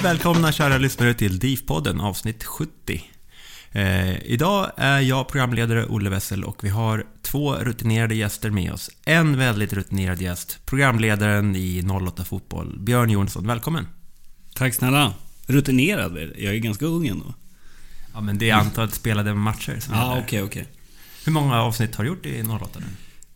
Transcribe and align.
Hej 0.00 0.08
välkomna 0.08 0.52
kära 0.52 0.78
lyssnare 0.78 1.14
till 1.14 1.38
DIF-podden 1.38 2.00
avsnitt 2.00 2.44
70. 2.44 3.02
Eh, 3.72 4.22
idag 4.22 4.70
är 4.76 5.00
jag 5.00 5.28
programledare 5.28 5.86
Olle 5.86 6.10
Wessel 6.10 6.44
och 6.44 6.64
vi 6.64 6.68
har 6.68 7.06
två 7.22 7.54
rutinerade 7.54 8.14
gäster 8.14 8.50
med 8.50 8.72
oss. 8.72 8.90
En 9.04 9.36
väldigt 9.38 9.72
rutinerad 9.72 10.22
gäst, 10.22 10.58
programledaren 10.66 11.56
i 11.56 11.82
08 12.06 12.24
Fotboll, 12.24 12.78
Björn 12.78 13.10
Jonsson. 13.10 13.46
Välkommen! 13.46 13.86
Tack 14.54 14.74
snälla. 14.74 15.14
Rutinerad. 15.46 16.18
Jag 16.38 16.54
är 16.54 16.58
ganska 16.58 16.86
ung 16.86 17.06
ändå. 17.06 17.34
Ja, 18.14 18.20
men 18.20 18.38
det 18.38 18.50
är 18.50 18.54
antalet 18.54 18.94
spelade 18.94 19.34
matcher 19.34 19.80
som 19.80 19.94
Ja, 19.94 20.08
gäller. 20.10 20.22
okej, 20.26 20.42
okej. 20.42 20.66
Hur 21.24 21.32
många 21.32 21.62
avsnitt 21.62 21.94
har 21.94 22.04
du 22.04 22.10
gjort 22.10 22.26
i 22.26 22.42
08 22.42 22.66
nu? 22.80 22.86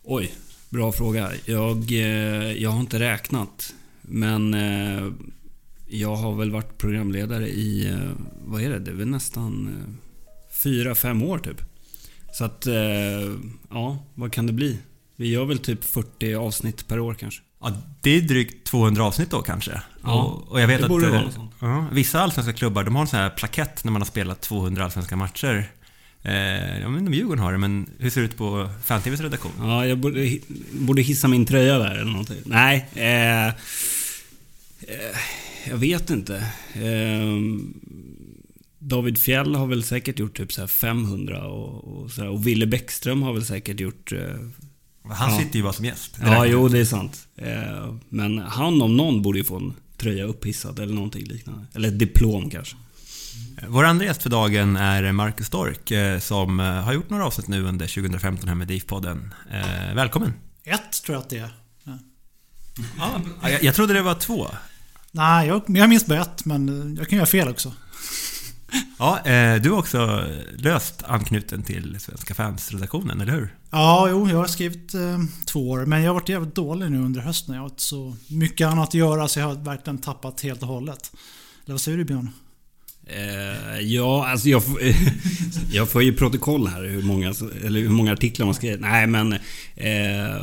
Oj, 0.03 0.33
bra 0.69 0.91
fråga. 0.91 1.31
Jag, 1.45 1.91
eh, 1.91 2.51
jag 2.51 2.69
har 2.69 2.79
inte 2.79 2.99
räknat. 2.99 3.73
Men 4.01 4.53
eh, 4.53 5.11
jag 5.87 6.15
har 6.15 6.35
väl 6.35 6.51
varit 6.51 6.77
programledare 6.77 7.47
i, 7.47 7.89
eh, 7.89 8.11
vad 8.45 8.61
är 8.61 8.69
det? 8.69 8.79
Det 8.79 8.91
är 8.91 8.95
väl 8.95 9.07
nästan 9.07 9.67
eh, 9.67 9.93
fyra, 10.63 10.95
fem 10.95 11.23
år 11.23 11.39
typ. 11.39 11.61
Så 12.33 12.45
att, 12.45 12.67
eh, 12.67 12.73
ja, 13.69 13.97
vad 14.13 14.33
kan 14.33 14.47
det 14.47 14.53
bli? 14.53 14.77
Vi 15.15 15.27
gör 15.27 15.45
väl 15.45 15.59
typ 15.59 15.83
40 15.83 16.35
avsnitt 16.35 16.87
per 16.87 16.99
år 16.99 17.13
kanske. 17.13 17.41
Ja, 17.61 17.73
det 18.01 18.09
är 18.09 18.21
drygt 18.21 18.67
200 18.67 19.03
avsnitt 19.03 19.31
då 19.31 19.41
kanske. 19.41 19.81
Ja, 20.03 20.23
och, 20.23 20.51
och 20.51 20.61
jag 20.61 20.67
vet 20.67 20.77
det 20.79 20.83
att 20.85 20.89
borde 20.89 21.09
vara 21.09 21.19
eh, 21.19 21.25
något 21.25 21.33
sånt. 21.33 21.51
ja, 21.59 21.85
vissa 21.91 22.19
allsvenska 22.21 22.53
klubbar, 22.53 22.83
de 22.83 22.95
har 22.95 23.01
en 23.01 23.07
sån 23.07 23.19
här 23.19 23.29
plakett 23.29 23.83
när 23.83 23.91
man 23.91 24.01
har 24.01 24.07
spelat 24.07 24.41
200 24.41 24.83
allsvenska 24.83 25.15
matcher. 25.15 25.71
Eh, 26.21 26.81
jag 26.81 26.89
vet 26.89 26.99
inte 26.99 27.07
om 27.09 27.13
Djurgården 27.13 27.43
har 27.43 27.51
det, 27.51 27.57
men 27.57 27.89
hur 27.99 28.09
ser 28.09 28.21
det 28.21 28.25
ut 28.25 28.37
på 28.37 28.69
Fan-TVs 28.83 29.21
redaktion? 29.21 29.51
Ja, 29.59 29.85
jag 29.85 29.97
borde, 29.97 30.37
borde 30.71 31.01
hissa 31.01 31.27
min 31.27 31.45
tröja 31.45 31.77
där 31.77 31.91
eller 31.91 32.11
någonting. 32.11 32.41
Nej, 32.45 32.85
eh, 32.95 33.47
eh, 33.47 33.53
jag 35.69 35.77
vet 35.77 36.09
inte. 36.09 36.35
Eh, 36.73 37.35
David 38.79 39.17
Fjell 39.17 39.55
har 39.55 39.67
väl 39.67 39.83
säkert 39.83 40.19
gjort 40.19 40.37
typ 40.37 40.53
så 40.53 40.61
här 40.61 40.67
500 40.67 41.47
och, 41.47 41.83
och, 42.03 42.11
så 42.11 42.21
här, 42.21 42.29
och 42.29 42.47
Ville 42.47 42.65
Bäckström 42.67 43.21
har 43.21 43.33
väl 43.33 43.45
säkert 43.45 43.79
gjort... 43.79 44.11
Eh, 44.11 44.19
Han 45.09 45.31
Ja. 45.31 45.39
sitter 45.39 45.57
ju 45.57 45.63
bara 45.63 45.73
som 45.73 45.85
gäst. 45.85 46.15
Ja, 46.19 46.25
räknar 46.25 46.45
jo 46.45 46.67
det 46.67 46.79
är 46.79 46.85
sant. 46.85 47.27
Eh, 47.35 47.95
men 48.09 48.37
han 48.37 48.81
om 48.81 48.97
någon 48.97 49.21
borde 49.21 49.37
ju 49.37 49.43
få 49.43 49.55
en 49.57 49.73
tröja 49.97 50.23
upphissad 50.23 50.79
eller 50.79 50.93
någonting 50.93 51.23
liknande. 51.25 51.65
Eller 51.73 51.87
ett 51.89 51.99
diplom 51.99 52.49
kanske. 52.49 52.75
Vår 53.67 53.83
andra 53.83 54.05
gäst 54.05 54.23
för 54.23 54.29
dagen 54.29 54.75
är 54.75 55.11
Marcus 55.11 55.47
Stork 55.47 55.91
eh, 55.91 56.19
som 56.19 56.59
eh, 56.59 56.65
har 56.65 56.93
gjort 56.93 57.09
några 57.09 57.25
avsnitt 57.25 57.47
nu 57.47 57.63
under 57.63 57.87
2015 57.87 58.47
här 58.47 58.55
med 58.55 58.67
DIF-podden. 58.67 59.29
Eh, 59.51 59.95
Välkommen! 59.95 60.33
Ett 60.63 61.03
tror 61.05 61.15
jag 61.15 61.21
att 61.21 61.29
det 61.29 61.37
är. 61.37 61.55
Ja. 61.83 61.97
Ja, 63.41 63.49
jag, 63.49 63.63
jag 63.63 63.75
trodde 63.75 63.93
det 63.93 64.01
var 64.01 64.15
två. 64.15 64.47
Nej, 65.15 65.47
jag, 65.47 65.61
jag 65.67 65.89
minns 65.89 66.05
bara 66.05 66.21
ett, 66.21 66.45
men 66.45 66.95
jag 66.99 67.07
kan 67.09 67.17
göra 67.17 67.25
fel 67.27 67.47
också. 67.47 67.73
Ja, 68.99 69.17
eh, 69.19 69.61
du 69.61 69.69
är 69.69 69.77
också 69.77 70.23
löst 70.57 71.03
anknuten 71.03 71.63
till 71.63 71.97
Svenska 71.99 72.33
fans-redaktionen, 72.35 73.21
eller 73.21 73.31
hur? 73.33 73.55
Ja, 73.71 74.07
jo, 74.09 74.29
jag 74.29 74.37
har 74.37 74.47
skrivit 74.47 74.93
eh, 74.93 75.19
två 75.45 75.69
år, 75.69 75.85
men 75.85 76.01
jag 76.01 76.09
har 76.09 76.13
varit 76.13 76.29
jävligt 76.29 76.55
dålig 76.55 76.91
nu 76.91 76.97
under 76.99 77.21
hösten. 77.21 77.55
Jag 77.55 77.61
har 77.61 77.69
haft 77.69 77.79
så 77.81 78.15
mycket 78.27 78.67
annat 78.67 78.87
att 78.87 78.93
göra 78.93 79.27
så 79.27 79.39
jag 79.39 79.47
har 79.47 79.55
verkligen 79.55 79.97
tappat 79.97 80.41
helt 80.41 80.61
och 80.61 80.67
hållet. 80.67 81.11
Eller 81.65 81.73
vad 81.73 81.81
säger 81.81 81.97
du 81.97 82.03
Björn? 82.05 82.29
Eh, 83.07 83.79
ja, 83.79 84.27
alltså 84.27 84.49
jag, 84.49 84.63
får- 84.65 84.79
jag 85.71 85.89
får 85.89 86.03
ju 86.03 86.13
protokoll 86.13 86.67
här 86.67 86.83
hur 86.83 87.01
många, 87.03 87.33
eller 87.65 87.79
hur 87.79 87.89
många 87.89 88.13
artiklar 88.13 88.45
man 88.45 88.55
skriver. 88.55 88.77
Nej, 88.77 89.07
men... 89.07 89.33
Eh, 89.75 90.41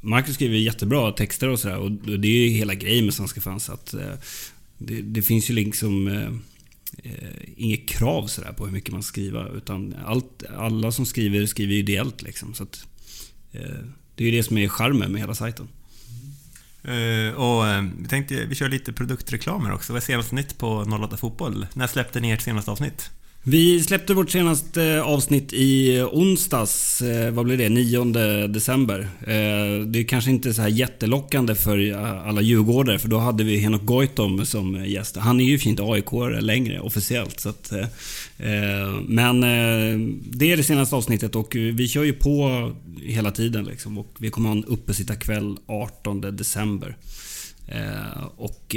Marcus 0.00 0.34
skriver 0.34 0.58
jättebra 0.58 1.12
texter 1.12 1.48
och 1.48 1.58
sådär. 1.58 1.76
Och 1.76 1.90
det 1.90 2.28
är 2.28 2.46
ju 2.46 2.48
hela 2.48 2.74
grejen 2.74 3.04
med 3.04 3.14
Svenska 3.14 3.40
fans. 3.40 3.70
Att, 3.70 3.94
eh, 3.94 4.12
det, 4.78 5.02
det 5.02 5.22
finns 5.22 5.50
ju 5.50 5.54
liksom... 5.54 6.08
Eh, 6.08 6.32
eh, 7.02 7.30
inget 7.56 7.88
krav 7.88 8.26
sådär 8.26 8.52
på 8.52 8.64
hur 8.64 8.72
mycket 8.72 8.92
man 8.92 9.02
ska 9.02 9.12
skriva. 9.12 9.48
Utan 9.48 9.94
allt, 10.04 10.42
alla 10.56 10.92
som 10.92 11.06
skriver, 11.06 11.46
skriver 11.46 11.72
ju 11.72 11.78
ideellt 11.78 12.22
liksom. 12.22 12.54
Så 12.54 12.62
att, 12.62 12.86
eh, 13.52 13.84
det 14.14 14.24
är 14.24 14.30
ju 14.30 14.36
det 14.36 14.42
som 14.42 14.58
är 14.58 14.68
charmen 14.68 15.12
med 15.12 15.20
hela 15.20 15.34
sajten. 15.34 15.68
Uh, 16.88 17.34
och 17.34 17.64
uh, 17.64 17.90
vi 17.98 18.08
tänkte, 18.08 18.46
vi 18.46 18.54
kör 18.54 18.68
lite 18.68 18.92
produktreklamer 18.92 19.72
också. 19.72 19.92
Vad 19.92 20.02
är 20.02 20.06
senaste 20.06 20.34
nytt 20.34 20.58
på 20.58 20.68
08 20.68 21.16
Fotboll? 21.16 21.66
När 21.74 21.86
släppte 21.86 22.20
ni 22.20 22.30
ert 22.30 22.40
senaste 22.40 22.70
avsnitt? 22.70 23.10
Vi 23.42 23.82
släppte 23.82 24.14
vårt 24.14 24.30
senaste 24.30 25.02
avsnitt 25.02 25.52
i 25.52 26.02
onsdags. 26.02 27.02
Eh, 27.02 27.30
vad 27.30 27.44
blir 27.44 27.56
det? 27.56 27.68
9 27.68 28.46
december. 28.46 29.00
Eh, 29.20 29.86
det 29.86 29.98
är 29.98 30.08
kanske 30.08 30.30
inte 30.30 30.54
så 30.54 30.62
här 30.62 30.68
jättelockande 30.68 31.54
för 31.54 31.92
alla 32.28 32.40
djurgårdare 32.40 32.98
för 32.98 33.08
då 33.08 33.18
hade 33.18 33.44
vi 33.44 33.56
Henok 33.56 33.84
Goitom 33.84 34.46
som 34.46 34.84
gäst. 34.86 35.16
Han 35.16 35.40
är 35.40 35.44
ju 35.44 35.58
fint 35.58 35.80
aik 35.80 36.04
längre 36.40 36.80
officiellt. 36.80 37.40
Så 37.40 37.48
att, 37.48 37.72
eh, 37.72 37.86
men 39.06 39.40
det 40.30 40.52
är 40.52 40.56
det 40.56 40.62
senaste 40.62 40.96
avsnittet 40.96 41.36
och 41.36 41.56
vi 41.56 41.88
kör 41.88 42.04
ju 42.04 42.12
på 42.12 42.70
hela 43.02 43.30
tiden. 43.30 43.64
Liksom, 43.64 43.98
och 43.98 44.14
vi 44.18 44.30
kommer 44.30 44.48
ha 44.48 44.56
en 44.56 44.64
uppesittarkväll 44.64 45.56
18 45.66 46.20
december. 46.20 46.96
Och 48.36 48.76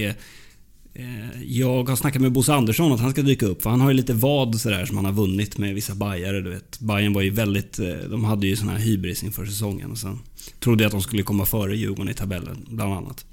jag 1.46 1.90
har 1.90 1.96
snackat 1.96 2.22
med 2.22 2.32
Bosse 2.32 2.54
Andersson 2.54 2.92
att 2.92 3.00
han 3.00 3.12
ska 3.12 3.22
dyka 3.22 3.46
upp. 3.46 3.62
För 3.62 3.70
han 3.70 3.82
har 3.82 3.90
ju 3.90 3.94
lite 3.98 4.14
vad 4.14 4.62
sådär 4.62 4.86
som 4.86 4.96
han 4.98 5.06
har 5.06 5.12
vunnit 5.12 5.58
med 5.58 5.76
vissa 5.76 5.96
bajare. 5.96 6.42
Du 6.42 6.50
vet. 6.50 6.80
Bayern 6.80 7.14
var 7.14 7.22
ju 7.22 7.30
väldigt... 7.30 7.80
eh, 7.80 7.88
De 8.10 8.24
hade 8.24 8.48
ju 8.48 8.56
sån 8.56 8.70
här 8.70 8.78
hybris 8.78 9.24
inför 9.24 9.46
säsongen. 9.46 9.92
Och 9.92 9.98
sen 9.98 10.20
trodde 10.60 10.84
jag 10.84 10.88
att 10.88 10.92
de 10.94 11.02
skulle 11.02 11.24
komma 11.24 11.46
före 11.46 11.76
Djurgården 11.78 12.10
i 12.10 12.14
tabellen, 12.14 12.66
bland 12.70 12.94
annat. 12.94 13.26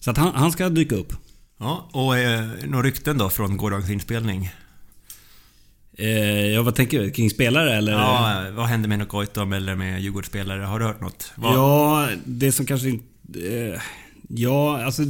Så 0.00 0.10
att 0.10 0.16
han, 0.16 0.34
han 0.34 0.52
ska 0.52 0.68
dyka 0.68 0.94
upp. 0.96 1.12
Ja, 1.58 1.88
och 1.92 2.18
eh, 2.18 2.46
några 2.66 2.86
rykten 2.86 3.18
då 3.18 3.30
från 3.30 3.56
gårdagens 3.56 3.90
inspelning? 3.90 4.50
Eh, 5.98 6.46
ja, 6.46 6.62
vad 6.62 6.74
tänker 6.74 7.00
du? 7.00 7.10
Kring 7.10 7.30
spelare 7.30 7.76
eller? 7.76 7.92
Ja, 7.92 8.44
vad 8.56 8.66
händer 8.66 8.88
med 8.88 9.08
Goitom 9.08 9.52
eller 9.52 9.74
med 9.74 10.02
Djurgårdsspelare? 10.02 10.62
Har 10.62 10.78
du 10.78 10.84
hört 10.84 11.00
något? 11.00 11.32
Vad... 11.36 11.54
Ja, 11.54 12.08
det 12.24 12.52
som 12.52 12.66
kanske 12.66 12.88
inte... 12.88 13.04
Eh, 13.74 13.80
ja, 14.28 14.84
alltså... 14.84 15.02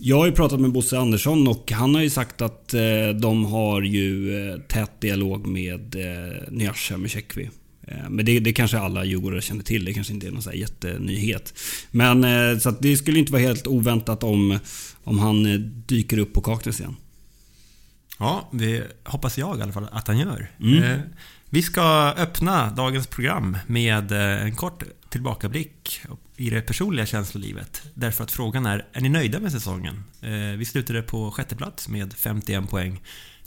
Jag 0.00 0.16
har 0.16 0.26
ju 0.26 0.32
pratat 0.32 0.60
med 0.60 0.72
Bosse 0.72 0.98
Andersson 0.98 1.48
och 1.48 1.72
han 1.72 1.94
har 1.94 2.02
ju 2.02 2.10
sagt 2.10 2.40
att 2.42 2.74
eh, 2.74 3.08
de 3.20 3.44
har 3.44 3.82
ju 3.82 4.36
eh, 4.50 4.58
tät 4.60 5.00
dialog 5.00 5.46
med 5.46 5.94
eh, 5.94 6.32
Nyasha 6.50 6.96
Meshekwi. 6.96 7.50
Eh, 7.82 8.10
men 8.10 8.24
det, 8.24 8.40
det 8.40 8.52
kanske 8.52 8.78
alla 8.78 9.04
djurgårdare 9.04 9.40
känner 9.40 9.62
till. 9.62 9.84
Det 9.84 9.94
kanske 9.94 10.12
inte 10.12 10.26
är 10.26 10.30
någon 10.30 10.42
så 10.42 10.52
jättenyhet. 10.52 11.54
Men 11.90 12.60
så 12.60 12.70
det 12.70 12.96
skulle 12.96 13.18
inte 13.18 13.32
vara 13.32 13.42
helt 13.42 13.66
oväntat 13.66 14.22
om, 14.22 14.58
om 15.04 15.18
han 15.18 15.44
dyker 15.86 16.18
upp 16.18 16.32
på 16.32 16.40
Kaknäs 16.40 16.80
igen. 16.80 16.96
Ja, 18.18 18.48
det 18.52 18.82
hoppas 19.04 19.38
jag 19.38 19.58
i 19.58 19.62
alla 19.62 19.72
fall 19.72 19.88
att 19.92 20.08
han 20.08 20.18
gör. 20.18 20.50
Mm. 20.60 21.00
Vi 21.50 21.62
ska 21.62 22.14
öppna 22.16 22.70
dagens 22.70 23.06
program 23.06 23.56
med 23.66 24.12
en 24.12 24.56
kort 24.56 24.82
tillbakablick 25.08 26.00
i 26.46 26.50
det 26.50 26.60
personliga 26.60 27.06
känslolivet. 27.06 27.82
Därför 27.94 28.24
att 28.24 28.32
frågan 28.32 28.66
är, 28.66 28.86
är 28.92 29.00
ni 29.00 29.08
nöjda 29.08 29.40
med 29.40 29.52
säsongen? 29.52 30.04
Eh, 30.20 30.30
Vi 30.58 30.64
slutade 30.64 31.02
på 31.02 31.30
sjätte 31.30 31.56
plats 31.56 31.88
med 31.88 32.12
51 32.14 32.70
poäng. 32.70 33.00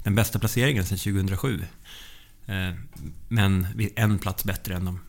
Den 0.04 0.16
bästa 0.16 0.40
placeringen 0.40 0.86
sedan 0.86 0.98
2007. 0.98 1.62
Eh, 2.46 2.56
Men 3.28 3.68
vi 3.76 3.86
är 3.96 4.04
en 4.04 4.20
plats 4.20 4.44
bättre 4.44 4.76
än 4.76 4.86
de 4.86 5.00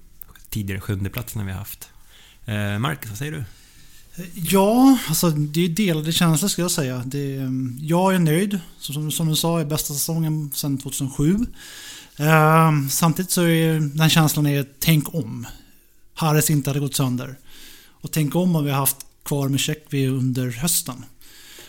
tidigare 0.48 0.80
sjunde 0.80 1.10
platserna 1.10 1.44
vi 1.44 1.50
har 1.50 1.58
haft. 1.58 1.88
Eh, 2.44 2.78
Marcus, 2.78 3.10
vad 3.10 3.18
säger 3.18 3.32
du? 3.32 3.44
Ja, 4.34 4.98
alltså 5.08 5.30
det 5.30 5.60
är 5.64 5.68
delade 5.68 6.12
känslor 6.12 6.48
skulle 6.48 6.64
jag 6.64 6.70
säga. 6.70 7.02
Det, 7.06 7.36
är- 7.36 7.40
mm, 7.40 7.78
jag 7.82 8.14
är 8.14 8.18
nöjd. 8.18 8.60
Som, 8.78 9.10
som 9.12 9.28
du 9.28 9.36
sa, 9.36 9.60
är 9.60 9.64
bästa 9.64 9.94
säsongen 9.94 10.50
sedan 10.54 10.78
2007. 10.78 11.36
Ehm, 12.16 12.90
samtidigt 12.90 13.30
så 13.30 13.42
är 13.42 13.80
den 13.98 14.10
känslan 14.10 14.46
är 14.46 14.66
tänk 14.78 15.14
om. 15.14 15.46
Harris 16.14 16.50
inte 16.50 16.70
hade 16.70 16.80
gått 16.80 16.94
sönder. 16.96 17.36
Och 18.00 18.12
tänk 18.12 18.34
om 18.34 18.56
om 18.56 18.64
vi 18.64 18.70
har 18.70 18.78
haft 18.78 19.06
kvar 19.22 19.48
med 19.48 19.60
Checkvi 19.60 20.06
under 20.06 20.50
hösten. 20.50 21.04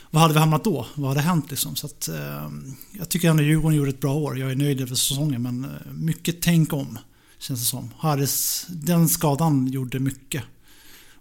Vad 0.09 0.21
hade 0.21 0.33
vi 0.33 0.39
hamnat 0.39 0.63
då? 0.63 0.87
Vad 0.95 1.09
hade 1.09 1.21
hänt 1.21 1.51
liksom? 1.51 1.75
Så 1.75 1.85
att, 1.85 2.07
eh, 2.07 2.49
jag 2.91 3.09
tycker 3.09 3.29
ändå 3.29 3.43
Djurgården 3.43 3.77
gjorde 3.77 3.89
ett 3.89 3.99
bra 3.99 4.13
år. 4.13 4.39
Jag 4.39 4.51
är 4.51 4.55
nöjd 4.55 4.81
över 4.81 4.95
säsongen 4.95 5.41
men 5.41 5.63
eh, 5.63 5.91
mycket 5.91 6.41
tänk 6.41 6.73
om. 6.73 6.97
Känns 7.39 7.59
det 7.59 7.65
som. 7.65 7.91
Harris, 7.97 8.65
den 8.69 9.09
skadan 9.09 9.67
gjorde 9.67 9.99
mycket 9.99 10.43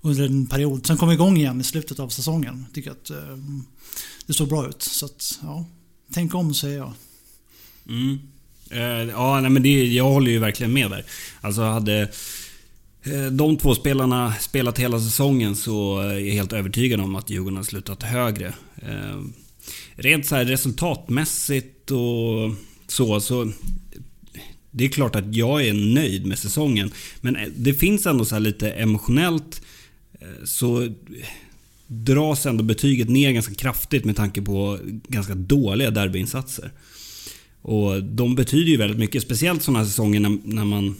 under 0.00 0.26
en 0.26 0.47
period. 0.47 0.87
Sen 0.87 0.97
kom 0.97 1.08
vi 1.08 1.14
igång 1.14 1.37
igen 1.37 1.61
i 1.61 1.64
slutet 1.64 1.99
av 1.99 2.08
säsongen. 2.08 2.67
Tycker 2.73 2.91
att 2.91 3.11
eh, 3.11 3.17
det 4.26 4.32
såg 4.32 4.49
bra 4.49 4.69
ut. 4.69 4.82
Så 4.82 5.06
att, 5.06 5.38
ja, 5.43 5.64
tänk 6.12 6.35
om 6.35 6.55
säger 6.55 6.79
jag. 6.79 6.93
Mm. 7.88 8.19
Eh, 8.70 9.11
ja, 9.11 9.41
nej, 9.41 9.50
men 9.50 9.62
det, 9.62 9.87
jag 9.87 10.05
håller 10.05 10.31
ju 10.31 10.38
verkligen 10.38 10.73
med 10.73 10.91
där. 10.91 11.05
Alltså 11.41 11.62
hade 11.62 12.08
Eh, 13.06 13.26
de 13.26 13.56
två 13.56 13.75
spelarna 13.75 14.35
spelat 14.41 14.79
hela 14.79 15.00
säsongen 15.00 15.56
så 15.56 16.03
eh, 16.03 16.06
är 16.08 16.19
jag 16.19 16.35
helt 16.35 16.53
övertygad 16.53 17.00
om 17.00 17.17
att 17.17 17.31
Djurgården 17.31 17.56
har 17.56 17.64
slutat 17.64 18.03
högre. 18.03 18.55
Eh, 18.76 19.23
rent 19.94 20.26
så 20.26 20.35
här 20.35 20.44
resultatmässigt 20.44 21.91
och 21.91 22.55
så, 22.87 23.20
så 23.20 23.53
det 24.70 24.85
är 24.85 24.88
klart 24.88 25.17
att 25.17 25.35
jag 25.35 25.67
är 25.67 25.94
nöjd 25.94 26.26
med 26.26 26.38
säsongen. 26.38 26.91
Men 27.20 27.37
det 27.56 27.75
finns 27.75 28.06
ändå 28.06 28.25
så 28.25 28.35
här 28.35 28.41
lite 28.41 28.70
emotionellt 28.70 29.62
så 30.44 30.88
dras 31.87 32.47
ändå 32.47 32.64
betyget 32.64 33.08
ner 33.08 33.32
ganska 33.32 33.55
kraftigt 33.55 34.05
med 34.05 34.17
tanke 34.17 34.43
på 34.43 34.79
ganska 35.08 35.35
dåliga 35.35 35.91
derbyinsatser. 35.91 36.73
Och 37.62 38.05
de 38.05 38.35
betyder 38.35 38.70
ju 38.70 38.76
väldigt 38.76 38.99
mycket. 38.99 39.23
Speciellt 39.23 39.62
sådana 39.62 39.79
här 39.79 39.87
säsonger 39.87 40.20
när, 40.20 40.38
när 40.44 40.64
man... 40.64 40.97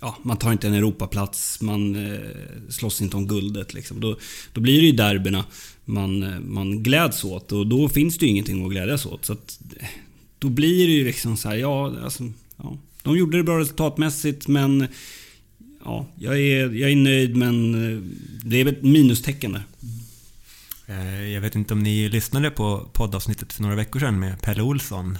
Ja, 0.00 0.18
man 0.22 0.36
tar 0.36 0.52
inte 0.52 0.66
en 0.66 0.74
Europaplats, 0.74 1.60
man 1.60 2.12
eh, 2.12 2.20
slåss 2.68 3.02
inte 3.02 3.16
om 3.16 3.26
guldet. 3.26 3.74
Liksom. 3.74 4.00
Då, 4.00 4.18
då 4.52 4.60
blir 4.60 4.80
det 4.80 4.86
ju 4.86 4.92
derbyna 4.92 5.44
man, 5.84 6.22
eh, 6.22 6.40
man 6.40 6.82
gläds 6.82 7.24
åt 7.24 7.52
och 7.52 7.66
då 7.66 7.88
finns 7.88 8.18
det 8.18 8.26
ju 8.26 8.30
ingenting 8.30 8.64
att 8.64 8.70
glädjas 8.70 9.06
åt. 9.06 9.24
Så 9.24 9.32
att, 9.32 9.60
eh, 9.80 9.88
då 10.38 10.48
blir 10.48 10.86
det 10.86 10.92
ju 10.92 11.04
liksom 11.04 11.36
så 11.36 11.48
här, 11.48 11.56
ja, 11.56 12.02
alltså, 12.04 12.32
ja. 12.56 12.78
De 13.02 13.18
gjorde 13.18 13.36
det 13.36 13.44
bra 13.44 13.58
resultatmässigt 13.58 14.48
men... 14.48 14.86
Ja, 15.84 16.06
jag 16.18 16.40
är, 16.40 16.70
jag 16.70 16.90
är 16.90 16.96
nöjd 16.96 17.36
men 17.36 17.74
eh, 17.74 18.02
det 18.44 18.56
är 18.56 18.64
väl 18.64 18.74
ett 18.74 18.82
minustecken 18.82 19.52
där. 19.52 19.62
Jag 21.32 21.40
vet 21.40 21.54
inte 21.54 21.74
om 21.74 21.82
ni 21.82 22.08
lyssnade 22.08 22.50
på 22.50 22.88
poddavsnittet 22.92 23.52
för 23.52 23.62
några 23.62 23.76
veckor 23.76 24.00
sedan 24.00 24.18
med 24.20 24.42
Pelle 24.42 24.62
Olsson. 24.62 25.18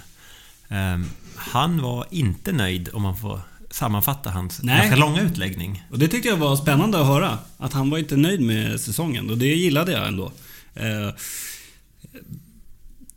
Ehm, 0.67 1.05
han 1.35 1.81
var 1.81 2.05
inte 2.11 2.51
nöjd 2.51 2.89
om 2.93 3.01
man 3.01 3.17
får 3.17 3.41
sammanfatta 3.71 4.29
hans 4.29 4.63
Nej. 4.63 4.77
ganska 4.77 4.95
långa 4.95 5.21
utläggning. 5.21 5.83
Och 5.91 5.99
det 5.99 6.07
tyckte 6.07 6.27
jag 6.29 6.37
var 6.37 6.55
spännande 6.55 6.99
att 7.01 7.07
höra. 7.07 7.37
Att 7.57 7.73
han 7.73 7.89
var 7.89 7.97
inte 7.97 8.15
nöjd 8.15 8.41
med 8.41 8.79
säsongen 8.79 9.29
och 9.29 9.37
det 9.37 9.45
gillade 9.55 9.91
jag 9.91 10.07
ändå. 10.07 10.31
Eh, 10.75 11.09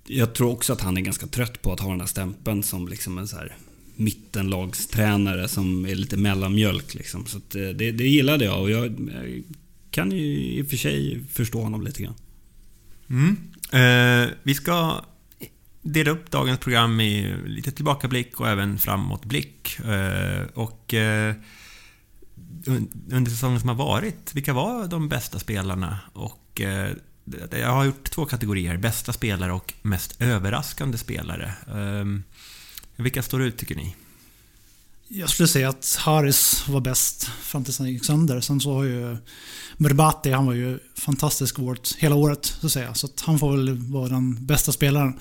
Jag 0.07 0.35
tror 0.35 0.51
också 0.51 0.73
att 0.73 0.81
han 0.81 0.97
är 0.97 1.01
ganska 1.01 1.27
trött 1.27 1.63
på 1.63 1.73
att 1.73 1.81
ha 1.81 1.91
den 1.91 2.01
här 2.01 2.07
stämpeln 2.07 2.63
som 2.63 2.89
liksom 2.89 3.19
en 3.19 3.29
så 3.29 3.37
här 3.37 3.57
mittenlagstränare 3.97 5.49
som 5.49 5.87
är 5.87 5.95
lite 5.95 6.17
mellanmjölk. 6.17 6.95
Liksom. 6.95 7.27
Så 7.27 7.37
eh, 7.37 7.69
det, 7.75 7.93
det 7.93 8.09
gillade 8.09 8.45
jag 8.45 8.61
och 8.61 8.71
jag 8.71 8.85
eh, 8.85 9.43
kan 9.91 10.13
ju 10.13 10.23
i 10.59 10.63
och 10.63 10.69
för 10.69 10.77
sig 10.77 11.21
förstå 11.33 11.63
honom 11.63 11.83
lite 11.83 12.03
grann. 12.03 12.15
Mm. 13.11 13.37
Eh, 13.73 14.31
vi 14.43 14.55
ska 14.55 15.05
dela 15.83 16.11
upp 16.11 16.31
dagens 16.31 16.59
program 16.59 17.01
i 17.01 17.37
lite 17.47 17.73
tillbakablick 17.73 18.41
och 18.41 18.49
även 18.49 18.79
framåtblick. 18.79 19.79
Eh, 19.79 20.43
och 20.55 20.95
eh, 20.95 21.35
under 23.11 23.31
säsongen 23.31 23.61
som 23.61 23.69
har 23.69 23.77
varit, 23.77 24.35
vilka 24.35 24.53
var 24.53 24.87
de 24.87 25.09
bästa 25.09 25.39
spelarna? 25.39 25.99
Och 26.13 26.61
eh, 26.61 26.91
jag 27.51 27.73
har 27.73 27.85
gjort 27.85 28.11
två 28.11 28.25
kategorier, 28.25 28.77
bästa 28.77 29.13
spelare 29.13 29.53
och 29.53 29.75
mest 29.83 30.23
överraskande 30.23 30.99
spelare. 30.99 31.55
Vilka 32.97 33.23
står 33.23 33.43
ut 33.43 33.57
tycker 33.57 33.75
ni? 33.75 33.97
Jag 35.09 35.31
skulle 35.31 35.49
säga 35.49 35.69
att 35.69 35.99
Harris 36.01 36.69
var 36.69 36.81
bäst 36.81 37.25
fram 37.25 37.65
tills 37.65 37.79
han 37.79 37.89
gick 37.89 38.05
sönder. 38.05 38.41
Sen 38.41 38.61
så 38.61 38.75
har 38.75 38.85
ju 38.85 39.17
Murbati, 39.77 40.31
han 40.31 40.47
var 40.47 40.53
ju 40.53 40.79
fantastisk 40.95 41.59
vårt 41.59 41.97
hela 41.97 42.15
året 42.15 42.47
så 42.61 42.67
att 42.67 42.73
säga. 42.73 42.95
Så 42.95 43.07
att 43.07 43.21
han 43.21 43.39
får 43.39 43.51
väl 43.57 43.79
vara 43.79 44.09
den 44.09 44.47
bästa 44.47 44.73
spelaren. 44.73 45.19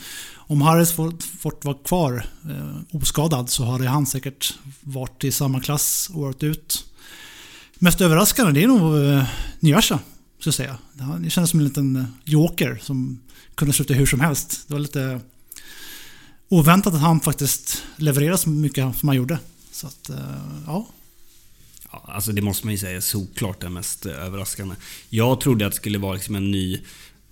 Om 0.52 0.62
Harris 0.62 0.92
fått, 0.92 1.24
fått 1.24 1.66
vara 1.66 1.78
kvar 1.78 2.26
eh, 2.50 2.98
oskadad 2.98 3.50
så 3.50 3.64
hade 3.64 3.88
han 3.88 4.06
säkert 4.06 4.58
varit 4.82 5.24
i 5.24 5.32
samma 5.32 5.62
klass 5.62 6.10
året 6.14 6.44
ut. 6.44 6.86
Mest 7.76 8.02
överraskande 8.02 8.52
det 8.52 8.64
är 8.64 8.68
nog 8.68 9.04
eh, 9.04 9.24
Nyasha, 9.60 10.00
så 10.40 10.50
att 10.50 10.56
säga. 10.56 10.78
Det 11.20 11.30
kändes 11.30 11.50
som 11.50 11.60
en 11.60 11.66
liten 11.66 11.96
eh, 11.96 12.04
joker 12.24 12.80
som 12.84 13.20
kunde 13.56 13.74
sluta 13.74 13.94
hur 13.94 14.06
som 14.06 14.20
helst. 14.20 14.64
Det 14.68 14.74
var 14.74 14.80
lite 14.80 15.20
oväntat 16.50 16.94
att 16.94 17.02
han 17.02 17.20
faktiskt 17.20 17.84
levererade 17.96 18.38
så 18.38 18.50
mycket 18.50 18.98
som 18.98 19.10
han 19.10 19.16
gjorde. 19.18 19.40
Så 19.72 19.88
att, 19.88 20.10
eh, 20.10 20.18
ja. 20.66 20.88
Ja, 21.92 22.06
alltså 22.08 22.32
det 22.32 22.42
måste 22.42 22.66
man 22.66 22.74
ju 22.74 22.78
säga 22.78 22.98
är 22.98 23.02
såklart 23.02 23.62
det 23.62 23.70
mest 23.70 24.06
eh, 24.06 24.26
överraskande. 24.26 24.76
Jag 25.10 25.42
trodde 25.42 25.66
att 25.66 25.72
det 25.72 25.78
skulle 25.78 25.98
vara 25.98 26.14
liksom 26.14 26.36
en 26.36 26.52
ny 26.52 26.82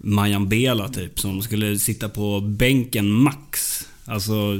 Majan 0.03 0.49
Bela 0.49 0.89
typ, 0.89 1.19
som 1.19 1.41
skulle 1.41 1.79
sitta 1.79 2.09
på 2.09 2.39
bänken 2.39 3.11
max. 3.11 3.81
Alltså, 4.05 4.57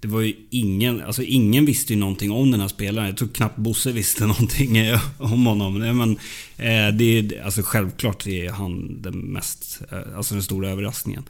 det 0.00 0.08
var 0.08 0.20
ju 0.20 0.34
ingen, 0.50 1.02
alltså 1.02 1.22
ingen 1.22 1.66
visste 1.66 1.92
ju 1.92 1.98
någonting 1.98 2.30
om 2.30 2.50
den 2.50 2.60
här 2.60 2.68
spelaren. 2.68 3.08
Jag 3.08 3.16
tror 3.16 3.28
knappt 3.28 3.56
Bosse 3.56 3.92
visste 3.92 4.26
någonting 4.26 4.76
om 5.18 5.46
honom. 5.46 5.78
Nej, 5.78 5.92
Men, 5.92 6.10
eh, 6.56 6.94
det 6.94 7.04
är, 7.04 7.44
alltså 7.44 7.62
självklart 7.64 8.26
är 8.26 8.50
han 8.50 9.02
den 9.02 9.18
mest, 9.18 9.82
eh, 9.90 10.16
alltså 10.16 10.34
den 10.34 10.42
stora 10.42 10.70
överraskningen. 10.70 11.22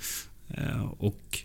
Eh, 0.48 0.84
och 0.98 1.38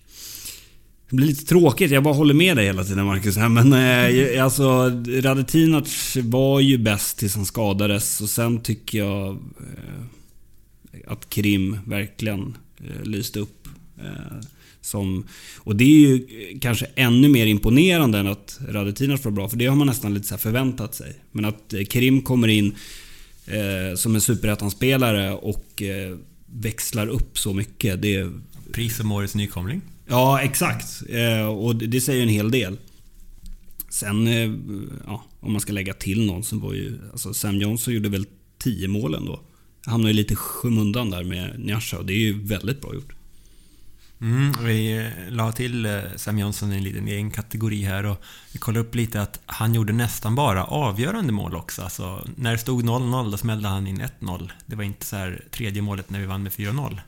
det 1.09 1.15
blir 1.15 1.27
lite 1.27 1.45
tråkigt, 1.45 1.91
jag 1.91 2.03
bara 2.03 2.13
håller 2.13 2.33
med 2.33 2.57
dig 2.57 2.65
hela 2.65 2.83
tiden 2.83 3.05
Marcus. 3.05 3.37
här, 3.37 3.49
Men 3.49 3.73
eh, 3.73 4.43
alltså 4.43 4.91
Radetinac 5.07 6.17
var 6.23 6.59
ju 6.59 6.77
bäst 6.77 7.17
tills 7.17 7.35
han 7.35 7.45
skadades 7.45 8.21
och 8.21 8.29
sen 8.29 8.61
tycker 8.61 8.97
jag 8.97 9.29
eh, 9.29 10.03
att 11.07 11.29
Krim 11.29 11.77
verkligen 11.85 12.57
eh, 12.77 13.03
lyste 13.03 13.39
upp. 13.39 13.67
Eh, 13.97 14.37
som, 14.81 15.27
och 15.57 15.75
det 15.75 15.83
är 15.83 15.99
ju 15.99 16.27
kanske 16.61 16.85
ännu 16.95 17.29
mer 17.29 17.45
imponerande 17.45 18.17
än 18.19 18.27
att 18.27 18.59
Radetinac 18.67 19.25
var 19.25 19.31
bra, 19.31 19.49
för 19.49 19.57
det 19.57 19.65
har 19.65 19.75
man 19.75 19.87
nästan 19.87 20.13
lite 20.13 20.27
så 20.27 20.37
förväntat 20.37 20.95
sig. 20.95 21.15
Men 21.31 21.45
att 21.45 21.73
eh, 21.73 21.83
Krim 21.83 22.21
kommer 22.21 22.47
in 22.47 22.75
eh, 23.45 23.95
som 23.95 24.15
en 24.15 24.21
superettan-spelare 24.21 25.33
och 25.33 25.81
eh, 25.81 26.17
växlar 26.45 27.07
upp 27.07 27.37
så 27.37 27.53
mycket, 27.53 28.01
det 28.01 28.29
Pris 28.71 28.97
som 28.97 29.11
årets 29.11 29.35
nykomling? 29.35 29.81
Ja, 30.07 30.41
exakt. 30.41 31.03
Eh, 31.09 31.45
och 31.45 31.75
det, 31.75 31.87
det 31.87 32.01
säger 32.01 32.23
en 32.23 32.29
hel 32.29 32.51
del. 32.51 32.77
Sen, 33.89 34.27
eh, 34.27 34.51
ja, 35.05 35.23
om 35.39 35.51
man 35.51 35.61
ska 35.61 35.73
lägga 35.73 35.93
till 35.93 36.25
någon 36.25 36.43
som 36.43 36.59
var 36.59 36.73
ju... 36.73 36.99
Alltså 37.11 37.33
Sam 37.33 37.57
Johnson 37.57 37.93
gjorde 37.93 38.09
väl 38.09 38.25
10 38.57 38.87
mål 38.87 39.13
ändå. 39.13 39.39
Hamnar 39.85 40.07
ju 40.07 40.13
lite 40.13 40.33
i 40.33 40.35
skymundan 40.35 41.09
där 41.09 41.23
med 41.23 41.59
Nyasha 41.59 41.97
och 41.97 42.05
det 42.05 42.13
är 42.13 42.17
ju 42.17 42.43
väldigt 42.43 42.81
bra 42.81 42.93
gjort. 42.93 43.13
Mm, 44.21 44.53
vi 44.63 44.97
eh, 44.97 45.33
la 45.33 45.51
till 45.51 45.85
eh, 45.85 46.01
Sam 46.15 46.39
Johnson 46.39 46.73
i 46.73 46.77
en 46.77 46.83
liten 46.83 47.07
egen 47.07 47.31
kategori 47.31 47.83
här 47.83 48.05
och 48.05 48.23
vi 48.51 48.59
kollade 48.59 48.79
upp 48.79 48.95
lite 48.95 49.21
att 49.21 49.39
han 49.45 49.73
gjorde 49.73 49.93
nästan 49.93 50.35
bara 50.35 50.63
avgörande 50.63 51.33
mål 51.33 51.55
också. 51.55 51.81
Alltså, 51.81 52.27
när 52.35 52.51
det 52.51 52.57
stod 52.57 52.83
0-0 52.83 53.31
då 53.31 53.37
smällde 53.37 53.67
han 53.67 53.87
in 53.87 54.01
1-0. 54.19 54.51
Det 54.65 54.75
var 54.75 54.83
inte 54.83 55.05
så 55.05 55.15
här 55.15 55.43
tredje 55.51 55.81
målet 55.81 56.09
när 56.09 56.19
vi 56.19 56.25
vann 56.25 56.43
med 56.43 56.51
4-0. 56.51 56.99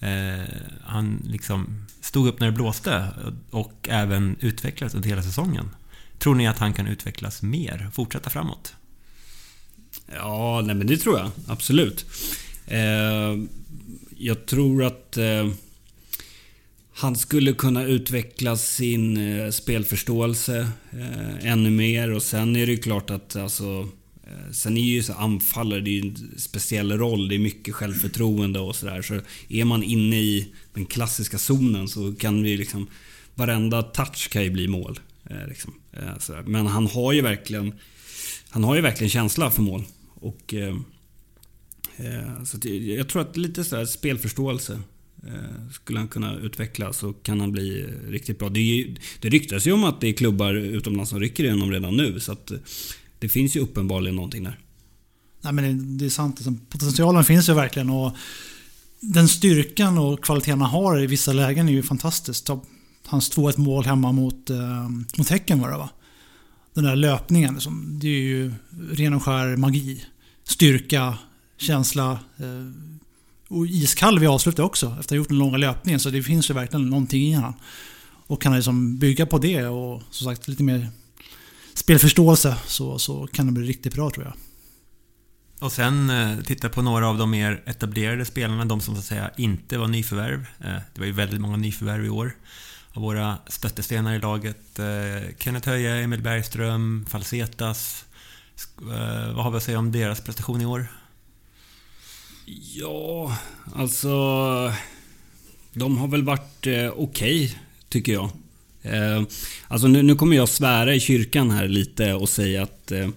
Eh, 0.00 0.44
han 0.84 1.22
liksom 1.24 1.86
stod 2.00 2.28
upp 2.28 2.40
när 2.40 2.46
det 2.46 2.52
blåste 2.52 3.08
och 3.50 3.88
även 3.90 4.36
utvecklades 4.40 4.94
under 4.94 5.08
hela 5.08 5.22
säsongen. 5.22 5.70
Tror 6.18 6.34
ni 6.34 6.46
att 6.46 6.58
han 6.58 6.72
kan 6.72 6.86
utvecklas 6.86 7.42
mer? 7.42 7.90
Fortsätta 7.92 8.30
framåt? 8.30 8.74
Ja, 10.14 10.62
nej 10.64 10.74
men 10.74 10.86
det 10.86 10.96
tror 10.96 11.18
jag. 11.18 11.30
Absolut. 11.46 12.06
Eh, 12.66 13.36
jag 14.18 14.46
tror 14.46 14.84
att 14.84 15.16
eh, 15.16 15.48
han 16.92 17.16
skulle 17.16 17.52
kunna 17.52 17.84
utveckla 17.84 18.56
sin 18.56 19.16
eh, 19.16 19.50
spelförståelse 19.50 20.68
eh, 20.92 21.52
ännu 21.52 21.70
mer 21.70 22.12
och 22.12 22.22
sen 22.22 22.56
är 22.56 22.66
det 22.66 22.72
ju 22.72 22.78
klart 22.78 23.10
att 23.10 23.36
alltså 23.36 23.88
eh, 24.26 24.52
Sen 24.52 24.76
är 24.76 24.80
ju 24.80 25.02
så 25.02 25.12
anfallare, 25.12 25.80
det 25.80 25.90
är 25.90 26.02
ju 26.02 26.08
en 26.08 26.38
speciell 26.38 26.98
roll. 26.98 27.28
Det 27.28 27.34
är 27.34 27.38
mycket 27.38 27.74
självförtroende 27.74 28.60
och 28.60 28.76
sådär. 28.76 29.02
Så 29.02 29.20
är 29.48 29.64
man 29.64 29.82
inne 29.82 30.16
i 30.16 30.48
den 30.74 30.86
klassiska 30.86 31.38
zonen 31.38 31.88
så 31.88 32.14
kan 32.14 32.42
vi 32.42 32.56
liksom... 32.56 32.86
Varenda 33.34 33.82
touch 33.82 34.30
kan 34.30 34.42
ju 34.44 34.50
bli 34.50 34.68
mål. 34.68 35.00
Eh, 35.30 35.48
liksom. 35.48 35.74
Eh, 35.92 36.42
men 36.46 36.66
han 36.66 36.86
har 36.86 37.12
ju 37.12 37.20
verkligen... 37.20 37.72
Han 38.48 38.64
har 38.64 38.74
ju 38.74 38.80
verkligen 38.80 39.10
känsla 39.10 39.50
för 39.50 39.62
mål. 39.62 39.84
Och... 40.26 40.54
Eh, 40.54 40.76
eh 41.96 42.44
så 42.44 42.58
jag 42.68 43.08
tror 43.08 43.22
att 43.22 43.36
lite 43.36 43.64
sådär 43.64 43.84
spelförståelse 43.84 44.80
Eh, 45.26 45.70
skulle 45.72 45.98
han 45.98 46.08
kunna 46.08 46.34
utveckla 46.34 46.92
så 46.92 47.12
kan 47.12 47.40
han 47.40 47.52
bli 47.52 47.86
riktigt 48.08 48.38
bra. 48.38 48.48
Det, 48.48 48.94
det 49.20 49.28
ryktas 49.28 49.66
ju 49.66 49.72
om 49.72 49.84
att 49.84 50.00
det 50.00 50.08
är 50.08 50.12
klubbar 50.12 50.54
utomlands 50.54 51.10
som 51.10 51.20
rycker 51.20 51.44
igenom 51.44 51.70
redan 51.70 51.96
nu. 51.96 52.20
Så 52.20 52.32
att 52.32 52.50
eh, 52.50 52.58
det 53.18 53.28
finns 53.28 53.56
ju 53.56 53.60
uppenbarligen 53.60 54.16
någonting 54.16 54.44
där. 54.44 54.58
Nej, 55.40 55.52
men 55.52 55.98
det 55.98 56.04
är 56.04 56.10
sant. 56.10 56.40
Potentialen 56.68 57.24
finns 57.24 57.48
ju 57.48 57.54
verkligen. 57.54 57.90
Och 57.90 58.16
den 59.00 59.28
styrkan 59.28 59.98
och 59.98 60.24
kvaliteten 60.24 60.60
han 60.60 60.70
har 60.70 61.02
i 61.02 61.06
vissa 61.06 61.32
lägen 61.32 61.68
är 61.68 61.72
ju 61.72 61.82
fantastiskt. 61.82 62.50
Hans 63.06 63.36
2-1 63.36 63.60
mål 63.60 63.84
hemma 63.84 64.12
mot, 64.12 64.50
eh, 64.50 64.88
mot 65.18 65.28
Häcken 65.28 65.60
var 65.60 65.70
det 65.70 65.76
va? 65.76 65.88
Den 66.74 66.84
där 66.84 66.96
löpningen, 66.96 67.54
liksom, 67.54 67.98
det 68.02 68.08
är 68.08 68.20
ju 68.20 68.52
ren 68.90 69.14
och 69.14 69.22
skär 69.22 69.56
magi. 69.56 70.04
Styrka, 70.48 71.18
känsla. 71.56 72.10
Eh, 72.36 72.96
och 73.48 73.66
iskall 73.66 74.18
vid 74.18 74.28
avslutet 74.28 74.60
också, 74.60 74.86
efter 74.86 75.00
att 75.00 75.10
ha 75.10 75.16
gjort 75.16 75.28
den 75.28 75.38
långa 75.38 75.56
löpningen. 75.56 76.00
Så 76.00 76.10
det 76.10 76.22
finns 76.22 76.50
ju 76.50 76.54
verkligen 76.54 76.90
någonting 76.90 77.22
i 77.22 77.32
honom. 77.32 77.54
Och 78.26 78.42
kan 78.42 78.56
liksom 78.56 78.98
bygga 78.98 79.26
på 79.26 79.38
det 79.38 79.66
och 79.66 80.02
som 80.10 80.24
sagt 80.24 80.48
lite 80.48 80.62
mer 80.62 80.88
spelförståelse 81.74 82.56
så, 82.66 82.98
så 82.98 83.26
kan 83.26 83.46
det 83.46 83.52
bli 83.52 83.66
riktigt 83.66 83.94
bra 83.94 84.10
tror 84.10 84.24
jag. 84.24 84.34
Och 85.58 85.72
sen 85.72 86.10
eh, 86.10 86.40
titta 86.40 86.68
på 86.68 86.82
några 86.82 87.08
av 87.08 87.18
de 87.18 87.30
mer 87.30 87.62
etablerade 87.66 88.24
spelarna, 88.24 88.64
de 88.64 88.80
som 88.80 88.94
så 88.94 89.00
att 89.00 89.06
säga 89.06 89.30
inte 89.36 89.78
var 89.78 89.88
nyförvärv. 89.88 90.46
Eh, 90.60 90.76
det 90.94 91.00
var 91.00 91.06
ju 91.06 91.12
väldigt 91.12 91.40
många 91.40 91.56
nyförvärv 91.56 92.04
i 92.04 92.08
år. 92.08 92.36
Av 92.92 93.02
våra 93.02 93.38
stöttestenar 93.46 94.14
i 94.14 94.18
laget. 94.18 94.78
Eh, 94.78 95.34
Kenneth 95.38 95.68
Höje, 95.68 95.96
Emil 95.96 96.22
Bergström, 96.22 97.06
Falsetas. 97.08 98.05
Eh, 98.80 99.34
vad 99.34 99.44
har 99.44 99.50
vi 99.50 99.56
att 99.56 99.62
säga 99.62 99.78
om 99.78 99.92
deras 99.92 100.20
prestation 100.20 100.60
i 100.60 100.66
år? 100.66 100.86
Ja, 102.74 103.38
alltså... 103.74 104.12
De 105.72 105.98
har 105.98 106.08
väl 106.08 106.22
varit 106.22 106.66
eh, 106.66 106.88
okej, 106.96 107.44
okay, 107.44 107.50
tycker 107.88 108.12
jag. 108.12 108.30
Eh, 108.82 109.22
alltså 109.68 109.86
nu, 109.86 110.02
nu, 110.02 110.14
kommer 110.14 110.36
jag 110.36 110.48
svära 110.48 110.94
i 110.94 111.00
kyrkan 111.00 111.50
här 111.50 111.68
lite 111.68 112.14
och 112.14 112.28
säga 112.28 112.62
att 112.62 112.92
eh, 112.92 113.08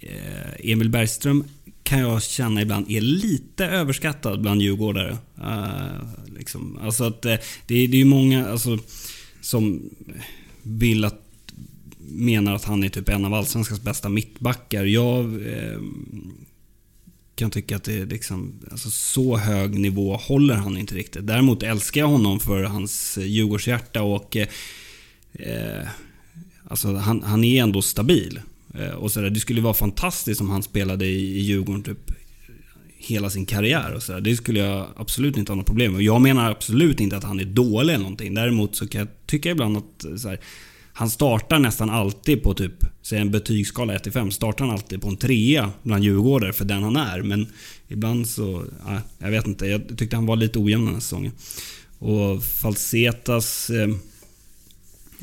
eh 0.00 0.70
Emil 0.72 0.88
Bergström 0.88 1.44
kan 1.82 1.98
jag 1.98 2.22
känna 2.22 2.62
ibland 2.62 2.90
är 2.90 3.00
lite 3.00 3.66
överskattad 3.66 4.40
bland 4.40 4.62
djurgårdare. 4.62 5.16
Eh, 5.40 6.36
liksom. 6.38 6.78
Alltså 6.82 7.04
att 7.04 7.22
det, 7.22 7.40
det 7.66 7.74
är 7.74 7.86
ju 7.88 8.04
många 8.04 8.48
alltså, 8.48 8.78
som 9.40 9.90
vill 10.62 11.04
att 11.04 11.27
menar 12.10 12.54
att 12.54 12.64
han 12.64 12.84
är 12.84 12.88
typ 12.88 13.08
en 13.08 13.24
av 13.24 13.34
allsvenskans 13.34 13.82
bästa 13.82 14.08
mittbackar. 14.08 14.84
Jag 14.84 15.24
eh, 15.24 15.78
kan 17.34 17.50
tycka 17.50 17.76
att 17.76 17.84
det 17.84 17.94
är 17.94 18.06
liksom, 18.06 18.52
alltså 18.70 18.90
så 18.90 19.36
hög 19.36 19.78
nivå 19.78 20.16
håller 20.16 20.54
han 20.54 20.78
inte 20.78 20.94
riktigt. 20.94 21.26
Däremot 21.26 21.62
älskar 21.62 22.00
jag 22.00 22.08
honom 22.08 22.40
för 22.40 22.62
hans 22.62 23.18
Djurgårdshjärta 23.22 24.02
och 24.02 24.36
eh, 24.36 24.48
eh 25.32 25.88
alltså 26.68 26.94
han, 26.94 27.22
han 27.22 27.44
är 27.44 27.62
ändå 27.62 27.82
stabil. 27.82 28.40
Eh, 28.74 28.90
och 28.90 29.12
så 29.12 29.20
där, 29.20 29.30
det 29.30 29.40
skulle 29.40 29.60
vara 29.60 29.74
fantastiskt 29.74 30.40
om 30.40 30.50
han 30.50 30.62
spelade 30.62 31.06
i, 31.06 31.38
i 31.38 31.40
Djurgården 31.40 31.82
typ 31.82 32.10
hela 32.98 33.30
sin 33.30 33.46
karriär. 33.46 33.94
Och 33.94 34.02
så 34.02 34.12
där. 34.12 34.20
Det 34.20 34.36
skulle 34.36 34.60
jag 34.60 34.86
absolut 34.96 35.36
inte 35.36 35.52
ha 35.52 35.56
något 35.56 35.66
problem 35.66 35.92
med. 35.92 36.02
Jag 36.02 36.20
menar 36.20 36.50
absolut 36.50 37.00
inte 37.00 37.16
att 37.16 37.24
han 37.24 37.40
är 37.40 37.44
dålig 37.44 37.94
eller 37.94 38.02
någonting. 38.02 38.34
Däremot 38.34 38.76
så 38.76 38.88
kan 38.88 38.98
jag 38.98 39.08
tycka 39.26 39.50
ibland 39.50 39.76
att 39.76 40.04
eh, 40.04 40.16
så 40.16 40.28
här, 40.28 40.40
han 40.98 41.10
startar 41.10 41.58
nästan 41.58 41.90
alltid 41.90 42.42
på 42.42 42.54
typ, 42.54 42.84
säg 43.02 43.18
en 43.18 43.30
betygsskala 43.30 43.98
1-5, 43.98 44.30
startar 44.30 44.64
han 44.64 44.74
alltid 44.74 45.02
på 45.02 45.08
en 45.08 45.16
trea 45.16 45.72
bland 45.82 46.04
djurgårdare 46.04 46.52
för 46.52 46.64
den 46.64 46.82
han 46.82 46.96
är. 46.96 47.22
Men 47.22 47.46
ibland 47.88 48.28
så, 48.28 48.64
ja, 48.86 49.00
jag 49.18 49.30
vet 49.30 49.46
inte. 49.46 49.66
Jag 49.66 49.98
tyckte 49.98 50.16
han 50.16 50.26
var 50.26 50.36
lite 50.36 50.58
ojämn 50.58 50.84
den 50.84 50.94
här 50.94 51.00
säsongen. 51.00 51.32
Och 51.98 52.44
Falsetas, 52.44 53.70
eh, 53.70 53.88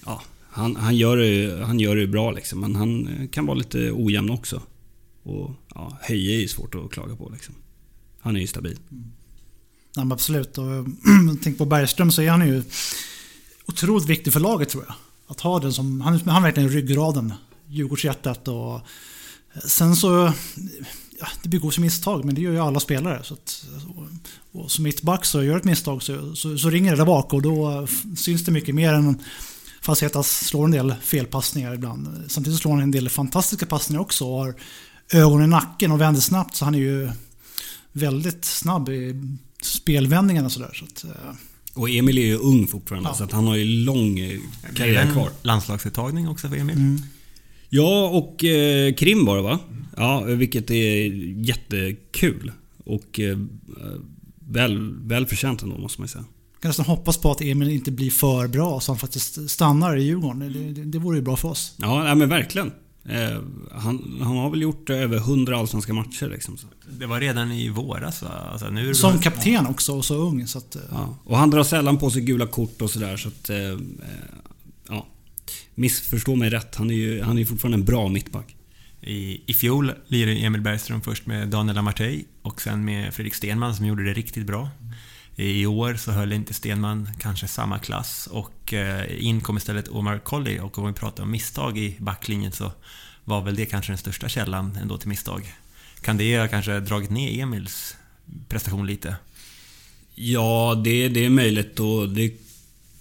ja, 0.06 0.22
han, 0.50 0.76
han, 0.76 0.96
gör 0.96 1.18
det, 1.18 1.66
han 1.66 1.80
gör 1.80 1.96
det 1.96 2.08
bra 2.08 2.32
liksom. 2.32 2.60
Men 2.60 2.76
han 2.76 3.08
eh, 3.08 3.28
kan 3.28 3.46
vara 3.46 3.58
lite 3.58 3.92
ojämn 3.92 4.30
också. 4.30 4.62
Och 5.24 5.52
ja, 5.76 5.98
Höje 6.02 6.36
är 6.36 6.42
ju 6.42 6.48
svårt 6.48 6.76
att 6.76 6.92
klaga 6.92 7.16
på 7.16 7.30
liksom. 7.34 7.56
Han 8.20 8.36
är 8.36 8.40
ju 8.40 8.48
stabil. 8.48 8.80
Mm. 8.92 9.04
Ja, 9.96 10.14
absolut. 10.14 10.58
Och 10.58 10.86
tänk 11.44 11.58
på 11.58 11.66
Bergström 11.66 12.12
så 12.12 12.22
är 12.22 12.30
han 12.30 12.48
ju 12.48 12.64
otroligt 13.66 14.10
viktig 14.10 14.34
för 14.34 14.40
laget 14.40 14.70
tror 14.70 14.84
jag. 14.88 14.96
Att 15.28 15.42
ha 15.42 15.60
den 15.60 15.74
som, 15.74 16.02
han, 16.02 16.20
han 16.26 16.36
är 16.36 16.42
verkligen 16.42 16.70
ryggraden. 16.70 17.34
Djurgårdshjärtat 17.68 18.48
och... 18.48 18.76
Eh, 19.54 19.62
sen 19.66 19.96
så... 19.96 20.34
Ja, 21.20 21.28
det 21.44 21.50
begås 21.50 21.78
misstag, 21.78 22.26
men 22.26 22.36
det 22.36 22.42
gör 22.42 22.52
ju 22.52 22.60
alla 22.60 22.80
spelare. 22.80 23.24
Så 23.24 23.34
att, 23.34 23.66
och, 23.96 24.62
och 24.62 24.72
som 24.72 24.84
mittback 24.84 25.26
så 25.26 25.44
gör 25.44 25.58
ett 25.58 25.64
misstag 25.64 26.04
så, 26.04 26.36
så, 26.36 26.58
så, 26.58 26.70
ringer 26.70 26.92
det 26.92 26.98
där 26.98 27.06
bak 27.06 27.34
och 27.34 27.42
då 27.42 27.88
syns 28.18 28.46
det 28.46 28.52
mycket 28.52 28.76
mer 28.76 28.94
än 28.94 29.24
Facetas 29.82 30.46
slår 30.46 30.66
en 30.66 30.72
del 30.72 30.96
felpassningar 31.02 31.74
ibland. 31.74 32.24
Samtidigt 32.28 32.60
slår 32.60 32.72
han 32.72 32.82
en 32.82 32.92
del 32.92 33.10
fantastiska 33.10 33.66
passningar 33.66 34.02
också 34.02 34.26
och 34.26 34.38
har 34.38 34.56
ögon 35.14 35.44
i 35.44 35.48
nacken 35.48 35.92
och 35.92 36.02
vänder 36.02 36.22
snabbt. 36.22 36.56
Så 36.56 36.66
han 36.66 36.76
är 36.76 36.80
ju 36.80 37.12
väldigt 37.92 38.46
snabb 38.46 38.90
i 38.90 39.38
spelvändningarna 39.62 40.50
sådär. 40.50 40.72
Så 40.74 40.86
att, 40.86 41.04
eh, 41.04 41.36
och 41.76 41.90
Emil 41.90 42.18
är 42.18 42.26
ju 42.26 42.36
ung 42.36 42.68
fortfarande, 42.68 43.10
ja. 43.10 43.14
så 43.14 43.24
att 43.24 43.32
han 43.32 43.48
har 43.48 43.56
ju 43.56 43.66
lång 43.66 44.20
eh, 44.20 44.40
karriär 44.76 45.12
kvar. 45.14 45.30
Landslagsuttagning 45.42 46.28
också 46.28 46.50
för 46.50 46.56
Emil. 46.56 46.76
Mm. 46.76 47.02
Ja, 47.70 48.10
och 48.10 48.44
eh, 48.44 48.94
Krim 48.94 49.26
var 49.26 49.36
det 49.36 49.42
va? 49.44 49.60
Ja, 49.98 50.22
vilket 50.22 50.72
är 50.72 51.06
jättekul. 51.48 52.52
Och 52.86 53.20
eh, 53.20 53.38
väl, 54.40 54.94
väl 55.02 55.26
förtjänt 55.26 55.62
ändå, 55.62 55.78
måste 55.78 56.02
man 56.02 56.06
ju 56.06 56.12
säga. 56.12 56.26
Jag 56.54 56.62
kan 56.62 56.70
nästan 56.70 56.86
hoppas 56.86 57.18
på 57.18 57.32
att 57.32 57.42
Emil 57.42 57.70
inte 57.70 57.92
blir 57.92 58.12
för 58.12 58.48
bra 58.48 58.80
så 58.80 58.92
han 58.92 59.00
faktiskt 59.00 59.50
stannar 59.50 59.98
i 59.98 60.04
Djurgården. 60.04 60.40
Det, 60.40 60.82
det, 60.82 60.86
det 60.86 61.00
vore 61.00 61.18
ju 61.18 61.24
bra 61.24 61.36
för 61.36 61.50
oss. 61.50 61.76
Ja, 61.78 62.16
men 62.16 62.30
verkligen. 62.30 62.72
Eh, 63.10 63.42
han, 63.72 64.18
han, 64.22 64.38
har 64.38 64.50
väl 64.50 64.62
gjort 64.62 64.90
över 64.90 65.18
100 65.18 65.58
allsvenska 65.58 65.94
matcher. 65.94 66.30
Liksom, 66.30 66.58
så. 66.58 66.68
Det 66.90 67.06
var 67.06 67.20
redan 67.20 67.52
i 67.52 67.70
våras 67.70 68.22
va? 68.22 68.30
Alltså, 68.52 68.70
nu 68.70 68.96
Som 68.96 69.20
kapten 69.20 69.68
också 69.68 69.94
och 69.98 70.06
så 70.06 70.16
ung. 70.16 70.48
Så 70.48 70.58
att, 70.58 70.76
eh. 70.76 70.82
ja. 70.92 71.18
Och 71.24 71.38
han 71.38 71.50
drar 71.50 71.64
sällan 71.64 71.98
på 71.98 72.10
sig 72.10 72.22
gula 72.22 72.48
kort 72.48 72.82
och 72.82 72.90
sådär. 72.90 73.18
Så 73.18 73.28
att, 73.28 73.50
eh, 73.50 73.58
ja. 74.90 75.08
Missförstå 75.76 76.36
mig 76.36 76.50
rätt. 76.50 76.76
Han 76.76 76.90
är 76.90 76.96
ju 76.96 77.22
han 77.22 77.38
är 77.38 77.46
fortfarande 77.46 77.78
en 77.78 77.86
bra 77.86 78.08
mittback. 78.08 78.56
I, 79.02 79.42
I 79.46 79.54
fjol 79.54 79.92
lirade 80.08 80.38
Emil 80.38 80.62
Bergström 80.62 81.02
först 81.02 81.26
med 81.26 81.48
Daniel 81.48 81.78
Amartey 81.78 82.24
och 82.42 82.62
sen 82.62 82.86
med 82.86 83.14
Fredrik 83.14 83.36
Stenman 83.36 83.76
som 83.76 83.86
gjorde 83.86 84.04
det 84.04 84.14
riktigt 84.14 84.48
bra. 84.48 84.70
I 85.36 85.66
år 85.66 85.96
så 85.96 86.12
höll 86.12 86.34
inte 86.34 86.54
Stenman 86.54 87.10
kanske 87.20 87.48
samma 87.48 87.80
klass 87.80 88.28
och 88.32 88.74
eh, 88.74 89.26
in 89.26 89.42
kom 89.42 89.58
istället 89.58 89.88
Omar 89.88 90.20
Colley 90.20 90.60
och 90.60 90.78
om 90.78 90.88
vi 90.88 90.94
pratar 90.94 91.24
om 91.24 91.32
misstag 91.32 91.78
i 91.78 91.96
backlinjen 92.00 92.52
så 92.52 92.72
var 93.24 93.42
väl 93.42 93.56
det 93.56 93.66
kanske 93.66 93.92
den 93.92 93.98
största 93.98 94.30
källan 94.30 94.78
ändå 94.82 94.98
till 94.98 95.10
misstag. 95.10 95.56
Kan 96.02 96.18
det 96.18 96.52
kanske 96.52 96.80
dragit 96.80 97.10
ner 97.10 97.42
Emils 97.42 97.96
prestation 98.50 98.88
lite? 98.88 99.16
Ja, 100.16 100.82
det, 100.84 101.08
det 101.08 101.26
är 101.26 101.30
möjligt 101.30 101.80
och 101.80 102.10
det 102.10 102.34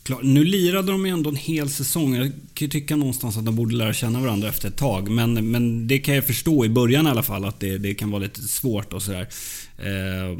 Klart, 0.04 0.22
nu 0.22 0.44
lirade 0.44 0.92
de 0.92 1.06
ju 1.06 1.12
ändå 1.12 1.30
en 1.30 1.36
hel 1.36 1.70
säsong. 1.70 2.14
Jag 2.14 2.26
kan 2.26 2.66
ju 2.66 2.68
tycka 2.68 2.96
någonstans 2.96 3.36
att 3.36 3.44
de 3.44 3.56
borde 3.56 3.74
lära 3.76 3.92
känna 3.92 4.20
varandra 4.20 4.48
efter 4.48 4.68
ett 4.68 4.76
tag. 4.76 5.10
Men, 5.10 5.50
men 5.50 5.88
det 5.88 5.98
kan 5.98 6.14
jag 6.14 6.26
förstå 6.26 6.64
i 6.64 6.68
början 6.68 7.06
i 7.06 7.10
alla 7.10 7.22
fall 7.22 7.44
att 7.44 7.60
det, 7.60 7.78
det 7.78 7.94
kan 7.94 8.10
vara 8.10 8.22
lite 8.22 8.40
svårt 8.40 8.92
och 8.92 9.02
sådär. 9.02 9.28
Eh, 9.78 10.38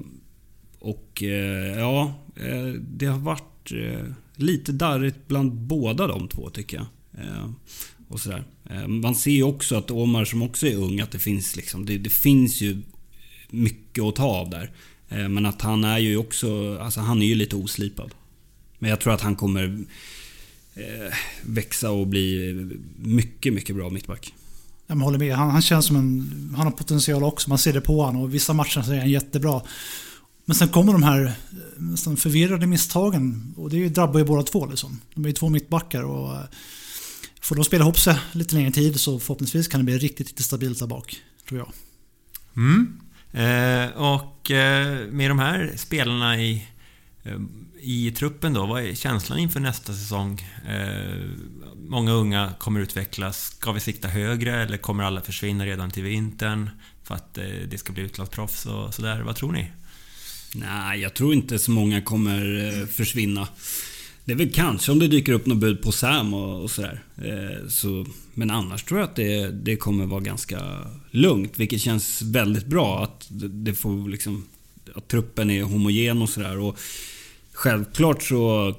och 0.85 1.23
eh, 1.23 1.79
ja, 1.79 2.14
eh, 2.37 2.67
det 2.81 3.07
har 3.07 3.19
varit... 3.19 3.73
Eh, 3.73 4.07
lite 4.37 4.73
darrigt 4.73 5.29
bland 5.29 5.53
båda 5.53 6.07
de 6.07 6.29
två 6.29 6.50
tycker 6.50 6.76
jag. 6.76 6.87
Och 8.09 8.21
sådär. 8.21 8.45
Man 8.88 9.14
ser 9.14 9.31
ju 9.31 9.43
också 9.43 9.76
att 9.76 9.91
Omar 9.91 10.25
som 10.25 10.43
också 10.43 10.67
är 10.67 10.76
ung, 10.76 11.00
att 11.00 11.11
det 11.11 11.19
finns 11.19 11.57
liksom, 11.57 11.87
det, 11.87 11.99
det 11.99 12.11
finns 12.11 12.61
ju 12.61 12.83
mycket 13.50 14.05
att 14.05 14.17
ta 14.17 14.25
av 14.25 14.50
där. 14.50 14.71
Men 15.29 15.47
att 15.47 15.62
han 15.62 15.85
är 15.85 15.99
ju 15.99 16.17
också, 16.17 16.79
alltså 16.79 17.00
han 17.00 17.23
är 17.23 17.26
ju 17.26 17.35
lite 17.35 17.57
oslipad. 17.57 18.11
Men 18.79 18.91
jag 18.91 19.00
tror 19.00 19.12
att 19.12 19.21
han 19.21 19.37
kommer 19.37 19.85
växa 21.43 21.91
och 21.91 22.07
bli 22.07 22.55
mycket, 22.97 23.53
mycket 23.53 23.76
bra 23.76 23.91
mittback. 23.91 24.35
Jag 24.87 24.97
håller 24.97 25.19
med. 25.19 25.37
Han, 25.37 25.50
han 25.50 25.62
känns 25.62 25.87
som 25.87 25.97
en... 25.97 26.55
Han 26.57 26.67
har 26.67 26.73
potential 26.73 27.25
också. 27.25 27.49
Man 27.49 27.59
ser 27.59 27.73
det 27.73 27.81
på 27.81 28.03
honom 28.03 28.23
och 28.23 28.35
vissa 28.35 28.53
matcher 28.53 28.83
så 28.83 28.93
är 28.93 28.99
han 28.99 29.11
jättebra. 29.11 29.62
Men 30.44 30.54
sen 30.54 30.68
kommer 30.68 30.92
de 30.92 31.02
här 31.02 31.24
eh, 31.24 31.32
nästan 31.76 32.16
förvirrade 32.16 32.66
misstagen. 32.66 33.54
Och 33.56 33.70
det 33.70 33.88
drabbar 33.88 34.18
ju 34.18 34.26
båda 34.26 34.42
två. 34.42 34.66
Liksom. 34.66 35.00
De 35.14 35.24
är 35.24 35.28
ju 35.28 35.32
två 35.32 35.48
mittbackar. 35.48 36.02
Och 36.02 36.34
eh, 36.34 36.44
får 37.40 37.56
de 37.56 37.64
spela 37.64 37.84
ihop 37.84 37.98
sig 37.98 38.16
lite 38.32 38.54
längre 38.54 38.70
tid 38.70 39.00
så 39.00 39.18
förhoppningsvis 39.18 39.68
kan 39.68 39.80
det 39.80 39.84
bli 39.84 39.98
riktigt, 39.98 40.28
riktigt 40.28 40.46
stabilt 40.46 40.78
där 40.78 40.86
bak. 40.86 41.16
Tror 41.48 41.60
jag. 41.60 41.72
Mm. 42.56 43.00
Eh, 43.32 43.96
och 43.96 44.50
eh, 44.50 45.06
med 45.06 45.30
de 45.30 45.38
här 45.38 45.72
spelarna 45.76 46.40
i, 46.40 46.68
eh, 47.22 47.38
i 47.80 48.12
truppen 48.12 48.52
då, 48.52 48.66
vad 48.66 48.82
är 48.82 48.94
känslan 48.94 49.38
inför 49.38 49.60
nästa 49.60 49.92
säsong? 49.92 50.40
Eh, 50.68 51.30
många 51.76 52.12
unga 52.12 52.52
kommer 52.58 52.80
utvecklas. 52.80 53.44
Ska 53.44 53.72
vi 53.72 53.80
sikta 53.80 54.08
högre 54.08 54.62
eller 54.62 54.76
kommer 54.76 55.04
alla 55.04 55.20
försvinna 55.20 55.66
redan 55.66 55.90
till 55.90 56.02
vintern? 56.02 56.70
För 57.02 57.14
att 57.14 57.38
eh, 57.38 57.44
det 57.44 57.78
ska 57.78 57.92
bli 57.92 58.02
utlandsproffs 58.02 58.66
och 58.66 58.94
sådär. 58.94 59.20
Vad 59.20 59.36
tror 59.36 59.52
ni? 59.52 59.70
Nej, 60.54 61.00
jag 61.00 61.14
tror 61.14 61.34
inte 61.34 61.58
så 61.58 61.70
många 61.70 62.02
kommer 62.02 62.66
eh, 62.80 62.87
försvinna. 62.87 63.49
Det 64.25 64.32
är 64.32 64.37
väl 64.37 64.52
kanske 64.52 64.92
om 64.92 64.99
det 64.99 65.08
dyker 65.08 65.32
upp 65.32 65.46
något 65.46 65.58
bud 65.58 65.82
på 65.82 65.92
Sam 65.92 66.34
och, 66.34 66.62
och 66.62 66.70
sådär. 66.70 67.02
Eh, 67.16 67.68
så, 67.68 68.06
men 68.34 68.50
annars 68.50 68.84
tror 68.84 69.00
jag 69.00 69.08
att 69.08 69.16
det, 69.16 69.50
det 69.50 69.76
kommer 69.76 70.06
vara 70.06 70.20
ganska 70.20 70.61
lugnt. 71.11 71.52
Vilket 71.58 71.80
känns 71.80 72.23
väldigt 72.23 72.66
bra. 72.66 73.04
Att 73.04 73.26
det 73.30 73.75
får 73.75 74.08
liksom... 74.08 74.46
Att 74.94 75.08
truppen 75.08 75.50
är 75.50 75.62
homogen 75.62 76.23
och 76.23 76.28
sådär. 76.28 76.75
Självklart 77.52 78.23
så 78.23 78.75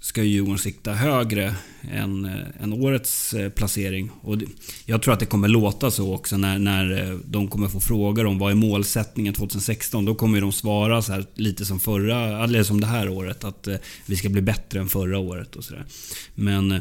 ska 0.00 0.22
Djurgården 0.22 0.58
sikta 0.58 0.92
högre 0.92 1.54
än, 1.90 2.24
eh, 2.24 2.62
än 2.62 2.72
årets 2.72 3.34
eh, 3.34 3.50
placering. 3.50 4.10
Och 4.22 4.36
jag 4.84 5.02
tror 5.02 5.14
att 5.14 5.20
det 5.20 5.26
kommer 5.26 5.48
låta 5.48 5.90
så 5.90 6.14
också 6.14 6.36
när, 6.36 6.58
när 6.58 7.10
eh, 7.10 7.18
de 7.24 7.48
kommer 7.48 7.68
få 7.68 7.80
frågor 7.80 8.26
om 8.26 8.38
vad 8.38 8.50
är 8.50 8.54
målsättningen 8.54 9.34
2016. 9.34 10.04
Då 10.04 10.14
kommer 10.14 10.40
de 10.40 10.52
svara 10.52 11.02
så 11.02 11.12
här, 11.12 11.24
lite 11.34 11.64
som 11.64 11.80
förra, 11.80 12.44
eller 12.44 12.62
som 12.62 12.80
det 12.80 12.86
här 12.86 13.08
året. 13.08 13.44
Att 13.44 13.68
vi 14.06 14.16
ska 14.16 14.28
bli 14.28 14.42
bättre 14.42 14.80
än 14.80 14.88
förra 14.88 15.18
året 15.18 15.56
och 15.56 15.64
sådär. 15.64 15.86
Men 16.34 16.80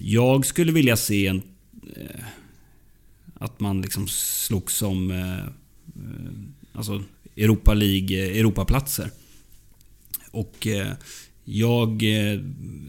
jag 0.00 0.46
skulle 0.46 0.72
vilja 0.72 0.96
se 0.96 1.26
en... 1.26 1.42
Att 3.34 3.60
man 3.60 3.82
liksom 3.82 4.08
slogs 4.08 4.82
om 4.82 5.12
Alltså 6.72 7.02
Europa 7.36 7.74
League, 7.74 8.16
Europaplatser. 8.16 9.10
Och 10.30 10.66
jag... 11.44 12.02
Eh, 12.02 12.40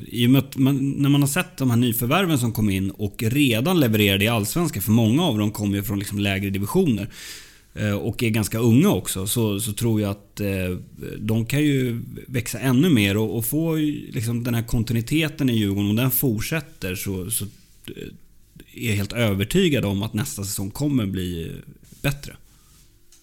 I 0.08 0.28
och 0.28 0.30
med 0.30 0.40
att 0.40 0.58
man, 0.58 0.92
när 0.92 1.10
man 1.10 1.22
har 1.22 1.28
sett 1.28 1.58
de 1.58 1.70
här 1.70 1.78
nyförvärven 1.78 2.40
som 2.40 2.52
kom 2.52 2.70
in 2.70 2.92
och 2.92 3.24
redan 3.24 3.80
levererade 3.80 4.26
i 4.26 4.28
Allsvenskan, 4.28 4.82
för 4.82 4.92
många 4.92 5.24
av 5.24 5.38
dem 5.38 5.52
kommer 5.52 5.76
ju 5.76 5.84
från 5.84 6.00
liksom 6.00 6.20
lägre 6.20 6.50
divisioner 6.50 7.10
eh, 7.74 7.94
och 7.94 8.24
är 8.24 8.30
ganska 8.30 8.60
unga 8.60 8.90
också, 8.90 9.28
så, 9.28 9.60
så 9.60 9.74
tror 9.74 10.02
jag 10.02 10.12
att 10.12 10.40
eh, 10.40 10.78
de 11.20 11.46
kan 11.46 11.64
ju 11.64 12.02
växa 12.28 12.60
ännu 12.60 12.90
mer 12.90 13.18
och, 13.18 13.38
och 13.38 13.46
få 13.46 13.76
liksom 14.10 14.44
den 14.44 14.54
här 14.54 14.64
kontinuiteten 14.64 15.50
i 15.50 15.54
Djurgården. 15.54 15.90
Om 15.90 15.96
den 15.96 16.12
fortsätter 16.12 16.96
så, 16.96 17.32
så 17.32 17.46
eh, 17.46 18.84
är 18.84 18.90
jag 18.90 18.96
helt 18.96 19.14
övertygad 19.14 19.86
om 19.86 20.04
att 20.04 20.14
nästa 20.14 20.44
säsong 20.44 20.72
kommer 20.72 21.06
bli 21.06 21.52
bättre 22.02 22.36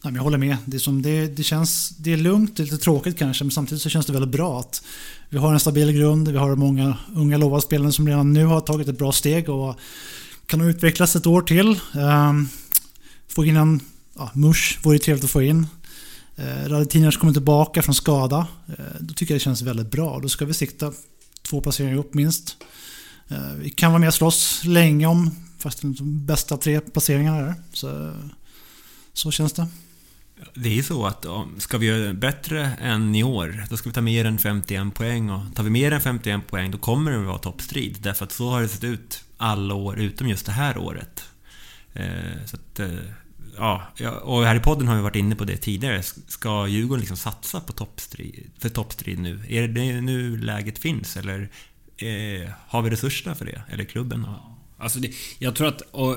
jag 0.02 0.22
håller 0.22 0.38
med. 0.38 0.56
Det, 0.64 0.78
som 0.78 1.02
det, 1.02 1.26
det, 1.26 1.42
känns, 1.42 1.88
det 1.88 2.12
är 2.12 2.16
lugnt, 2.16 2.58
lite 2.58 2.78
tråkigt 2.78 3.18
kanske, 3.18 3.44
men 3.44 3.50
samtidigt 3.50 3.82
så 3.82 3.88
känns 3.88 4.06
det 4.06 4.12
väldigt 4.12 4.30
bra 4.30 4.60
att 4.60 4.82
vi 5.28 5.38
har 5.38 5.52
en 5.52 5.60
stabil 5.60 5.92
grund, 5.92 6.28
vi 6.28 6.38
har 6.38 6.56
många 6.56 6.98
unga 7.14 7.36
lovade 7.36 7.62
spelare 7.62 7.92
som 7.92 8.08
redan 8.08 8.32
nu 8.32 8.44
har 8.44 8.60
tagit 8.60 8.88
ett 8.88 8.98
bra 8.98 9.12
steg 9.12 9.48
och 9.48 9.76
kan 10.46 10.60
utvecklas 10.60 11.16
ett 11.16 11.26
år 11.26 11.42
till. 11.42 11.80
Ehm, 11.94 12.48
få 13.28 13.44
in 13.44 13.56
en 13.56 13.80
ja, 14.16 14.30
Mush 14.34 14.78
vore 14.82 14.98
trevligt 14.98 15.24
att 15.24 15.30
få 15.30 15.42
in. 15.42 15.66
Eh, 16.36 16.68
Radetinac 16.68 17.16
kommer 17.16 17.32
tillbaka 17.32 17.82
från 17.82 17.94
skada. 17.94 18.46
Eh, 18.68 18.84
då 19.00 19.14
tycker 19.14 19.34
jag 19.34 19.40
det 19.40 19.44
känns 19.44 19.62
väldigt 19.62 19.90
bra. 19.90 20.20
Då 20.22 20.28
ska 20.28 20.44
vi 20.44 20.54
sikta 20.54 20.92
två 21.42 21.60
placeringar 21.60 21.98
upp 21.98 22.14
minst. 22.14 22.56
Eh, 23.28 23.52
vi 23.58 23.70
kan 23.70 23.92
vara 23.92 24.00
med 24.00 24.08
och 24.08 24.14
slåss 24.14 24.64
länge 24.64 25.06
om 25.06 25.30
fast 25.58 25.82
de 25.82 26.26
bästa 26.26 26.56
tre 26.56 26.80
placeringarna 26.80 27.40
där. 27.40 27.54
Så, 27.72 28.12
så 29.12 29.30
känns 29.30 29.52
det. 29.52 29.66
Det 30.54 30.68
är 30.68 30.74
ju 30.74 30.82
så 30.82 31.06
att 31.06 31.26
ska 31.58 31.78
vi 31.78 31.86
göra 31.86 32.14
bättre 32.14 32.72
än 32.80 33.14
i 33.14 33.22
år, 33.22 33.64
då 33.70 33.76
ska 33.76 33.88
vi 33.88 33.94
ta 33.94 34.00
mer 34.00 34.24
än 34.24 34.38
51 34.38 34.94
poäng. 34.94 35.30
Och 35.30 35.54
tar 35.54 35.62
vi 35.62 35.70
mer 35.70 35.92
än 35.92 36.00
51 36.00 36.46
poäng, 36.46 36.70
då 36.70 36.78
kommer 36.78 37.10
det 37.10 37.20
att 37.20 37.26
vara 37.26 37.38
toppstrid. 37.38 37.98
Därför 38.00 38.24
att 38.24 38.32
så 38.32 38.50
har 38.50 38.62
det 38.62 38.68
sett 38.68 38.84
ut 38.84 39.24
alla 39.36 39.74
år, 39.74 39.98
utom 39.98 40.28
just 40.28 40.46
det 40.46 40.52
här 40.52 40.78
året. 40.78 41.24
Eh, 41.92 42.44
så 42.46 42.56
att, 42.56 42.80
eh, 42.80 42.88
ja, 43.56 43.82
och 44.22 44.44
här 44.44 44.56
i 44.56 44.60
podden 44.60 44.88
har 44.88 44.96
vi 44.96 45.02
varit 45.02 45.16
inne 45.16 45.36
på 45.36 45.44
det 45.44 45.56
tidigare. 45.56 46.02
Ska 46.02 46.66
Djurgården 46.66 47.00
liksom 47.00 47.16
satsa 47.16 47.60
på 47.60 47.72
toppstrid, 47.72 48.50
för 48.58 48.68
toppstrid 48.68 49.18
nu? 49.18 49.40
Är 49.48 49.68
det 49.68 50.00
nu 50.00 50.36
läget 50.36 50.78
finns? 50.78 51.16
Eller 51.16 51.50
eh, 51.96 52.50
har 52.68 52.82
vi 52.82 52.90
resurserna 52.90 53.34
för 53.34 53.44
det? 53.44 53.62
Eller 53.68 53.84
klubben? 53.84 54.26
Alltså 54.78 54.98
det, 54.98 55.12
jag 55.38 55.54
tror 55.54 55.68
att... 55.68 55.80
Och, 55.80 56.16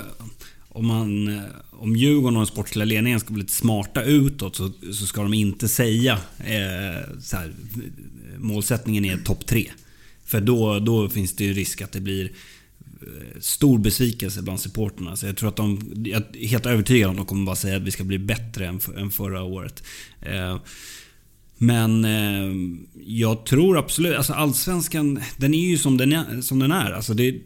om, 0.74 0.88
man, 0.88 1.28
eh, 1.28 1.44
om 1.72 1.96
Djurgården 1.96 2.38
och 2.38 2.42
den 2.42 2.48
sportsliga 2.48 2.86
ledningen 2.86 3.20
ska 3.20 3.34
bli 3.34 3.42
lite 3.42 3.54
smarta 3.54 4.04
utåt 4.04 4.56
så, 4.56 4.72
så 4.94 5.06
ska 5.06 5.22
de 5.22 5.34
inte 5.34 5.68
säga 5.68 6.14
eh, 6.38 7.20
så 7.22 7.38
här, 7.38 7.46
eh, 7.46 8.40
målsättningen 8.40 9.06
är 9.06 9.18
topp 9.18 9.46
tre. 9.46 9.72
För 10.26 10.42
då, 10.42 10.80
då 10.80 11.10
finns 11.10 11.36
det 11.36 11.44
ju 11.44 11.54
risk 11.54 11.82
att 11.82 11.92
det 11.92 12.00
blir 12.00 12.32
eh, 13.02 13.40
stor 13.40 13.78
besvikelse 13.78 14.42
bland 14.42 14.60
supporterna. 14.60 15.16
Så 15.16 15.26
jag 15.26 15.38
tror 15.38 15.50
att 15.50 15.56
de... 15.56 15.94
Jag 16.06 16.24
är 16.34 16.48
helt 16.48 16.66
övertygad 16.66 17.10
om 17.10 17.12
att 17.12 17.18
de 17.18 17.26
kommer 17.26 17.46
bara 17.46 17.56
säga 17.56 17.78
att 17.78 17.84
vi 17.84 17.92
ska 17.92 18.04
bli 18.04 18.20
bättre 18.20 18.68
än, 18.68 18.80
än 18.98 19.12
förra 19.12 19.44
året. 19.44 19.84
Eh, 20.22 20.58
men 21.58 22.06
eh, 22.06 22.54
jag 23.06 23.46
tror 23.46 23.78
absolut... 23.78 24.18
Alltså 24.18 24.34
Allsvenskan, 24.34 25.22
den 25.38 25.54
är 25.54 25.70
ju 25.70 25.78
som 25.78 25.98
den 25.98 26.14
är. 26.14 26.42
Som 26.42 26.60
den 26.60 26.72
är. 26.72 26.92
Alltså 26.92 27.14
det, 27.14 27.42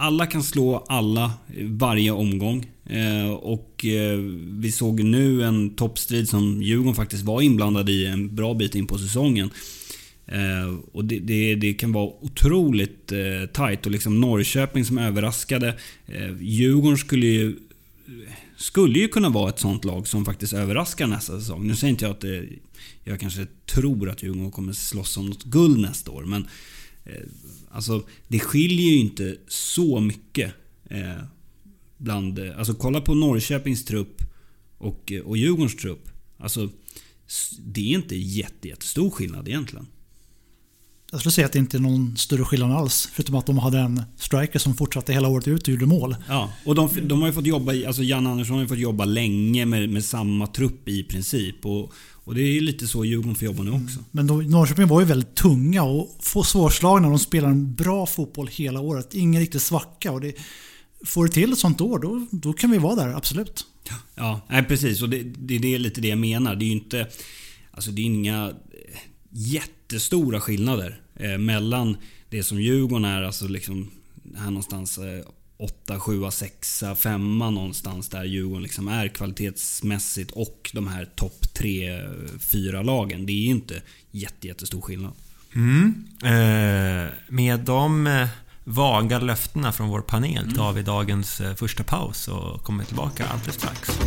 alla 0.00 0.26
kan 0.26 0.42
slå 0.42 0.84
alla 0.88 1.32
varje 1.62 2.10
omgång. 2.10 2.70
Eh, 2.86 3.30
och 3.30 3.84
eh, 3.84 4.18
vi 4.58 4.72
såg 4.72 5.04
nu 5.04 5.44
en 5.44 5.76
toppstrid 5.76 6.28
som 6.28 6.62
Djurgården 6.62 6.94
faktiskt 6.94 7.24
var 7.24 7.42
inblandad 7.42 7.88
i 7.88 8.06
en 8.06 8.34
bra 8.34 8.54
bit 8.54 8.74
in 8.74 8.86
på 8.86 8.98
säsongen. 8.98 9.50
Eh, 10.26 10.74
och 10.92 11.04
det, 11.04 11.18
det, 11.18 11.54
det, 11.54 11.74
kan 11.74 11.92
vara 11.92 12.10
otroligt 12.20 13.12
eh, 13.12 13.50
tight 13.52 13.86
och 13.86 13.92
liksom 13.92 14.20
Norrköping 14.20 14.84
som 14.84 14.98
överraskade. 14.98 15.78
Eh, 16.06 16.36
Djurgården 16.40 16.98
skulle 16.98 17.26
ju, 17.26 17.56
skulle 18.56 18.98
ju 18.98 19.08
kunna 19.08 19.28
vara 19.28 19.48
ett 19.48 19.60
sånt 19.60 19.84
lag 19.84 20.08
som 20.08 20.24
faktiskt 20.24 20.52
överraskar 20.52 21.06
nästa 21.06 21.40
säsong. 21.40 21.66
Nu 21.66 21.76
säger 21.76 21.90
inte 21.90 22.04
jag 22.04 22.12
att 22.12 22.20
det, 22.20 22.48
jag 23.04 23.20
kanske 23.20 23.46
tror 23.66 24.10
att 24.10 24.22
Djurgården 24.22 24.50
kommer 24.50 24.72
slåss 24.72 25.16
om 25.16 25.26
något 25.26 25.44
guld 25.44 25.78
nästa 25.80 26.10
år, 26.10 26.22
men 26.22 26.46
eh, 27.04 27.22
Alltså, 27.70 28.02
det 28.28 28.38
skiljer 28.38 28.90
ju 28.90 28.98
inte 28.98 29.36
så 29.48 30.00
mycket. 30.00 30.54
Eh, 30.90 31.22
bland, 31.96 32.38
alltså 32.38 32.74
kolla 32.74 33.00
på 33.00 33.14
Norrköpings 33.14 33.84
trupp 33.84 34.22
och, 34.78 35.12
och 35.24 35.36
Djurgårdens 35.36 35.76
trupp. 35.76 36.08
Alltså, 36.38 36.68
det 37.58 37.80
är 37.80 37.94
inte 37.94 38.16
jätte, 38.16 38.68
jättestor 38.68 39.10
skillnad 39.10 39.48
egentligen. 39.48 39.86
Jag 41.10 41.20
skulle 41.20 41.32
säga 41.32 41.46
att 41.46 41.52
det 41.52 41.58
inte 41.58 41.76
är 41.76 41.80
någon 41.80 42.16
större 42.16 42.44
skillnad 42.44 42.72
alls. 42.72 43.08
Förutom 43.12 43.34
att 43.34 43.46
de 43.46 43.58
hade 43.58 43.78
en 43.78 44.02
striker 44.16 44.58
som 44.58 44.74
fortsatte 44.74 45.12
hela 45.12 45.28
året 45.28 45.48
ut 45.48 45.62
och 45.62 45.68
gjorde 45.68 45.86
mål. 45.86 46.16
Ja, 46.28 46.52
och 46.64 46.74
de, 46.74 46.90
de 47.02 47.20
har 47.20 47.28
ju 47.28 47.34
fått 47.34 47.46
jobba, 47.46 47.72
alltså 47.86 48.02
Jan 48.02 48.26
Andersson 48.26 48.54
har 48.54 48.62
ju 48.62 48.68
fått 48.68 48.78
jobba 48.78 49.04
länge 49.04 49.66
med, 49.66 49.90
med 49.90 50.04
samma 50.04 50.46
trupp 50.46 50.88
i 50.88 51.02
princip. 51.02 51.66
Och, 51.66 51.92
och 52.30 52.36
det 52.36 52.42
är 52.42 52.60
lite 52.60 52.86
så 52.86 53.04
Djurgården 53.04 53.34
får 53.34 53.46
jobba 53.46 53.62
nu 53.62 53.70
också. 53.70 53.98
Men 54.10 54.26
då, 54.26 54.34
Norrköping 54.34 54.86
var 54.86 55.00
ju 55.00 55.06
väldigt 55.06 55.34
tunga 55.34 55.82
och 55.82 56.16
svårslagna. 56.46 57.08
De 57.08 57.18
spelar 57.18 57.48
en 57.48 57.74
bra 57.74 58.06
fotboll 58.06 58.46
hela 58.46 58.80
året. 58.80 59.14
Ingen 59.14 59.40
riktig 59.40 59.60
svacka. 59.60 60.12
Och 60.12 60.20
det, 60.20 60.34
får 61.04 61.26
det 61.26 61.32
till 61.32 61.52
ett 61.52 61.58
sånt 61.58 61.80
år, 61.80 61.98
då, 61.98 62.26
då 62.30 62.52
kan 62.52 62.70
vi 62.70 62.78
vara 62.78 62.94
där, 62.94 63.14
absolut. 63.14 63.66
Ja, 64.14 64.40
nej, 64.48 64.64
precis. 64.64 65.02
Och 65.02 65.08
det, 65.08 65.22
det, 65.22 65.58
det 65.58 65.74
är 65.74 65.78
lite 65.78 66.00
det 66.00 66.08
jag 66.08 66.18
menar. 66.18 66.56
Det 66.56 66.64
är 66.64 66.66
ju 66.66 66.72
inte... 66.72 67.06
Alltså 67.70 67.90
det 67.90 68.02
är 68.02 68.06
inga 68.06 68.52
jättestora 69.30 70.40
skillnader 70.40 71.00
eh, 71.16 71.38
mellan 71.38 71.96
det 72.28 72.42
som 72.42 72.60
Djurgården 72.60 73.04
är, 73.04 73.22
alltså 73.22 73.48
liksom 73.48 73.90
här 74.36 74.50
någonstans 74.50 74.98
eh, 74.98 75.24
8, 75.60 76.00
7, 76.00 76.30
6, 76.30 76.84
5 76.96 77.38
någonstans 77.38 78.08
där 78.08 78.24
Djurgården 78.24 78.62
liksom 78.62 78.88
är 78.88 79.08
kvalitetsmässigt 79.08 80.30
och 80.30 80.70
de 80.74 80.86
här 80.86 81.04
topp 81.04 81.54
3, 81.54 82.00
4 82.52 82.82
lagen. 82.82 83.26
Det 83.26 83.32
är 83.32 83.46
inte 83.46 83.82
jätte, 84.10 84.46
jättestor 84.46 84.80
skillnad. 84.80 85.12
Mm. 85.54 86.04
Eh, 86.22 87.12
med 87.28 87.60
de 87.60 88.06
eh, 88.06 88.28
vaga 88.64 89.18
löftena 89.18 89.72
från 89.72 89.88
vår 89.88 90.00
panel 90.00 90.52
tar 90.56 90.72
vi 90.72 90.82
dagens 90.82 91.40
eh, 91.40 91.54
första 91.54 91.84
paus 91.84 92.28
och 92.28 92.62
kommer 92.62 92.84
tillbaka 92.84 93.26
alldeles 93.26 93.54
strax. 93.54 93.98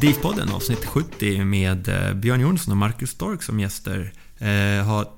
DIF-podden 0.00 0.52
avsnitt 0.52 0.84
70 0.84 1.44
med 1.44 1.88
eh, 1.88 2.14
Björn 2.14 2.40
Jonsson 2.40 2.72
och 2.72 2.78
Marcus 2.78 3.10
Stork 3.10 3.42
som 3.42 3.60
gäster 3.60 4.12
eh, 4.38 4.86
har 4.86 5.08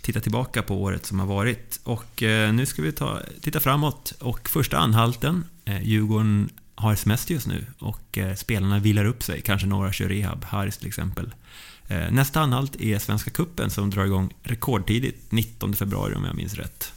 tittat 0.00 0.22
tillbaka 0.22 0.62
på 0.62 0.82
året 0.82 1.06
som 1.06 1.20
har 1.20 1.26
varit. 1.26 1.80
Och 1.84 2.22
eh, 2.22 2.52
nu 2.52 2.66
ska 2.66 2.82
vi 2.82 2.92
ta, 2.92 3.20
titta 3.40 3.60
framåt. 3.60 4.12
Och 4.20 4.48
första 4.48 4.78
anhalten, 4.78 5.44
eh, 5.64 5.82
Djurgården 5.82 6.50
har 6.74 6.94
semester 6.94 7.34
just 7.34 7.46
nu 7.46 7.64
och 7.78 8.18
eh, 8.18 8.34
spelarna 8.34 8.78
vilar 8.78 9.04
upp 9.04 9.22
sig. 9.22 9.40
Kanske 9.40 9.66
några 9.66 9.92
kör 9.92 10.08
rehab, 10.08 10.44
Harris 10.44 10.78
till 10.78 10.88
exempel. 10.88 11.34
Eh, 11.88 12.10
nästa 12.10 12.40
anhalt 12.40 12.80
är 12.80 12.98
Svenska 12.98 13.30
Kuppen 13.30 13.70
som 13.70 13.90
drar 13.90 14.04
igång 14.04 14.34
rekordtidigt, 14.42 15.32
19 15.32 15.74
februari 15.74 16.14
om 16.14 16.24
jag 16.24 16.36
minns 16.36 16.54
rätt. 16.54 16.92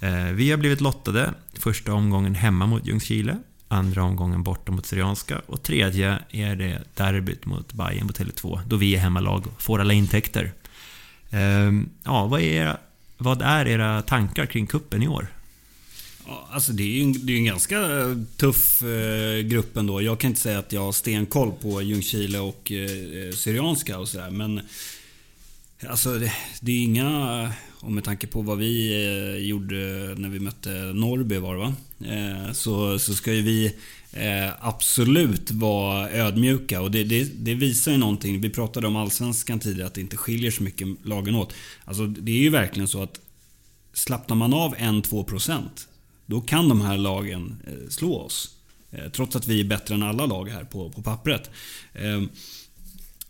Eh, 0.00 0.24
vi 0.24 0.50
har 0.50 0.58
blivit 0.58 0.80
lottade. 0.80 1.34
Första 1.54 1.92
omgången 1.92 2.34
hemma 2.34 2.66
mot 2.66 2.86
Ljungskile. 2.86 3.38
Andra 3.68 4.04
omgången 4.04 4.42
borta 4.42 4.72
mot 4.72 4.86
Syrianska. 4.86 5.40
Och 5.46 5.62
tredje 5.62 6.18
är 6.30 6.56
det 6.56 6.82
derbyt 6.94 7.46
mot 7.46 7.72
Bayern 7.72 8.06
på 8.06 8.12
Tele2. 8.12 8.60
Då 8.66 8.76
vi 8.76 8.94
är 8.94 8.98
hemmalag 8.98 9.46
och 9.46 9.62
får 9.62 9.80
alla 9.80 9.92
intäkter. 9.92 10.52
Ehm, 11.30 11.88
Ja, 12.04 12.26
vad 12.26 12.40
är, 12.40 12.44
era, 12.44 12.78
vad 13.18 13.42
är 13.42 13.68
era 13.68 14.02
tankar 14.02 14.46
kring 14.46 14.66
kuppen 14.66 15.02
i 15.02 15.08
år? 15.08 15.26
Ja, 16.26 16.48
alltså 16.50 16.72
det 16.72 16.82
är 16.82 16.86
ju 16.86 17.02
en, 17.02 17.26
det 17.26 17.32
är 17.32 17.36
en 17.36 17.44
ganska 17.44 17.78
tuff 18.36 18.82
eh, 18.82 19.40
grupp 19.40 19.76
ändå. 19.76 20.02
Jag 20.02 20.20
kan 20.20 20.30
inte 20.30 20.40
säga 20.40 20.58
att 20.58 20.72
jag 20.72 20.80
har 20.80 20.92
stenkoll 20.92 21.52
på 21.52 21.82
Ljungskile 21.82 22.38
och 22.38 22.72
eh, 22.72 23.28
eh 23.28 23.32
Syrianska 23.34 23.98
och 23.98 24.08
sådär. 24.08 24.30
Men 24.30 24.60
alltså 25.86 26.18
det, 26.18 26.32
det 26.60 26.72
är 26.72 26.84
inga... 26.84 27.52
Och 27.80 27.92
med 27.92 28.04
tanke 28.04 28.26
på 28.26 28.42
vad 28.42 28.58
vi 28.58 28.92
eh, 28.92 29.46
gjorde 29.46 29.76
när 30.16 30.28
vi 30.28 30.40
mötte 30.40 30.70
Norrby 30.70 31.38
var 31.38 31.54
det 31.54 31.60
va? 31.60 31.74
Eh, 32.14 32.52
så, 32.52 32.98
så 32.98 33.14
ska 33.14 33.32
ju 33.32 33.42
vi 33.42 33.66
eh, 34.12 34.66
absolut 34.66 35.50
vara 35.50 36.10
ödmjuka. 36.10 36.80
Och 36.80 36.90
det, 36.90 37.04
det, 37.04 37.24
det 37.24 37.54
visar 37.54 37.92
ju 37.92 37.98
någonting. 37.98 38.40
Vi 38.40 38.50
pratade 38.50 38.86
om 38.86 38.96
Allsvenskan 38.96 39.60
tidigare, 39.60 39.86
att 39.86 39.94
det 39.94 40.00
inte 40.00 40.16
skiljer 40.16 40.50
så 40.50 40.62
mycket 40.62 40.88
lagen 41.02 41.34
åt. 41.34 41.52
Alltså 41.84 42.06
det 42.06 42.32
är 42.32 42.42
ju 42.42 42.50
verkligen 42.50 42.88
så 42.88 43.02
att 43.02 43.20
slappnar 43.92 44.36
man 44.36 44.54
av 44.54 44.74
1-2% 44.76 45.62
då 46.26 46.40
kan 46.40 46.68
de 46.68 46.80
här 46.80 46.96
lagen 46.96 47.62
eh, 47.66 47.88
slå 47.88 48.16
oss. 48.16 48.54
Eh, 48.90 49.10
Trots 49.10 49.36
att 49.36 49.46
vi 49.46 49.60
är 49.60 49.64
bättre 49.64 49.94
än 49.94 50.02
alla 50.02 50.26
lag 50.26 50.48
här 50.48 50.64
på, 50.64 50.90
på 50.90 51.02
pappret. 51.02 51.50
Eh, 51.94 52.22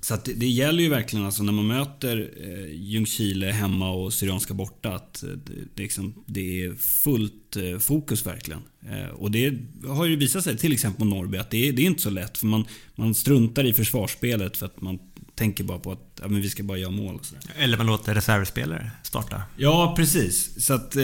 så 0.08 0.14
att 0.14 0.24
det, 0.24 0.32
det 0.34 0.48
gäller 0.48 0.82
ju 0.82 0.88
verkligen 0.88 1.26
alltså 1.26 1.42
när 1.42 1.52
man 1.52 1.66
möter 1.66 2.30
eh, 2.40 2.74
Ljungskile 2.74 3.46
hemma 3.46 3.90
och 3.90 4.12
Syrianska 4.12 4.54
borta 4.54 4.94
att 4.94 5.22
eh, 5.22 5.28
det, 5.28 5.52
det, 5.74 5.82
liksom, 5.82 6.14
det 6.26 6.64
är 6.64 6.74
fullt 6.74 7.56
eh, 7.56 7.78
fokus 7.78 8.26
verkligen. 8.26 8.60
Eh, 8.90 9.08
Och 9.08 9.30
det 9.30 9.58
har 9.86 10.04
ju 10.06 10.16
visat 10.16 10.44
sig, 10.44 10.58
till 10.58 10.72
exempel 10.72 10.98
på 10.98 11.04
Norrby, 11.04 11.38
att 11.38 11.50
det 11.50 11.68
är, 11.68 11.72
det 11.72 11.82
är 11.82 11.86
inte 11.86 12.02
så 12.02 12.10
lätt. 12.10 12.38
För 12.38 12.46
man, 12.46 12.64
man 12.94 13.14
struntar 13.14 13.64
i 13.64 13.72
försvarsspelet 13.72 14.56
för 14.56 14.66
att 14.66 14.80
man 14.80 14.98
tänker 15.34 15.64
bara 15.64 15.78
på 15.78 15.92
att 15.92 16.20
ja, 16.20 16.28
men 16.28 16.42
vi 16.42 16.50
ska 16.50 16.62
bara 16.62 16.78
göra 16.78 16.90
mål. 16.90 17.14
Och 17.14 17.26
så. 17.26 17.34
Eller 17.58 17.76
man 17.76 17.86
låter 17.86 18.14
reservspelare 18.14 18.90
starta. 19.02 19.42
Ja, 19.56 19.94
precis. 19.96 20.64
Så 20.66 20.74
att... 20.74 20.96
Eh, 20.96 21.02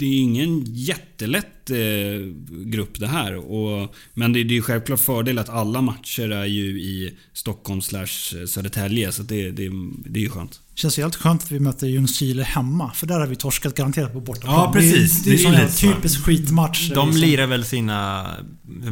det 0.00 0.06
är 0.06 0.20
ingen 0.20 0.64
jättelätt 0.66 1.70
eh, 1.70 2.26
grupp 2.48 3.00
det 3.00 3.06
här. 3.06 3.36
Och, 3.36 3.94
men 4.14 4.32
det, 4.32 4.40
är 4.40 4.44
ju 4.44 4.62
självklart 4.62 5.00
fördel 5.00 5.38
att 5.38 5.48
alla 5.48 5.80
matcher 5.80 6.30
är 6.30 6.44
ju 6.44 6.80
i 6.80 7.14
Stockholm 7.32 7.82
slash 7.82 8.46
Södertälje. 8.46 9.12
Så 9.12 9.22
det, 9.22 9.50
det, 9.50 9.70
det 10.06 10.20
är 10.20 10.22
ju 10.22 10.28
skönt. 10.28 10.60
Känns 10.80 10.96
helt 10.96 11.16
skönt 11.16 11.42
att 11.42 11.50
vi 11.50 11.60
möter 11.60 11.86
Ljungskile 11.86 12.42
hemma. 12.42 12.92
För 12.94 13.06
där 13.06 13.20
har 13.20 13.26
vi 13.26 13.36
torskat 13.36 13.74
garanterat 13.74 14.12
på 14.12 14.20
bortaplan. 14.20 14.54
Ja, 14.54 14.72
precis. 14.72 15.24
Det 15.24 15.30
är, 15.30 15.36
det 15.36 15.44
är, 15.48 15.50
Det 15.52 15.56
är 15.56 15.68
så. 15.68 15.86
typisk 15.92 16.24
skitmatch. 16.24 16.88
De 16.88 17.08
liksom. 17.08 17.22
lirar 17.22 17.46
väl 17.46 17.64
sina... 17.64 18.26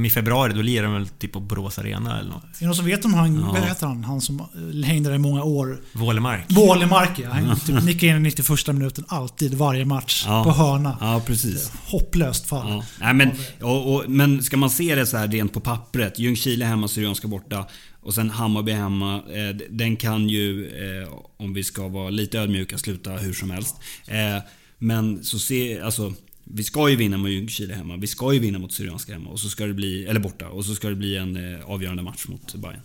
I 0.06 0.10
februari, 0.10 0.52
då 0.54 0.62
lirar 0.62 0.84
de 0.84 0.92
väl 0.92 1.08
typ 1.08 1.32
på 1.32 1.40
Borås 1.40 1.78
Arena 1.78 2.18
eller 2.20 2.30
något. 2.30 2.44
Är 2.44 2.48
det 2.58 2.66
någon 2.66 2.74
som 2.74 2.84
vet 2.84 3.04
om 3.04 3.14
han, 3.14 3.34
Ja. 3.40 3.52
vad 3.52 3.62
heter 3.62 3.86
han, 3.86 4.04
han 4.04 4.20
som 4.20 4.42
hängde 4.84 5.08
där 5.10 5.14
i 5.14 5.18
många 5.18 5.42
år? 5.42 5.80
Vålemark. 5.92 6.44
Vålemark 6.48 7.18
ja. 7.18 7.30
Han 7.30 7.60
typ 7.60 7.82
nickade 7.84 8.12
in 8.12 8.16
i 8.16 8.20
91 8.20 8.66
minuten 8.66 9.04
alltid, 9.08 9.54
varje 9.54 9.84
match. 9.84 10.24
Ja. 10.26 10.44
På 10.44 10.50
hörna. 10.50 10.96
Ja, 11.00 11.22
precis. 11.26 11.72
Hopplöst 11.86 12.46
fall. 12.46 12.70
Ja. 12.70 12.84
Nej, 13.00 13.14
men, 13.14 13.30
och, 13.62 13.94
och, 13.94 14.04
men 14.08 14.42
ska 14.42 14.56
man 14.56 14.70
se 14.70 14.94
det 14.94 15.06
så 15.06 15.16
här 15.16 15.28
rent 15.28 15.52
på 15.52 15.60
pappret. 15.60 16.18
Ljungskile 16.18 16.64
hemma, 16.64 16.88
Syrianska 16.88 17.28
borta. 17.28 17.64
Och 18.00 18.14
sen 18.14 18.30
Hammarby 18.30 18.72
hemma. 18.72 19.14
Eh, 19.16 19.56
den 19.70 19.96
kan 19.96 20.28
ju, 20.28 20.66
eh, 20.66 21.08
om 21.36 21.54
vi 21.54 21.64
ska 21.64 21.88
vara 21.88 22.10
lite 22.10 22.38
ödmjuka, 22.38 22.78
sluta 22.78 23.12
hur 23.12 23.32
som 23.32 23.50
helst. 23.50 23.76
Eh, 24.06 24.42
men 24.78 25.24
så 25.24 25.38
se, 25.38 25.80
alltså. 25.80 26.14
Vi 26.50 26.64
ska 26.64 26.88
ju 26.88 26.96
vinna 26.96 27.16
mot 27.16 27.30
Ljungskile 27.30 27.74
hemma. 27.74 27.96
Vi 27.96 28.06
ska 28.06 28.32
ju 28.32 28.38
vinna 28.38 28.58
mot 28.58 28.72
Syrianska 28.72 29.12
hemma. 29.12 29.30
Och 29.30 29.40
så 29.40 29.48
ska 29.48 29.66
det 29.66 29.74
bli, 29.74 30.06
eller 30.06 30.20
borta. 30.20 30.48
Och 30.48 30.64
så 30.64 30.74
ska 30.74 30.88
det 30.88 30.94
bli 30.94 31.16
en 31.16 31.62
avgörande 31.64 32.02
match 32.02 32.26
mot 32.28 32.54
Bayern. 32.54 32.80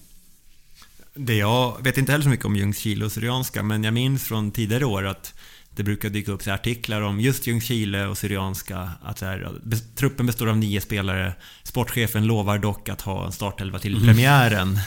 Det 1.16 1.36
jag 1.36 1.84
vet 1.84 1.98
inte 1.98 2.12
heller 2.12 2.24
så 2.24 2.30
mycket 2.30 2.46
om 2.46 2.56
Ljungskile 2.56 3.06
och 3.06 3.12
Syrianska, 3.12 3.64
men 3.64 3.84
jag 3.84 3.94
minns 3.94 4.24
från 4.24 4.52
tidigare 4.52 4.86
år 4.86 5.06
att 5.06 5.34
det 5.76 5.84
brukar 5.84 6.10
dyka 6.10 6.32
upp 6.32 6.48
artiklar 6.48 7.02
om 7.02 7.20
just 7.20 7.48
Ljungskile 7.48 8.06
och 8.06 8.18
Syrianska. 8.18 8.90
Att 9.02 9.22
här, 9.22 9.52
truppen 9.96 10.26
består 10.26 10.50
av 10.50 10.58
nio 10.58 10.82
spelare. 10.82 11.34
Sportchefen 11.64 12.26
lovar 12.26 12.60
dock 12.60 12.90
att 12.90 13.02
ha 13.02 13.26
en 13.26 13.32
startelva 13.32 13.80
till 13.80 14.06
premiären. 14.06 14.80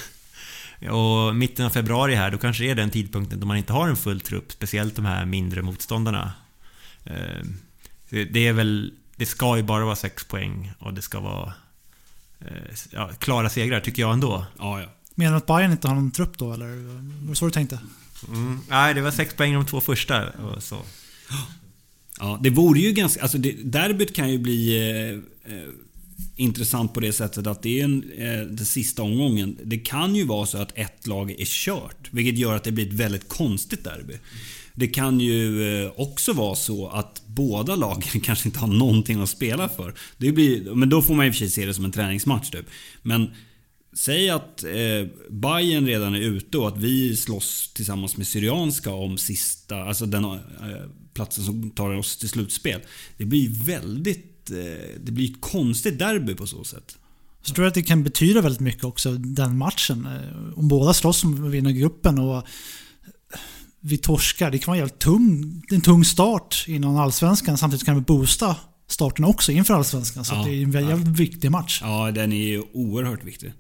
Och 0.91 1.37
mitten 1.37 1.67
av 1.67 1.71
februari 1.71 2.15
här, 2.15 2.31
då 2.31 2.39
kanske 2.39 2.65
det 2.65 2.71
är 2.71 2.75
den 2.75 2.91
tidpunkten 2.91 3.41
då 3.41 3.47
man 3.47 3.57
inte 3.57 3.73
har 3.73 3.89
en 3.89 3.97
full 3.97 4.21
trupp. 4.21 4.53
Speciellt 4.53 4.97
de 4.97 5.05
här 5.05 5.25
mindre 5.25 5.63
motståndarna. 5.63 6.33
Eh, 7.05 7.47
det- 8.11 8.47
är 8.47 8.53
väl... 8.53 8.93
Det 9.17 9.27
ska 9.27 9.57
ju 9.57 9.63
bara 9.63 9.85
vara 9.85 9.97
sex 9.97 10.25
poäng 10.25 10.73
och 10.79 10.95
det 10.95 11.03
ska 11.03 11.21
vara... 11.21 11.53
eh, 12.41 12.47
Ja, 12.91 13.11
klara 13.19 13.49
segrar 13.49 13.81
tycker 13.81 14.03
jag 14.03 14.13
ändå. 14.13 14.47
Ja, 14.59 14.81
ja. 14.81 14.87
Menar 15.15 15.31
du 15.33 15.37
att 15.37 15.47
Bayern 15.47 15.73
inte 15.73 15.89
har 15.89 15.95
någon 15.95 16.11
trupp 16.11 16.39
då 16.39 16.53
eller? 16.53 16.67
Var 16.67 17.31
det 17.31 17.37
så 17.37 17.45
du 17.45 17.51
tänkte? 17.51 17.79
Mm. 18.29 18.61
Nej, 18.69 18.95
det 18.95 19.01
var 19.01 19.11
sex 19.11 19.35
poäng 19.35 19.55
de 19.55 19.67
två 19.67 19.81
första. 19.81 20.31
Och 20.31 20.63
så. 20.63 20.77
Ja, 22.19 22.39
det 22.43 22.51
vore 22.51 22.79
ju 22.81 22.93
ganska... 22.93 23.23
Alltså 23.23 23.39
det, 23.39 23.53
derbyt 23.53 24.17
kan 24.17 24.31
ju 24.31 24.39
bli 24.39 24.77
eh, 24.91 25.53
eh, 25.57 25.69
intressant 26.37 26.95
på 26.95 27.01
det 27.01 27.13
sättet 27.13 27.47
att 27.47 27.63
det 27.63 27.81
är 27.81 27.85
en, 27.85 28.11
eh, 28.19 28.41
den 28.41 28.67
sista 28.67 29.03
omgången. 29.03 29.59
Det 29.65 29.79
kan 29.79 30.15
ju 30.15 30.25
vara 30.25 30.47
så 30.47 30.59
att 30.59 30.79
ett 30.79 31.07
lag 31.07 31.31
är 31.31 31.45
kört. 31.45 32.09
Vilket 32.11 32.39
gör 32.39 32.57
att 32.57 32.65
det 32.65 32.73
blir 32.73 32.87
ett 32.87 32.93
väldigt 32.93 33.29
konstigt 33.29 33.85
derby. 33.85 34.15
Det 34.75 34.87
kan 34.87 35.21
ju 35.21 35.63
eh, 35.83 35.93
också 35.97 36.33
vara 36.33 36.55
så 36.55 36.89
att 36.89 37.23
båda 37.27 37.77
lagen 37.77 38.21
kanske 38.23 38.49
inte 38.49 38.59
har 38.59 38.69
någonting 38.69 39.23
att 39.23 39.29
spela 39.29 39.69
för. 39.69 39.95
Det 40.19 40.33
blir, 40.33 40.75
men 40.75 40.89
då 40.89 41.03
får 41.03 41.15
man 41.15 41.27
i 41.27 41.31
och 41.31 41.35
för 41.35 41.39
sig 41.39 41.51
se 41.51 41.67
det 41.67 41.75
som 41.75 41.85
en 41.85 41.93
träningsmatch 41.93 42.51
typ. 42.51 42.67
Men 43.03 43.31
Säg 43.97 44.31
att 44.31 44.65
eh, 44.65 45.07
Bayern 45.31 45.87
redan 45.87 46.15
är 46.15 46.21
ute 46.21 46.59
och 46.59 46.69
att 46.69 46.79
vi 46.79 47.17
slåss 47.17 47.73
tillsammans 47.75 48.17
med 48.17 48.27
Syrianska 48.27 48.91
om 48.93 49.19
sista, 49.19 49.77
alltså 49.77 50.07
den 50.07 50.25
eh, 50.25 50.39
platsen 51.15 51.45
som 51.45 51.71
tar 51.71 51.91
oss 51.91 52.17
till 52.17 52.29
slutspel. 52.29 52.81
Det 53.17 53.25
blir 53.25 53.65
väldigt, 53.67 54.36
eh, 54.51 54.57
det 55.01 55.13
blir 55.13 55.31
ett 55.31 55.41
konstigt 55.41 55.99
derby 55.99 56.35
på 56.35 56.47
så 56.47 56.65
sätt. 56.65 56.99
Så 57.43 57.55
tror 57.55 57.65
jag 57.65 57.69
att 57.69 57.75
det 57.75 57.83
kan 57.83 58.05
betyda 58.05 58.41
väldigt 58.41 58.61
mycket 58.61 58.85
också, 58.85 59.13
den 59.13 59.59
matchen. 59.59 60.07
Eh, 60.07 60.59
Om 60.59 60.69
båda 60.69 60.95
slåss 60.95 61.25
om 61.25 61.45
att 61.47 61.51
vinna 61.51 61.73
gruppen 61.73 62.19
och 62.19 62.47
vi 63.81 63.99
torskar. 63.99 64.51
Det 64.51 64.59
kan 64.59 64.67
vara 64.73 64.77
en 64.77 64.81
jävligt 64.81 64.99
tung, 64.99 65.63
en 65.71 65.81
tung 65.81 66.05
start 66.05 66.65
innan 66.69 66.97
Allsvenskan. 66.97 67.59
Samtidigt 67.59 67.87
kan 67.87 67.95
vi 67.95 68.01
boosta 68.01 68.57
starten 68.89 69.25
också 69.25 69.53
inför 69.53 69.75
Allsvenskan. 69.75 70.25
Så 70.25 70.35
Ja, 70.35 70.39
att 70.41 70.47
det 70.47 70.53
är 70.53 70.63
en 70.63 70.89
jävligt 70.89 71.21
viktig 71.21 71.51
match. 71.51 71.81
Ja, 71.83 72.11
den 72.11 72.33
är 72.33 72.47
ju 72.47 72.63
oerhört 72.73 73.25
viktig. 73.25 73.53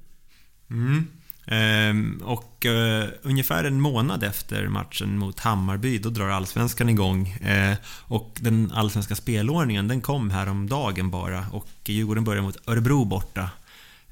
Mm. 0.71 1.07
Ehm, 1.47 2.23
och 2.25 2.67
eh, 2.67 3.09
ungefär 3.23 3.65
en 3.65 3.81
månad 3.81 4.23
efter 4.23 4.69
matchen 4.69 5.19
mot 5.19 5.41
Hammarby, 5.41 5.99
då 5.99 6.11
drar 6.11 6.29
Allsvenskan 6.29 6.89
igång. 6.89 7.37
Ehm, 7.43 7.77
och 8.03 8.39
den 8.41 8.73
allsvenska 8.75 9.17
spelordningen, 9.17 9.89
den 9.89 10.01
kom 10.01 10.31
här 10.31 10.49
om 10.49 10.69
dagen 10.69 11.11
bara. 11.11 11.47
Och 11.53 11.69
Djurgården 11.85 12.25
börjar 12.25 12.43
mot 12.43 12.69
Örebro 12.69 13.05
borta. 13.05 13.51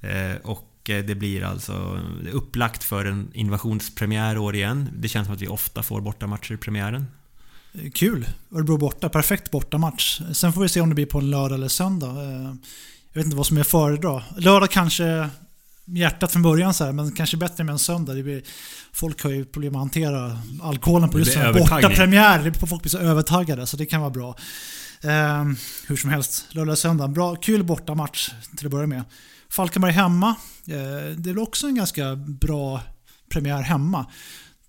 Ehm, 0.01 0.37
och 0.45 0.91
eh, 0.91 1.05
det 1.05 1.15
blir 1.15 1.45
alltså 1.45 2.01
upplagt 2.33 2.85
för 2.85 3.05
en 3.05 3.31
invasionspremiär 3.35 4.39
år 4.39 4.55
igen. 4.55 4.89
Det 4.97 5.09
känns 5.09 5.27
som 5.27 5.35
att 5.35 5.43
vi 5.43 5.49
ofta 5.49 5.83
får 5.83 6.01
bortamatcher 6.01 6.53
i 6.53 6.57
premiären. 6.57 7.07
Kul! 7.95 8.27
Örebro 8.53 8.77
borta, 8.77 9.09
perfekt 9.09 9.51
bortamatch. 9.51 10.21
Sen 10.33 10.53
får 10.53 10.63
vi 10.63 10.69
se 10.69 10.81
om 10.81 10.89
det 10.89 10.95
blir 10.95 11.07
på 11.07 11.19
en 11.19 11.31
lördag 11.31 11.57
eller 11.57 11.69
söndag. 11.69 12.15
Jag 13.13 13.21
vet 13.21 13.25
inte 13.25 13.37
vad 13.37 13.47
som 13.47 13.57
är 13.57 13.61
att 13.61 13.67
föredra. 13.67 14.23
Lördag 14.37 14.71
kanske 14.71 15.29
hjärtat 15.87 16.33
från 16.33 16.43
början 16.43 16.75
så 16.75 16.85
här, 16.85 16.93
men 16.93 17.13
kanske 17.13 17.37
bättre 17.37 17.65
med 17.65 17.73
en 17.73 17.79
söndag. 17.79 18.15
Det 18.15 18.23
blir, 18.23 18.43
folk 18.93 19.23
har 19.23 19.31
ju 19.31 19.45
problem 19.45 19.77
att 19.77 19.81
hantera 19.81 20.39
alkoholen 20.63 21.11
på 21.11 21.19
just 21.19 21.31
blir 21.31 21.43
sådana 21.43 21.59
borta 21.59 21.75
övertaggning. 21.75 21.97
premiär. 21.97 22.67
Folk 22.67 22.83
blir 22.83 22.91
så 22.91 22.99
övertaggade 22.99 23.67
så 23.67 23.77
det 23.77 23.87
kan 23.87 24.01
vara 24.01 24.11
bra. 24.11 24.37
Eh, 25.03 25.45
hur 25.87 25.97
som 25.97 26.11
helst, 26.11 26.47
lördag 26.51 26.79
söndag. 26.79 27.09
Bra, 27.09 27.37
kul 27.37 27.65
bortamatch 27.65 28.31
till 28.57 28.67
att 28.67 28.73
börja 28.73 28.87
med. 28.87 29.05
Falkenberg 29.51 29.93
hemma. 29.93 30.29
Eh, 30.67 31.17
det 31.17 31.31
är 31.31 31.39
också 31.39 31.67
en 31.67 31.75
ganska 31.75 32.17
bra 32.17 32.83
premiär 33.29 33.63
hemma. 33.63 34.07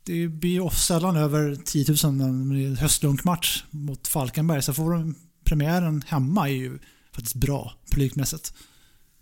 Det 0.03 0.27
blir 0.27 0.69
sällan 0.69 1.15
över 1.15 1.57
10 1.65 1.85
000 2.03 2.21
en 2.21 2.77
höstlunkmatch 2.77 3.63
mot 3.69 4.07
Falkenberg. 4.07 4.61
Så 4.61 4.73
får 4.73 4.91
de 4.91 5.15
premiären 5.45 6.03
hemma 6.07 6.49
är 6.49 6.53
ju 6.53 6.79
faktiskt 7.15 7.35
bra 7.35 7.73
publikmässigt. 7.91 8.53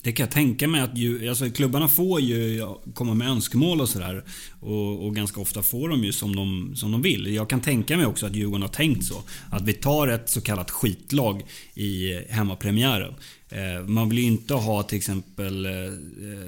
Det 0.03 0.11
kan 0.11 0.23
jag 0.23 0.31
tänka 0.31 0.67
mig 0.67 0.81
att 0.81 0.97
ju, 0.97 1.29
alltså 1.29 1.49
klubbarna 1.49 1.87
får 1.87 2.21
ju 2.21 2.67
komma 2.93 3.13
med 3.13 3.29
önskemål 3.29 3.81
och 3.81 3.89
sådär. 3.89 4.23
Och, 4.59 5.05
och, 5.05 5.15
ganska 5.15 5.41
ofta 5.41 5.63
får 5.63 5.89
de 5.89 6.03
ju 6.03 6.11
som 6.11 6.35
de, 6.35 6.75
som 6.75 6.91
de 6.91 7.01
vill. 7.01 7.33
Jag 7.33 7.49
kan 7.49 7.61
tänka 7.61 7.97
mig 7.97 8.05
också 8.05 8.25
att 8.25 8.35
Djurgården 8.35 8.61
har 8.61 8.69
tänkt 8.69 9.05
så. 9.05 9.23
Att 9.51 9.61
vi 9.61 9.73
tar 9.73 10.07
ett 10.07 10.29
så 10.29 10.41
kallat 10.41 10.71
skitlag 10.71 11.41
i 11.75 12.13
hemmapremiären. 12.29 13.13
Eh, 13.49 13.87
man 13.87 14.09
vill 14.09 14.19
ju 14.19 14.25
inte 14.25 14.53
ha 14.53 14.83
till 14.83 14.97
exempel 14.97 15.65
eh, 15.65 15.71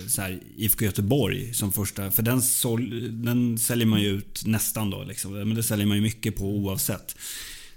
så 0.08 0.22
här, 0.22 0.40
IFK 0.58 0.86
Göteborg 0.86 1.54
som 1.54 1.72
första. 1.72 2.12
För 2.12 2.24
den, 2.24 2.42
sål, 2.42 3.10
den 3.24 3.58
säljer 3.58 3.88
man 3.88 4.02
ju 4.02 4.10
ut 4.10 4.44
nästan 4.46 4.90
då. 4.90 5.04
Liksom. 5.04 5.34
Men 5.34 5.56
det 5.56 5.64
säljer 5.64 5.86
man 5.86 5.98
ju 5.98 6.04
mycket 6.04 6.36
på 6.36 6.46
oavsett. 6.46 7.16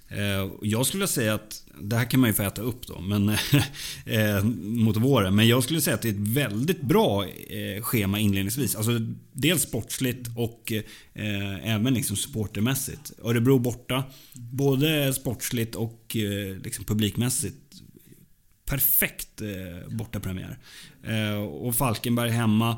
Eh, 0.08 0.50
jag 0.62 0.86
skulle 0.86 1.06
säga 1.06 1.34
att, 1.34 1.64
det 1.80 1.96
här 1.96 2.04
kan 2.04 2.20
man 2.20 2.30
ju 2.30 2.34
få 2.34 2.42
äta 2.42 2.62
upp 2.62 2.86
då, 2.86 3.00
men, 3.00 3.28
eh, 4.04 4.44
mot 4.62 4.96
våren. 4.96 5.36
Men 5.36 5.48
jag 5.48 5.64
skulle 5.64 5.80
säga 5.80 5.94
att 5.94 6.02
det 6.02 6.08
är 6.08 6.12
ett 6.12 6.28
väldigt 6.28 6.80
bra 6.80 7.26
eh, 7.26 7.82
schema 7.82 8.18
inledningsvis. 8.18 8.76
Alltså, 8.76 8.92
dels 9.32 9.62
sportsligt 9.62 10.28
och 10.36 10.72
eh, 11.12 11.74
även 11.74 11.94
liksom 11.94 12.16
supportermässigt. 12.16 13.12
Örebro 13.22 13.58
borta, 13.58 14.04
både 14.34 15.12
sportsligt 15.12 15.74
och 15.74 16.16
eh, 16.16 16.56
liksom 16.62 16.84
publikmässigt. 16.84 17.56
Perfekt 18.64 19.40
eh, 19.40 19.88
bortapremiär. 19.88 20.58
Och 21.60 21.74
Falkenberg 21.74 22.30
hemma. 22.30 22.76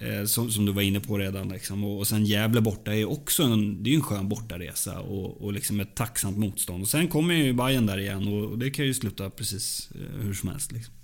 Eh, 0.00 0.24
som, 0.24 0.50
som, 0.50 0.66
du 0.66 0.72
var 0.72 0.82
inne 0.82 1.00
på 1.00 1.18
redan. 1.18 1.48
Liksom. 1.48 1.84
Och, 1.84 1.98
och 1.98 2.06
sen 2.06 2.24
Gävle 2.24 2.60
borta 2.60 2.94
är 2.94 3.10
också 3.10 3.42
en, 3.42 3.82
det 3.82 3.90
är 3.90 3.94
en 3.94 4.02
skön 4.02 4.28
bortaresa 4.28 5.00
och, 5.00 5.44
och 5.44 5.52
liksom 5.52 5.80
ett 5.80 5.94
tacksamt 5.94 6.38
motstånd. 6.38 6.82
Och 6.82 6.88
sen 6.88 7.08
kommer 7.08 7.34
ju 7.34 7.52
Bayern 7.52 7.86
där 7.86 7.98
igen 7.98 8.28
och, 8.28 8.44
och 8.44 8.58
det 8.58 8.70
kan 8.70 8.84
ju 8.84 8.94
sluta 8.94 9.30
precis 9.30 9.90
eh, 9.94 10.24
hur 10.24 10.34
som 10.34 10.48
helst. 10.48 10.72
Liksom. 10.72 10.94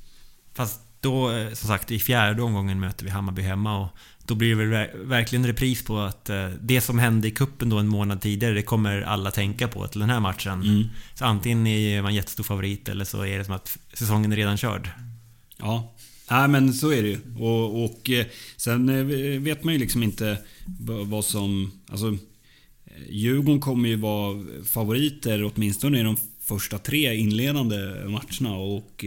Fast 0.54 0.80
då, 1.00 1.30
eh, 1.30 1.52
som 1.52 1.68
sagt, 1.68 1.90
i 1.90 1.98
fjärde 1.98 2.42
omgången 2.42 2.80
möter 2.80 3.04
vi 3.04 3.11
Hammarby 3.11 3.42
hemma 3.42 3.78
och 3.78 3.88
då 4.26 4.35
blir 4.35 4.57
det 4.57 4.64
väl 4.64 4.88
verkligen 5.04 5.46
repris 5.46 5.85
på 5.85 5.98
att 5.98 6.30
det 6.61 6.80
som 6.80 6.98
hände 6.98 7.28
i 7.28 7.30
kuppen 7.30 7.68
då 7.68 7.78
en 7.78 7.88
månad 7.88 8.20
tidigare, 8.20 8.54
det 8.54 8.62
kommer 8.62 9.02
alla 9.02 9.30
tänka 9.30 9.68
på 9.68 9.87
till 9.87 10.00
den 10.00 10.11
här 10.11 10.20
matchen. 10.20 10.62
Mm. 10.62 10.85
Så 11.14 11.24
antingen 11.24 11.66
är 11.66 12.02
man 12.02 12.14
jättestor 12.14 12.44
favorit 12.44 12.88
eller 12.88 13.04
så 13.04 13.26
är 13.26 13.38
det 13.38 13.44
som 13.44 13.54
att 13.54 13.78
säsongen 13.92 14.33
är 14.33 14.37
redan 14.37 14.57
körd. 14.57 14.90
Ja, 15.59 15.93
Nej 16.30 16.48
men 16.48 16.74
så 16.74 16.92
är 16.92 17.02
det 17.02 17.08
ju. 17.08 17.18
Och, 17.38 17.84
och 17.84 18.10
eh, 18.10 18.26
sen 18.56 18.88
eh, 18.88 19.40
vet 19.40 19.64
man 19.64 19.74
ju 19.74 19.80
liksom 19.80 20.02
inte 20.02 20.38
vad 21.06 21.24
som... 21.24 21.70
Alltså, 21.88 22.08
eh, 22.08 22.92
Djurgården 23.10 23.60
kommer 23.60 23.88
ju 23.88 23.96
vara 23.96 24.44
favoriter 24.64 25.52
åtminstone 25.54 26.00
i 26.00 26.02
de 26.02 26.16
första 26.40 26.78
tre 26.78 27.14
inledande 27.16 27.76
matcherna. 28.08 28.56
Och 28.56 29.04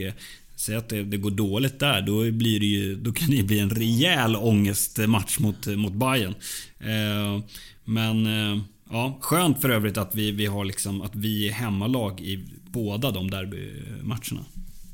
Säg 0.58 0.76
att 0.76 0.90
det, 0.90 1.04
det, 1.04 1.18
går 1.18 1.32
dåligt 1.32 1.80
där, 1.80 2.02
då, 2.02 2.32
blir 2.32 2.60
det 2.60 2.66
ju, 2.66 2.96
då 2.96 3.14
kan 3.14 3.30
det 3.30 3.44
bli 3.44 3.60
en 3.60 3.70
rejäl 3.70 4.36
ångestmatch 4.36 5.40
mot, 5.40 5.68
mot 5.68 5.94
Bayern. 5.94 6.36
Eh, 6.80 7.44
men 7.84 8.26
eh, 8.26 8.64
ja, 8.90 9.18
skönt 9.22 9.62
för 9.62 9.70
övrigt 9.70 9.98
att 9.98 10.16
vi, 10.16 10.32
vi 10.32 10.46
har 10.46 10.66
liksom, 10.66 11.02
att 11.02 11.16
vi 11.16 11.48
är 11.48 11.52
hemmalag 11.52 12.22
i 12.22 12.46
båda 12.72 13.12
de 13.12 13.32
derbymatcherna. 13.32 14.46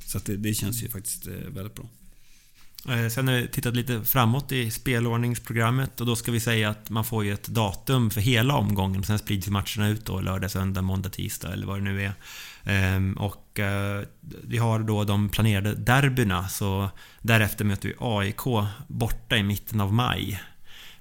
Så 0.06 0.20
det, 0.26 0.36
det, 0.36 0.54
känns 0.54 0.84
ju 0.84 0.90
faktiskt 0.90 1.28
väldigt 1.28 1.76
bra. 1.76 1.86
Eh, 2.90 3.08
sen 3.08 3.28
har 3.28 3.36
vi 3.36 3.48
tittat 3.48 3.76
lite 3.76 4.04
framåt 4.04 4.52
i 4.52 4.72
spelordningsprogrammet 4.72 6.02
och 6.02 6.08
då 6.08 6.16
ska 6.16 6.32
vi 6.32 6.40
säga 6.40 6.70
att 6.70 6.90
man 6.90 7.06
får 7.06 7.26
ju 7.26 7.34
ett 7.34 7.48
datum 7.48 8.10
för 8.10 8.22
hela 8.22 8.56
omgången. 8.56 9.04
Sen 9.04 9.20
sprids 9.20 9.48
matcherna 9.48 9.90
ut 9.90 10.06
då 10.06 10.22
lördag, 10.22 10.52
söndag, 10.52 10.82
måndag, 10.82 11.10
tisdag 11.10 11.54
eller 11.54 11.68
vad 11.68 11.78
det 11.78 11.84
nu 11.84 12.04
är. 12.04 12.14
Ehm, 12.64 13.14
och 13.14 13.60
eh, 13.60 14.04
vi 14.44 14.58
har 14.58 14.80
då 14.80 15.04
de 15.04 15.30
planerade 15.30 15.76
derbyna 15.76 16.50
så 16.50 16.90
därefter 17.22 17.66
möter 17.66 17.90
vi 17.90 17.96
AIK 18.00 18.70
borta 18.88 19.38
i 19.38 19.44
mitten 19.44 19.82
av 19.82 19.94
maj. 19.94 20.42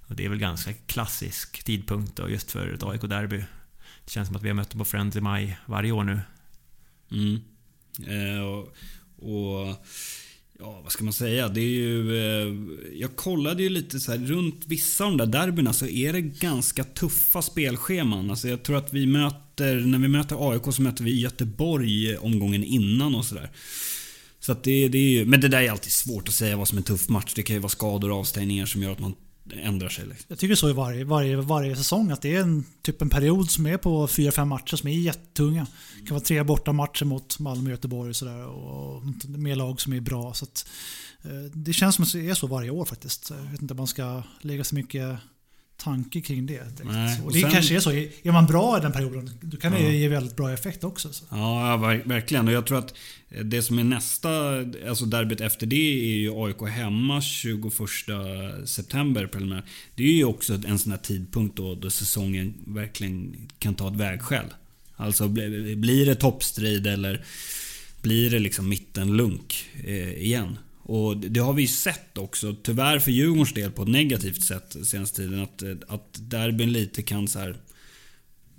Och 0.06 0.16
det 0.16 0.24
är 0.24 0.28
väl 0.28 0.38
ganska 0.38 0.72
klassisk 0.72 1.64
tidpunkt 1.64 2.16
då 2.16 2.30
just 2.30 2.50
för 2.50 2.68
ett 2.68 2.82
AIK-derby. 2.82 3.44
Det 4.04 4.10
känns 4.10 4.28
som 4.28 4.36
att 4.36 4.42
vi 4.42 4.48
har 4.48 4.54
mött 4.54 4.70
dem 4.70 4.78
på 4.78 4.84
Friends 4.84 5.16
i 5.16 5.20
maj 5.20 5.58
varje 5.66 5.92
år 5.92 6.04
nu. 6.04 6.20
Mm. 7.10 7.40
Eh, 8.06 8.42
och, 8.42 8.74
och 9.16 9.86
Ja, 10.64 10.80
vad 10.82 10.92
ska 10.92 11.04
man 11.04 11.12
säga? 11.12 11.48
Det 11.48 11.60
är 11.60 11.64
ju... 11.64 12.16
Eh, 12.16 12.54
jag 13.00 13.16
kollade 13.16 13.62
ju 13.62 13.68
lite 13.68 14.00
så 14.00 14.12
här, 14.12 14.18
runt 14.18 14.64
vissa 14.66 15.04
av 15.04 15.10
de 15.10 15.16
där 15.16 15.40
derbyna 15.40 15.72
så 15.72 15.84
alltså 15.84 15.96
är 15.96 16.12
det 16.12 16.20
ganska 16.20 16.84
tuffa 16.84 17.42
spelscheman. 17.42 18.30
Alltså 18.30 18.48
jag 18.48 18.62
tror 18.62 18.76
att 18.76 18.92
vi 18.92 19.06
möter... 19.06 19.74
När 19.74 19.98
vi 19.98 20.08
möter 20.08 20.50
AIK 20.50 20.62
så 20.74 20.82
möter 20.82 21.04
vi 21.04 21.20
Göteborg 21.20 22.16
omgången 22.16 22.64
innan 22.64 23.14
och 23.14 23.24
sådär. 23.24 23.50
Så 24.40 24.52
att 24.52 24.62
det, 24.64 24.88
det 24.88 24.98
är 24.98 25.10
ju, 25.10 25.24
men 25.24 25.40
det 25.40 25.48
där 25.48 25.62
är 25.62 25.70
alltid 25.70 25.92
svårt 25.92 26.28
att 26.28 26.34
säga 26.34 26.56
vad 26.56 26.68
som 26.68 26.78
är 26.78 26.80
en 26.80 26.84
tuff 26.84 27.08
match. 27.08 27.32
Det 27.36 27.42
kan 27.42 27.56
ju 27.56 27.60
vara 27.60 27.70
skador 27.70 28.10
och 28.10 28.18
avstängningar 28.18 28.66
som 28.66 28.82
gör 28.82 28.92
att 28.92 29.00
man 29.00 29.14
ändrar 29.50 29.88
sig. 29.88 30.06
Liksom. 30.06 30.26
Jag 30.28 30.38
tycker 30.38 30.54
så 30.54 30.70
i 30.70 30.72
varje, 30.72 31.04
varje, 31.04 31.36
varje 31.36 31.76
säsong. 31.76 32.10
Att 32.10 32.22
det 32.22 32.36
är 32.36 32.40
en, 32.40 32.64
typ 32.82 33.02
en 33.02 33.10
period 33.10 33.50
som 33.50 33.66
är 33.66 33.76
på 33.76 34.06
4-5 34.06 34.44
matcher 34.44 34.76
som 34.76 34.88
är 34.88 34.92
jättetunga. 34.92 35.66
Det 36.00 36.06
kan 36.06 36.14
vara 36.14 36.24
tre 36.24 36.42
borta 36.42 36.72
matcher 36.72 37.04
mot 37.04 37.38
Malmö 37.38 37.64
och 37.64 37.70
Göteborg 37.70 38.10
och 38.10 38.16
sådär. 38.16 38.46
Och 38.46 39.02
med 39.28 39.58
lag 39.58 39.80
som 39.80 39.92
är 39.92 40.00
bra. 40.00 40.34
Så 40.34 40.44
att, 40.44 40.68
eh, 41.22 41.30
det 41.52 41.72
känns 41.72 41.94
som 41.94 42.02
att 42.02 42.12
det 42.12 42.30
är 42.30 42.34
så 42.34 42.46
varje 42.46 42.70
år 42.70 42.84
faktiskt. 42.84 43.30
Jag 43.30 43.50
vet 43.50 43.62
inte 43.62 43.74
om 43.74 43.78
man 43.78 43.86
ska 43.86 44.22
lägga 44.40 44.64
så 44.64 44.74
mycket 44.74 45.18
tanke 45.82 46.20
kring 46.20 46.46
det. 46.46 46.60
Och, 47.24 47.32
det 47.32 47.40
sen, 47.40 47.50
kanske 47.50 47.76
är 47.76 47.80
så. 47.80 47.90
Är 47.90 48.32
man 48.32 48.46
bra 48.46 48.78
i 48.78 48.80
den 48.80 48.92
perioden, 48.92 49.30
då 49.40 49.56
kan 49.56 49.72
det 49.72 49.80
ja. 49.80 49.90
ge 49.90 50.08
väldigt 50.08 50.36
bra 50.36 50.52
effekt 50.52 50.84
också. 50.84 51.12
Så. 51.12 51.24
Ja, 51.30 51.76
verkligen. 52.04 52.48
Och 52.48 52.54
jag 52.54 52.66
tror 52.66 52.78
att 52.78 52.94
det 53.44 53.62
som 53.62 53.78
är 53.78 53.84
nästa, 53.84 54.30
alltså 54.88 55.04
derbyt 55.04 55.40
efter 55.40 55.66
det 55.66 56.12
är 56.12 56.16
ju 56.16 56.32
AIK 56.44 56.68
hemma 56.68 57.20
21 57.20 57.72
september 58.64 59.26
preliminärt. 59.26 59.64
Det 59.94 60.02
är 60.02 60.12
ju 60.12 60.24
också 60.24 60.54
en 60.54 60.78
sån 60.78 60.92
här 60.92 60.98
tidpunkt 60.98 61.56
då, 61.56 61.74
då 61.74 61.90
säsongen 61.90 62.54
verkligen 62.66 63.36
kan 63.58 63.74
ta 63.74 63.88
ett 63.88 63.96
vägskäl. 63.96 64.46
Alltså 64.96 65.28
blir 65.28 66.06
det 66.06 66.14
toppstrid 66.14 66.86
eller 66.86 67.24
blir 68.02 68.30
det 68.30 68.38
liksom 68.38 68.68
mittenlunk 68.68 69.70
eh, 69.84 70.12
igen? 70.12 70.58
Och 70.92 71.16
det 71.16 71.40
har 71.40 71.52
vi 71.52 71.62
ju 71.62 71.68
sett 71.68 72.18
också, 72.18 72.54
tyvärr 72.62 72.98
för 72.98 73.10
Djurgårdens 73.10 73.54
del 73.54 73.70
på 73.70 73.82
ett 73.82 73.88
negativt 73.88 74.42
sätt 74.42 74.76
senaste 74.84 75.16
tiden. 75.16 75.42
Att, 75.42 75.62
att 75.88 76.30
derbyn 76.30 76.72
lite 76.72 77.02
kan 77.02 77.28
så 77.28 77.38
här, 77.38 77.50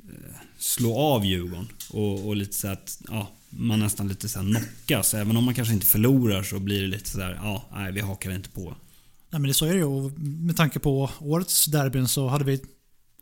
eh, 0.10 0.36
slå 0.58 0.98
av 0.98 1.26
Djurgården. 1.26 1.67
Och, 1.89 2.28
och 2.28 2.36
lite 2.36 2.54
så 2.54 2.67
att 2.67 3.02
ja, 3.10 3.32
man 3.50 3.80
nästan 3.80 4.08
lite 4.08 4.30
så 4.30 4.39
här 4.39 4.46
knockas. 4.46 5.13
Även 5.13 5.38
om 5.38 5.43
man 5.43 5.54
kanske 5.54 5.74
inte 5.74 5.86
förlorar 5.86 6.43
så 6.43 6.60
blir 6.60 6.82
det 6.82 6.88
lite 6.88 7.10
sådär, 7.10 7.39
ja, 7.43 7.65
nej 7.74 7.91
vi 7.91 8.00
hakar 8.00 8.32
inte 8.32 8.50
på. 8.50 8.76
Nej 9.30 9.41
men 9.41 9.43
det 9.43 9.54
så 9.54 9.65
är 9.65 9.74
det 9.74 9.80
ju. 9.80 9.86
Och 9.86 10.19
med 10.19 10.58
tanke 10.58 10.80
på 10.80 11.10
årets 11.19 11.65
derbyn 11.65 12.08
så 12.08 12.28
hade 12.28 12.43
vi 12.43 12.62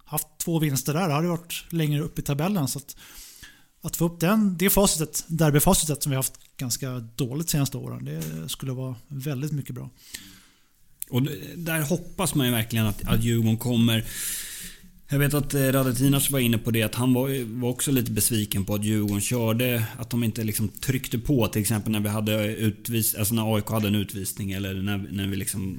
haft 0.05 0.27
två 0.37 0.59
vinster 0.59 0.93
där. 0.93 1.07
Det 1.07 1.13
hade 1.13 1.27
varit 1.27 1.65
längre 1.69 2.01
upp 2.01 2.19
i 2.19 2.21
tabellen. 2.21 2.67
Så 2.67 2.79
att 2.79 2.95
att 3.81 3.95
få 3.95 4.05
upp 4.05 4.19
den, 4.19 4.57
det 4.57 4.69
facitet, 4.69 5.23
derbyfacitet 5.27 6.03
som 6.03 6.09
vi 6.09 6.15
haft 6.15 6.33
ganska 6.57 6.99
dåligt 7.15 7.47
de 7.47 7.51
senaste 7.51 7.77
åren. 7.77 8.05
Det 8.05 8.49
skulle 8.49 8.71
vara 8.71 8.95
väldigt 9.07 9.51
mycket 9.51 9.75
bra. 9.75 9.89
Och 11.09 11.21
där 11.55 11.81
hoppas 11.81 12.35
man 12.35 12.45
ju 12.45 12.51
verkligen 12.51 12.85
att, 12.85 13.07
att 13.07 13.23
Djurgården 13.23 13.57
kommer 13.57 14.05
jag 15.11 15.19
vet 15.19 15.33
att 15.33 15.53
eh, 15.53 15.59
Radetinac 15.59 16.31
var 16.31 16.39
inne 16.39 16.57
på 16.57 16.71
det 16.71 16.83
att 16.83 16.95
han 16.95 17.13
var, 17.13 17.59
var 17.59 17.69
också 17.69 17.91
lite 17.91 18.11
besviken 18.11 18.65
på 18.65 18.75
att 18.75 18.83
Djurgården 18.83 19.21
körde, 19.21 19.83
att 19.97 20.09
de 20.09 20.23
inte 20.23 20.43
liksom 20.43 20.67
tryckte 20.67 21.19
på 21.19 21.47
till 21.47 21.61
exempel 21.61 21.91
när 21.91 21.99
vi 21.99 22.09
hade 22.09 22.55
utvis, 22.55 23.15
alltså 23.15 23.33
när 23.33 23.55
AIK 23.55 23.69
hade 23.69 23.87
en 23.87 23.95
utvisning 23.95 24.51
eller 24.51 24.73
när, 24.73 24.97
när 24.97 25.27
vi 25.27 25.35
liksom 25.35 25.77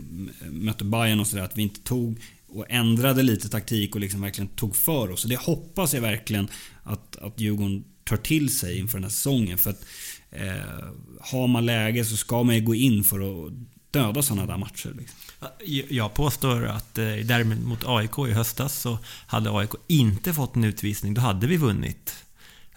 mötte 0.50 0.84
Bayern 0.84 1.20
och 1.20 1.26
sådär. 1.26 1.44
Att 1.44 1.58
vi 1.58 1.62
inte 1.62 1.80
tog 1.80 2.20
och 2.48 2.66
ändrade 2.68 3.22
lite 3.22 3.48
taktik 3.48 3.94
och 3.94 4.00
liksom 4.00 4.20
verkligen 4.20 4.48
tog 4.48 4.76
för 4.76 5.10
oss. 5.10 5.20
Så 5.20 5.28
det 5.28 5.40
hoppas 5.40 5.94
jag 5.94 6.00
verkligen 6.00 6.48
att, 6.82 7.16
att 7.16 7.40
Djurgården 7.40 7.84
tar 8.04 8.16
till 8.16 8.58
sig 8.58 8.78
inför 8.78 8.98
den 8.98 9.04
här 9.04 9.10
säsongen. 9.10 9.58
För 9.58 9.70
att 9.70 9.84
eh, 10.30 10.84
har 11.20 11.46
man 11.46 11.66
läge 11.66 12.04
så 12.04 12.16
ska 12.16 12.42
man 12.42 12.54
ju 12.54 12.60
gå 12.60 12.74
in 12.74 13.04
för 13.04 13.46
att 13.46 13.52
döda 13.90 14.22
sådana 14.22 14.46
där 14.46 14.58
matcher. 14.58 14.94
Liksom. 14.98 15.18
Jag 15.88 16.14
påstår 16.14 16.66
att 16.66 16.98
eh, 16.98 17.18
i 17.18 17.22
derbyn 17.22 17.64
mot 17.64 17.84
AIK 17.86 18.18
i 18.28 18.32
höstas 18.32 18.80
så 18.80 18.98
hade 19.26 19.50
AIK 19.58 19.70
inte 19.88 20.34
fått 20.34 20.56
en 20.56 20.64
utvisning, 20.64 21.14
då 21.14 21.20
hade 21.20 21.46
vi 21.46 21.56
vunnit. 21.56 22.14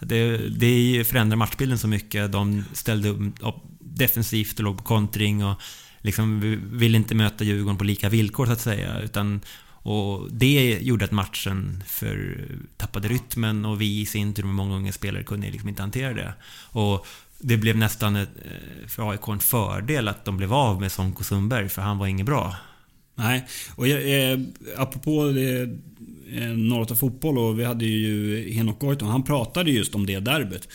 Det, 0.00 0.36
det 0.48 1.04
förändrar 1.06 1.36
matchbilden 1.36 1.78
så 1.78 1.88
mycket. 1.88 2.32
De 2.32 2.64
ställde 2.72 3.08
upp 3.08 3.56
defensivt 3.78 4.58
och 4.58 4.64
låg 4.64 4.78
på 4.78 4.84
kontring 4.84 5.44
och 5.44 5.60
liksom 6.00 6.40
ville 6.72 6.96
inte 6.96 7.14
möta 7.14 7.44
Djurgården 7.44 7.78
på 7.78 7.84
lika 7.84 8.08
villkor 8.08 8.46
så 8.46 8.52
att 8.52 8.60
säga. 8.60 9.00
Utan 9.00 9.40
och 9.86 10.32
det 10.32 10.78
gjorde 10.82 11.04
att 11.04 11.10
matchen 11.10 11.84
för, 11.86 12.44
tappade 12.76 13.08
rytmen 13.08 13.64
och 13.64 13.80
vi 13.80 14.00
i 14.00 14.06
sin 14.06 14.34
tur 14.34 14.44
med 14.44 14.54
många 14.54 14.76
unga 14.76 14.92
spelare 14.92 15.22
kunde 15.22 15.50
liksom 15.50 15.68
inte 15.68 15.82
hantera 15.82 16.14
det. 16.14 16.34
Och 16.70 17.06
det 17.38 17.56
blev 17.56 17.76
nästan 17.76 18.16
ett, 18.16 18.28
eh, 18.44 18.88
för 18.88 19.10
AIK 19.10 19.28
en 19.28 19.38
fördel 19.38 20.08
att 20.08 20.24
de 20.24 20.36
blev 20.36 20.52
av 20.54 20.80
med 20.80 20.92
Sonko 20.92 21.24
Sundberg, 21.24 21.68
för 21.68 21.82
han 21.82 21.98
var 21.98 22.06
inget 22.06 22.26
bra. 22.26 22.56
Nej, 23.14 23.46
och 23.76 23.88
jag, 23.88 24.32
eh, 24.32 24.38
apropå 24.76 25.24
det, 25.24 25.62
eh, 26.32 26.48
Norrata 26.48 26.96
Fotboll 26.96 27.38
och 27.38 27.58
vi 27.58 27.64
hade 27.64 27.84
ju 27.84 28.50
Henok 28.52 28.78
Goitom, 28.78 29.08
han 29.08 29.22
pratade 29.22 29.70
just 29.70 29.94
om 29.94 30.06
det 30.06 30.20
derbyt. 30.20 30.68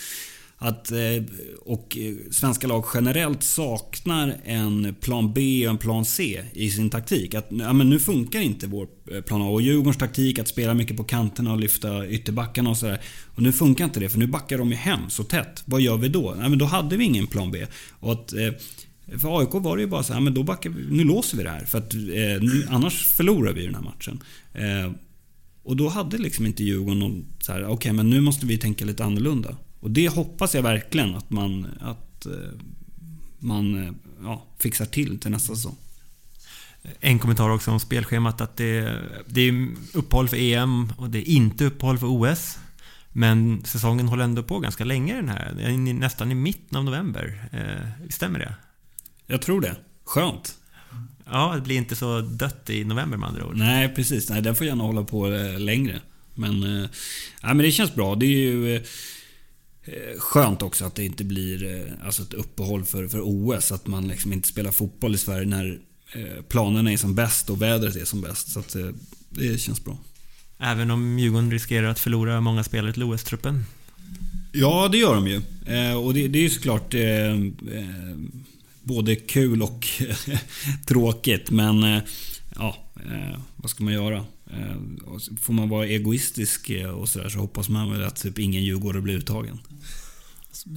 Att, 0.63 0.91
eh, 0.91 1.23
och 1.65 1.97
eh, 1.97 2.13
svenska 2.31 2.67
lag 2.67 2.85
generellt 2.93 3.43
saknar 3.43 4.35
en 4.43 4.95
plan 5.01 5.33
B 5.33 5.67
och 5.67 5.71
en 5.71 5.77
plan 5.77 6.05
C 6.05 6.43
i 6.53 6.71
sin 6.71 6.89
taktik. 6.89 7.33
Att 7.35 7.47
ja, 7.49 7.73
men 7.73 7.89
nu 7.89 7.99
funkar 7.99 8.39
inte 8.39 8.67
vår 8.67 8.87
eh, 9.11 9.21
plan 9.21 9.41
A. 9.41 9.45
Och 9.45 9.61
Djurgårdens 9.61 9.97
taktik 9.97 10.39
att 10.39 10.47
spela 10.47 10.73
mycket 10.73 10.97
på 10.97 11.03
kanterna 11.03 11.53
och 11.53 11.59
lyfta 11.59 12.07
ytterbackarna 12.07 12.69
och 12.69 12.77
sådär. 12.77 13.01
Och 13.35 13.43
nu 13.43 13.51
funkar 13.53 13.85
inte 13.85 13.99
det 13.99 14.09
för 14.09 14.19
nu 14.19 14.27
backar 14.27 14.57
de 14.57 14.69
ju 14.69 14.75
hem 14.75 15.09
så 15.09 15.23
tätt. 15.23 15.63
Vad 15.65 15.81
gör 15.81 15.97
vi 15.97 16.07
då? 16.07 16.35
Ja, 16.41 16.49
men 16.49 16.57
då 16.57 16.65
hade 16.65 16.97
vi 16.97 17.05
ingen 17.05 17.27
plan 17.27 17.51
B. 17.51 17.65
Och 17.99 18.11
att, 18.11 18.33
för 19.17 19.39
AIK 19.39 19.49
var 19.53 19.77
det 19.77 19.81
ju 19.81 19.87
bara 19.89 20.03
så 20.03 20.13
här, 20.13 20.21
men 20.21 20.33
då 20.33 20.43
backar 20.43 20.69
vi, 20.69 20.95
nu 20.95 21.03
låser 21.03 21.37
vi 21.37 21.43
det 21.43 21.49
här. 21.49 21.65
För 21.65 21.77
att 21.77 21.93
nu, 22.41 22.67
annars 22.69 23.05
förlorar 23.05 23.53
vi 23.53 23.65
den 23.65 23.75
här 23.75 23.81
matchen. 23.81 24.23
och 25.63 25.75
då 25.75 25.89
hade 25.89 26.17
liksom 26.17 26.45
inte 26.45 26.63
Djurgården 26.63 26.99
någon 26.99 27.25
så 27.39 27.51
här, 27.51 27.63
okej 27.63 27.73
okay, 27.73 27.93
men 27.93 28.09
nu 28.09 28.21
måste 28.21 28.45
vi 28.45 28.57
tänka 28.57 28.85
lite 28.85 29.03
annorlunda. 29.03 29.57
Och 29.81 29.91
det 29.91 30.07
hoppas 30.07 30.55
jag 30.55 30.61
verkligen 30.63 31.15
att 31.15 31.29
man, 31.29 31.67
att 31.81 32.25
eh, 32.25 32.31
man 33.39 33.83
eh, 33.87 33.91
ja, 34.23 34.45
fixar 34.59 34.85
till 34.85 35.19
till 35.19 35.31
nästa 35.31 35.55
säsong. 35.55 35.75
En 36.99 37.19
kommentar 37.19 37.49
också 37.49 37.71
om 37.71 37.79
spelschemat 37.79 38.41
att 38.41 38.57
det, 38.57 38.97
det 39.27 39.41
är 39.41 39.67
uppehåll 39.93 40.29
för 40.29 40.37
EM 40.37 40.93
och 40.97 41.09
det 41.09 41.19
är 41.19 41.33
inte 41.33 41.65
uppehåll 41.65 41.97
för 41.97 42.07
OS. 42.07 42.57
Men 43.13 43.65
säsongen 43.65 44.07
håller 44.07 44.23
ändå 44.23 44.43
på 44.43 44.59
ganska 44.59 44.83
länge 44.83 45.15
den 45.15 45.29
här. 45.29 45.53
Nästan 45.93 46.31
i 46.31 46.35
mitten 46.35 46.77
av 46.77 46.83
november. 46.83 47.49
Eh, 47.51 48.09
stämmer 48.09 48.39
det? 48.39 48.55
Jag 49.27 49.41
tror 49.41 49.61
det. 49.61 49.75
Skönt. 50.03 50.55
Ja, 51.25 51.53
det 51.55 51.61
blir 51.61 51.77
inte 51.77 51.95
så 51.95 52.21
dött 52.21 52.69
i 52.69 52.83
november 52.83 53.17
med 53.17 53.29
andra 53.29 53.45
ord. 53.45 53.55
Nej, 53.55 53.95
precis. 53.95 54.29
Nej, 54.29 54.41
den 54.41 54.55
får 54.55 54.67
gärna 54.67 54.83
hålla 54.83 55.03
på 55.03 55.27
längre. 55.57 55.99
Men, 56.35 56.83
äh, 56.83 56.89
men 57.41 57.57
det 57.57 57.71
känns 57.71 57.95
bra. 57.95 58.15
Det 58.15 58.25
är 58.25 58.29
ju... 58.29 58.83
Eh, 59.83 60.19
skönt 60.19 60.61
också 60.61 60.85
att 60.85 60.95
det 60.95 61.05
inte 61.05 61.23
blir 61.23 61.63
eh, 61.63 62.05
alltså 62.05 62.21
ett 62.21 62.33
uppehåll 62.33 62.85
för, 62.85 63.07
för 63.07 63.21
OS. 63.23 63.71
Att 63.71 63.87
man 63.87 64.07
liksom 64.07 64.33
inte 64.33 64.47
spelar 64.47 64.71
fotboll 64.71 65.15
i 65.15 65.17
Sverige 65.17 65.45
när 65.45 65.79
eh, 66.13 66.41
planerna 66.47 66.91
är 66.91 66.97
som 66.97 67.15
bäst 67.15 67.49
och 67.49 67.61
vädret 67.61 67.95
är 67.95 68.05
som 68.05 68.21
bäst. 68.21 68.51
Så 68.51 68.59
att 68.59 68.75
det 69.29 69.61
känns 69.61 69.83
bra. 69.83 69.97
Även 70.59 70.91
om 70.91 71.19
Djurgården 71.19 71.51
riskerar 71.51 71.87
att 71.87 71.99
förlora 71.99 72.41
många 72.41 72.63
spelare 72.63 72.93
till 72.93 73.03
OS-truppen? 73.03 73.65
Ja, 74.51 74.89
det 74.91 74.97
gör 74.97 75.15
de 75.15 75.27
ju. 75.27 75.41
Och 75.95 76.13
det, 76.13 76.27
det 76.27 76.39
är 76.39 76.43
ju 76.43 76.49
såklart 76.49 76.95
både 78.83 79.15
kul 79.15 79.61
och 79.61 79.87
tråkigt. 80.85 81.51
Men 81.51 82.01
ja, 82.55 82.77
vad 83.55 83.69
ska 83.69 83.83
man 83.83 83.93
göra? 83.93 84.25
Får 85.41 85.53
man 85.53 85.69
vara 85.69 85.87
egoistisk 85.87 86.71
och 86.95 87.09
sådär 87.09 87.29
så 87.29 87.39
hoppas 87.39 87.69
man 87.69 87.91
väl 87.91 88.03
att 88.03 88.21
typ 88.21 88.39
ingen 88.39 88.63
djurgårdare 88.63 89.01
blir 89.01 89.17
uttagen. 89.17 89.59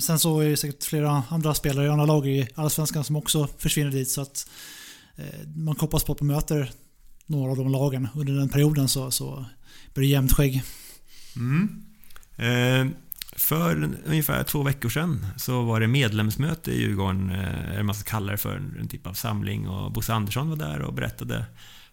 Sen 0.00 0.18
så 0.18 0.40
är 0.40 0.48
det 0.48 0.56
säkert 0.56 0.84
flera 0.84 1.22
andra 1.28 1.54
spelare 1.54 1.86
i 1.86 1.88
andra 1.88 2.06
lag 2.06 2.26
i 2.28 2.48
Allsvenskan 2.54 3.04
som 3.04 3.16
också 3.16 3.48
försvinner 3.58 3.90
dit. 3.90 4.10
Så 4.10 4.20
att 4.20 4.50
eh, 5.16 5.48
man 5.56 5.76
hoppas 5.76 6.04
på 6.04 6.12
att 6.12 6.20
man 6.20 6.26
möter 6.34 6.70
några 7.26 7.50
av 7.50 7.56
de 7.56 7.72
lagen 7.72 8.08
under 8.14 8.32
den 8.32 8.48
perioden 8.48 8.88
så, 8.88 9.10
så 9.10 9.44
blir 9.94 10.02
det 10.02 10.10
jämnt 10.10 10.32
skägg. 10.32 10.62
Mm. 11.36 11.84
Eh, 12.36 12.96
för 13.36 13.90
ungefär 14.06 14.42
två 14.44 14.62
veckor 14.62 14.88
sedan 14.88 15.26
så 15.36 15.62
var 15.62 15.80
det 15.80 15.86
medlemsmöte 15.86 16.72
i 16.72 16.80
Djurgården, 16.80 17.30
eh, 17.30 17.82
man 17.82 17.94
ska 17.94 18.10
kalla 18.10 18.32
det 18.32 18.38
för 18.38 18.56
en 18.80 18.88
typ 18.88 19.06
av 19.06 19.12
samling 19.12 19.68
och 19.68 19.92
Bosse 19.92 20.14
Andersson 20.14 20.50
var 20.50 20.56
där 20.56 20.82
och 20.82 20.94
berättade. 20.94 21.44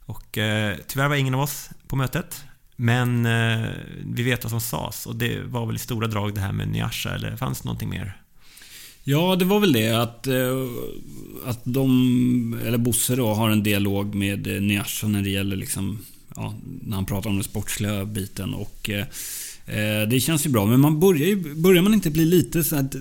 Och 0.05 0.37
eh, 0.37 0.77
tyvärr 0.87 1.07
var 1.07 1.15
ingen 1.15 1.35
av 1.35 1.41
oss 1.41 1.69
på 1.87 1.95
mötet. 1.95 2.43
Men 2.81 3.25
eh, 3.25 3.69
vi 4.05 4.23
vet 4.23 4.43
vad 4.43 4.51
som 4.51 4.61
sades 4.61 5.05
och 5.05 5.15
det 5.15 5.41
var 5.41 5.65
väl 5.65 5.75
i 5.75 5.79
stora 5.79 6.07
drag 6.07 6.35
det 6.35 6.41
här 6.41 6.51
med 6.53 6.67
Nyasha, 6.67 7.15
eller 7.15 7.35
fanns 7.35 7.61
det 7.61 7.65
någonting 7.65 7.89
mer? 7.89 8.17
Ja, 9.03 9.35
det 9.35 9.45
var 9.45 9.59
väl 9.59 9.73
det 9.73 9.89
att, 9.89 10.27
eh, 10.27 10.67
att 11.45 11.61
de, 11.63 12.59
eller 12.65 12.77
Bosse 12.77 13.15
då, 13.15 13.33
har 13.33 13.49
en 13.49 13.63
dialog 13.63 14.15
med 14.15 14.47
eh, 14.47 14.61
Nyasha 14.61 15.07
när 15.07 15.21
det 15.21 15.29
gäller 15.29 15.55
liksom, 15.55 15.99
ja, 16.35 16.55
när 16.81 16.95
han 16.95 17.05
pratar 17.05 17.29
om 17.29 17.35
den 17.35 17.43
sportsliga 17.43 18.05
biten 18.05 18.53
och 18.53 18.89
eh, 18.89 19.05
eh 19.65 20.07
det 20.09 20.19
känns 20.19 20.45
ju 20.45 20.49
bra. 20.49 20.65
Men 20.65 20.79
man 20.79 20.99
börjar 20.99 21.27
ju, 21.27 21.55
börjar 21.55 21.83
man 21.83 21.93
inte 21.93 22.11
bli 22.11 22.25
lite 22.25 22.63
så 22.63 22.75
att 22.75 22.95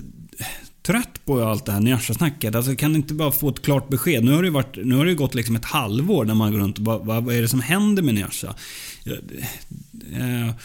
trött 0.81 1.25
på 1.25 1.43
allt 1.43 1.65
det 1.65 1.71
här 1.71 1.79
Nyasha-snacket. 1.79 2.55
Alltså 2.55 2.75
kan 2.75 2.95
inte 2.95 3.13
bara 3.13 3.31
få 3.31 3.49
ett 3.49 3.61
klart 3.61 3.89
besked? 3.89 4.23
Nu 4.23 4.31
har 4.31 4.43
det, 4.43 4.49
varit, 4.49 4.77
nu 4.85 4.95
har 4.95 5.05
det 5.05 5.13
gått 5.13 5.35
liksom 5.35 5.55
ett 5.55 5.65
halvår 5.65 6.25
när 6.25 6.33
man 6.33 6.51
går 6.51 6.59
runt 6.59 6.77
och 6.77 6.83
bara, 6.83 6.97
vad, 6.97 7.23
vad 7.23 7.35
är 7.35 7.41
det 7.41 7.47
som 7.47 7.61
händer 7.61 8.03
med 8.03 8.15
Nyasha? 8.15 8.55
Eh, 10.13 10.55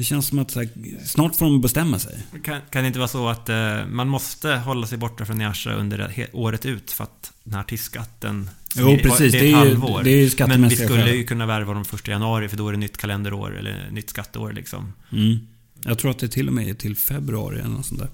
det 0.00 0.04
känns 0.04 0.26
som 0.26 0.38
att 0.38 0.54
här, 0.54 0.68
snart 1.04 1.36
får 1.36 1.46
de 1.46 1.60
bestämma 1.60 1.98
sig. 1.98 2.18
Kan, 2.44 2.60
kan 2.70 2.82
det 2.82 2.86
inte 2.86 2.98
vara 2.98 3.08
så 3.08 3.28
att 3.28 3.48
uh, 3.48 3.86
man 3.88 4.08
måste 4.08 4.52
hålla 4.52 4.86
sig 4.86 4.98
borta 4.98 5.24
från 5.24 5.38
Nyasha 5.38 5.72
under 5.72 6.28
året 6.32 6.66
ut 6.66 6.90
för 6.90 7.04
att 7.04 7.32
den 7.44 7.54
här 7.54 7.60
artistskatten... 7.60 8.50
Jo, 8.74 8.98
precis. 9.02 9.32
Det 9.32 9.38
är, 9.38 9.42
det 9.42 9.50
är 9.50 9.54
halvår. 9.54 10.02
Det 10.02 10.10
är 10.10 10.46
Men 10.46 10.68
vi 10.68 10.76
skulle 10.76 11.10
ju 11.14 11.24
kunna 11.24 11.46
värva 11.46 11.74
dem 11.74 11.84
första 11.84 12.10
januari 12.10 12.48
för 12.48 12.56
då 12.56 12.68
är 12.68 12.72
det 12.72 12.78
nytt 12.78 12.96
kalenderår 12.96 13.58
eller 13.58 13.90
nytt 13.90 14.10
skatteår 14.10 14.52
liksom. 14.52 14.92
Mm. 15.12 15.38
Jag 15.82 15.98
tror 15.98 16.10
att 16.10 16.18
det 16.18 16.28
till 16.28 16.48
och 16.48 16.54
med 16.54 16.68
är 16.68 16.74
till 16.74 16.96
februari 16.96 17.58
eller 17.58 17.68
något 17.68 17.86
sånt 17.86 18.00
där. 18.00 18.10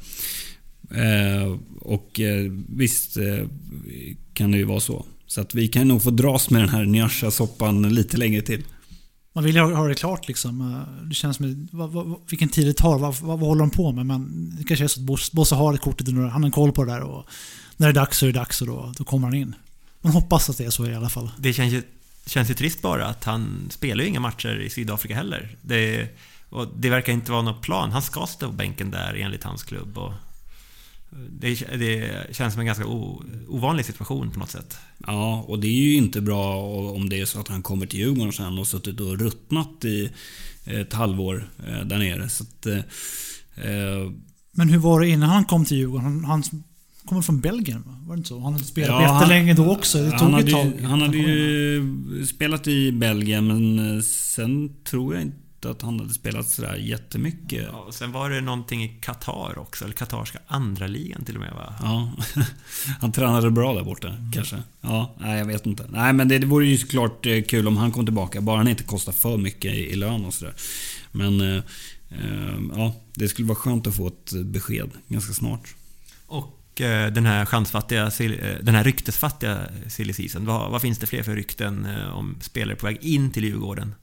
Eh, 0.91 1.57
och 1.81 2.21
eh, 2.21 2.53
visst 2.69 3.17
eh, 3.17 3.47
kan 4.35 4.51
det 4.51 4.59
ju 4.59 4.65
vara 4.65 4.81
så. 4.81 5.07
Så 5.27 5.41
att 5.41 5.55
vi 5.55 5.69
kan 5.69 5.89
nog 5.89 6.03
få 6.03 6.11
dras 6.11 6.51
med 6.51 6.63
den 6.63 6.69
här 6.69 6.85
Nyasha-soppan 6.85 7.95
lite 7.95 8.17
längre 8.17 8.43
till. 8.43 8.65
Man 9.33 9.45
vill 9.45 9.55
ju 9.57 9.61
ha 9.61 9.89
det 9.89 9.95
klart 9.95 10.29
liksom. 10.29 10.85
Det 11.09 11.15
känns 11.15 11.37
som, 11.37 11.69
vad, 11.73 11.91
vad, 11.91 12.21
vilken 12.31 12.49
tid 12.49 12.67
det 12.67 12.73
tar, 12.73 12.99
vad, 12.99 13.15
vad, 13.15 13.39
vad 13.39 13.49
håller 13.49 13.61
de 13.61 13.71
på 13.71 13.93
med? 13.93 14.07
Men 14.07 14.53
det 14.59 14.65
kanske 14.65 14.85
är 14.85 14.89
så 14.89 15.01
att 15.01 15.33
Bosse 15.33 15.55
har 15.55 15.73
det 15.73 15.79
kortet, 15.79 16.09
han 16.09 16.45
har 16.45 16.51
koll 16.51 16.73
på 16.73 16.85
det 16.85 16.93
där 16.93 17.01
och 17.01 17.29
när 17.77 17.87
det 17.87 17.91
är 17.91 17.95
dags 17.95 18.19
så 18.19 18.27
är 18.27 18.33
det 18.33 18.39
dags 18.39 18.61
och 18.61 18.67
då, 18.67 18.93
då 18.99 19.05
kommer 19.05 19.27
han 19.27 19.37
in. 19.37 19.55
Man 20.01 20.13
hoppas 20.13 20.51
att 20.51 20.59
det 20.59 20.65
är 20.65 20.71
så 20.71 20.87
i 20.87 20.95
alla 20.95 21.09
fall. 21.09 21.31
Det 21.39 21.53
känns 21.53 21.73
ju, 21.73 21.83
känns 22.27 22.51
ju 22.51 22.55
trist 22.55 22.83
bara 22.83 23.07
att 23.07 23.25
han 23.25 23.69
spelar 23.71 24.03
ju 24.05 24.09
inga 24.09 24.21
matcher 24.21 24.61
i 24.61 24.71
Sydafrika 24.71 25.15
heller. 25.15 25.57
Det, 25.63 26.09
och 26.49 26.69
det 26.77 26.91
verkar 26.91 27.13
inte 27.13 27.33
vara 27.33 27.43
någon 27.43 27.61
plan. 27.61 27.93
Han 27.93 28.03
ska 28.03 28.27
stå 28.27 28.47
på 28.47 28.53
bänken 28.53 28.91
där 28.91 29.15
enligt 29.15 29.45
hans 29.45 29.63
klubb. 29.63 29.99
Och 29.99 30.13
det, 31.11 31.55
det, 31.77 32.27
känns 32.37 32.53
som 32.53 32.61
en 32.61 32.67
ganska 32.67 32.87
o, 32.87 33.23
ovanlig 33.49 33.85
situation 33.85 34.31
på 34.31 34.39
något 34.39 34.51
sätt. 34.51 34.77
Ja, 35.07 35.45
och 35.49 35.59
det 35.61 35.67
är 35.67 35.83
ju 35.83 35.95
inte 35.95 36.21
bra 36.21 36.57
om 36.91 37.09
det 37.09 37.21
är 37.21 37.25
så 37.25 37.41
att 37.41 37.49
han 37.49 37.63
kommer 37.63 37.87
till 37.87 37.99
Djurgården 37.99 38.33
sen 38.33 38.59
och 38.59 38.67
suttit 38.67 39.01
och 39.01 39.19
ruttnat 39.19 39.85
i 39.85 40.11
ett 40.65 40.93
halvår 40.93 41.49
eh, 41.67 41.87
där 41.87 41.99
nere. 41.99 42.29
Så 42.29 42.45
att, 42.45 42.67
eh, 42.67 42.77
eh, 42.77 44.11
Men 44.53 44.69
hur 44.69 44.79
var 44.79 45.01
det 45.01 45.09
innan 45.09 45.29
han 45.29 45.45
kom 45.45 45.65
till 45.65 45.77
Djurgården? 45.77 46.05
Han, 46.05 46.25
han 46.25 46.43
kommer 47.07 47.23
från 47.23 47.41
Belgien, 47.41 47.83
var 48.07 48.17
det 48.17 48.19
inte 48.19 48.29
så? 48.29 48.41
Han 48.41 48.53
hade 48.53 48.65
spelat 48.65 49.03
ja, 49.03 49.21
jättelänge 49.21 49.55
då 49.55 49.71
också. 49.73 49.99
Det 49.99 50.11
tog 50.11 50.31
han 50.31 50.35
ett 50.35 50.51
tag. 50.51 50.73
Han 50.83 51.03
hade 51.03 51.19
ju 51.19 52.27
spelat 52.27 52.67
i 52.67 52.93
Belgien, 52.93 53.47
men 53.47 54.03
sen 54.03 54.85
tror 54.85 55.15
jag 55.15 55.23
inte 55.23 55.46
att 55.65 55.83
han 55.83 56.01
hade 56.01 56.15
spelat 56.15 56.49
sådär 56.49 56.77
jättemycket. 56.77 57.69
Ja, 57.73 57.79
och 57.79 57.95
sen 57.95 58.13
var 58.13 58.31
det 58.31 58.41
någonting 58.41 58.85
i 58.85 58.89
Qatar 58.89 59.59
också, 59.59 59.85
eller 59.85 59.95
Qatarska 59.95 60.39
andra 60.47 60.87
ligan 60.87 61.25
till 61.25 61.35
och 61.35 61.41
med 61.41 61.53
va? 61.53 61.75
Ja, 61.83 62.13
han 63.01 63.13
tränade 63.13 63.51
bra 63.51 63.75
där 63.75 63.85
borta 63.85 64.09
mm. 64.09 64.33
kanske. 64.33 64.63
Ja, 64.81 65.15
nej 65.19 65.39
jag 65.39 65.47
vet 65.47 65.67
inte. 65.67 65.87
Nej 65.89 66.13
men 66.13 66.29
det, 66.29 66.39
det 66.39 66.47
vore 66.47 66.67
ju 66.67 66.79
såklart 66.79 67.27
eh, 67.27 67.43
kul 67.43 67.69
om 67.69 67.77
han 67.77 67.93
kom 67.93 68.05
tillbaka, 68.05 68.41
bara 68.41 68.57
han 68.57 68.69
inte 68.69 68.83
kostar 68.83 69.13
för 69.13 69.37
mycket 69.37 69.75
i, 69.75 69.91
i 69.91 69.97
lön 69.97 70.25
och 70.25 70.35
sådär. 70.35 70.55
Men 71.13 71.41
eh, 71.41 71.63
eh, 72.11 72.59
ja, 72.77 72.95
det 73.15 73.29
skulle 73.29 73.49
vara 73.49 73.59
skönt 73.59 73.87
att 73.87 73.97
få 73.97 74.07
ett 74.07 74.33
besked 74.33 74.91
ganska 75.09 75.33
snart. 75.33 75.75
Och 76.27 76.81
eh, 76.81 77.13
den 77.13 77.27
här 77.27 77.45
chansfattiga, 77.45 78.11
den 78.63 78.75
här 78.75 78.85
ryktesfattiga 78.85 79.59
silly 79.89 80.13
season, 80.13 80.47
vad, 80.47 80.71
vad 80.71 80.83
finns 80.83 80.99
det 80.99 81.07
fler 81.07 81.23
för 81.23 81.35
rykten 81.35 81.87
om 82.13 82.37
spelare 82.41 82.77
på 82.77 82.87
väg 82.87 82.99
in 83.01 83.31
till 83.31 83.45
Djurgården? 83.45 83.95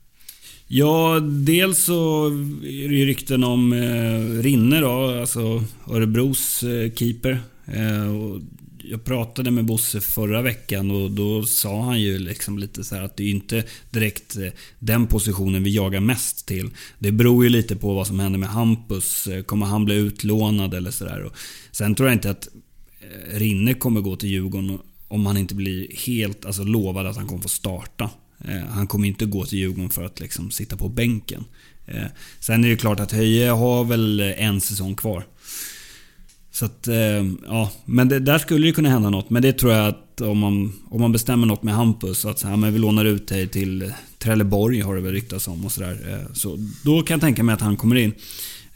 Ja, 0.76 1.20
dels 1.20 1.84
så 1.84 2.28
är 2.64 2.90
det 2.90 2.96
ju 2.96 3.06
rykten 3.06 3.44
om 3.44 3.74
eh, 3.74 4.42
Rinne 4.42 4.80
då, 4.80 5.20
alltså 5.20 5.64
Örebros 5.88 6.64
eh, 6.64 6.92
keeper. 6.94 7.40
Eh, 7.66 8.16
och 8.16 8.42
jag 8.84 9.04
pratade 9.04 9.52
med 9.52 9.66
Bosse 9.66 10.02
förra 10.02 10.42
veckan 10.42 10.92
och 10.92 11.12
då 11.12 11.44
sa 11.44 11.82
han 11.82 12.02
ju 12.02 12.20
liksom 12.20 12.58
lite 12.58 12.84
så 12.84 12.96
att 12.96 13.18
det 13.18 13.24
är 13.24 13.30
inte 13.30 13.64
direkt 13.90 14.38
eh, 14.38 14.48
den 14.80 15.08
positionen 15.08 15.64
vi 15.64 15.76
jagar 15.76 16.00
mest 16.00 16.48
till. 16.48 16.70
Det 17.00 17.12
beror 17.12 17.44
ju 17.44 17.50
lite 17.50 17.76
på 17.76 17.94
vad 17.94 18.08
som 18.08 18.20
händer 18.20 18.40
med 18.40 18.50
Hampus. 18.50 19.28
Eh, 19.28 19.44
kommer 19.44 19.66
han 19.66 19.86
bli 19.86 19.96
utlånad 19.96 20.74
eller 20.74 20.92
sådär? 20.92 21.30
Sen 21.72 21.96
tror 21.96 22.10
jag 22.10 22.16
inte 22.16 22.30
att 22.30 22.48
eh, 23.02 23.38
Rinne 23.40 23.74
kommer 23.74 24.02
gå 24.02 24.16
till 24.16 24.30
Djurgården 24.30 24.80
om 25.08 25.26
han 25.26 25.38
inte 25.38 25.56
blir 25.56 25.88
helt 26.06 26.46
alltså, 26.46 26.64
lovad 26.64 27.08
att 27.08 27.18
han 27.18 27.28
kommer 27.28 27.42
få 27.42 27.50
starta. 27.50 28.10
Eh, 28.46 28.66
han 28.70 28.88
kommer 28.88 29.08
inte 29.08 29.26
gå 29.26 29.46
till 29.46 29.60
Djurgården 29.60 29.90
för 29.90 30.04
att 30.04 30.20
liksom 30.20 30.52
sitta 30.52 30.78
på 30.78 30.90
bänken. 30.90 31.46
Eh, 31.86 32.06
sen 32.40 32.64
är 32.66 32.70
det 32.70 32.76
klart 32.76 33.00
att 33.00 33.12
Höje 33.12 33.50
har 33.50 33.84
väl 33.84 34.20
eh, 34.20 34.46
en 34.46 34.62
säsong 34.62 34.96
kvar. 34.96 35.26
Så 36.52 36.66
att, 36.66 36.88
ja. 37.46 37.72
Men 37.86 38.10
det, 38.10 38.20
där 38.20 38.40
skulle 38.40 38.68
det 38.68 38.74
kunna 38.74 38.90
hända 38.90 39.10
något. 39.10 39.30
Men 39.30 39.42
det 39.42 39.54
tror 39.54 39.74
jag 39.74 39.88
att 39.88 40.22
om 40.22 40.38
man, 40.38 40.74
om 40.90 41.02
man 41.02 41.12
bestämmer 41.12 41.48
något 41.48 41.64
med 41.64 41.74
Hampus, 41.74 42.26
att 42.26 42.40
så 42.40 42.48
här, 42.48 42.58
men 42.58 42.74
vi 42.74 42.80
lånar 42.80 43.06
ut 43.06 43.28
dig 43.28 43.48
till 43.48 43.94
Trelleborg 44.18 44.80
har 44.80 44.96
det 44.96 45.02
väl 45.02 45.12
ryktats 45.12 45.48
om 45.48 45.66
och 45.66 45.72
sådär. 45.72 46.28
Så 46.34 46.58
då 46.84 47.02
kan 47.02 47.16
jag 47.16 47.22
tänka 47.22 47.44
mig 47.44 47.54
att 47.54 47.62
han 47.62 47.78
kommer 47.78 47.96
in. 47.96 48.14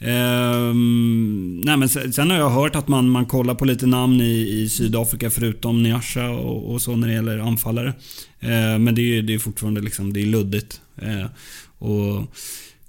Ehm, 0.00 1.60
nej 1.64 1.76
men 1.76 1.88
sen, 1.88 2.12
sen, 2.12 2.30
har 2.30 2.36
jag 2.36 2.50
hört 2.50 2.76
att 2.76 2.88
man, 2.88 3.08
man 3.08 3.26
kollar 3.26 3.54
på 3.54 3.64
lite 3.64 3.86
namn 3.86 4.20
i, 4.20 4.62
i 4.62 4.68
Sydafrika 4.68 5.30
förutom 5.30 5.82
Nyasha 5.82 6.30
och, 6.30 6.72
och, 6.72 6.82
så 6.82 6.96
när 6.96 7.08
det 7.08 7.14
gäller 7.14 7.38
anfallare. 7.38 7.94
Ehm, 8.40 8.84
men 8.84 8.94
det 8.94 9.18
är, 9.18 9.22
det 9.22 9.34
är 9.34 9.38
fortfarande 9.38 9.80
liksom, 9.80 10.12
det 10.12 10.20
är 10.20 10.26
luddigt. 10.26 10.80
Ehm, 10.96 11.28
och 11.78 12.34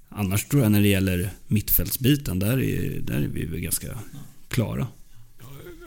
annars 0.08 0.44
tror 0.44 0.62
jag 0.62 0.72
när 0.72 0.82
det 0.82 0.88
gäller 0.88 1.30
mittfältsbiten, 1.46 2.38
där 2.38 2.62
är, 2.62 3.00
där 3.00 3.14
är 3.14 3.28
vi 3.28 3.44
väl 3.44 3.60
ganska 3.60 3.88
klara. 4.48 4.86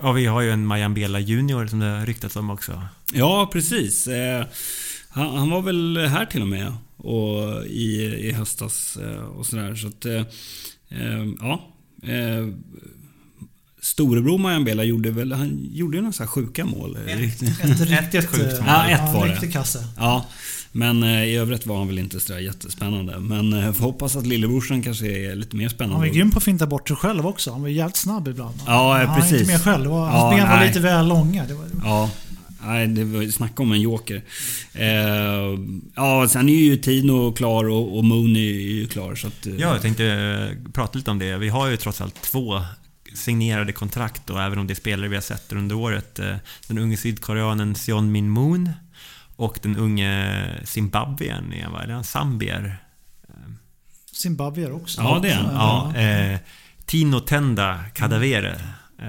Ja, 0.01 0.11
vi 0.11 0.26
har 0.26 0.41
ju 0.41 0.51
en 0.51 0.65
Majambela 0.65 1.19
Junior 1.19 1.67
som 1.67 1.80
det 1.80 1.86
har 1.86 2.05
ryktats 2.05 2.36
om 2.36 2.49
också. 2.49 2.82
Ja, 3.13 3.49
precis. 3.53 4.07
Eh, 4.07 4.45
han, 5.09 5.38
han, 5.38 5.49
var 5.49 5.61
väl 5.61 5.97
här 5.97 6.26
till 6.26 6.41
och 6.41 6.47
med 6.47 6.74
och 6.97 7.65
i, 7.65 8.03
i 8.03 8.32
höstas 8.32 8.97
eh, 8.97 9.24
och 9.24 9.45
sådär. 9.45 9.76
Så 9.76 9.88
att, 9.88 10.05
Eh, 10.05 10.24
ja. 11.39 11.61
Eh, 12.03 12.47
storebror 13.81 14.37
Majambela 14.37 14.83
gjorde 14.83 15.11
väl, 15.11 15.31
han 15.33 15.69
gjorde 15.71 15.97
ju 15.97 16.01
några 16.01 16.13
så 16.13 16.23
här 16.23 16.27
sjuka 16.27 16.65
mål. 16.65 16.97
Ett, 17.07 17.41
ett 17.41 17.79
riktigt 17.89 18.29
sjukt 18.29 18.59
mål. 18.59 18.67
Ja, 18.67 18.89
ett 18.89 19.13
var 19.13 19.37
det. 19.41 19.47
kasse. 19.47 19.87
Ja. 19.97 20.25
Men 20.71 21.03
eh, 21.03 21.23
i 21.23 21.35
övrigt 21.35 21.65
var 21.65 21.77
han 21.77 21.87
väl 21.87 21.99
inte 21.99 22.19
sådär 22.19 22.39
jättespännande. 22.39 23.19
Men 23.19 23.53
eh, 23.53 23.71
får 23.71 23.85
hoppas 23.85 24.15
att 24.15 24.25
lillebrorsan 24.25 24.83
kanske 24.83 25.07
är 25.07 25.35
lite 25.35 25.55
mer 25.55 25.69
spännande. 25.69 25.95
Han 25.95 26.07
var 26.07 26.15
grym 26.15 26.31
på 26.31 26.37
att 26.37 26.43
finta 26.43 26.67
bort 26.67 26.87
sig 26.87 26.97
själv 26.97 27.27
också. 27.27 27.51
Han 27.51 27.61
var 27.61 27.69
jävligt 27.69 27.95
snabb 27.95 28.27
ibland. 28.27 28.55
Ja, 28.65 29.05
han 29.05 29.15
precis. 29.15 29.31
Han 29.31 29.39
inte 29.39 29.51
med 29.51 29.61
själv. 29.61 29.91
Hans 29.91 30.13
ja, 30.13 30.37
ben 30.37 30.49
var 30.49 30.65
lite 30.65 30.79
väl 30.79 31.07
långa. 31.07 31.45
Det 31.45 31.53
var... 31.53 31.65
Ja, 31.83 32.09
Nej, 32.66 32.88
det 32.88 33.03
var 33.03 33.32
snacka 33.32 33.64
om 33.64 33.72
en 33.72 33.82
joker. 33.82 34.24
Eh, 34.74 35.59
ja, 35.95 36.28
sen 36.30 36.49
är 36.49 36.53
ju 36.53 36.78
Tino 36.78 37.34
klar 37.34 37.70
och, 37.70 37.97
och 37.97 38.03
Moon 38.03 38.36
är 38.36 38.39
ju 38.39 38.88
klar. 38.88 39.16
Så 39.16 39.28
att, 39.28 39.45
eh. 39.45 39.53
Ja, 39.55 39.74
jag 39.74 39.82
tänkte 39.82 40.05
eh, 40.05 40.72
prata 40.72 40.97
lite 40.97 41.11
om 41.11 41.20
det. 41.20 41.38
Vi 41.38 41.49
har 41.49 41.68
ju 41.68 41.78
trots 41.78 42.01
allt 42.01 42.22
två 42.22 42.61
signerade 43.14 43.72
kontrakt 43.72 44.30
och 44.30 44.41
även 44.41 44.59
om 44.59 44.68
det 44.68 44.74
är 44.74 44.76
spelare 44.76 45.07
vi 45.07 45.16
har 45.16 45.22
sett 45.22 45.53
under 45.53 45.76
året. 45.76 46.20
Eh, 46.20 46.36
den 46.68 46.78
unge 46.78 46.97
sydkoreanen 46.97 47.76
Sion 47.76 48.11
Min 48.11 48.30
Moon 48.30 48.70
och 49.36 49.59
den 49.61 49.78
unge 49.78 50.43
Zimbabwien, 50.64 51.53
eller 51.53 51.93
han 51.93 52.03
Zambier? 52.03 52.78
Zimbabwier 54.14 54.72
också. 54.72 55.01
Ja, 55.01 55.20
det 55.24 55.30
är 55.30 55.36
han. 55.36 55.53
Ja, 55.53 55.95
eh, 56.01 56.39
Tino 56.86 57.20
Tenda 57.20 57.80
Kadavere. 57.93 58.61
Eh, 58.99 59.07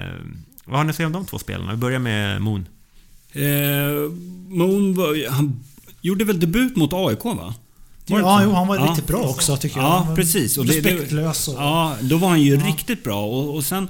vad 0.65 0.77
har 0.77 0.85
ni 0.85 0.91
att 0.91 0.97
säga 0.97 1.07
om 1.07 1.13
de 1.13 1.27
två 1.27 1.39
spelarna? 1.39 1.73
Vi 1.73 1.79
börjar 1.79 1.99
med 1.99 2.43
Moon. 2.43 2.67
Eh, 3.35 4.11
Moon 4.49 4.95
var, 4.95 5.31
han 5.31 5.61
gjorde 6.01 6.25
väl 6.25 6.41
debut 6.41 6.77
mot 6.77 6.93
AIK 6.93 7.25
va? 7.25 7.55
ja, 8.07 8.43
jo, 8.45 8.51
han 8.51 8.69
var 8.69 8.77
ja. 8.77 8.85
riktigt 8.85 9.07
bra 9.07 9.23
också 9.23 9.57
tycker 9.57 9.77
jag. 9.77 9.87
Ja, 9.87 10.13
precis. 10.17 10.59
Och 10.59 10.67
respektlös. 10.67 11.49
Och... 11.49 11.55
Ja, 11.55 11.97
då 12.01 12.17
var 12.17 12.29
han 12.29 12.43
ju 12.43 12.55
ja. 12.55 12.67
riktigt 12.67 13.05
bra. 13.05 13.27
Och, 13.27 13.55
och 13.55 13.65
sen... 13.65 13.89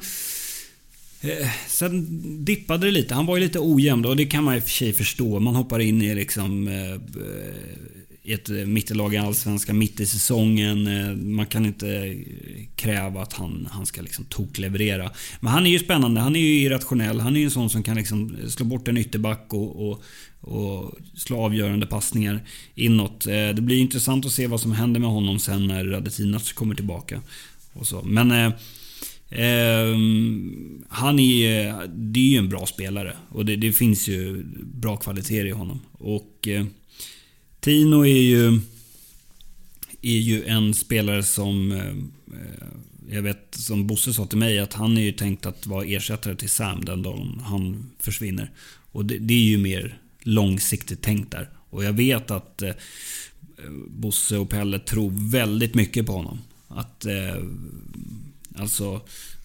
Eh, 1.20 1.48
sen 1.68 2.06
dippade 2.44 2.86
det 2.86 2.92
lite. 2.92 3.14
Han 3.14 3.26
var 3.26 3.36
ju 3.36 3.42
lite 3.42 3.58
ojämn 3.58 4.04
och 4.04 4.16
det 4.16 4.26
kan 4.26 4.44
man 4.44 4.56
i 4.56 4.58
och 4.58 4.62
för 4.62 4.70
sig 4.70 4.92
förstå. 4.92 5.40
Man 5.40 5.54
hoppar 5.54 5.80
in 5.80 6.02
i 6.02 6.14
liksom... 6.14 6.68
Eh, 6.68 6.74
i 6.74 7.93
ett 8.24 8.50
eh, 8.50 8.56
mittelag 8.56 9.14
i 9.14 9.16
Allsvenskan 9.16 9.78
mitt 9.78 10.00
i 10.00 10.06
säsongen. 10.06 10.86
Eh, 10.86 11.16
man 11.16 11.46
kan 11.46 11.66
inte 11.66 11.96
eh, 11.96 12.16
kräva 12.76 13.22
att 13.22 13.32
han, 13.32 13.68
han 13.70 13.86
ska 13.86 14.02
liksom 14.02 14.24
tokleverera. 14.24 15.10
Men 15.40 15.52
han 15.52 15.66
är 15.66 15.70
ju 15.70 15.78
spännande. 15.78 16.20
Han 16.20 16.36
är 16.36 16.40
ju 16.40 16.60
irrationell. 16.60 17.20
Han 17.20 17.36
är 17.36 17.40
ju 17.40 17.44
en 17.44 17.50
sån 17.50 17.70
som 17.70 17.82
kan 17.82 17.96
liksom 17.96 18.36
slå 18.48 18.66
bort 18.66 18.88
en 18.88 18.96
ytterback 18.96 19.46
och, 19.48 19.88
och, 19.88 20.02
och 20.40 20.92
slå 21.16 21.40
avgörande 21.40 21.86
passningar 21.86 22.40
inåt. 22.74 23.24
Det 23.24 23.62
blir 23.62 23.80
intressant 23.80 24.26
att 24.26 24.32
se 24.32 24.46
vad 24.46 24.60
som 24.60 24.72
händer 24.72 25.00
med 25.00 25.10
honom 25.10 25.38
sen 25.38 25.66
när 25.66 25.84
Radetinac 25.84 26.52
kommer 26.52 26.74
tillbaka. 26.74 27.20
Och 27.74 27.86
så. 27.86 28.02
Men 28.02 28.30
eh, 28.30 28.46
eh, 29.40 29.96
han 30.88 31.18
är, 31.18 31.86
det 31.88 32.20
är 32.20 32.30
ju 32.30 32.38
en 32.38 32.48
bra 32.48 32.66
spelare 32.66 33.16
och 33.28 33.44
det, 33.44 33.56
det 33.56 33.72
finns 33.72 34.08
ju 34.08 34.44
bra 34.62 34.96
kvaliteter 34.96 35.46
i 35.46 35.50
honom. 35.50 35.80
Och 35.92 36.48
eh, 36.48 36.64
Tino 37.64 38.06
är 38.06 38.22
ju, 38.22 38.60
är 40.02 40.18
ju 40.18 40.44
en 40.44 40.74
spelare 40.74 41.22
som... 41.22 41.72
Eh, 41.72 41.88
eh, 42.38 42.68
jag 43.10 43.22
vet 43.22 43.54
som 43.54 43.86
Bosse 43.86 44.14
sa 44.14 44.26
till 44.26 44.38
mig 44.38 44.58
att 44.58 44.72
han 44.72 44.98
är 44.98 45.02
ju 45.02 45.12
tänkt 45.12 45.46
att 45.46 45.66
vara 45.66 45.84
ersättare 45.84 46.36
till 46.36 46.50
Sam 46.50 46.84
den 46.84 47.02
dagen 47.02 47.42
han 47.44 47.90
försvinner. 47.98 48.50
Och 48.92 49.04
det, 49.04 49.18
det 49.18 49.34
är 49.34 49.48
ju 49.48 49.58
mer 49.58 49.98
långsiktigt 50.20 51.02
tänkt 51.02 51.30
där. 51.30 51.50
Och 51.70 51.84
jag 51.84 51.92
vet 51.92 52.30
att 52.30 52.62
eh, 52.62 52.74
Bosse 53.88 54.36
och 54.36 54.50
Pelle 54.50 54.78
tror 54.78 55.30
väldigt 55.30 55.74
mycket 55.74 56.06
på 56.06 56.12
honom. 56.12 56.38
Att 56.68 57.06
eh, 57.06 57.42
alltså 58.54 59.00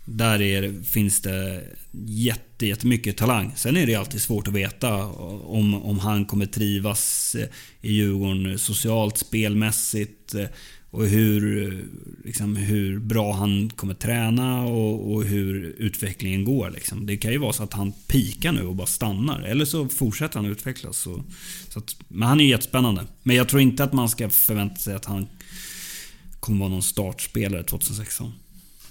där 0.09 0.41
är, 0.41 0.83
finns 0.83 1.21
det 1.21 1.63
jätte, 2.05 2.65
jättemycket 2.65 3.17
talang. 3.17 3.53
Sen 3.55 3.77
är 3.77 3.87
det 3.87 3.95
alltid 3.95 4.21
svårt 4.21 4.47
att 4.47 4.53
veta 4.53 5.05
om, 5.05 5.73
om 5.73 5.99
han 5.99 6.25
kommer 6.25 6.45
trivas 6.45 7.35
i 7.81 7.93
Djurgården 7.93 8.59
socialt, 8.59 9.17
spelmässigt 9.17 10.35
och 10.91 11.05
hur, 11.05 11.85
liksom, 12.25 12.55
hur 12.55 12.99
bra 12.99 13.33
han 13.33 13.69
kommer 13.69 13.93
träna 13.93 14.65
och, 14.65 15.13
och 15.13 15.23
hur 15.23 15.75
utvecklingen 15.77 16.45
går. 16.45 16.69
Liksom. 16.69 17.05
Det 17.05 17.17
kan 17.17 17.31
ju 17.31 17.37
vara 17.37 17.53
så 17.53 17.63
att 17.63 17.73
han 17.73 17.91
pikar 18.07 18.51
nu 18.51 18.61
och 18.61 18.75
bara 18.75 18.87
stannar. 18.87 19.41
Eller 19.41 19.65
så 19.65 19.87
fortsätter 19.89 20.39
han 20.39 20.45
utvecklas. 20.45 20.97
Så, 20.97 21.23
så 21.69 21.79
att, 21.79 21.95
men 22.07 22.27
han 22.27 22.39
är 22.39 22.43
ju 22.43 22.49
jättespännande. 22.49 23.05
Men 23.23 23.35
jag 23.35 23.49
tror 23.49 23.61
inte 23.61 23.83
att 23.83 23.93
man 23.93 24.09
ska 24.09 24.29
förvänta 24.29 24.75
sig 24.75 24.95
att 24.95 25.05
han 25.05 25.27
kommer 26.39 26.59
vara 26.59 26.69
någon 26.69 26.83
startspelare 26.83 27.63
2016. 27.63 28.31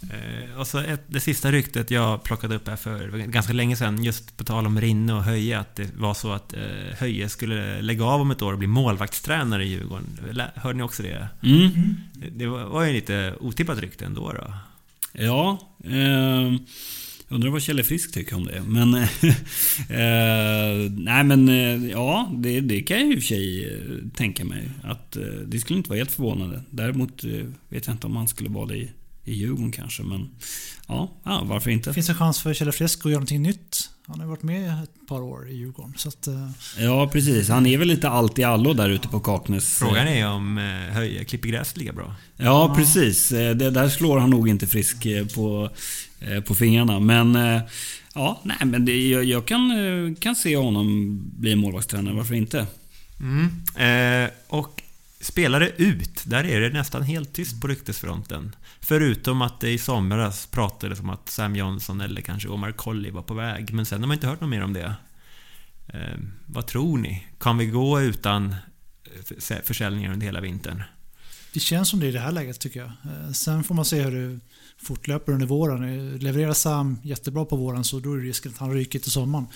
Eh, 0.02 0.60
och 0.60 0.66
så 0.66 0.78
ett, 0.78 1.02
det 1.06 1.20
sista 1.20 1.52
ryktet 1.52 1.90
jag 1.90 2.22
plockade 2.22 2.54
upp 2.54 2.68
här 2.68 2.76
för 2.76 3.08
ganska 3.08 3.52
länge 3.52 3.76
sedan, 3.76 4.04
just 4.04 4.36
på 4.36 4.44
tal 4.44 4.66
om 4.66 4.80
Rinne 4.80 5.12
och 5.12 5.22
Höje, 5.22 5.58
att 5.58 5.76
det 5.76 5.90
var 5.96 6.14
så 6.14 6.32
att 6.32 6.52
eh, 6.52 6.60
Höje 6.98 7.28
skulle 7.28 7.82
lägga 7.82 8.04
av 8.04 8.20
om 8.20 8.30
ett 8.30 8.42
år 8.42 8.52
och 8.52 8.58
bli 8.58 8.68
målvaktstränare 8.68 9.64
i 9.64 9.68
Djurgården. 9.68 10.06
Hörde 10.54 10.76
ni 10.76 10.82
också 10.82 11.02
det? 11.02 11.28
Mm. 11.42 11.70
Det, 12.32 12.46
var, 12.46 12.64
var 12.64 12.84
ju 12.84 12.92
lite 12.92 13.34
otippat 13.40 13.78
rykte 13.78 14.04
ändå 14.04 14.32
då. 14.32 14.54
Ja. 15.12 15.58
Eh, 15.84 16.52
undrar 17.28 17.50
vad 17.50 17.62
Kjelle 17.62 17.84
Frisk 17.84 18.14
tycker 18.14 18.36
om 18.36 18.44
det. 18.44 18.62
Men... 18.66 18.94
eh, 18.94 20.90
nej 20.90 21.24
men 21.24 21.48
eh, 21.48 21.90
ja, 21.90 22.32
det, 22.34 22.60
det 22.60 22.80
kan 22.80 23.00
jag 23.00 23.06
i 23.06 23.10
och 23.10 23.18
för 23.18 23.26
sig 23.26 23.64
eh, 23.64 23.80
tänka 24.14 24.44
mig. 24.44 24.70
Att 24.82 25.16
eh, 25.16 25.22
det 25.22 25.58
skulle 25.58 25.76
inte 25.76 25.90
vara 25.90 25.98
helt 25.98 26.12
förvånande. 26.12 26.62
Däremot 26.70 27.24
vet 27.68 27.86
jag 27.86 27.94
inte 27.94 28.06
om 28.06 28.16
han 28.16 28.28
skulle 28.28 28.50
vara 28.50 28.66
det 28.66 28.76
i 28.76 28.90
i 29.28 29.34
Djurgården 29.34 29.72
kanske. 29.72 30.02
Men 30.02 30.30
ja, 30.86 31.12
ja 31.24 31.42
varför 31.44 31.70
inte? 31.70 31.90
Det 31.90 31.94
finns 31.94 32.08
en 32.08 32.14
chans 32.14 32.40
för 32.40 32.54
Kjell 32.54 32.72
Frisk 32.72 32.98
att 32.98 33.04
göra 33.04 33.18
någonting 33.18 33.42
nytt. 33.42 33.90
Han 34.06 34.20
har 34.20 34.26
varit 34.26 34.42
med 34.42 34.82
ett 34.82 35.08
par 35.08 35.20
år 35.20 35.50
i 35.50 35.56
Djurgården. 35.56 35.94
Så 35.96 36.08
att, 36.08 36.28
uh... 36.28 36.50
Ja, 36.78 37.08
precis. 37.12 37.48
Han 37.48 37.66
är 37.66 37.78
väl 37.78 37.88
lite 37.88 38.08
allt 38.08 38.38
i 38.38 38.44
allo 38.44 38.72
där 38.72 38.88
ute 38.88 39.08
på 39.08 39.20
Kaknäs. 39.20 39.78
Frågan 39.78 40.08
är 40.08 40.28
om 40.28 40.58
uh, 40.58 40.64
Höje 40.64 41.24
klipper 41.24 41.48
gräs 41.48 41.76
lika 41.76 41.92
bra. 41.92 42.14
Ja, 42.36 42.44
ja, 42.44 42.74
precis. 42.76 43.32
Eh, 43.32 43.56
det, 43.56 43.70
där 43.70 43.88
slår 43.88 44.18
han 44.18 44.30
nog 44.30 44.48
inte 44.48 44.66
Frisk 44.66 45.06
på, 45.34 45.70
på 46.46 46.54
fingrarna. 46.54 47.00
Men 47.00 47.34
ja, 48.14 48.40
nej, 48.42 48.56
men 48.64 48.84
det, 48.84 49.08
jag, 49.08 49.24
jag, 49.24 49.46
kan, 49.46 50.16
kan 50.20 50.36
se 50.36 50.56
honom 50.56 51.18
bli 51.36 51.56
målvaktstränare. 51.56 52.14
Varför 52.14 52.34
inte? 52.34 52.66
Mm. 53.20 54.24
Eh, 54.24 54.30
och 54.48 54.82
spelare 55.20 55.70
ut, 55.76 56.22
där 56.24 56.44
är 56.44 56.60
det 56.60 56.70
nästan 56.70 57.02
helt 57.02 57.32
tyst 57.32 57.60
på 57.60 57.66
ryktesfronten. 57.66 58.56
Förutom 58.80 59.42
att 59.42 59.60
det 59.60 59.70
i 59.70 59.78
somras 59.78 60.46
pratades 60.46 61.00
om 61.00 61.10
att 61.10 61.28
Sam 61.28 61.56
Johnson 61.56 62.00
eller 62.00 62.20
kanske 62.20 62.48
Omar 62.48 62.72
Colley 62.72 63.10
var 63.10 63.22
på 63.22 63.34
väg. 63.34 63.72
Men 63.72 63.86
sen 63.86 64.00
har 64.00 64.06
man 64.06 64.14
inte 64.14 64.26
hört 64.26 64.40
något 64.40 64.50
mer 64.50 64.64
om 64.64 64.72
det. 64.72 64.94
Eh, 65.88 66.18
vad 66.46 66.66
tror 66.66 66.98
ni? 66.98 67.26
Kan 67.38 67.58
vi 67.58 67.66
gå 67.66 68.00
utan 68.00 68.54
eh, 69.50 69.58
försäljningar 69.64 70.12
under 70.12 70.26
hela 70.26 70.40
vintern? 70.40 70.82
Det 71.52 71.60
känns 71.60 71.88
som 71.88 72.00
det 72.00 72.06
i 72.06 72.12
det 72.12 72.20
här 72.20 72.32
läget 72.32 72.60
tycker 72.60 72.80
jag. 72.80 72.88
Eh, 72.88 73.32
sen 73.32 73.64
får 73.64 73.74
man 73.74 73.84
se 73.84 74.02
hur 74.02 74.28
det 74.28 74.40
fortlöper 74.76 75.32
under 75.32 75.46
våren. 75.46 76.12
Eh, 76.14 76.18
levererar 76.18 76.52
Sam 76.52 76.98
jättebra 77.02 77.44
på 77.44 77.56
våren 77.56 77.84
så 77.84 78.00
då 78.00 78.12
är 78.12 78.16
det 78.16 78.22
risken 78.24 78.52
att 78.52 78.58
han 78.58 78.72
ryker 78.74 78.98
till 78.98 79.10
sommaren. 79.10 79.46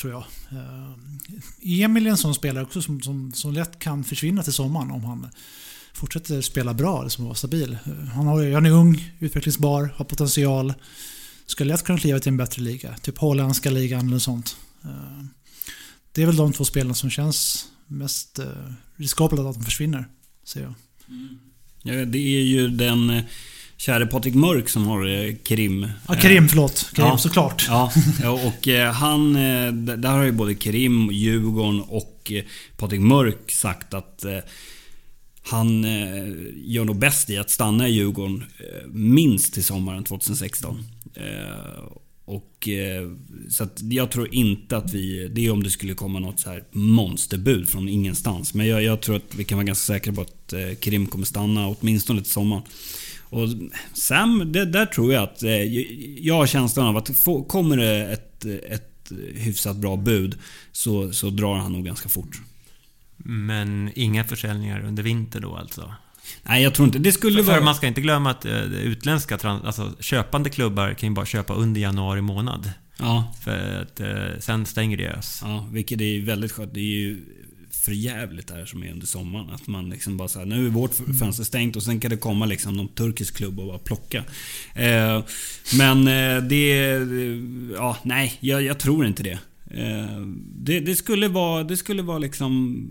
Tror 0.00 0.12
jag. 0.12 0.24
Eh, 0.50 1.82
Emil 1.82 2.06
är 2.06 2.10
en 2.10 2.16
sån 2.16 2.34
spelare 2.34 2.64
också 2.64 2.82
som, 2.82 3.00
som, 3.00 3.32
som 3.32 3.52
lätt 3.52 3.78
kan 3.78 4.04
försvinna 4.04 4.42
till 4.42 4.52
sommaren 4.52 4.90
om 4.90 5.04
han 5.04 5.28
fortsätter 5.92 6.40
spela 6.40 6.74
bra, 6.74 7.02
liksom 7.02 7.24
vara 7.24 7.34
stabil. 7.34 7.78
Eh, 7.84 7.92
han, 7.92 8.26
har, 8.26 8.52
han 8.52 8.66
är 8.66 8.70
ung, 8.70 9.12
utvecklingsbar, 9.18 9.90
har 9.96 10.04
potential. 10.04 10.74
Skulle 11.46 11.72
lätt 11.72 11.84
kunna 11.84 11.98
kliva 11.98 12.18
till 12.18 12.28
en 12.28 12.36
bättre 12.36 12.62
liga. 12.62 12.96
Typ 12.96 13.18
holländska 13.18 13.70
ligan 13.70 14.08
eller 14.08 14.18
sånt. 14.18 14.56
Eh, 14.84 15.24
det 16.12 16.22
är 16.22 16.26
väl 16.26 16.36
de 16.36 16.52
två 16.52 16.64
spelarna 16.64 16.94
som 16.94 17.10
känns 17.10 17.68
mest 17.86 18.40
riskabla 18.96 19.48
att 19.48 19.54
de 19.54 19.64
försvinner. 19.64 20.08
Ser 20.44 20.62
jag. 20.62 20.74
Mm. 21.08 21.38
Ja, 21.82 22.04
det 22.04 22.18
är 22.18 22.42
ju 22.42 22.68
den 22.68 23.10
eh, 23.10 23.24
käre 23.78 24.06
Patrik 24.06 24.34
Mörk 24.34 24.68
som 24.68 24.86
har 24.86 25.06
eh, 25.06 25.34
Krim. 25.34 25.88
Ja, 26.08 26.14
Kerim, 26.14 26.48
förlåt. 26.48 26.90
Kerim, 26.96 27.08
ja. 27.10 27.18
såklart. 27.18 27.64
Ja, 27.68 27.92
och 28.46 28.68
eh, 28.68 28.92
han... 28.92 29.36
eh, 29.36 29.72
Där 29.72 30.10
har 30.10 30.24
ju 30.24 30.32
både 30.32 30.54
Kerim, 30.54 31.10
Djurgården 31.12 31.80
och 31.80 32.32
eh, 32.34 32.44
Patrik 32.76 33.00
Mörk 33.00 33.50
sagt 33.52 33.94
att 33.94 34.24
eh, 34.24 34.38
han 35.42 35.84
eh, 35.84 36.28
gör 36.56 36.84
nog 36.84 36.98
bäst 36.98 37.30
i 37.30 37.36
att 37.38 37.50
stanna 37.50 37.88
i 37.88 37.92
Djurgården 37.92 38.44
eh, 38.58 38.88
minst 38.92 39.54
till 39.54 39.64
sommaren 39.64 40.04
2016. 40.04 40.84
Eh, 41.14 41.84
Och, 42.24 42.68
eh, 42.68 43.08
så 43.50 43.64
att 43.64 43.80
jag 43.82 44.10
tror 44.10 44.34
inte 44.34 44.76
att 44.76 44.92
vi... 44.94 45.28
Det 45.34 45.46
är 45.46 45.50
om 45.50 45.62
det 45.62 45.70
skulle 45.70 45.94
komma 45.94 46.18
något 46.18 46.40
så 46.40 46.50
här 46.50 46.62
monsterbud 46.72 47.68
från 47.68 47.88
ingenstans. 47.88 48.54
Men 48.54 48.66
jag, 48.66 48.82
jag 48.82 49.00
tror 49.00 49.16
att 49.16 49.34
vi 49.36 49.44
kan 49.44 49.58
vara 49.58 49.66
ganska 49.66 49.92
säkra 49.92 50.12
på 50.12 50.20
att 50.20 50.52
eh, 50.52 50.74
Krim 50.80 51.06
kommer 51.06 51.26
stanna 51.26 51.68
åtminstone 51.68 52.22
till 52.22 52.30
sommaren. 52.30 52.62
Och 53.30 53.48
Sam, 53.92 54.52
det, 54.52 54.64
där 54.64 54.86
tror 54.86 55.12
jag 55.12 55.22
att... 55.22 55.42
Eh, 55.42 55.62
jag 56.26 56.34
har 56.34 56.46
känslan 56.46 56.86
av 56.86 56.96
att 56.96 57.18
få, 57.18 57.44
kommer 57.44 57.76
det 57.76 58.06
ett, 58.06 58.44
ett 58.44 59.12
hyfsat 59.34 59.76
bra 59.76 59.96
bud 59.96 60.38
så, 60.72 61.12
så 61.12 61.30
drar 61.30 61.54
han 61.56 61.72
nog 61.72 61.84
ganska 61.84 62.08
fort. 62.08 62.40
Men 63.16 63.90
inga 63.94 64.24
försäljningar 64.24 64.80
under 64.80 65.02
vinter 65.02 65.40
då 65.40 65.56
alltså? 65.56 65.94
Nej, 66.42 66.62
jag 66.62 66.74
tror 66.74 66.86
inte. 66.86 66.98
Det 66.98 67.12
skulle 67.12 67.44
För 67.44 67.52
vara... 67.52 67.64
man 67.64 67.74
ska 67.74 67.86
inte 67.86 68.00
glömma 68.00 68.30
att 68.30 68.44
eh, 68.44 68.62
utländska, 68.62 69.38
alltså 69.42 69.92
köpande 70.00 70.50
klubbar 70.50 70.94
kan 70.94 71.08
ju 71.08 71.14
bara 71.14 71.26
köpa 71.26 71.54
under 71.54 71.80
januari 71.80 72.20
månad. 72.20 72.72
Ja, 72.98 73.34
För 73.44 73.82
att 73.82 74.00
eh, 74.00 74.40
sen 74.40 74.66
stänger 74.66 74.96
deras. 74.96 75.40
ja, 75.44 75.68
vilket 75.72 76.00
är 76.00 76.24
väldigt 76.24 76.52
skönt. 76.52 76.74
Det 76.74 76.80
är 76.80 77.00
ju 77.00 77.24
för 77.70 77.92
jävligt 77.92 78.46
det 78.46 78.54
här 78.54 78.66
som 78.66 78.82
är 78.82 78.92
under 78.92 79.06
sommaren. 79.06 79.50
Att 79.50 79.66
man 79.66 79.90
liksom 79.90 80.16
bara 80.16 80.28
såhär, 80.28 80.46
nu 80.46 80.66
är 80.66 80.70
vårt 80.70 80.94
fönster 81.18 81.44
stängt 81.44 81.76
och 81.76 81.82
sen 81.82 82.00
kan 82.00 82.10
det 82.10 82.16
komma 82.16 82.46
liksom 82.46 82.76
någon 82.76 82.88
turkisk 82.88 83.36
klubb 83.36 83.60
och 83.60 83.66
bara 83.66 83.78
plocka. 83.78 84.24
Eh, 84.74 85.24
men 85.78 85.98
eh, 86.08 86.42
det... 86.42 86.80
Eh, 86.80 87.02
ja, 87.74 87.96
nej, 88.02 88.38
jag, 88.40 88.62
jag 88.62 88.78
tror 88.78 89.06
inte 89.06 89.22
det. 89.22 89.38
Eh, 89.70 90.20
det. 90.56 90.80
Det 90.80 90.96
skulle 90.96 91.28
vara, 91.28 91.64
det 91.64 91.76
skulle 91.76 92.02
vara 92.02 92.18
liksom 92.18 92.86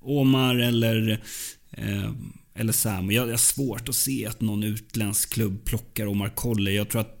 Omar 0.00 0.54
eller... 0.54 1.22
Eh, 1.70 2.10
eller 2.54 2.72
Sam. 2.72 3.10
Jag, 3.10 3.26
jag 3.26 3.32
har 3.32 3.36
svårt 3.36 3.88
att 3.88 3.94
se 3.94 4.26
att 4.26 4.40
någon 4.40 4.62
utländsk 4.62 5.32
klubb 5.32 5.64
plockar 5.64 6.06
Omar 6.06 6.28
Kolle. 6.28 6.70
Jag 6.70 6.88
tror 6.88 7.00
att 7.00 7.19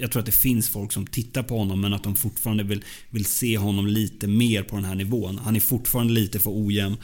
jag 0.00 0.10
tror 0.10 0.20
att 0.20 0.26
det 0.26 0.32
finns 0.32 0.68
folk 0.68 0.92
som 0.92 1.06
tittar 1.06 1.42
på 1.42 1.58
honom 1.58 1.80
men 1.80 1.92
att 1.92 2.02
de 2.02 2.14
fortfarande 2.14 2.64
vill, 2.64 2.84
vill 3.10 3.24
se 3.24 3.58
honom 3.58 3.86
lite 3.86 4.26
mer 4.26 4.62
på 4.62 4.76
den 4.76 4.84
här 4.84 4.94
nivån. 4.94 5.38
Han 5.38 5.56
är 5.56 5.60
fortfarande 5.60 6.12
lite 6.12 6.38
för 6.38 6.66
ojämn. 6.66 6.96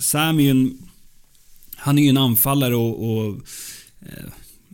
Sam 0.00 0.38
är 0.38 0.42
ju 0.42 0.50
en... 0.50 0.78
Han 1.76 1.98
är 1.98 2.02
ju 2.02 2.08
en 2.08 2.16
anfallare 2.16 2.76
och... 2.76 3.10
och 3.10 3.36
eh, 4.00 4.30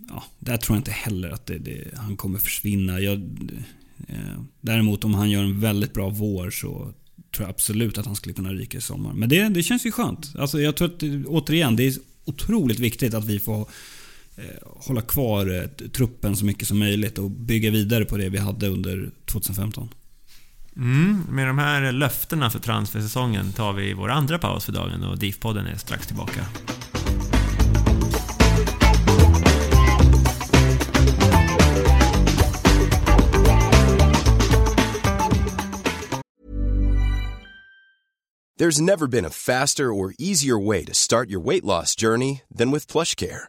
ja, 0.09 0.25
där 0.39 0.57
tror 0.57 0.77
jag 0.77 0.81
inte 0.81 0.91
heller 0.91 1.31
att 1.31 1.47
det, 1.47 1.59
det, 1.59 1.85
han 1.97 2.17
kommer 2.17 2.39
försvinna. 2.39 3.01
Jag, 3.01 3.19
eh, 4.09 4.43
däremot 4.61 5.05
om 5.05 5.15
han 5.15 5.31
gör 5.31 5.43
en 5.43 5.61
väldigt 5.61 5.93
bra 5.93 6.09
vår 6.09 6.51
så 6.51 6.69
tror 7.33 7.47
jag 7.47 7.51
absolut 7.51 7.99
att 7.99 8.07
han 8.07 8.17
skulle 8.17 8.35
kunna 8.35 8.53
ryka 8.53 8.79
i 8.79 8.81
sommar. 8.81 9.13
Men 9.13 9.29
det, 9.29 9.49
det 9.49 9.63
känns 9.63 9.87
ju 9.87 9.93
skönt. 9.93 10.33
Alltså 10.39 10.61
jag 10.61 10.77
tror 10.77 10.89
att, 10.89 11.03
återigen, 11.27 11.77
det 11.77 11.85
är 11.85 11.95
otroligt 12.25 12.79
viktigt 12.79 13.15
att 13.15 13.25
vi 13.25 13.39
får 13.39 13.69
hålla 14.77 15.01
kvar 15.01 15.61
eh, 15.61 15.89
truppen 15.89 16.37
så 16.37 16.45
mycket 16.45 16.69
som 16.69 16.79
möjligt 16.79 17.19
och 17.19 17.31
bygga 17.31 17.71
vidare 17.71 18.05
på 18.05 18.17
det 18.17 18.29
vi 18.29 18.39
hade 18.39 18.69
under 18.69 19.11
2015. 19.25 19.89
Mm, 20.77 21.23
med 21.31 21.47
de 21.47 21.59
här 21.59 21.93
löftena 21.93 22.51
för 22.51 22.59
transfersäsongen 22.59 23.53
tar 23.53 23.73
vi 23.73 23.95
vår 23.95 24.09
andra 24.09 24.39
paus 24.39 24.65
för 24.65 24.73
dagen 24.73 25.05
och 25.05 25.19
DIF-podden 25.19 25.67
är 25.67 25.77
strax 25.77 26.07
tillbaka. 26.07 26.47
There's 38.59 38.81
never 38.81 39.09
been 39.09 39.25
a 39.25 39.31
faster 39.31 39.93
or 39.93 40.15
easier 40.21 40.57
way 40.57 40.85
to 40.85 40.95
start 40.95 41.31
your 41.31 41.41
weight 41.41 41.65
loss 41.65 41.97
journey 41.97 42.43
than 42.59 42.71
with 42.71 42.87
PlushCare. 42.87 43.49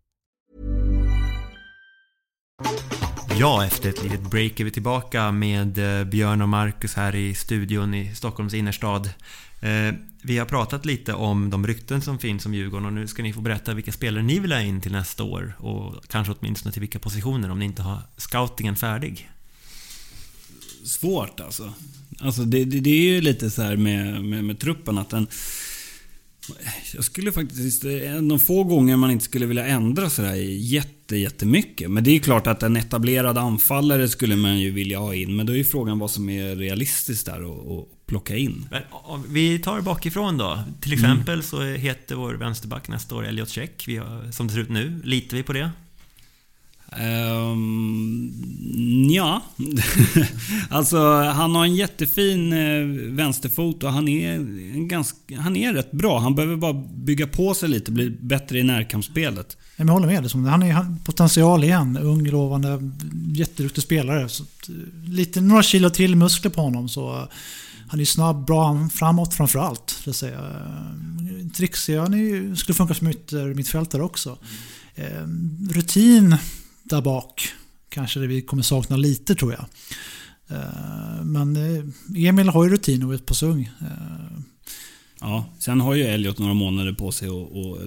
Ja, 3.39 3.65
efter 3.65 3.89
ett 3.89 4.03
litet 4.03 4.21
break 4.21 4.59
är 4.59 4.63
vi 4.63 4.71
tillbaka 4.71 5.31
med 5.31 5.99
eh, 5.99 6.05
Björn 6.05 6.41
och 6.41 6.49
Marcus 6.49 6.93
här 6.93 7.15
i 7.15 7.35
studion 7.35 7.93
i 7.93 8.15
Stockholms 8.15 8.53
innerstad. 8.53 9.09
Eh, 9.61 9.95
vi 10.21 10.37
har 10.37 10.45
pratat 10.45 10.85
lite 10.85 11.13
om 11.13 11.49
de 11.49 11.67
rykten 11.67 12.01
som 12.01 12.19
finns 12.19 12.45
om 12.45 12.53
Djurgården 12.53 12.85
och 12.85 12.93
nu 12.93 13.07
ska 13.07 13.23
ni 13.23 13.33
få 13.33 13.41
berätta 13.41 13.73
vilka 13.73 13.91
spelare 13.91 14.23
ni 14.23 14.39
vill 14.39 14.51
ha 14.51 14.61
in 14.61 14.81
till 14.81 14.91
nästa 14.91 15.23
år 15.23 15.53
och 15.59 16.07
kanske 16.07 16.33
åtminstone 16.39 16.71
till 16.73 16.81
vilka 16.81 16.99
positioner 16.99 17.51
om 17.51 17.59
ni 17.59 17.65
inte 17.65 17.81
har 17.81 17.99
scoutingen 18.17 18.75
färdig. 18.75 19.29
Svårt 20.83 21.39
alltså. 21.39 21.73
Alltså 22.19 22.41
det, 22.41 22.65
det, 22.65 22.79
det 22.79 22.89
är 22.89 23.13
ju 23.13 23.21
lite 23.21 23.49
så 23.49 23.61
här 23.61 23.75
med, 23.75 24.23
med, 24.23 24.43
med 24.43 24.59
truppen 24.59 24.97
att 24.97 25.09
den... 25.09 25.27
Jag 26.95 27.03
skulle 27.03 27.31
faktiskt... 27.31 27.85
En 27.85 28.31
av 28.31 28.37
få 28.37 28.63
gånger 28.63 28.97
man 28.97 29.11
inte 29.11 29.25
skulle 29.25 29.45
vilja 29.45 29.65
ändra 29.65 30.09
sådär 30.09 30.35
jätte, 30.35 31.17
jättemycket. 31.17 31.91
Men 31.91 32.03
det 32.03 32.11
är 32.11 32.19
klart 32.19 32.47
att 32.47 32.63
en 32.63 32.77
etablerad 32.77 33.37
anfallare 33.37 34.07
skulle 34.07 34.35
man 34.35 34.59
ju 34.59 34.71
vilja 34.71 34.99
ha 34.99 35.15
in. 35.15 35.35
Men 35.35 35.45
då 35.45 35.53
är 35.53 35.57
ju 35.57 35.63
frågan 35.63 35.99
vad 35.99 36.11
som 36.11 36.29
är 36.29 36.55
realistiskt 36.55 37.25
där 37.25 37.43
och, 37.43 37.77
och 37.77 37.89
plocka 38.05 38.35
in. 38.35 38.65
Men 38.71 38.83
Vi 39.27 39.59
tar 39.59 39.81
bakifrån 39.81 40.37
då. 40.37 40.63
Till 40.81 40.93
exempel 40.93 41.43
så 41.43 41.63
heter 41.63 42.15
vår 42.15 42.33
vänsterback 42.33 42.87
nästa 42.87 43.15
år 43.15 43.27
Elliot 43.27 43.49
Check. 43.49 43.87
Har, 43.87 44.31
som 44.31 44.47
det 44.47 44.53
ser 44.53 44.61
ut 44.61 44.69
nu, 44.69 45.01
litar 45.03 45.37
vi 45.37 45.43
på 45.43 45.53
det? 45.53 45.71
Um, 46.99 48.33
ja. 49.09 49.41
alltså 50.69 50.97
han 51.21 51.55
har 51.55 51.65
en 51.65 51.75
jättefin 51.75 52.53
eh, 52.53 52.85
vänsterfot 53.15 53.83
och 53.83 53.91
han 53.91 54.07
är, 54.07 54.33
en 54.73 54.87
ganska, 54.87 55.39
han 55.39 55.55
är 55.55 55.73
rätt 55.73 55.91
bra. 55.91 56.19
Han 56.19 56.35
behöver 56.35 56.55
bara 56.55 56.73
bygga 56.95 57.27
på 57.27 57.53
sig 57.53 57.69
lite, 57.69 57.91
bli 57.91 58.09
bättre 58.09 58.59
i 58.59 58.63
närkampsspelet. 58.63 59.57
Jag 59.75 59.85
håller 59.85 60.07
med. 60.07 60.31
Han 60.51 60.61
har 60.61 60.95
potential 61.05 61.63
igen. 61.63 61.97
Ung, 61.97 62.27
lovande, 62.27 62.79
jätteduktig 63.33 63.83
spelare. 63.83 64.29
Så, 64.29 64.43
eh, 64.43 65.09
lite, 65.09 65.41
några 65.41 65.63
kilo 65.63 65.89
till 65.89 66.15
muskler 66.15 66.51
på 66.51 66.61
honom. 66.61 66.89
Så, 66.89 67.15
eh, 67.15 67.25
han 67.87 67.99
är 67.99 68.05
snabb, 68.05 68.45
bra 68.45 68.89
framåt 68.93 69.33
framförallt. 69.33 70.05
Trixie, 71.55 71.99
han 71.99 72.13
är, 72.13 72.55
skulle 72.55 72.75
funka 72.75 72.93
som 72.93 73.07
yttermittfältare 73.07 74.03
också. 74.03 74.37
eh, 74.95 75.27
rutin 75.69 76.37
där 76.83 77.01
bak 77.01 77.53
kanske 77.89 78.19
det 78.19 78.27
vi 78.27 78.41
kommer 78.41 78.63
sakna 78.63 78.97
lite 78.97 79.35
tror 79.35 79.51
jag. 79.51 79.65
Eh, 80.57 81.23
men 81.23 81.55
eh, 81.55 82.27
Emil 82.27 82.49
har 82.49 82.63
ju 82.63 82.69
rutin 82.69 83.03
och 83.03 83.13
är 83.13 83.17
på 83.17 83.35
sung. 83.35 83.69
Eh, 83.81 84.41
Ja, 85.23 85.45
sen 85.59 85.81
har 85.81 85.95
ju 85.95 86.03
Elliot 86.03 86.39
några 86.39 86.53
månader 86.53 86.93
på 86.93 87.11
sig 87.11 87.27
att 87.27 87.33
och, 87.33 87.77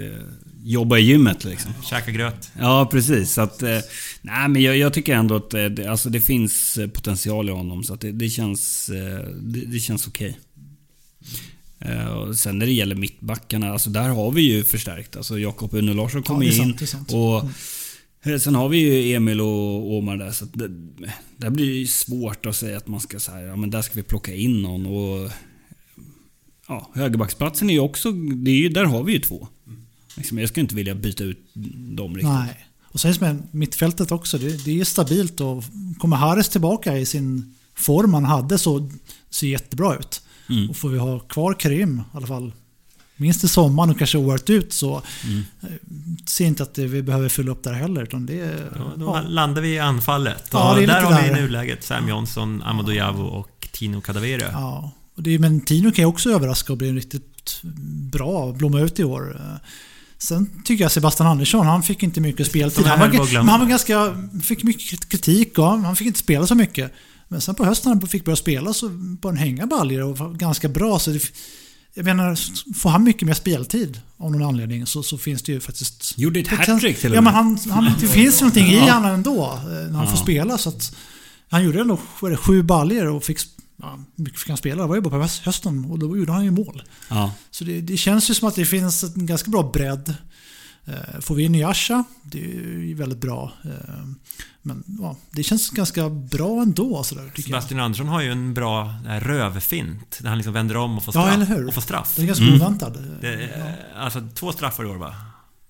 eh, 0.00 0.22
jobba 0.62 0.98
i 0.98 1.02
gymmet 1.02 1.44
liksom. 1.44 1.72
Käka 1.84 2.10
gröt. 2.10 2.50
Ja, 2.58 2.88
precis. 2.90 3.32
Så 3.32 3.40
att, 3.40 3.62
eh, 3.62 3.78
nej, 4.22 4.48
men 4.48 4.62
jag, 4.62 4.76
jag, 4.76 4.92
tycker 4.92 5.14
ändå 5.14 5.36
att 5.36 5.54
eh, 5.54 5.64
det, 5.64 5.86
alltså 5.86 6.10
det 6.10 6.20
finns 6.20 6.78
potential 6.94 7.48
i 7.48 7.52
honom. 7.52 7.84
Så 7.84 7.94
att 7.94 8.00
det, 8.00 8.12
det 8.12 8.28
känns, 8.28 8.86
det, 9.40 9.60
det, 9.66 9.78
känns 9.78 10.06
okej. 10.06 10.38
Okay. 11.80 12.34
Sen 12.34 12.58
när 12.58 12.66
det 12.66 12.72
gäller 12.72 12.94
mittbackarna, 12.94 13.72
alltså 13.72 13.90
där 13.90 14.08
har 14.08 14.32
vi 14.32 14.42
ju 14.42 14.64
förstärkt. 14.64 15.16
Alltså 15.16 15.38
Jakob 15.38 15.74
Une 15.74 15.94
Larsson 15.94 16.22
kommer 16.22 16.44
ja, 16.44 16.62
in. 16.62 16.78
Och, 17.08 17.40
mm. 17.40 17.54
Sen 18.40 18.54
har 18.54 18.68
vi 18.68 18.78
ju 18.78 19.14
Emil 19.14 19.40
och 19.40 19.96
Omar 19.96 20.16
där. 20.16 20.30
Så 20.30 20.44
det, 20.44 20.68
där 21.36 21.50
blir 21.50 21.66
det 21.66 21.72
ju 21.72 21.86
svårt 21.86 22.46
att 22.46 22.56
säga 22.56 22.76
att 22.76 22.88
man 22.88 23.00
ska 23.00 23.20
säga 23.20 23.46
ja 23.46 23.56
men 23.56 23.70
där 23.70 23.82
ska 23.82 23.94
vi 23.94 24.02
plocka 24.02 24.34
in 24.34 24.62
någon. 24.62 24.86
Och, 24.86 25.30
ja, 26.68 26.90
högerbacksplatsen 26.94 27.70
är 27.70 27.74
ju 27.74 27.80
också... 27.80 28.12
Det 28.12 28.50
är 28.50 28.56
ju, 28.56 28.68
där 28.68 28.84
har 28.84 29.02
vi 29.02 29.12
ju 29.12 29.18
två. 29.18 29.48
Liksom, 30.16 30.38
jag 30.38 30.48
skulle 30.48 30.62
inte 30.62 30.74
vilja 30.74 30.94
byta 30.94 31.24
ut 31.24 31.50
dem 31.96 32.14
riktigt. 32.14 32.32
Nej. 32.32 32.66
Och 32.82 33.00
sen 33.00 33.14
med 33.20 33.42
mittfältet 33.50 34.12
också. 34.12 34.38
Det, 34.38 34.64
det 34.64 34.80
är 34.80 34.84
stabilt 34.84 35.40
och 35.40 35.64
kommer 35.98 36.16
Harris 36.16 36.48
tillbaka 36.48 36.98
i 36.98 37.06
sin 37.06 37.54
form 37.74 38.14
han 38.14 38.24
hade 38.24 38.58
så 38.58 38.90
ser 39.30 39.46
jättebra 39.46 39.96
ut. 39.96 40.22
Mm. 40.48 40.70
Och 40.70 40.76
får 40.76 40.88
vi 40.88 40.98
ha 40.98 41.18
kvar 41.18 41.54
Karim 41.54 41.98
i 41.98 42.16
alla 42.16 42.26
fall 42.26 42.52
minst 43.16 43.40
till 43.40 43.48
sommaren 43.48 43.90
och 43.90 43.98
kanske 43.98 44.18
året 44.18 44.50
ut 44.50 44.72
så 44.72 45.02
mm. 45.24 45.42
ser 46.26 46.46
inte 46.46 46.62
att 46.62 46.78
vi 46.78 47.02
behöver 47.02 47.28
fylla 47.28 47.52
upp 47.52 47.62
där 47.62 47.72
heller. 47.72 48.02
Utan 48.02 48.26
det, 48.26 48.34
ja, 48.74 48.92
då 48.96 49.06
ja. 49.06 49.22
landar 49.28 49.62
vi 49.62 49.74
i 49.74 49.78
anfallet. 49.78 50.48
Ja, 50.52 50.74
där 50.74 51.00
har 51.00 51.22
vi 51.22 51.28
i 51.28 51.32
nuläget 51.32 51.84
Sam 51.84 52.08
Johnson, 52.08 52.62
Amadou 52.62 52.92
Javo 52.92 53.22
och 53.22 53.68
Tino 53.72 54.00
Cadavere. 54.00 54.48
Ja, 54.52 54.92
och 55.16 55.22
det, 55.22 55.38
men 55.38 55.60
Tino 55.60 55.92
kan 55.92 56.02
ju 56.02 56.06
också 56.06 56.30
överraska 56.30 56.72
och 56.72 56.78
bli 56.78 56.92
riktigt 56.92 57.60
bra, 58.12 58.52
blomma 58.52 58.80
ut 58.80 59.00
i 59.00 59.04
år. 59.04 59.40
Sen 60.18 60.62
tycker 60.64 60.84
jag 60.84 60.92
Sebastian 60.92 61.28
Andersson, 61.28 61.66
han 61.66 61.82
fick 61.82 62.02
inte 62.02 62.20
mycket 62.20 62.46
speltid. 62.46 62.86
Han 62.86 63.00
var, 63.00 63.36
han 63.36 63.60
var 63.60 63.66
ganska, 63.66 64.16
fick 64.42 64.62
mycket 64.62 65.08
kritik 65.08 65.58
och 65.58 65.64
han 65.64 65.96
fick 65.96 66.06
inte 66.06 66.18
spela 66.18 66.46
så 66.46 66.54
mycket. 66.54 66.92
Men 67.28 67.40
sen 67.40 67.54
på 67.54 67.64
hösten 67.64 67.92
när 67.92 68.00
han 68.00 68.08
fick 68.08 68.24
börja 68.24 68.36
spela 68.36 68.72
så 68.72 68.88
började 68.88 69.38
han 69.40 69.48
hänga 69.48 69.66
baljor 69.66 70.02
och 70.02 70.18
var 70.18 70.30
ganska 70.30 70.68
bra. 70.68 70.98
Så 70.98 71.10
det, 71.10 71.20
jag 71.94 72.04
menar, 72.04 72.38
får 72.74 72.90
han 72.90 73.04
mycket 73.04 73.26
mer 73.26 73.34
speltid 73.34 74.00
av 74.16 74.32
någon 74.32 74.42
anledning 74.42 74.86
så, 74.86 75.02
så 75.02 75.18
finns 75.18 75.42
det 75.42 75.52
ju 75.52 75.60
faktiskt... 75.60 76.18
Gjorde 76.18 76.40
ett 76.40 76.48
hattrick 76.48 76.98
till 76.98 77.06
och 77.06 77.10
med. 77.10 77.16
Ja, 77.16 77.20
men 77.20 77.34
han, 77.34 77.84
han, 77.84 77.94
det 78.00 78.08
finns 78.08 78.40
någonting 78.40 78.66
i 78.66 78.78
honom 78.78 79.04
ändå 79.04 79.44
eh, 79.44 79.68
när 79.68 79.92
han 79.92 80.04
ja. 80.04 80.10
får 80.10 80.16
spela. 80.16 80.58
Så 80.58 80.68
att, 80.68 80.96
han 81.48 81.64
gjorde 81.64 81.80
ändå 81.80 81.98
det, 82.20 82.36
sju 82.36 82.62
baljor 82.62 83.06
och 83.06 83.24
fick 83.24 83.38
ja, 83.82 83.98
mycket 84.14 84.40
fick 84.40 84.48
han 84.48 84.56
spela. 84.56 84.82
Det 84.82 84.88
var 84.88 84.94
ju 84.94 85.00
bara 85.00 85.22
på 85.22 85.28
hösten 85.44 85.84
och 85.84 85.98
då 85.98 86.16
gjorde 86.16 86.32
han 86.32 86.44
ju 86.44 86.50
mål. 86.50 86.82
Ja. 87.08 87.32
Så 87.50 87.64
det, 87.64 87.80
det, 87.80 87.96
känns 87.96 88.30
ju 88.30 88.34
som 88.34 88.48
att 88.48 88.54
det 88.54 88.64
finns 88.64 89.02
en 89.02 89.26
ganska 89.26 89.50
bra 89.50 89.70
bredd. 89.72 90.14
Eh, 90.86 91.20
får 91.20 91.34
vi 91.34 91.42
in 91.42 91.52
Nyasha, 91.52 92.04
det 92.22 92.38
är 92.38 92.78
ju 92.82 92.94
väldigt 92.94 93.20
bra. 93.20 93.52
Eh, 93.64 94.04
men 94.62 94.84
ja, 95.00 95.16
det 95.30 95.42
känns 95.42 95.70
ganska 95.70 96.10
bra 96.10 96.62
ändå. 96.62 97.02
Sådär, 97.02 97.30
Sebastian 97.36 97.78
jag. 97.78 97.84
Andersson 97.84 98.08
har 98.08 98.22
ju 98.22 98.32
en 98.32 98.54
bra 98.54 98.94
rövfint. 99.20 100.18
Där 100.22 100.28
han 100.28 100.38
liksom 100.38 100.54
vänder 100.54 100.76
om 100.76 100.96
och 100.96 101.04
får 101.04 101.12
straff. 101.12 101.26
Ja, 101.26 101.34
eller 101.34 101.46
hur? 101.46 101.66
Och 101.66 101.74
får 101.74 101.80
straff. 101.80 102.14
Det 102.16 102.22
är 102.22 102.26
ganska 102.26 102.44
mm. 102.44 102.60
oväntat. 102.60 102.96
ja. 103.22 103.28
Alltså 103.96 104.28
två 104.34 104.52
straffar 104.52 104.84
i 104.84 104.86
år 104.86 104.96
va? 104.96 105.14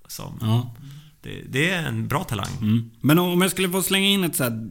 Som, 0.06 0.38
ja. 0.40 0.74
det, 1.22 1.42
det, 1.48 1.70
är 1.70 1.86
en 1.86 2.08
bra 2.08 2.24
talang. 2.24 2.56
Mm. 2.60 2.90
Men 3.00 3.18
om 3.18 3.42
jag 3.42 3.50
skulle 3.50 3.68
få 3.68 3.82
slänga 3.82 4.08
in 4.08 4.24
ett 4.24 4.36
så 4.36 4.44
här 4.44 4.70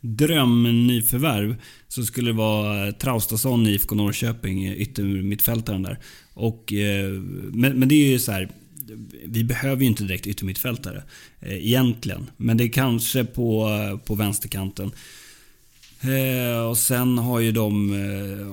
drömnyförvärv 0.00 1.56
så 1.88 2.02
skulle 2.02 2.30
det 2.30 2.36
vara 2.36 2.92
Traustason 2.92 3.66
i 3.66 3.70
IFK 3.70 3.94
Norrköping, 3.94 4.72
yttermittfältaren 4.72 5.82
där. 5.82 5.98
Och, 6.34 6.72
eh, 6.72 7.10
men, 7.52 7.78
men 7.78 7.88
det 7.88 7.94
är 7.94 8.08
ju 8.08 8.18
så 8.18 8.32
här, 8.32 8.50
Vi 9.24 9.44
behöver 9.44 9.82
ju 9.82 9.88
inte 9.88 10.04
direkt 10.04 10.26
yttermittfältare 10.26 11.02
eh, 11.40 11.66
egentligen. 11.66 12.30
Men 12.36 12.56
det 12.56 12.64
är 12.64 12.68
kanske 12.68 13.24
på, 13.24 13.70
på 14.04 14.14
vänsterkanten. 14.14 14.90
Eh, 16.00 16.60
och 16.60 16.78
sen 16.78 17.18
har 17.18 17.40
ju 17.40 17.52
de, 17.52 17.92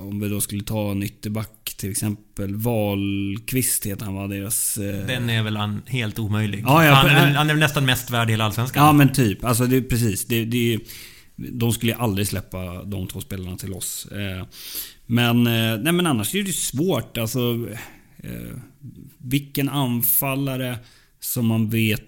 om 0.00 0.20
vi 0.20 0.28
då 0.28 0.40
skulle 0.40 0.64
ta 0.64 0.90
en 0.90 1.02
ytterback 1.02 1.74
till 1.76 1.90
exempel, 1.90 2.54
Wahlqvist 2.54 3.86
heter 3.86 4.04
han 4.04 4.14
va? 4.14 4.26
Deras... 4.26 4.74
Den 5.06 5.30
är 5.30 5.42
väl 5.42 5.58
helt 5.86 6.18
omöjlig. 6.18 6.64
Ja, 6.66 6.84
ja, 6.84 6.92
han, 6.92 7.10
är, 7.10 7.34
han 7.34 7.50
är 7.50 7.54
nästan 7.54 7.86
mest 7.86 8.10
värd 8.10 8.28
i 8.28 8.32
hela 8.32 8.44
Allsvenskan. 8.44 8.86
Ja 8.86 8.92
men 8.92 9.12
typ. 9.12 9.44
Alltså 9.44 9.66
det, 9.66 9.82
precis. 9.82 10.24
Det, 10.24 10.44
det, 10.44 10.78
de 11.36 11.72
skulle 11.72 11.94
aldrig 11.94 12.26
släppa 12.26 12.82
de 12.82 13.06
två 13.06 13.20
spelarna 13.20 13.56
till 13.56 13.72
oss. 13.72 14.06
Eh, 14.06 14.46
men, 15.06 15.46
eh, 15.46 15.78
nej, 15.78 15.92
men 15.92 16.06
annars 16.06 16.34
är 16.34 16.42
det 16.42 16.52
svårt. 16.52 17.18
Alltså, 17.18 17.68
eh, 18.24 18.56
vilken 19.18 19.68
anfallare 19.68 20.78
som 21.20 21.46
man 21.46 21.70
vet 21.70 22.00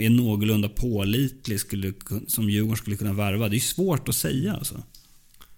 är 0.00 0.10
någorlunda 0.10 0.68
pålitlig 0.68 1.60
skulle, 1.60 1.92
som 2.26 2.50
Djurgården 2.50 2.76
skulle 2.76 2.96
kunna 2.96 3.12
värva. 3.12 3.48
Det 3.48 3.56
är 3.56 3.60
svårt 3.60 4.08
att 4.08 4.14
säga 4.14 4.54
alltså. 4.54 4.82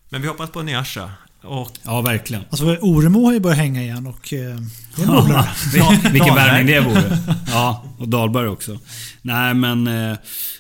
Men 0.09 0.23
vi 0.23 0.29
hoppas 0.29 0.51
på 0.51 0.63
Nyasha. 0.63 1.11
Och... 1.43 1.71
Ja, 1.83 2.01
verkligen. 2.01 2.43
Alltså 2.51 2.77
Oremo 2.81 3.25
har 3.25 3.33
ju 3.33 3.41
börjat 3.41 3.59
hänga 3.59 3.83
igen 3.83 4.07
och... 4.07 4.33
Eh, 4.33 4.57
det 4.97 5.03
är 5.03 5.79
ja, 5.79 5.97
Vilken 6.13 6.35
värvning 6.35 6.67
det 6.67 6.81
vore. 6.81 7.19
Ja, 7.47 7.85
och 7.99 8.09
Dahlberg 8.09 8.49
också. 8.49 8.79
Nej, 9.23 9.55
men... 9.55 9.87
Eh, 9.87 10.17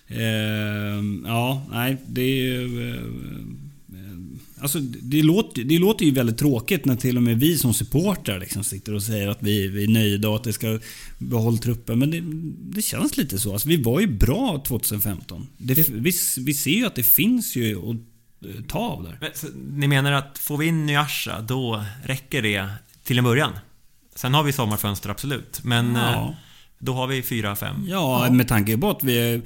eh, 0.06 1.02
ja, 1.24 1.66
nej, 1.70 1.96
det 2.06 2.22
är 2.22 2.42
ju... 2.42 3.00
Eh, 4.60 4.62
alltså, 4.62 4.78
det, 4.80 5.22
låter, 5.22 5.64
det 5.64 5.78
låter 5.78 6.04
ju 6.04 6.10
väldigt 6.10 6.38
tråkigt 6.38 6.84
när 6.84 6.96
till 6.96 7.16
och 7.16 7.22
med 7.22 7.40
vi 7.40 7.58
som 7.58 7.74
supportrar 7.74 8.40
liksom 8.40 8.64
sitter 8.64 8.94
och 8.94 9.02
säger 9.02 9.28
att 9.28 9.42
vi, 9.42 9.68
vi 9.68 9.84
är 9.84 9.88
nöjda 9.88 10.28
och 10.28 10.36
att 10.36 10.44
det 10.44 10.52
ska 10.52 10.78
behålla 11.18 11.56
truppen. 11.56 11.98
Men 11.98 12.10
det, 12.10 12.20
det 12.76 12.82
känns 12.82 13.16
lite 13.16 13.38
så. 13.38 13.52
Alltså, 13.52 13.68
vi 13.68 13.82
var 13.82 14.00
ju 14.00 14.06
bra 14.06 14.62
2015. 14.66 15.46
Det, 15.58 15.88
vi, 15.88 16.12
vi 16.38 16.54
ser 16.54 16.70
ju 16.70 16.86
att 16.86 16.94
det 16.94 17.02
finns 17.02 17.56
ju 17.56 17.76
ta 18.68 18.78
av 18.78 19.02
där. 19.02 19.18
Men, 19.20 19.78
ni 19.78 19.88
menar 19.88 20.12
att 20.12 20.38
får 20.38 20.58
vi 20.58 20.66
in 20.66 20.86
Nyasha, 20.86 21.40
då 21.40 21.84
räcker 22.04 22.42
det 22.42 22.68
till 23.04 23.18
en 23.18 23.24
början? 23.24 23.52
Sen 24.14 24.34
har 24.34 24.42
vi 24.42 24.52
sommarfönster, 24.52 25.10
absolut. 25.10 25.64
Men 25.64 25.94
ja. 25.94 26.12
Eh, 26.12 26.30
då 26.78 26.92
har 26.92 27.06
vi 27.06 27.22
fyra, 27.22 27.56
fem. 27.56 27.84
Ja, 27.88 28.26
ja, 28.26 28.32
med 28.32 28.48
tanke 28.48 28.78
på 28.78 28.90
att 28.90 29.04
vi... 29.04 29.42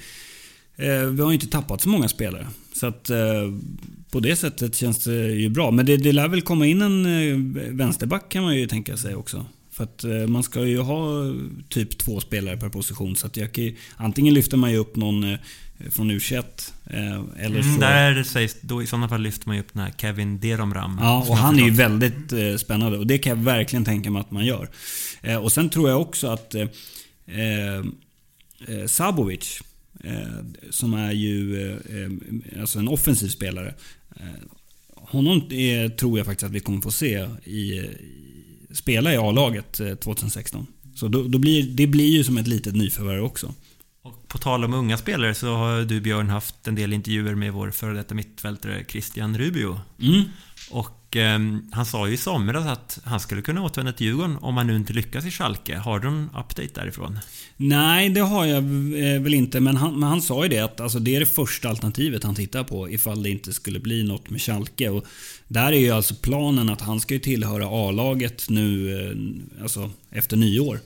Eh, 0.77 0.87
vi 0.87 1.23
har 1.23 1.31
ju 1.31 1.35
inte 1.35 1.47
tappat 1.47 1.81
så 1.81 1.89
många 1.89 2.09
spelare. 2.09 2.47
Så 2.75 2.87
att 2.87 3.11
eh, 3.11 3.17
på 4.15 4.21
det 4.21 4.37
sättet 4.37 4.77
känns 4.77 5.05
det 5.05 5.33
ju 5.33 5.49
bra. 5.49 5.71
Men 5.71 5.87
det, 5.87 5.97
det 5.97 6.13
lär 6.13 6.29
väl 6.29 6.43
komma 6.43 6.67
in 6.67 6.83
en 6.83 7.77
vänsterback 7.77 8.29
kan 8.29 8.43
man 8.43 8.57
ju 8.57 8.67
tänka 8.67 8.97
sig 8.97 9.15
också. 9.15 9.47
För 9.71 9.85
att 9.85 10.05
man 10.29 10.43
ska 10.43 10.65
ju 10.65 10.79
ha 10.79 11.33
typ 11.69 11.99
två 11.99 12.21
spelare 12.21 12.57
per 12.57 12.69
position. 12.69 13.17
Så 13.17 13.27
att 13.27 13.37
jag 13.37 13.53
kan, 13.53 13.73
antingen 13.97 14.35
lyfter 14.35 14.57
man 14.57 14.71
ju 14.71 14.77
upp 14.77 14.97
någon 14.97 15.37
från 15.91 16.11
U21. 16.11 16.45
Eh, 16.87 17.45
eller 17.45 17.61
mm, 17.61 17.75
så... 17.75 17.81
där 17.81 18.23
sägs, 18.23 18.57
då 18.61 18.83
i 18.83 18.87
sådana 18.87 19.09
fall 19.09 19.21
lyfter 19.21 19.47
man 19.47 19.57
ju 19.57 19.63
upp 19.63 19.73
den 19.73 19.83
här 19.83 19.93
Kevin 19.99 20.41
Deromram. 20.41 20.99
Ja, 21.01 21.27
och 21.29 21.37
han 21.37 21.59
är 21.59 21.65
ju 21.65 21.71
väldigt 21.71 22.33
eh, 22.33 22.57
spännande. 22.57 22.99
Och 22.99 23.07
det 23.07 23.19
kan 23.19 23.39
jag 23.39 23.45
verkligen 23.45 23.85
tänka 23.85 24.11
mig 24.11 24.21
att 24.21 24.31
man 24.31 24.47
gör. 24.47 24.69
Eh, 25.23 25.37
och 25.37 25.53
sen 25.53 25.69
tror 25.69 25.89
jag 25.89 26.01
också 26.01 26.27
att 26.29 26.55
eh, 26.55 26.65
Sabovic, 28.87 29.63
som 30.71 30.95
är 30.95 31.13
ju 31.13 31.79
alltså 32.61 32.79
en 32.79 32.89
offensiv 32.89 33.29
spelare. 33.29 33.75
Honom 34.97 35.43
är, 35.51 35.89
tror 35.89 36.19
jag 36.19 36.27
faktiskt 36.27 36.47
att 36.47 36.53
vi 36.53 36.61
kommer 36.61 36.81
få 36.81 36.91
se 36.91 37.29
i, 37.45 37.91
spela 38.73 39.13
i 39.13 39.17
A-laget 39.17 39.81
2016. 40.01 40.67
Så 40.95 41.09
då, 41.09 41.23
då, 41.23 41.39
blir, 41.39 41.63
det 41.63 41.87
blir 41.87 42.17
ju 42.17 42.25
som 42.25 42.39
ett 42.39 42.47
litet 42.47 42.75
nyförvärv 42.75 43.25
också. 43.25 43.55
Och 44.03 44.29
på 44.29 44.39
tal 44.39 44.65
om 44.65 44.75
unga 44.75 44.97
spelare 44.97 45.35
så 45.35 45.55
har 45.55 45.83
du 45.83 46.01
Björn 46.01 46.29
haft 46.29 46.69
en 46.69 46.75
del 46.75 46.93
intervjuer 46.93 47.35
med 47.35 47.53
vår 47.53 47.71
före 47.71 47.95
detta 47.95 48.15
mittfältare 48.15 48.85
Christian 48.89 49.39
Rubio. 49.39 49.81
Mm. 50.01 50.23
Och 50.71 51.04
eh, 51.17 51.39
han 51.73 51.87
sa 51.87 52.09
ju 52.09 52.15
i 52.15 52.17
somras 52.17 52.67
att 52.67 52.99
han 53.05 53.21
skulle 53.21 53.43
kunna 53.43 53.63
återvända 53.63 53.93
till 53.93 54.07
Djurgården 54.07 54.37
om 54.41 54.57
han 54.57 54.67
nu 54.67 54.77
inte 54.77 54.93
lyckas 54.93 55.27
i 55.27 55.31
Schalke. 55.31 55.77
Har 55.77 55.99
du 55.99 56.11
någon 56.11 56.25
update 56.25 56.71
därifrån? 56.75 57.19
Nej, 57.57 58.09
det 58.09 58.21
har 58.21 58.47
jag 58.47 58.57
eh, 58.57 59.23
väl 59.23 59.35
inte. 59.35 59.61
Men 59.61 59.77
han, 59.77 60.01
men 60.01 60.09
han 60.09 60.23
sa 60.23 60.43
ju 60.43 60.49
det 60.49 60.59
att 60.59 60.81
alltså, 60.81 60.99
det 60.99 61.17
är 61.17 61.21
det 61.21 61.27
första 61.27 61.69
alternativet 61.69 62.25
han 62.25 62.35
tittar 62.35 62.65
på 62.65 62.91
ifall 62.91 63.23
det 63.23 63.31
inte 63.31 63.53
skulle 63.53 63.81
bli 63.81 64.03
något 64.03 64.31
med 64.31 64.41
Schalke. 64.41 64.89
Och 64.89 65.05
där 65.49 65.73
är 65.73 65.79
ju 65.79 65.91
alltså 65.91 66.15
planen 66.15 66.69
att 66.69 66.81
han 66.81 67.01
ska 67.01 67.15
ju 67.15 67.21
tillhöra 67.21 67.67
A-laget 67.67 68.49
nu 68.49 68.99
eh, 69.01 69.63
alltså, 69.63 69.91
efter 70.11 70.37
nyår. 70.37 70.81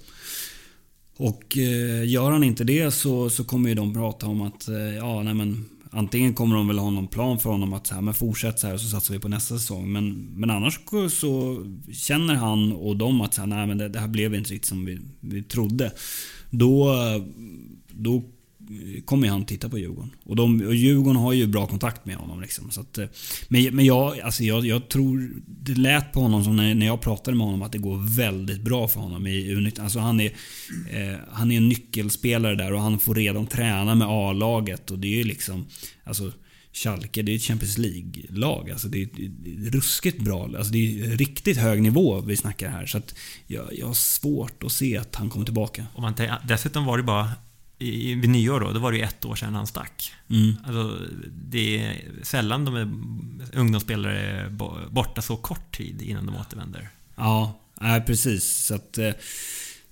Och 1.16 1.59
eh, 1.59 2.09
gör 2.09 2.31
han 2.31 2.45
inte 2.45 2.64
det 2.64 2.91
så, 2.91 3.31
så 3.31 3.45
kommer 3.45 3.68
ju 3.68 3.74
de 3.74 3.95
prata 3.95 4.26
om 4.26 4.41
att 4.41 4.68
eh, 4.68 4.97
ja, 4.97 5.22
nej 5.22 5.35
men, 5.35 5.64
antingen 5.91 6.34
kommer 6.34 6.57
de 6.57 6.68
väl 6.68 6.78
ha 6.78 6.91
någon 6.91 7.09
plan 7.09 7.39
för 7.39 7.51
honom 7.51 7.72
att 7.72 7.86
så 7.86 7.95
här, 7.95 8.03
men 8.03 8.14
fortsätt 8.14 8.59
så 8.59 8.66
här 8.66 8.74
och 8.74 8.80
så 8.80 8.89
satsar 8.89 9.14
vi 9.14 9.20
på 9.20 9.28
nästa 9.28 9.59
säsong. 9.59 9.93
Men, 9.93 10.28
men 10.34 10.51
annars 10.51 10.80
så 11.11 11.62
känner 11.93 12.34
han 12.34 12.72
och 12.72 12.97
de 12.97 13.20
att 13.20 13.34
så 13.34 13.41
här, 13.41 13.49
nej, 13.49 13.66
men 13.66 13.78
det, 13.78 13.89
det 13.89 13.99
här 13.99 14.09
blev 14.09 14.34
inte 14.34 14.53
riktigt 14.53 14.68
som 14.68 14.84
vi, 14.84 14.99
vi 15.20 15.43
trodde. 15.43 15.93
Då 16.51 16.95
då 17.99 18.22
kommer 19.05 19.29
han 19.29 19.45
titta 19.45 19.69
på 19.69 19.79
Djurgården. 19.79 20.11
Och, 20.25 20.37
de, 20.37 20.66
och 20.66 20.75
Djurgården 20.75 21.16
har 21.16 21.33
ju 21.33 21.47
bra 21.47 21.66
kontakt 21.66 22.07
med 22.07 22.16
honom. 22.16 22.41
Liksom, 22.41 22.71
så 22.71 22.81
att, 22.81 22.99
eh, 22.99 23.07
men 23.49 23.77
men 23.77 23.85
jag, 23.85 24.21
alltså 24.21 24.45
jag, 24.45 24.66
jag 24.66 24.89
tror... 24.89 25.31
Det 25.47 25.75
lät 25.75 26.12
på 26.12 26.21
honom 26.21 26.45
som 26.45 26.57
när, 26.57 26.75
när 26.75 26.87
jag 26.87 27.01
pratade 27.01 27.37
med 27.37 27.47
honom 27.47 27.62
att 27.62 27.73
det 27.73 27.79
går 27.79 28.16
väldigt 28.16 28.61
bra 28.61 28.89
för 28.89 29.01
honom 29.01 29.27
i 29.27 29.47
u 29.47 29.71
alltså 29.81 29.99
han, 29.99 30.21
är, 30.21 30.33
eh, 30.91 31.16
han 31.31 31.51
är 31.51 31.57
en 31.57 31.69
nyckelspelare 31.69 32.55
där 32.55 32.73
och 32.73 32.81
han 32.81 33.01
får 33.01 33.14
redan 33.14 33.47
träna 33.47 33.95
med 33.95 34.09
A-laget. 34.09 34.91
Och 34.91 34.99
det 34.99 35.09
är 35.09 35.16
ju 35.16 35.25
liksom... 35.25 35.66
Alltså, 36.05 36.33
Schalke, 36.73 37.23
det 37.23 37.33
är 37.33 37.37
ett 37.37 37.43
Champions 37.43 37.79
League-lag. 37.79 38.71
Alltså 38.71 38.89
det 38.89 39.03
är, 39.03 39.09
ruskigt 39.71 40.21
bra. 40.21 40.45
Alltså 40.45 40.73
det 40.73 40.79
är 40.79 41.16
riktigt 41.16 41.57
hög 41.57 41.83
nivå 41.83 42.21
vi 42.21 42.37
snackar 42.37 42.71
här. 42.71 42.87
Så 42.87 42.99
att 42.99 43.14
jag, 43.47 43.79
jag 43.79 43.87
har 43.87 43.95
svårt 43.95 44.62
att 44.62 44.73
se 44.73 44.97
att 44.97 45.14
han 45.14 45.31
kommer 45.31 45.45
tillbaka. 45.45 45.87
Och 45.95 46.03
man, 46.03 46.14
dessutom 46.49 46.85
var 46.85 46.97
det 46.97 47.03
bara 47.03 47.33
i, 47.79 48.14
vid 48.14 48.31
nyår 48.31 48.61
då, 48.61 48.72
då 48.72 48.81
var 48.81 48.93
det 48.93 48.99
ju 48.99 49.05
ett 49.05 49.24
år 49.24 49.35
sedan 49.35 49.55
han 49.55 49.66
stack. 49.66 50.12
Mm. 50.31 50.55
Alltså, 50.64 50.99
det 51.51 51.79
är 51.79 52.03
sällan 52.22 52.64
de 52.64 52.76
är 52.76 52.91
ungdomsspelare 53.59 54.20
är 54.20 54.49
borta 54.91 55.22
så 55.22 55.37
kort 55.37 55.76
tid 55.76 56.03
innan 56.03 56.26
de 56.26 56.37
återvänder. 56.37 56.89
Ja, 57.16 57.61
nej, 57.81 58.01
precis. 58.01 58.45
Så 58.45 58.74
att... 58.74 58.99
Eh, 58.99 59.11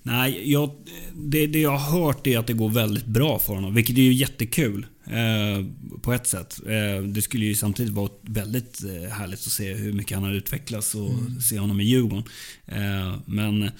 nej, 0.03 0.51
jag, 0.51 0.71
det, 1.13 1.47
det 1.47 1.59
jag 1.59 1.77
har 1.77 1.99
hört 1.99 2.27
är 2.27 2.39
att 2.39 2.47
det 2.47 2.53
går 2.53 2.69
väldigt 2.69 3.05
bra 3.05 3.39
för 3.39 3.53
honom, 3.53 3.73
vilket 3.73 3.97
är 3.97 4.01
ju 4.01 4.13
jättekul. 4.13 4.85
Eh, 5.05 5.65
på 6.01 6.13
ett 6.13 6.27
sätt. 6.27 6.59
Eh, 6.65 7.03
det 7.03 7.21
skulle 7.21 7.45
ju 7.45 7.55
samtidigt 7.55 7.93
vara 7.93 8.09
väldigt 8.21 8.83
eh, 8.83 9.09
härligt 9.09 9.39
att 9.39 9.51
se 9.51 9.73
hur 9.73 9.93
mycket 9.93 10.17
han 10.17 10.23
har 10.23 10.33
utvecklats 10.33 10.95
och 10.95 11.09
mm. 11.09 11.41
se 11.41 11.59
honom 11.59 11.79
i 11.79 11.83
Djurgården. 11.83 12.23
Eh, 12.65 13.15
men 13.25 13.71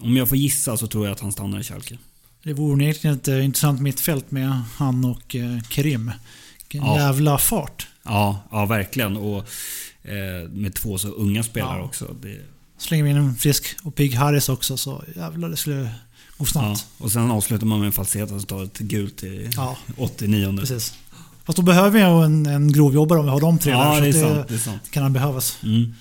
om 0.00 0.16
jag 0.16 0.28
får 0.28 0.38
gissa 0.38 0.76
så 0.76 0.86
tror 0.86 1.06
jag 1.06 1.12
att 1.12 1.20
han 1.20 1.32
stannar 1.32 1.60
i 1.60 1.62
Schalke. 1.62 1.98
Det 2.44 2.52
vore 2.52 2.72
onekligen 2.72 3.16
ett 3.16 3.28
eh, 3.28 3.44
intressant 3.44 3.80
mittfält 3.80 4.30
med 4.30 4.62
han 4.76 5.04
och 5.04 5.36
eh, 5.36 5.60
Kerim. 5.68 6.12
Vilken 6.58 6.86
ja. 6.86 6.98
jävla 6.98 7.38
fart. 7.38 7.86
Ja, 8.02 8.40
ja 8.50 8.66
verkligen. 8.66 9.16
Och 9.16 9.38
eh, 10.02 10.48
med 10.50 10.74
två 10.74 10.98
så 10.98 11.08
unga 11.08 11.42
spelare 11.42 11.78
ja. 11.78 11.84
också. 11.84 12.16
Det... 12.22 12.40
Slänger 12.78 13.04
vi 13.04 13.10
in 13.10 13.16
en 13.16 13.34
frisk 13.34 13.76
och 13.82 13.94
pigg 13.94 14.14
Harris 14.14 14.48
också 14.48 14.76
så 14.76 15.04
jävlar 15.16 15.48
det 15.48 15.56
skulle 15.56 15.90
gå 16.38 16.44
snabbt. 16.44 16.86
Ja. 16.98 17.04
Och 17.04 17.12
sen 17.12 17.30
avslutar 17.30 17.66
man 17.66 17.78
med 17.78 17.86
en 17.86 17.92
falseta 17.92 18.28
som 18.28 18.42
tar 18.42 18.64
ett 18.64 18.78
gult 18.78 19.22
i 19.22 19.50
ja. 19.56 19.76
89 19.96 20.56
Precis. 20.58 20.94
Fast 21.44 21.56
då 21.56 21.62
behöver 21.62 21.90
vi 21.90 22.00
en, 22.00 22.46
en 22.46 22.72
grovjobbare 22.72 23.18
om 23.18 23.24
vi 23.24 23.30
har 23.30 23.40
de 23.40 23.58
tre 23.58 23.72
ja, 23.72 23.94
där. 23.94 24.00
Det, 24.00 24.08
är 24.08 24.12
sant, 24.12 24.48
det, 24.48 24.58
sant. 24.58 24.90
kan 24.90 25.12
behövas. 25.12 25.58
Mm. 25.62 25.94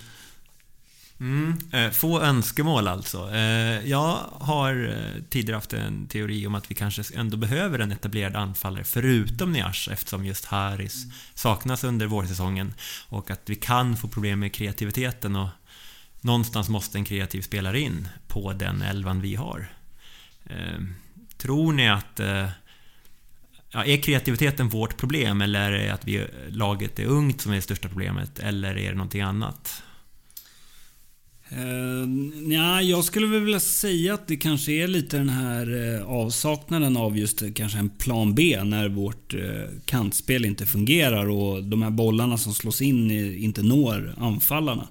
Mm, 1.24 1.57
eh, 1.71 1.91
få 1.91 2.21
önskemål 2.21 2.88
alltså. 2.88 3.32
Eh, 3.34 3.89
jag 3.89 4.19
har 4.32 4.89
eh, 4.89 5.24
tidigare 5.30 5.57
haft 5.57 5.74
en 5.74 6.07
teori 6.07 6.47
om 6.47 6.55
att 6.55 6.71
vi 6.71 6.76
kanske 6.76 7.03
ändå 7.15 7.38
behöver 7.38 7.80
en 7.80 7.91
etablerad 7.91 8.36
anfallare 8.36 8.84
förutom 8.84 9.51
Niash 9.51 9.89
eftersom 9.91 10.26
just 10.26 10.45
Haris 10.45 11.05
saknas 11.34 11.84
under 11.84 12.05
vårsäsongen 12.05 12.74
och 13.09 13.32
att 13.32 13.41
vi 13.45 13.55
kan 13.55 13.97
få 13.97 14.07
problem 14.07 14.39
med 14.39 14.53
kreativiteten 14.53 15.36
och 15.36 15.49
någonstans 16.21 16.69
måste 16.69 16.97
en 16.97 17.05
kreativ 17.05 17.41
spelare 17.41 17.80
in 17.80 18.07
på 18.28 18.53
den 18.53 18.82
elvan 18.82 19.21
vi 19.21 19.36
har. 19.36 19.67
Tror 21.38 21.74
ni 21.74 21.89
att 21.89 22.19
Ja, 23.76 23.86
är 23.86 23.97
kreativiteten 23.97 24.69
vårt 24.69 24.97
problem 24.97 25.41
eller 25.41 25.71
är 25.71 25.71
det 25.71 25.93
att 25.93 26.07
vi, 26.07 26.28
laget 26.49 26.99
är 26.99 27.05
ungt 27.05 27.41
som 27.41 27.51
är 27.51 27.55
det 27.55 27.61
största 27.61 27.88
problemet? 27.88 28.39
Eller 28.39 28.78
är 28.78 28.89
det 28.89 28.95
någonting 28.95 29.21
annat? 29.21 29.84
Eh, 31.58 31.64
uh, 31.64 32.54
ja, 32.54 32.82
jag 32.82 33.04
skulle 33.04 33.28
väl 33.28 33.41
vilja 33.41 33.60
säga 33.60 34.14
att 34.14 34.28
det 34.28 34.36
kanske 34.36 34.72
är 34.72 34.88
lite 34.88 35.18
den 35.18 35.30
här 35.30 35.74
uh, 35.74 36.06
avsaknaden 36.06 36.97
av 36.97 37.18
just 37.18 37.41
eh, 37.41 37.51
kanske 37.51 37.80
en 37.80 37.89
plan 37.89 38.36
B 38.36 38.64
när 38.64 38.89
vårt 38.89 39.34
uh, 39.34 39.41
kantspel 39.86 40.45
inte 40.45 40.66
fungerar 40.66 41.30
och 41.30 41.64
de 41.64 41.82
här 41.82 41.89
bollarna 41.89 42.38
som 42.38 42.54
slås 42.54 42.82
in 42.82 43.12
inte 43.38 43.64
når 43.64 44.16
anfallarna. 44.18 44.88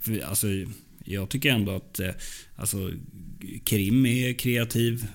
För, 0.00 0.20
alltså, 0.20 0.46
jag 1.04 1.28
tycker 1.28 1.50
ändå 1.50 1.72
att 1.72 2.00
alltså, 2.56 2.90
Krim 3.64 4.06
är 4.06 4.32
kreativ. 4.32 5.06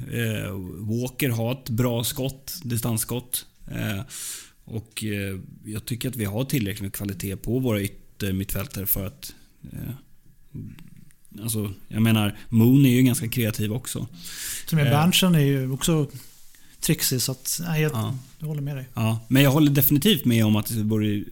Walker 0.78 1.30
har 1.30 1.52
ett 1.52 1.70
bra 1.70 2.04
skott, 2.04 2.60
distansskott. 2.64 3.46
och 4.66 5.04
jag 5.66 5.86
tycker 5.86 6.10
att 6.10 6.16
vi 6.16 6.26
har 6.26 6.46
tillräckligt 6.46 6.82
med 6.82 6.94
kvalitet 6.94 7.36
på 7.36 7.60
våra 7.60 7.82
yttermittfältare 7.82 8.86
för 8.86 9.08
att 9.08 9.36
Alltså, 11.56 11.74
jag 11.88 12.02
menar, 12.02 12.38
Moon 12.50 12.86
är 12.86 12.90
ju 12.90 13.02
ganska 13.02 13.28
kreativ 13.28 13.74
också. 13.74 14.08
Som 14.66 14.80
är 14.80 14.86
Berntsen 14.86 15.36
är 15.36 15.40
ju 15.40 15.72
också 15.72 16.08
trixig 16.80 17.22
så 17.22 17.32
att, 17.32 17.62
nej, 17.68 17.82
jag, 17.82 17.92
ja. 17.92 18.16
jag 18.40 18.48
håller 18.48 18.62
med 18.62 18.76
dig. 18.76 18.86
Ja, 18.94 19.20
men 19.28 19.44
jag 19.44 19.52
håller 19.52 19.72
definitivt 19.72 20.26
med 20.26 20.46
om 20.46 20.56
att 20.56 20.68
det 20.68 20.84
vore 20.84 21.24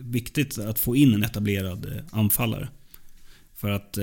viktigt 0.00 0.58
att 0.58 0.78
få 0.78 0.96
in 0.96 1.14
en 1.14 1.22
etablerad 1.22 1.86
eh, 1.86 2.02
anfallare. 2.10 2.68
För 3.56 3.70
att 3.70 3.98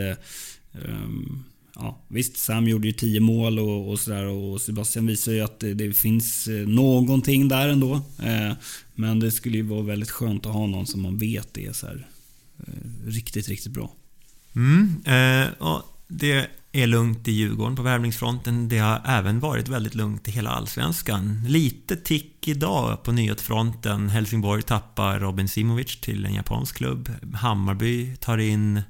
um, 0.71 1.43
ja, 1.75 2.01
visst, 2.07 2.37
Sam 2.37 2.67
gjorde 2.67 2.87
ju 2.87 2.93
10 2.93 3.19
mål 3.19 3.59
och, 3.59 3.89
och 3.89 3.99
sådär 3.99 4.25
och 4.25 4.61
Sebastian 4.61 5.07
visar 5.07 5.31
ju 5.31 5.41
att 5.41 5.59
det, 5.59 5.73
det, 5.73 5.93
finns 5.93 6.47
eh, 6.47 6.67
någonting 6.67 7.47
där 7.47 7.69
ändå. 7.69 7.93
Eh, 8.23 8.53
men 8.95 9.19
det 9.19 9.31
skulle 9.31 9.57
ju 9.57 9.63
vara 9.63 9.81
väldigt 9.81 10.11
skönt 10.11 10.45
att 10.45 10.53
ha 10.53 10.67
någon 10.67 10.87
som 10.87 11.01
man 11.01 11.17
vet 11.17 11.57
är 11.57 11.73
så 11.73 11.87
här, 11.87 12.07
eh, 12.59 13.07
riktigt, 13.07 13.47
riktigt 13.47 13.71
bra. 13.71 13.91
Mm, 14.55 15.01
eh, 15.05 15.81
det 16.07 16.47
är 16.71 16.87
lugnt 16.87 17.27
i 17.27 17.31
Djurgården 17.31 17.75
på 17.75 17.81
värvningsfronten. 17.81 18.69
Det 18.69 18.77
har 18.77 19.01
även 19.05 19.39
varit 19.39 19.67
väldigt 19.67 19.95
lugnt 19.95 20.27
i 20.27 20.31
hela 20.31 20.49
Allsvenskan. 20.49 21.43
Lite 21.47 21.95
tick 21.95 22.47
idag 22.47 23.03
på 23.03 23.11
nyhetsfronten. 23.11 24.09
Helsingborg 24.09 24.61
tappar 24.61 25.19
Robin 25.19 25.47
Simovic 25.47 26.01
till 26.01 26.25
en 26.25 26.33
japansk 26.33 26.75
klubb. 26.75 27.11
Hammarby 27.35 28.15
tar 28.15 28.37
in 28.37 28.81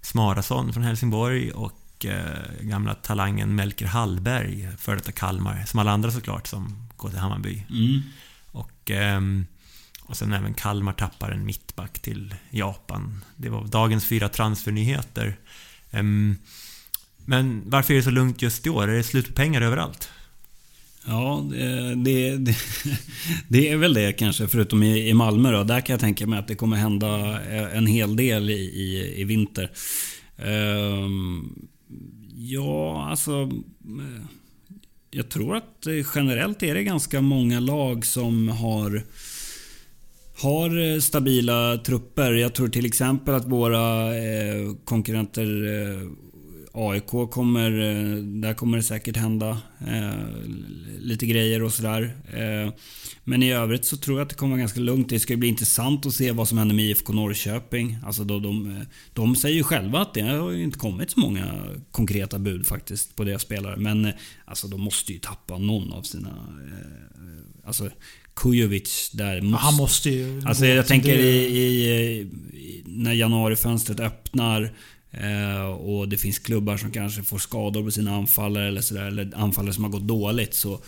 Smarason 0.00 0.72
från 0.72 0.82
Helsingborg 0.82 1.50
och 1.50 2.06
eh, 2.06 2.60
gamla 2.60 2.94
talangen 2.94 3.54
Melker 3.54 3.86
Hallberg, 3.86 4.68
före 4.78 4.96
detta 4.96 5.12
Kalmar, 5.12 5.64
som 5.66 5.80
alla 5.80 5.92
andra 5.92 6.10
såklart, 6.10 6.46
som 6.46 6.88
går 6.96 7.08
till 7.08 7.18
Hammarby. 7.18 7.66
Mm. 7.70 8.02
Och 8.52 8.90
eh, 8.90 9.20
och 10.06 10.16
sen 10.16 10.32
även 10.32 10.54
Kalmar 10.54 10.92
tappar 10.92 11.30
en 11.30 11.46
mittback 11.46 11.98
till 11.98 12.34
Japan. 12.50 13.24
Det 13.36 13.48
var 13.48 13.66
dagens 13.66 14.06
fyra 14.06 14.28
transfernyheter. 14.28 15.36
Ehm, 15.90 16.36
men 17.24 17.62
varför 17.66 17.94
är 17.94 17.98
det 17.98 18.04
så 18.04 18.10
lugnt 18.10 18.42
just 18.42 18.66
i 18.66 18.70
år? 18.70 18.88
Är 18.88 18.96
det 18.96 19.02
slut 19.02 19.26
på 19.26 19.32
pengar 19.32 19.60
överallt? 19.60 20.08
Ja, 21.06 21.46
det, 21.94 21.94
det, 21.94 22.54
det, 23.48 23.68
är 23.70 23.76
väl 23.76 23.94
det 23.94 24.12
kanske, 24.12 24.48
förutom 24.48 24.82
i, 24.82 25.08
i 25.08 25.14
Malmö 25.14 25.52
då. 25.52 25.64
Där 25.64 25.80
kan 25.80 25.94
jag 25.94 26.00
tänka 26.00 26.26
mig 26.26 26.38
att 26.38 26.48
det 26.48 26.54
kommer 26.54 26.76
hända 26.76 27.42
eh, 27.42 27.76
en 27.76 27.86
hel 27.86 28.16
del 28.16 28.50
i, 28.50 28.54
i, 28.54 29.20
i 29.20 29.24
vinter. 29.24 29.70
Ehm, 30.36 31.68
ja, 32.34 33.06
alltså... 33.10 33.32
Eh, 33.84 34.24
jag 35.10 35.28
tror 35.28 35.56
att 35.56 35.86
eh, 35.86 36.06
generellt 36.14 36.62
är 36.62 36.74
det 36.74 36.84
ganska 36.84 37.20
många 37.20 37.60
lag 37.60 38.06
som 38.06 38.48
har 38.48 39.02
har 40.42 40.92
eh, 40.92 41.00
stabila 41.00 41.76
trupper. 41.76 42.32
Jag 42.32 42.54
tror 42.54 42.68
till 42.68 42.86
exempel 42.86 43.34
att 43.34 43.46
våra 43.46 44.16
eh, 44.16 44.74
konkurrenter 44.84 45.66
eh, 45.66 46.08
AIK 46.72 47.30
kommer... 47.30 47.70
Där 48.40 48.54
kommer 48.54 48.76
det 48.76 48.82
säkert 48.82 49.16
hända 49.16 49.58
lite 50.98 51.26
grejer 51.26 51.62
och 51.62 51.72
sådär. 51.72 52.16
Men 53.24 53.42
i 53.42 53.52
övrigt 53.52 53.84
så 53.84 53.96
tror 53.96 54.18
jag 54.18 54.24
att 54.24 54.28
det 54.28 54.34
kommer 54.34 54.50
vara 54.50 54.60
ganska 54.60 54.80
lugnt. 54.80 55.08
Det 55.08 55.20
ska 55.20 55.36
bli 55.36 55.48
intressant 55.48 56.06
att 56.06 56.14
se 56.14 56.32
vad 56.32 56.48
som 56.48 56.58
händer 56.58 56.74
med 56.74 56.84
IFK 56.84 57.12
Norrköping. 57.12 57.98
Alltså 58.04 58.24
då, 58.24 58.38
de, 58.38 58.84
de 59.12 59.36
säger 59.36 59.56
ju 59.56 59.62
själva 59.62 60.00
att 60.00 60.14
det 60.14 60.20
har 60.20 60.52
inte 60.52 60.78
kommit 60.78 61.10
så 61.10 61.20
många 61.20 61.46
konkreta 61.90 62.38
bud 62.38 62.66
faktiskt 62.66 63.16
på 63.16 63.24
deras 63.24 63.42
spelare. 63.42 63.76
Men 63.76 64.12
alltså 64.44 64.68
de 64.68 64.80
måste 64.80 65.12
ju 65.12 65.18
tappa 65.18 65.58
någon 65.58 65.92
av 65.92 66.02
sina... 66.02 66.30
Alltså 67.64 67.90
Kujovic 68.34 69.10
där. 69.12 69.40
Måste, 69.40 69.64
han 69.64 69.74
måste 69.74 70.10
ju... 70.10 70.42
Alltså 70.46 70.66
jag 70.66 70.86
tänker 70.86 71.18
i, 71.18 71.58
i, 71.58 72.26
när 72.84 73.12
januarifönstret 73.12 74.00
öppnar 74.00 74.74
eh, 75.10 75.66
och 75.66 76.08
det 76.08 76.18
finns 76.18 76.38
klubbar 76.38 76.76
som 76.76 76.90
kanske 76.90 77.22
får 77.22 77.38
skador 77.38 77.82
på 77.82 77.90
sina 77.90 78.16
anfallare 78.16 78.68
eller 78.68 78.80
sådär. 78.80 79.04
Eller 79.04 79.32
anfallare 79.36 79.74
som 79.74 79.84
har 79.84 79.90
gått 79.90 80.08
dåligt. 80.08 80.54
Så 80.54 80.72
eh, 80.74 80.80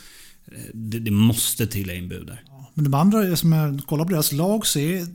det, 0.74 0.98
det 0.98 1.10
måste 1.10 1.66
trilla 1.66 1.94
in 1.94 2.08
bud 2.08 2.26
där. 2.26 2.42
Men 2.74 2.84
de 2.84 2.94
andra, 2.94 3.36
som 3.36 3.52
jag 3.52 3.80
kollar 3.86 4.04
på 4.04 4.10
deras 4.10 4.32
lag 4.32 4.66
så 4.66 4.78
är... 4.78 5.06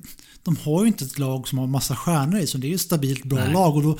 De 0.43 0.57
har 0.57 0.81
ju 0.81 0.87
inte 0.87 1.05
ett 1.05 1.19
lag 1.19 1.47
som 1.47 1.57
har 1.57 1.67
massa 1.67 1.95
stjärnor 1.95 2.39
i. 2.39 2.47
Så 2.47 2.57
det 2.57 2.71
är 2.71 2.75
ett 2.75 2.81
stabilt 2.81 3.23
bra 3.23 3.43
Nej. 3.43 3.53
lag. 3.53 3.75
Och 3.75 3.83
då, 3.83 3.97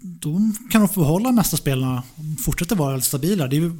då 0.00 0.40
kan 0.70 0.80
de 0.80 0.88
få 0.88 1.00
behålla 1.00 1.32
mesta 1.32 1.56
spelarna 1.56 2.02
och 2.14 2.44
fortsätta 2.44 2.74
vara 2.74 3.00
stabila. 3.00 3.46
Det 3.46 3.56
är 3.56 3.72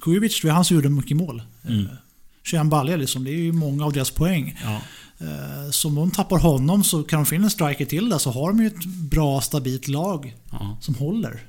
Kujovic, 0.00 0.40
det 0.40 0.48
var 0.48 0.54
han 0.54 0.64
som 0.64 0.74
gjorde 0.74 0.88
mycket 0.88 1.16
mål. 1.16 1.42
Mm. 1.68 1.86
21 2.46 2.66
baljor 2.66 2.96
liksom. 2.96 3.24
Det 3.24 3.30
är 3.30 3.42
ju 3.42 3.52
många 3.52 3.84
av 3.84 3.92
deras 3.92 4.10
poäng. 4.10 4.58
Ja. 4.64 4.80
Eh, 5.26 5.70
så 5.70 5.88
om 5.88 5.94
de 5.94 6.10
tappar 6.10 6.38
honom 6.38 6.84
så 6.84 7.02
kan 7.02 7.18
de 7.18 7.26
få 7.26 7.34
in 7.34 7.44
en 7.44 7.50
striker 7.50 7.84
till 7.84 8.08
där 8.08 8.18
så 8.18 8.30
har 8.30 8.48
de 8.48 8.60
ju 8.60 8.66
ett 8.66 8.84
bra 8.84 9.40
stabilt 9.40 9.88
lag 9.88 10.34
ja. 10.50 10.78
som 10.80 10.94
håller. 10.94 11.42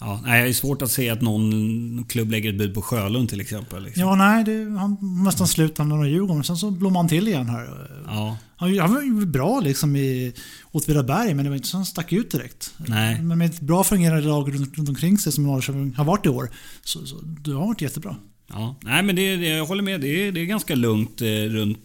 Ja, 0.00 0.20
nej, 0.24 0.42
det 0.42 0.48
är 0.48 0.52
svårt 0.52 0.82
att 0.82 0.90
se 0.90 1.10
att 1.10 1.20
någon 1.22 2.04
klubb 2.08 2.30
lägger 2.30 2.50
ett 2.50 2.58
bud 2.58 2.74
på 2.74 2.82
Sjölund 2.82 3.28
till 3.28 3.40
exempel. 3.40 3.82
Liksom. 3.82 4.02
Ja, 4.02 4.14
nej, 4.14 4.44
det, 4.44 4.78
han 4.78 4.96
nästan 5.24 5.48
slutade 5.48 5.88
när 5.88 6.04
Djurgården. 6.04 6.44
Sen 6.44 6.56
så 6.56 6.70
blommade 6.70 6.98
han 6.98 7.08
till 7.08 7.28
igen 7.28 7.48
här. 7.48 7.90
Ja. 8.06 8.36
Han, 8.56 8.78
han 8.78 8.94
var 8.94 9.02
ju 9.02 9.26
bra 9.26 9.60
liksom 9.60 9.96
i 9.96 10.32
Åtvidaberg, 10.72 11.34
men 11.34 11.44
det 11.44 11.50
var 11.50 11.56
inte 11.56 11.68
så 11.68 11.76
han 11.76 11.86
stack 11.86 12.12
ut 12.12 12.30
direkt. 12.30 12.74
Nej. 12.86 13.22
Men 13.22 13.38
med 13.38 13.50
ett 13.50 13.60
bra 13.60 13.84
fungerande 13.84 14.28
lag 14.28 14.54
runt, 14.54 14.78
runt 14.78 14.88
omkring 14.88 15.18
sig 15.18 15.32
som 15.32 15.44
Norrköping 15.44 15.94
har 15.94 16.04
varit 16.04 16.26
i 16.26 16.28
år, 16.28 16.50
så, 16.84 17.06
så 17.06 17.16
det 17.22 17.50
har 17.50 17.66
varit 17.66 17.82
jättebra. 17.82 18.16
Ja, 18.48 18.76
nej 18.82 19.02
men 19.02 19.16
det, 19.16 19.36
det, 19.36 19.48
jag 19.48 19.66
håller 19.66 19.82
med. 19.82 20.00
Det 20.00 20.08
är, 20.08 20.32
det 20.32 20.40
är 20.40 20.44
ganska 20.44 20.74
lugnt 20.74 21.20
eh, 21.20 21.26
runt 21.26 21.78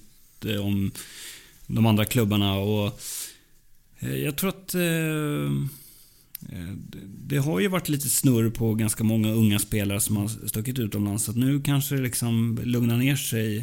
eh, 0.45 0.65
om 0.65 0.91
de 1.67 1.85
andra 1.85 2.05
klubbarna. 2.05 2.53
Och, 2.53 3.01
eh, 3.99 4.15
jag 4.15 4.35
tror 4.35 4.49
att 4.49 4.75
det 7.33 7.37
har 7.37 7.59
ju 7.59 7.67
varit 7.67 7.89
lite 7.89 8.09
snurr 8.09 8.49
på 8.49 8.73
ganska 8.73 9.03
många 9.03 9.31
unga 9.31 9.59
spelare 9.59 9.99
som 9.99 10.17
har 10.17 10.27
stuckit 10.27 10.79
utomlands. 10.79 11.23
Så 11.23 11.31
att 11.31 11.37
nu 11.37 11.61
kanske 11.61 11.95
det 11.95 12.01
liksom 12.01 12.59
lugnar 12.63 12.97
ner 12.97 13.15
sig 13.15 13.57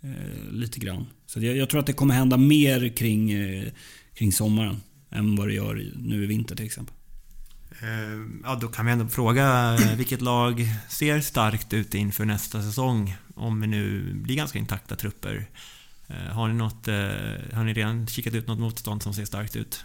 eh, 0.00 0.52
lite 0.52 0.80
grann. 0.80 1.06
Så 1.26 1.40
jag, 1.40 1.56
jag, 1.56 1.68
tror 1.68 1.80
att 1.80 1.86
det 1.86 1.92
kommer 1.92 2.14
hända 2.14 2.36
mer 2.36 2.88
kring, 2.88 3.30
eh, 3.30 3.68
kring 4.14 4.32
sommaren 4.32 4.76
än 5.10 5.36
vad 5.36 5.48
det 5.48 5.54
gör 5.54 5.92
nu 5.96 6.24
i 6.24 6.26
vinter 6.26 6.56
till 6.56 6.66
exempel. 6.66 6.94
Eh, 7.82 8.40
ja, 8.44 8.58
då 8.60 8.68
kan 8.68 8.86
vi 8.86 8.92
ändå 8.92 9.08
fråga 9.08 9.76
eh, 9.80 9.96
vilket 9.96 10.20
lag 10.20 10.66
ser 10.88 11.20
starkt 11.20 11.72
ut 11.72 11.94
inför 11.94 12.24
nästa 12.24 12.62
säsong? 12.62 13.16
Om 13.34 13.60
vi 13.60 13.66
nu 13.66 14.12
blir 14.14 14.36
ganska 14.36 14.58
intakta 14.58 14.96
trupper. 14.96 15.46
Eh, 16.06 16.16
har 16.16 16.48
ni, 16.48 16.54
något, 16.54 16.86
har 17.52 17.64
ni 17.64 17.72
redan 17.72 18.06
kikat 18.06 18.34
ut 18.34 18.46
något 18.46 18.58
motstånd 18.58 19.02
som 19.02 19.14
ser 19.14 19.24
starkt 19.24 19.56
ut? 19.56 19.84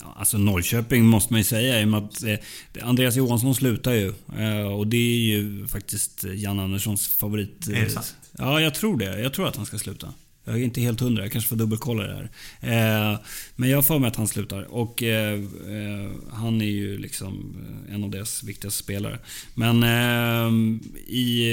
Ja, 0.00 0.14
alltså 0.16 0.38
Norrköping 0.38 1.06
måste 1.06 1.32
man 1.32 1.40
ju 1.40 1.44
säga 1.44 1.80
i 1.80 1.84
och 1.84 1.88
med 1.88 1.98
att 1.98 2.24
Andreas 2.82 3.16
Johansson 3.16 3.54
slutar 3.54 3.92
ju. 3.92 4.12
Och 4.76 4.86
det 4.86 4.96
är 4.96 5.18
ju 5.18 5.66
faktiskt 5.66 6.24
Jan 6.34 6.60
Anderssons 6.60 7.08
favorit. 7.08 7.68
Är 7.68 7.84
det 7.84 7.90
sant? 7.90 8.16
Ja, 8.32 8.60
jag 8.60 8.74
tror 8.74 8.98
det. 8.98 9.20
Jag 9.20 9.34
tror 9.34 9.48
att 9.48 9.56
han 9.56 9.66
ska 9.66 9.78
sluta. 9.78 10.14
Jag 10.44 10.54
är 10.54 10.64
inte 10.64 10.80
helt 10.80 11.00
hundra, 11.00 11.22
jag 11.22 11.32
kanske 11.32 11.48
får 11.48 11.56
dubbelkolla 11.56 12.02
det 12.02 12.14
här. 12.14 13.12
Eh, 13.12 13.18
men 13.56 13.70
jag 13.70 13.86
för 13.86 13.98
mig 13.98 14.08
att 14.08 14.16
han 14.16 14.28
slutar. 14.28 14.62
Och 14.62 15.02
eh, 15.02 15.34
eh, 15.34 16.10
han 16.32 16.60
är 16.60 16.70
ju 16.70 16.98
liksom 16.98 17.56
en 17.90 18.04
av 18.04 18.10
deras 18.10 18.42
viktigaste 18.42 18.82
spelare. 18.82 19.18
Men 19.54 19.82
eh, 19.82 20.74
i... 21.06 21.48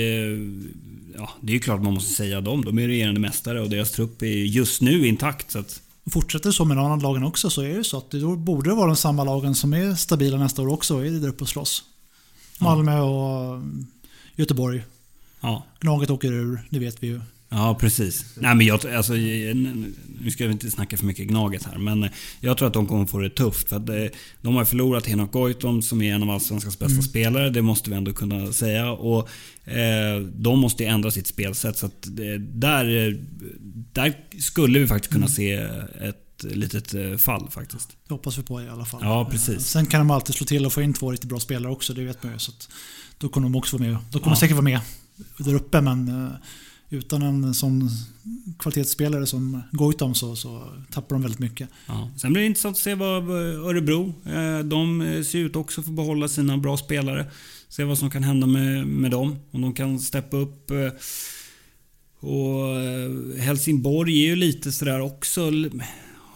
ja, 1.15 1.29
det 1.41 1.51
är 1.51 1.53
ju 1.53 1.59
klart 1.59 1.81
man 1.81 1.93
måste 1.93 2.13
säga 2.13 2.41
dem. 2.41 2.65
De 2.65 2.79
är 2.79 2.87
regerande 2.87 3.19
mästare 3.19 3.61
och 3.61 3.69
deras 3.69 3.91
trupp 3.91 4.21
är 4.21 4.27
just 4.27 4.81
nu 4.81 5.07
intakt. 5.07 5.51
Så 5.51 5.59
att, 5.59 5.81
Fortsätter 6.11 6.51
så 6.51 6.65
med 6.65 6.77
de 6.77 6.85
andra 6.85 7.07
lagen 7.07 7.23
också 7.23 7.49
så 7.49 7.61
är 7.61 7.77
det 7.77 7.83
så 7.83 7.97
att 7.97 8.11
det 8.11 8.19
då 8.19 8.35
borde 8.35 8.69
det 8.69 8.75
vara 8.75 8.87
de 8.87 8.95
samma 8.95 9.23
lagen 9.23 9.55
som 9.55 9.73
är 9.73 9.95
stabila 9.95 10.37
nästa 10.37 10.61
år 10.61 10.67
också. 10.67 11.05
Är 11.05 11.11
det 11.11 11.19
där 11.19 11.27
uppe 11.27 11.43
och 11.43 11.49
slåss. 11.49 11.83
Malmö 12.59 12.99
och 12.99 13.61
Göteborg. 14.35 14.83
Ja. 15.41 15.65
Gnaget 15.79 16.09
åker 16.09 16.33
ur, 16.33 16.67
det 16.69 16.79
vet 16.79 17.03
vi 17.03 17.07
ju. 17.07 17.21
Ja, 17.49 17.77
precis. 17.79 18.25
Nej, 18.35 18.55
men 18.55 18.65
jag, 18.65 18.87
alltså, 18.87 19.13
nu 19.13 20.31
ska 20.31 20.45
vi 20.45 20.51
inte 20.51 20.71
snacka 20.71 20.97
för 20.97 21.05
mycket 21.05 21.27
Gnaget 21.27 21.63
här, 21.63 21.77
men 21.77 22.09
jag 22.39 22.57
tror 22.57 22.67
att 22.67 22.73
de 22.73 22.87
kommer 22.87 23.05
få 23.05 23.19
det 23.19 23.29
tufft. 23.29 23.69
För 23.69 23.75
att 23.75 23.89
eh, 23.89 24.05
de 24.41 24.55
har 24.55 24.65
förlorat 24.65 25.05
Henok 25.05 25.31
Goitom 25.31 25.81
som 25.81 26.01
är 26.01 26.13
en 26.13 26.23
av 26.23 26.29
Allsvenskans 26.29 26.79
bästa 26.79 26.91
mm. 26.91 27.03
spelare. 27.03 27.49
Det 27.49 27.61
måste 27.61 27.89
vi 27.89 27.95
ändå 27.95 28.13
kunna 28.13 28.53
säga. 28.53 28.91
Och 28.91 29.29
eh, 29.69 30.19
De 30.21 30.59
måste 30.59 30.85
ändra 30.85 31.11
sitt 31.11 31.27
spelsätt. 31.27 31.77
Så 31.77 31.85
att, 31.85 32.07
eh, 32.07 32.39
där, 32.39 33.17
där 33.93 34.13
skulle 34.39 34.79
vi 34.79 34.87
faktiskt 34.87 35.13
kunna 35.13 35.25
mm. 35.25 35.35
se 35.35 35.53
ett 36.07 36.43
litet 36.43 36.93
eh, 36.93 37.17
fall 37.17 37.49
faktiskt. 37.49 37.97
Det 38.07 38.13
hoppas 38.13 38.37
vi 38.37 38.43
på 38.43 38.61
i 38.61 38.69
alla 38.69 38.85
fall. 38.85 38.99
Ja, 39.03 39.27
precis. 39.31 39.65
Sen 39.65 39.85
kan 39.85 39.99
de 39.99 40.11
alltid 40.11 40.35
slå 40.35 40.45
till 40.45 40.65
och 40.65 40.73
få 40.73 40.81
in 40.81 40.93
två 40.93 41.11
riktigt 41.11 41.29
bra 41.29 41.39
spelare 41.39 41.71
också, 41.71 41.93
det 41.93 42.03
vet 42.03 42.23
man 42.23 42.33
ju. 42.33 42.39
Så 42.39 42.51
då 43.17 43.29
kommer 43.29 43.45
de 43.45 43.55
också 43.55 43.77
vara 43.77 43.89
med. 43.89 43.97
De 44.11 44.19
kommer 44.19 44.35
ja. 44.35 44.39
säkert 44.39 44.55
vara 44.55 44.63
med 44.63 44.79
där 45.37 45.53
uppe, 45.53 45.81
men 45.81 46.29
utan 46.89 47.21
en 47.21 47.53
sån 47.53 47.89
kvalitetsspelare 48.59 49.25
som 49.25 49.61
Goitom 49.71 50.15
så, 50.15 50.35
så 50.35 50.63
tappar 50.91 51.15
de 51.15 51.21
väldigt 51.21 51.39
mycket. 51.39 51.69
Ja. 51.87 52.11
Sen 52.17 52.33
blir 52.33 52.41
det 52.41 52.47
intressant 52.47 52.75
att 52.75 52.83
se 52.83 52.95
vad 52.95 53.29
Örebro, 53.29 54.13
eh, 54.25 54.59
de 54.59 55.23
ser 55.25 55.39
ut 55.39 55.55
också 55.55 55.83
för 55.83 55.89
att 55.89 55.95
behålla 55.95 56.27
sina 56.27 56.57
bra 56.57 56.77
spelare. 56.77 57.31
Se 57.69 57.83
vad 57.83 57.97
som 57.97 58.09
kan 58.09 58.23
hända 58.23 58.47
med, 58.47 58.87
med 58.87 59.11
dem. 59.11 59.35
Om 59.51 59.61
de 59.61 59.73
kan 59.73 59.99
steppa 59.99 60.37
upp. 60.37 60.71
Eh, 60.71 60.89
och 62.19 62.75
eh, 62.75 63.41
Helsingborg 63.41 64.23
är 64.23 64.27
ju 64.27 64.35
lite 64.35 64.71
sådär 64.71 65.01
också 65.01 65.51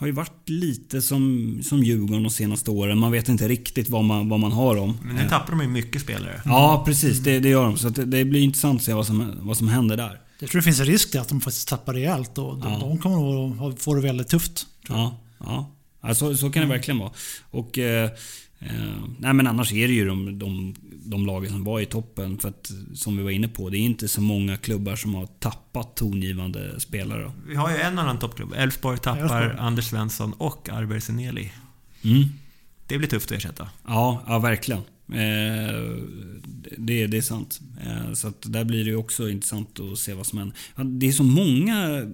har 0.01 0.07
ju 0.07 0.13
varit 0.13 0.49
lite 0.49 1.01
som, 1.01 1.59
som 1.63 1.83
Djurgården 1.83 2.23
de 2.23 2.29
senaste 2.29 2.71
åren. 2.71 2.97
Man 2.97 3.11
vet 3.11 3.29
inte 3.29 3.47
riktigt 3.47 3.89
vad 3.89 4.03
man, 4.03 4.29
vad 4.29 4.39
man 4.39 4.51
har 4.51 4.75
dem. 4.75 4.97
Men 5.03 5.15
nu 5.15 5.29
tappar 5.29 5.51
de 5.51 5.61
ju 5.61 5.67
mycket 5.67 6.01
spelare. 6.01 6.41
Ja, 6.45 6.83
precis. 6.85 7.19
Det, 7.19 7.39
det 7.39 7.49
gör 7.49 7.63
de. 7.63 7.77
Så 7.77 7.89
det, 7.89 8.05
det, 8.05 8.25
blir 8.25 8.41
intressant 8.41 8.79
att 8.79 8.85
se 8.85 8.93
vad 8.93 9.07
som, 9.07 9.31
vad 9.39 9.57
som 9.57 9.67
händer 9.67 9.97
där. 9.97 10.19
Jag 10.41 10.49
tror 10.49 10.61
det 10.61 10.65
finns 10.65 10.79
en 10.79 10.85
risk 10.85 11.15
att 11.15 11.29
de 11.29 11.41
faktiskt 11.41 11.67
tappar 11.67 11.93
rejält 11.93 12.37
och 12.37 12.57
de, 12.57 12.71
ja. 12.71 12.79
de 12.79 12.97
kommer 12.97 13.69
att 13.69 13.81
få 13.81 13.95
det 13.95 14.01
väldigt 14.01 14.27
tufft. 14.27 14.67
Ja, 14.87 15.19
ja. 15.39 15.71
ja 16.01 16.15
så, 16.15 16.51
kan 16.51 16.61
det 16.61 16.69
verkligen 16.69 16.99
vara. 16.99 17.11
Och, 17.51 17.77
eh, 17.77 18.11
eh, 18.59 18.69
nej 19.19 19.33
men 19.33 19.47
annars 19.47 19.73
är 19.73 19.87
det 19.87 19.93
ju 19.93 20.07
de, 20.07 20.39
de, 20.39 20.75
de 21.05 21.25
lagen 21.25 21.51
som 21.51 21.63
var 21.63 21.79
i 21.79 21.85
toppen. 21.85 22.37
För 22.37 22.49
att, 22.49 22.71
som 22.95 23.17
vi 23.17 23.23
var 23.23 23.31
inne 23.31 23.47
på, 23.47 23.69
det 23.69 23.77
är 23.77 23.79
inte 23.79 24.07
så 24.07 24.21
många 24.21 24.57
klubbar 24.57 24.95
som 24.95 25.15
har 25.15 25.25
tappat 25.25 25.95
tongivande 25.95 26.79
spelare. 26.79 27.31
Vi 27.47 27.55
har 27.55 27.71
ju 27.71 27.77
en 27.77 27.99
annan 27.99 28.19
toppklubb. 28.19 28.53
Elfsborg 28.55 28.97
tappar 28.97 29.21
Elfsborg. 29.21 29.51
Anders 29.59 29.85
Svensson 29.85 30.33
och 30.33 30.69
Arber 30.69 30.99
Seneli. 30.99 31.51
Mm. 32.03 32.23
Det 32.87 32.97
blir 32.97 33.07
tufft 33.07 33.31
att 33.31 33.37
ersätta. 33.37 33.69
Ja, 33.87 34.23
ja 34.27 34.39
verkligen. 34.39 34.81
Eh, 35.11 35.97
det, 36.77 37.07
det 37.07 37.17
är 37.17 37.21
sant. 37.21 37.59
Eh, 37.85 38.13
så 38.13 38.27
att 38.27 38.41
där 38.41 38.63
blir 38.63 38.85
det 38.85 38.95
också 38.95 39.29
intressant 39.29 39.79
att 39.79 39.97
se 39.99 40.13
vad 40.13 40.25
som 40.25 40.37
händer. 40.37 40.55
Det 40.99 41.07
är 41.07 41.11
så 41.11 41.23
många 41.23 41.97
eh, 41.97 42.05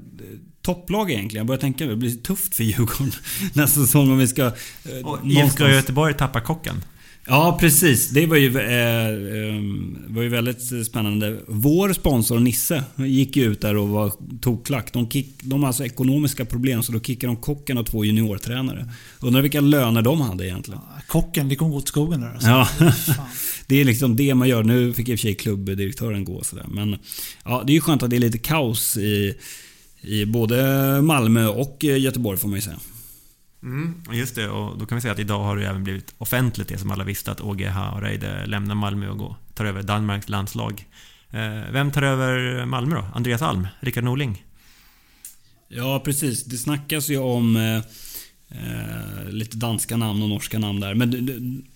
topplag 0.61 1.11
egentligen. 1.11 1.39
Jag 1.41 1.47
börjar 1.47 1.61
tänka 1.61 1.83
att 1.83 1.89
det 1.89 1.95
blir 1.95 2.15
tufft 2.15 2.55
för 2.55 2.63
Djurgården 2.63 3.11
nästa 3.53 3.81
säsong 3.81 4.11
om 4.11 4.17
vi 4.17 4.27
ska... 4.27 4.51
Och 5.03 5.19
IFK 5.25 5.67
Göteborg 5.67 6.13
tappar 6.13 6.39
kocken. 6.39 6.83
Ja, 7.29 7.57
precis. 7.59 8.09
Det 8.09 8.25
var 8.25 8.37
ju, 8.37 8.57
eh, 8.57 9.07
eh, 9.07 9.61
var 10.07 10.23
ju 10.23 10.29
väldigt 10.29 10.85
spännande. 10.87 11.37
Vår 11.47 11.93
sponsor 11.93 12.39
Nisse 12.39 12.83
gick 12.95 13.35
ju 13.35 13.43
ut 13.43 13.61
där 13.61 13.77
och 13.77 13.89
var 13.89 14.11
toklack. 14.41 14.93
De, 14.93 15.09
kick, 15.09 15.27
de 15.41 15.59
har 15.59 15.67
alltså 15.67 15.85
ekonomiska 15.85 16.45
problem 16.45 16.83
så 16.83 16.91
då 16.91 16.99
kickade 16.99 17.33
de 17.33 17.41
kocken 17.41 17.77
och 17.77 17.85
två 17.85 18.05
juniortränare. 18.05 18.89
Undrar 19.19 19.41
vilka 19.41 19.61
löner 19.61 20.01
de 20.01 20.21
hade 20.21 20.45
egentligen. 20.45 20.81
kocken, 21.07 21.49
det 21.49 21.55
kom 21.55 21.71
gå 21.71 21.77
åt 21.77 21.87
skogen 21.87 22.21
där 22.21 22.33
alltså. 22.33 22.47
Ja. 22.47 22.67
det 23.67 23.81
är 23.81 23.85
liksom 23.85 24.15
det 24.15 24.35
man 24.35 24.49
gör. 24.49 24.63
Nu 24.63 24.93
fick 24.93 25.09
i 25.09 25.15
och 25.15 25.19
för 25.19 25.21
sig 25.21 25.35
klubbdirektören 25.35 26.25
gå 26.25 26.43
sådär. 26.43 26.65
Men 26.67 26.95
ja, 27.45 27.63
det 27.65 27.71
är 27.71 27.75
ju 27.75 27.81
skönt 27.81 28.03
att 28.03 28.09
det 28.09 28.15
är 28.15 28.19
lite 28.19 28.37
kaos 28.37 28.97
i, 28.97 29.35
i 30.01 30.25
både 30.25 31.01
Malmö 31.01 31.47
och 31.47 31.83
Göteborg 31.83 32.37
får 32.37 32.47
man 32.47 32.57
ju 32.57 32.61
säga. 32.61 32.79
Mm, 33.63 34.03
just 34.11 34.35
det, 34.35 34.49
och 34.49 34.77
då 34.77 34.85
kan 34.85 34.95
vi 34.95 35.01
säga 35.01 35.13
att 35.13 35.19
idag 35.19 35.43
har 35.43 35.57
det 35.57 35.67
även 35.67 35.83
blivit 35.83 36.13
offentligt 36.17 36.67
det 36.67 36.77
som 36.77 36.91
alla 36.91 37.03
visste 37.03 37.31
att 37.31 37.41
Åge 37.41 37.69
Hareide 37.69 38.45
lämnar 38.45 38.75
Malmö 38.75 39.09
och 39.09 39.17
går, 39.17 39.35
tar 39.53 39.65
över 39.65 39.83
Danmarks 39.83 40.29
landslag. 40.29 40.85
Eh, 41.29 41.71
vem 41.71 41.91
tar 41.91 42.01
över 42.01 42.65
Malmö 42.65 42.95
då? 42.95 43.05
Andreas 43.15 43.41
Alm? 43.41 43.67
Rickard 43.79 44.03
Norling? 44.03 44.43
Ja, 45.69 46.01
precis. 46.05 46.43
Det 46.43 46.57
snackas 46.57 47.09
ju 47.09 47.17
om 47.17 47.55
eh, 47.55 47.77
eh, 48.49 49.29
lite 49.29 49.57
danska 49.57 49.97
namn 49.97 50.23
och 50.23 50.29
norska 50.29 50.59
namn 50.59 50.79
där. 50.79 50.93
Men 50.93 51.09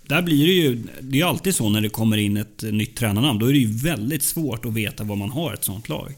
där 0.06 0.22
blir 0.22 0.48
det 0.48 0.54
ju... 0.54 0.84
Det 1.02 1.18
är 1.18 1.22
ju 1.22 1.28
alltid 1.28 1.56
så 1.56 1.70
när 1.70 1.82
det 1.82 1.90
kommer 1.90 2.18
in 2.18 2.38
ett 2.38 2.62
nytt 2.62 2.98
tränarnamn. 2.98 3.40
Då 3.40 3.46
är 3.46 3.54
det 3.54 3.60
ju 3.60 3.78
väldigt 3.78 4.24
svårt 4.24 4.66
att 4.66 4.74
veta 4.74 5.04
vad 5.04 5.18
man 5.18 5.32
har 5.32 5.54
ett 5.54 5.64
sånt 5.64 5.90
lag. 5.90 6.16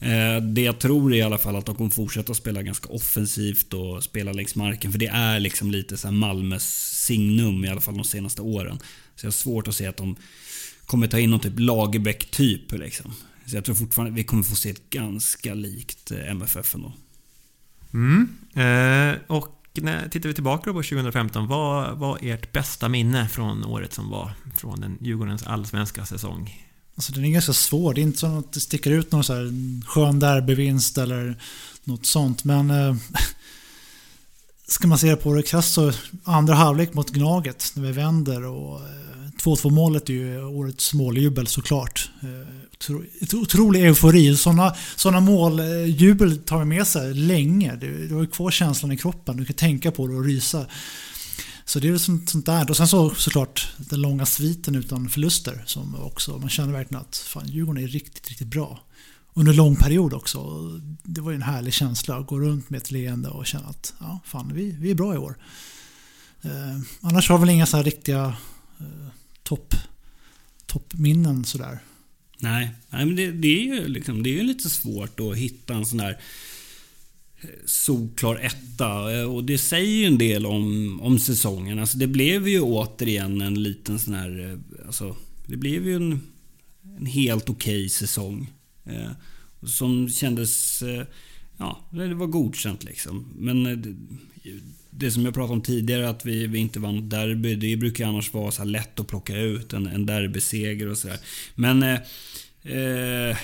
Eh, 0.00 0.42
det 0.42 0.62
jag 0.62 0.78
tror 0.78 1.12
är 1.12 1.16
i 1.16 1.22
alla 1.22 1.38
fall 1.38 1.56
att 1.56 1.66
de 1.66 1.74
kommer 1.74 1.90
fortsätta 1.90 2.34
spela 2.34 2.62
ganska 2.62 2.88
offensivt 2.88 3.74
och 3.74 4.02
spela 4.02 4.32
längs 4.32 4.54
marken. 4.54 4.92
För 4.92 4.98
det 4.98 5.06
är 5.06 5.40
liksom 5.40 5.70
lite 5.70 5.96
så 5.96 6.12
Malmös 6.12 6.94
signum 7.04 7.64
i 7.64 7.68
alla 7.68 7.80
fall 7.80 7.94
de 7.94 8.04
senaste 8.04 8.42
åren. 8.42 8.78
Så 9.16 9.26
jag 9.26 9.28
har 9.28 9.32
svårt 9.32 9.68
att 9.68 9.74
se 9.74 9.86
att 9.86 9.96
de 9.96 10.16
kommer 10.86 11.06
ta 11.06 11.18
in 11.18 11.30
någon 11.30 11.40
typ 11.40 11.58
Lagerbäck-typ. 11.58 12.72
Liksom. 12.72 13.14
Så 13.46 13.56
jag 13.56 13.64
tror 13.64 13.74
fortfarande 13.74 14.14
vi 14.14 14.24
kommer 14.24 14.42
få 14.42 14.56
se 14.56 14.70
ett 14.70 14.90
ganska 14.90 15.54
likt 15.54 16.10
eh, 16.10 16.30
MFF 16.30 16.74
ändå. 16.74 16.92
Mm. 17.94 18.28
Eh, 18.54 19.18
och 19.26 19.54
när 19.74 20.08
tittar 20.08 20.28
vi 20.28 20.34
tillbaka 20.34 20.72
på 20.72 20.82
2015, 20.82 21.46
vad 21.46 21.98
var 21.98 22.18
ert 22.22 22.52
bästa 22.52 22.88
minne 22.88 23.28
från 23.28 23.64
året 23.64 23.92
som 23.92 24.10
var? 24.10 24.32
Från 24.56 24.80
den 24.80 24.98
Djurgårdens 25.00 25.42
allsvenska 25.42 26.04
säsong? 26.06 26.67
Alltså 26.98 27.12
den 27.12 27.24
är 27.24 27.30
ganska 27.30 27.52
svår. 27.52 27.94
Det 27.94 28.00
är 28.00 28.02
inte 28.02 28.18
så 28.18 28.26
att 28.26 28.52
det 28.52 28.60
sticker 28.60 28.90
ut 28.90 29.12
någon 29.12 29.24
så 29.24 29.34
här 29.34 29.52
skön 29.86 30.18
derbyvinst 30.18 30.98
eller 30.98 31.36
något 31.84 32.06
sånt. 32.06 32.44
Men 32.44 32.70
eh, 32.70 32.96
ska 34.66 34.88
man 34.88 34.98
se 34.98 35.10
det 35.10 35.16
på 35.16 35.34
det 35.34 35.42
krasst 35.42 35.74
så 35.74 35.92
andra 36.24 36.54
halvlek 36.54 36.94
mot 36.94 37.10
Gnaget 37.10 37.72
när 37.74 37.82
vi 37.82 37.92
vänder 37.92 38.44
och 38.44 38.80
eh, 38.80 38.86
2-2-målet 39.42 40.08
är 40.08 40.12
ju 40.12 40.44
årets 40.44 40.94
måljubel 40.94 41.46
såklart. 41.46 42.10
Eh, 42.22 43.34
otrolig 43.34 43.84
eufori. 43.84 44.36
Sådana 44.36 44.74
såna 44.96 45.20
måljubel 45.20 46.38
tar 46.38 46.58
vi 46.58 46.64
med 46.64 46.86
sig 46.86 47.14
länge. 47.14 47.76
Du, 47.76 48.08
du 48.08 48.14
har 48.14 48.20
ju 48.20 48.26
kvar 48.26 48.50
känslan 48.50 48.92
i 48.92 48.96
kroppen. 48.96 49.36
Du 49.36 49.44
kan 49.44 49.56
tänka 49.56 49.90
på 49.90 50.06
det 50.06 50.14
och 50.14 50.24
rysa. 50.24 50.66
Så 51.68 51.80
det 51.80 51.88
är 51.88 51.90
väl 51.90 52.00
sånt, 52.00 52.30
sånt 52.30 52.46
där. 52.46 52.70
Och 52.70 52.76
sen 52.76 52.88
så 52.88 53.14
såklart 53.14 53.68
den 53.76 54.00
långa 54.00 54.26
sviten 54.26 54.74
utan 54.74 55.08
förluster. 55.08 55.62
Som 55.66 55.94
också, 55.94 56.38
man 56.38 56.48
känner 56.48 56.72
verkligen 56.72 57.00
att 57.00 57.16
fan, 57.16 57.48
Djurgården 57.48 57.84
är 57.84 57.88
riktigt, 57.88 58.28
riktigt 58.28 58.48
bra. 58.48 58.80
Under 59.34 59.52
lång 59.52 59.76
period 59.76 60.14
också. 60.14 60.70
Det 61.02 61.20
var 61.20 61.30
ju 61.30 61.34
en 61.34 61.42
härlig 61.42 61.72
känsla 61.72 62.16
att 62.16 62.26
gå 62.26 62.40
runt 62.40 62.70
med 62.70 62.78
ett 62.78 62.90
leende 62.90 63.28
och 63.28 63.46
känna 63.46 63.66
att 63.66 63.94
ja, 64.00 64.20
fan, 64.24 64.54
vi, 64.54 64.76
vi 64.80 64.90
är 64.90 64.94
bra 64.94 65.14
i 65.14 65.18
år. 65.18 65.38
Eh, 66.42 66.78
annars 67.00 67.28
har 67.28 67.38
vi 67.38 67.40
väl 67.40 67.54
inga 67.54 67.66
så 67.66 67.76
här 67.76 67.84
riktiga 67.84 68.36
eh, 68.80 69.08
topp, 69.42 69.74
toppminnen 70.66 71.44
sådär. 71.44 71.78
Nej, 72.38 72.70
nej 72.90 73.06
men 73.06 73.16
det, 73.16 73.32
det, 73.32 73.48
är 73.48 73.62
ju 73.62 73.88
liksom, 73.88 74.22
det 74.22 74.30
är 74.30 74.34
ju 74.34 74.42
lite 74.42 74.70
svårt 74.70 75.20
att 75.20 75.36
hitta 75.36 75.74
en 75.74 75.86
sån 75.86 75.98
där 75.98 76.20
solklar 77.64 78.36
etta. 78.36 79.26
Och 79.26 79.44
det 79.44 79.58
säger 79.58 79.96
ju 79.96 80.04
en 80.04 80.18
del 80.18 80.46
om, 80.46 81.00
om 81.00 81.18
säsongen. 81.18 81.78
Alltså 81.78 81.98
det 81.98 82.06
blev 82.06 82.48
ju 82.48 82.60
återigen 82.60 83.40
en 83.40 83.62
liten 83.62 83.98
sån 83.98 84.14
här... 84.14 84.50
Eh, 84.50 84.86
alltså, 84.86 85.16
det 85.46 85.56
blev 85.56 85.86
ju 85.86 85.96
en, 85.96 86.20
en 86.98 87.06
helt 87.06 87.50
okej 87.50 87.80
okay 87.80 87.88
säsong. 87.88 88.52
Eh, 88.84 89.10
som 89.62 90.08
kändes... 90.08 90.82
Eh, 90.82 91.04
ja, 91.56 91.88
det 91.90 92.14
var 92.14 92.26
godkänt 92.26 92.84
liksom. 92.84 93.26
Men 93.36 93.66
eh, 93.66 93.76
det, 93.76 93.94
det 94.90 95.10
som 95.10 95.24
jag 95.24 95.34
pratade 95.34 95.52
om 95.52 95.62
tidigare, 95.62 96.08
att 96.08 96.26
vi, 96.26 96.46
vi 96.46 96.58
inte 96.58 96.80
vann 96.80 97.08
derby. 97.08 97.54
Det 97.54 97.76
brukar 97.76 98.06
annars 98.06 98.32
vara 98.32 98.50
så 98.50 98.64
lätt 98.64 99.00
att 99.00 99.08
plocka 99.08 99.36
ut 99.36 99.72
en, 99.72 99.86
en 99.86 100.06
derbyseger 100.06 100.88
och 100.88 100.98
sådär. 100.98 101.18
Men... 101.54 101.82
Eh, 101.82 102.00
eh, 102.62 103.36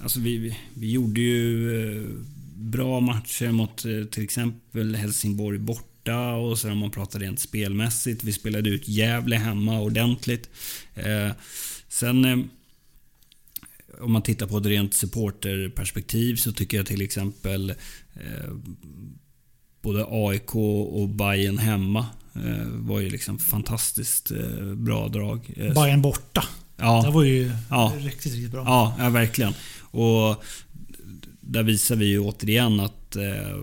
alltså 0.00 0.20
vi, 0.20 0.38
vi, 0.38 0.56
vi, 0.74 0.90
gjorde 0.90 1.20
ju 1.20 1.70
eh, 1.76 2.10
bra 2.56 3.00
matcher 3.00 3.52
mot 3.52 3.84
eh, 3.84 4.04
till 4.04 4.24
exempel 4.24 4.94
Helsingborg 4.94 5.58
borta 5.58 6.34
och 6.34 6.58
så 6.58 6.70
om 6.70 6.78
man 6.78 6.90
pratar 6.90 7.20
rent 7.20 7.40
spelmässigt. 7.40 8.24
Vi 8.24 8.32
spelade 8.32 8.70
ut 8.70 8.88
Gävle 8.88 9.36
hemma 9.36 9.80
ordentligt. 9.80 10.50
Eh, 10.94 11.30
sen 11.88 12.24
eh, 12.24 12.38
om 14.00 14.12
man 14.12 14.22
tittar 14.22 14.46
på 14.46 14.58
ett 14.58 14.66
rent 14.66 14.94
supporterperspektiv 14.94 16.36
så 16.36 16.52
tycker 16.52 16.76
jag 16.76 16.86
till 16.86 17.02
exempel 17.02 17.74
både 19.82 20.06
AIK 20.08 20.54
och 20.54 21.08
Bayern 21.08 21.58
hemma 21.58 22.06
var 22.66 23.00
ju 23.00 23.10
liksom 23.10 23.38
fantastiskt 23.38 24.32
bra 24.76 25.08
drag. 25.08 25.52
Bayern 25.56 26.02
borta. 26.02 26.44
Ja. 26.76 27.02
Det 27.04 27.10
var 27.10 27.22
ju 27.22 27.50
ja. 27.70 27.92
riktigt, 27.98 28.32
riktigt 28.32 28.50
bra. 28.50 28.64
Ja, 28.66 28.94
ja, 28.98 29.10
verkligen. 29.10 29.54
Och 29.80 30.44
där 31.46 31.62
visar 31.62 31.96
vi 31.96 32.06
ju 32.06 32.20
återigen 32.20 32.80
att 32.80 33.16
eh, 33.16 33.56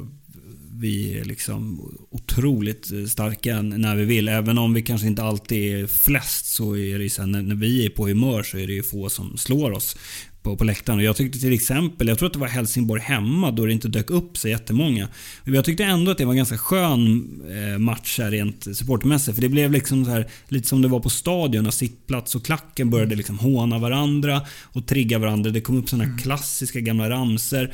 vi 0.83 1.19
är 1.19 1.23
liksom 1.23 1.89
otroligt 2.09 2.91
starka 3.07 3.61
när 3.61 3.95
vi 3.95 4.05
vill. 4.05 4.27
Även 4.27 4.57
om 4.57 4.73
vi 4.73 4.81
kanske 4.81 5.07
inte 5.07 5.23
alltid 5.23 5.75
är 5.75 5.87
flest 5.87 6.45
så 6.45 6.77
är 6.77 6.97
det 6.97 7.03
ju 7.03 7.09
så 7.09 7.25
när, 7.25 7.41
när 7.41 7.55
vi 7.55 7.85
är 7.85 7.89
på 7.89 8.07
humör 8.07 8.43
så 8.43 8.57
är 8.57 8.67
det 8.67 8.73
ju 8.73 8.83
få 8.83 9.09
som 9.09 9.37
slår 9.37 9.71
oss 9.71 9.97
på, 10.41 10.57
på 10.57 10.63
läktaren. 10.63 10.99
Och 10.99 11.05
jag 11.05 11.15
tyckte 11.15 11.39
till 11.39 11.53
exempel, 11.53 12.07
jag 12.07 12.17
tror 12.17 12.27
att 12.27 12.33
det 12.33 12.39
var 12.39 12.47
Helsingborg 12.47 13.01
hemma 13.01 13.51
då 13.51 13.65
det 13.65 13.73
inte 13.73 13.87
dök 13.87 14.09
upp 14.09 14.37
så 14.37 14.47
jättemånga. 14.47 15.07
Men 15.43 15.53
jag 15.53 15.65
tyckte 15.65 15.83
ändå 15.83 16.11
att 16.11 16.17
det 16.17 16.25
var 16.25 16.33
en 16.33 16.37
ganska 16.37 16.57
skön 16.57 17.41
eh, 17.51 17.79
match 17.79 18.19
här 18.19 18.31
rent 18.31 18.77
supportmässigt. 18.77 19.35
För 19.35 19.41
det 19.41 19.49
blev 19.49 19.71
liksom 19.71 20.05
så 20.05 20.11
här, 20.11 20.27
lite 20.47 20.67
som 20.67 20.81
det 20.81 20.87
var 20.87 20.99
på 20.99 21.09
stadion 21.09 21.63
när 21.63 21.71
sittplats 21.71 22.35
och 22.35 22.45
klacken 22.45 22.89
började 22.89 23.15
liksom 23.15 23.39
håna 23.39 23.77
varandra 23.79 24.41
och 24.63 24.87
trigga 24.87 25.19
varandra. 25.19 25.51
Det 25.51 25.61
kom 25.61 25.77
upp 25.77 25.89
sådana 25.89 26.03
mm. 26.03 26.17
klassiska 26.17 26.79
gamla 26.79 27.09
ramser. 27.09 27.73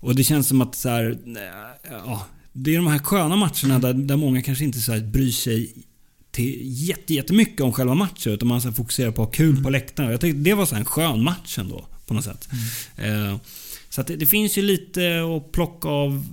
Och 0.00 0.14
det 0.14 0.24
känns 0.24 0.48
som 0.48 0.60
att 0.60 0.74
så 0.74 0.88
här, 0.88 1.18
eh, 1.26 1.92
ja, 2.06 2.26
det 2.56 2.74
är 2.74 2.76
de 2.76 2.86
här 2.86 2.98
sköna 2.98 3.36
matcherna 3.36 3.78
där, 3.78 3.94
där 3.94 4.16
många 4.16 4.42
kanske 4.42 4.64
inte 4.64 4.80
så 4.80 4.92
här 4.92 5.00
bryr 5.00 5.30
sig 5.30 5.72
till 6.30 6.60
jättemycket 7.06 7.60
om 7.60 7.72
själva 7.72 7.94
matchen. 7.94 8.32
Utan 8.32 8.48
man 8.48 8.60
så 8.60 8.72
fokuserar 8.72 9.10
på 9.10 9.22
att 9.22 9.28
ha 9.28 9.32
kul 9.32 9.50
mm. 9.50 9.62
på 9.62 9.70
läktaren. 9.70 10.10
Jag 10.10 10.20
tyckte 10.20 10.38
det 10.38 10.54
var 10.54 10.66
så 10.66 10.76
en 10.76 10.84
skön 10.84 11.24
match 11.24 11.58
ändå 11.58 11.86
på 12.06 12.14
något 12.14 12.24
sätt. 12.24 12.48
Mm. 12.98 13.32
Eh, 13.32 13.40
så 13.88 14.02
det, 14.02 14.16
det, 14.16 14.26
finns 14.26 14.58
ju 14.58 14.62
lite 14.62 15.20
att 15.36 15.52
plocka 15.52 15.88
av 15.88 16.26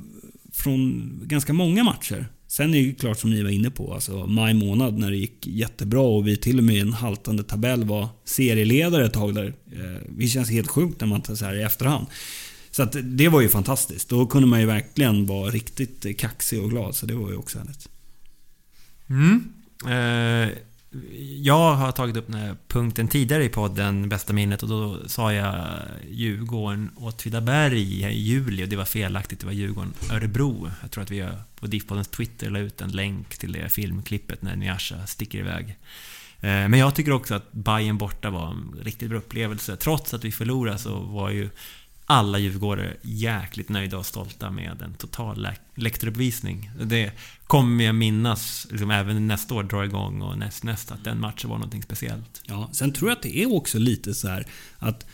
från 0.52 1.12
ganska 1.24 1.54
många 1.54 1.84
matcher. 1.84 2.28
Sen 2.48 2.70
är 2.70 2.74
det 2.74 2.80
ju 2.80 2.96
klart 2.96 3.20
som 3.20 3.30
ni 3.30 3.44
var 3.44 3.50
inne 3.50 3.70
på, 3.70 3.94
alltså 3.94 4.28
maj 4.28 4.54
månad 4.54 4.98
när 4.98 5.12
det 5.12 5.18
gick 5.18 5.48
jättebra 5.48 6.02
och 6.02 6.28
vi 6.28 6.38
till 6.38 6.58
och 6.58 6.64
med 6.64 6.76
i 6.76 6.80
en 6.80 6.94
haltande 6.94 7.44
tabell 7.44 7.84
var 7.84 8.08
serieledare 8.26 9.06
ett 9.06 9.14
tag 9.14 9.36
där. 9.36 9.54
Eh, 9.72 10.02
det 10.10 10.28
känns 10.28 10.50
helt 10.52 10.68
sjukt 10.68 11.02
när 11.02 11.08
man 11.08 11.22
tar 11.22 11.36
så 11.36 11.46
här 11.46 11.56
i 11.56 11.62
efterhand. 11.62 12.08
Så 12.72 12.84
att 12.84 12.96
det 13.04 13.30
var 13.30 13.42
ju 13.42 13.50
fantastiskt. 13.50 14.10
Då 14.10 14.26
kunde 14.26 14.48
man 14.48 14.60
ju 14.60 14.66
verkligen 14.66 15.26
vara 15.26 15.50
riktigt 15.50 16.20
kaxig 16.20 16.64
och 16.64 16.70
glad. 16.70 16.96
Så 16.96 17.06
det 17.06 17.14
var 17.14 17.30
ju 17.30 17.36
också 17.36 17.60
härligt. 17.60 17.90
Mm. 19.10 19.54
Eh, 19.88 20.50
jag 21.38 21.76
har 21.76 21.92
tagit 21.92 22.18
upp 22.18 22.28
den 22.28 22.42
här 22.42 22.56
punkten 22.68 23.08
tidigare 23.08 23.44
i 23.44 23.50
podden, 23.50 24.10
bästa 24.10 24.34
minnet, 24.34 24.64
och 24.64 24.70
då 24.70 25.08
sa 25.08 25.34
jag 25.34 25.56
Djurgården 26.10 26.90
Åtvidaberg 26.96 27.82
i 27.82 28.20
juli 28.20 28.64
och 28.64 28.70
det 28.70 28.76
var 28.76 28.86
felaktigt, 28.86 29.40
det 29.40 29.46
var 29.46 29.54
Djurgården 29.54 29.94
Örebro. 30.12 30.72
Jag 30.82 30.92
tror 30.92 31.04
att 31.04 31.12
vi 31.12 31.28
på 31.60 31.68
DIF-poddens 31.68 32.08
Twitter 32.08 32.50
la 32.50 32.60
ut 32.60 32.82
en 32.82 32.92
länk 32.92 33.38
till 33.38 33.52
det 33.52 33.70
filmklippet 33.70 34.42
när 34.42 34.56
Nyasha 34.56 35.08
sticker 35.08 35.40
iväg. 35.40 35.78
Eh, 36.40 36.68
men 36.68 36.74
jag 36.74 36.96
tycker 36.96 37.12
också 37.12 37.36
att 37.36 37.52
Bayern 37.52 37.98
borta 37.98 38.30
var 38.30 38.52
en 38.52 38.76
riktigt 38.82 39.10
bra 39.10 39.18
upplevelse. 39.18 39.76
Trots 39.76 40.14
att 40.14 40.26
vi 40.26 40.32
förlorade 40.32 40.78
så 40.78 41.00
var 41.00 41.30
ju 41.30 41.50
alla 42.12 42.38
djurgårdare 42.40 42.94
jäkligt 43.02 43.70
nöjda 43.70 43.98
och 43.98 44.06
stolta 44.06 44.52
med 44.52 44.82
en 44.82 44.94
total 44.94 45.48
läktaruppvisning. 45.76 46.72
Det 46.84 47.12
kommer 47.44 47.84
jag 47.84 47.96
minnas 47.96 48.68
liksom, 48.70 48.92
även 48.92 49.28
nästa 49.28 49.54
år 49.54 49.64
dra 49.64 49.86
igång 49.86 50.22
och 50.22 50.38
näst, 50.38 50.64
nästa 50.64 50.94
att 50.94 51.04
den 51.04 51.20
matchen 51.20 51.50
var 51.50 51.58
någonting 51.58 51.84
speciellt. 51.84 52.42
Ja, 52.46 52.70
sen 52.74 52.94
tror 52.94 53.10
jag 53.10 53.16
att 53.16 53.24
det 53.24 53.38
är 53.38 53.56
också 53.56 53.80
lite 53.80 54.14
så 54.14 54.28
här 54.28 54.48
att 54.78 55.06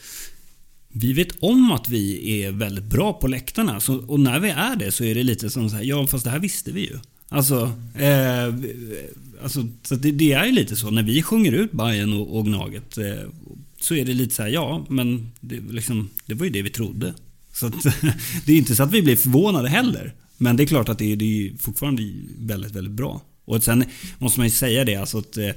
vi 0.89 1.14
vet 1.14 1.43
om 1.43 1.72
att 1.72 1.89
vi 1.89 2.32
är 2.41 2.52
väldigt 2.52 2.84
bra 2.84 3.14
på 3.14 3.28
läktarna. 3.28 3.80
Så, 3.80 3.95
och 3.98 4.20
när 4.20 4.39
vi 4.39 4.50
är 4.50 4.76
det 4.76 4.91
så 4.91 5.04
är 5.04 5.16
det 5.16 5.24
lite 5.24 5.50
som 5.50 5.70
så 5.70 5.76
här, 5.76 5.84
ja 5.84 6.08
fast 6.08 6.24
det 6.24 6.30
här 6.30 6.39
visste 6.39 6.72
vi 6.72 6.82
ju. 6.82 7.00
Alltså, 7.30 7.72
eh, 7.95 8.54
alltså 9.43 9.68
så 9.84 9.95
det, 9.95 10.12
det, 10.12 10.34
är 10.34 10.45
ju 10.45 10.52
lite 10.52 10.76
så. 10.76 10.91
När 10.91 11.04
vi 11.04 11.24
sjunger 11.24 11.52
ut 11.52 11.72
Bayern 11.72 12.14
och, 12.14 12.38
och 12.38 12.45
Gnaget 12.45 12.98
eh, 12.98 13.30
så 13.88 13.95
är 13.95 14.05
det 14.05 14.13
lite 14.13 14.35
så 14.35 14.41
här, 14.43 14.49
ja, 14.49 14.85
men 14.89 15.31
det, 15.39 15.59
liksom, 15.59 16.09
det 16.25 16.33
var 16.33 16.45
ju 16.45 16.51
det 16.51 16.61
vi 16.61 16.69
trodde. 16.69 17.13
Så 17.53 17.67
att, 17.67 17.83
det 18.45 18.53
är 18.53 18.57
inte 18.57 18.75
så 18.75 18.83
att 18.83 18.91
vi 18.91 19.01
blir 19.01 19.15
förvånade 19.15 19.69
heller. 19.69 20.13
Men 20.38 20.57
det 20.57 20.63
är 20.63 20.67
klart 20.67 20.89
att 20.89 20.99
det 20.99 21.11
är, 21.11 21.15
det 21.15 21.25
är 21.25 21.57
fortfarande 21.57 22.03
väldigt, 22.38 22.71
väldigt 22.71 22.93
bra. 22.93 23.21
Och 23.45 23.63
sen 23.63 23.83
måste 24.17 24.39
man 24.39 24.47
ju 24.47 24.51
säga 24.51 24.85
det, 24.85 24.95
alltså 24.95 25.17
att 25.17 25.38
eh, 25.38 25.47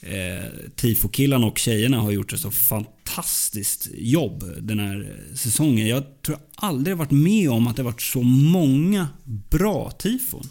eh, 0.00 0.44
Tifo-killarna 0.76 1.46
och 1.46 1.58
tjejerna 1.58 2.00
har 2.00 2.10
gjort 2.10 2.32
ett 2.32 2.40
så 2.40 2.50
fantastiskt 2.50 3.88
jobb 3.94 4.44
den 4.60 4.78
här 4.78 5.16
säsongen. 5.34 5.88
Jag 5.88 6.22
tror 6.22 6.38
jag 6.38 6.68
aldrig 6.68 6.96
varit 6.96 7.10
med 7.10 7.50
om 7.50 7.66
att 7.66 7.76
det 7.76 7.82
varit 7.82 8.02
så 8.02 8.22
många 8.22 9.08
bra 9.50 9.90
tifon. 9.90 10.48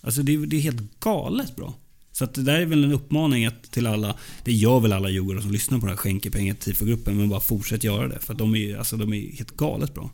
Alltså 0.00 0.22
det, 0.22 0.46
det 0.46 0.56
är 0.56 0.60
helt 0.60 1.00
galet 1.00 1.56
bra. 1.56 1.74
Så 2.18 2.24
att 2.24 2.34
det 2.34 2.42
där 2.42 2.60
är 2.60 2.66
väl 2.66 2.84
en 2.84 2.92
uppmaning 2.92 3.50
till 3.70 3.86
alla. 3.86 4.14
Det 4.44 4.52
gör 4.52 4.80
väl 4.80 4.92
alla 4.92 5.10
Djurgårdare 5.10 5.42
som 5.42 5.52
lyssnar 5.52 5.78
på 5.78 5.86
det 5.86 5.92
här. 5.92 5.96
Skänker 5.96 6.30
pengar 6.30 6.54
till 6.54 6.62
tifogruppen. 6.72 7.16
Men 7.16 7.28
bara 7.28 7.40
fortsätt 7.40 7.84
göra 7.84 8.08
det. 8.08 8.18
För 8.20 8.32
att 8.32 8.38
de 8.38 8.54
är, 8.54 8.76
alltså, 8.76 8.96
de 8.96 9.12
är 9.12 9.36
helt 9.36 9.56
galet 9.56 9.94
bra. 9.94 10.10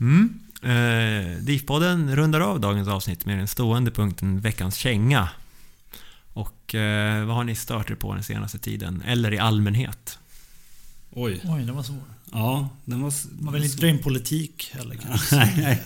Mm. 0.00 0.40
Eh, 0.62 1.38
DIF-podden 1.42 2.16
rundar 2.16 2.40
av 2.40 2.60
dagens 2.60 2.88
avsnitt 2.88 3.26
med 3.26 3.38
den 3.38 3.48
stående 3.48 3.90
punkten 3.90 4.40
Veckans 4.40 4.76
känga. 4.76 5.28
Och 6.32 6.74
eh, 6.74 7.26
vad 7.26 7.36
har 7.36 7.44
ni 7.44 7.54
stört 7.54 7.90
er 7.90 7.94
på 7.94 8.14
den 8.14 8.22
senaste 8.22 8.58
tiden? 8.58 9.02
Eller 9.06 9.34
i 9.34 9.38
allmänhet? 9.38 10.18
Oj. 11.10 11.40
Oj, 11.44 11.62
den 11.64 11.76
var 11.76 11.82
svår. 11.82 12.02
Ja, 12.32 12.68
den 12.84 13.02
var... 13.02 13.12
Man 13.42 13.54
vill 13.54 13.64
inte 13.64 13.76
dra 13.76 13.88
in 13.88 13.98
politik 13.98 14.70
heller 14.74 14.94
kanske. 14.94 15.36
nej, 15.44 15.54
nej. 15.56 15.82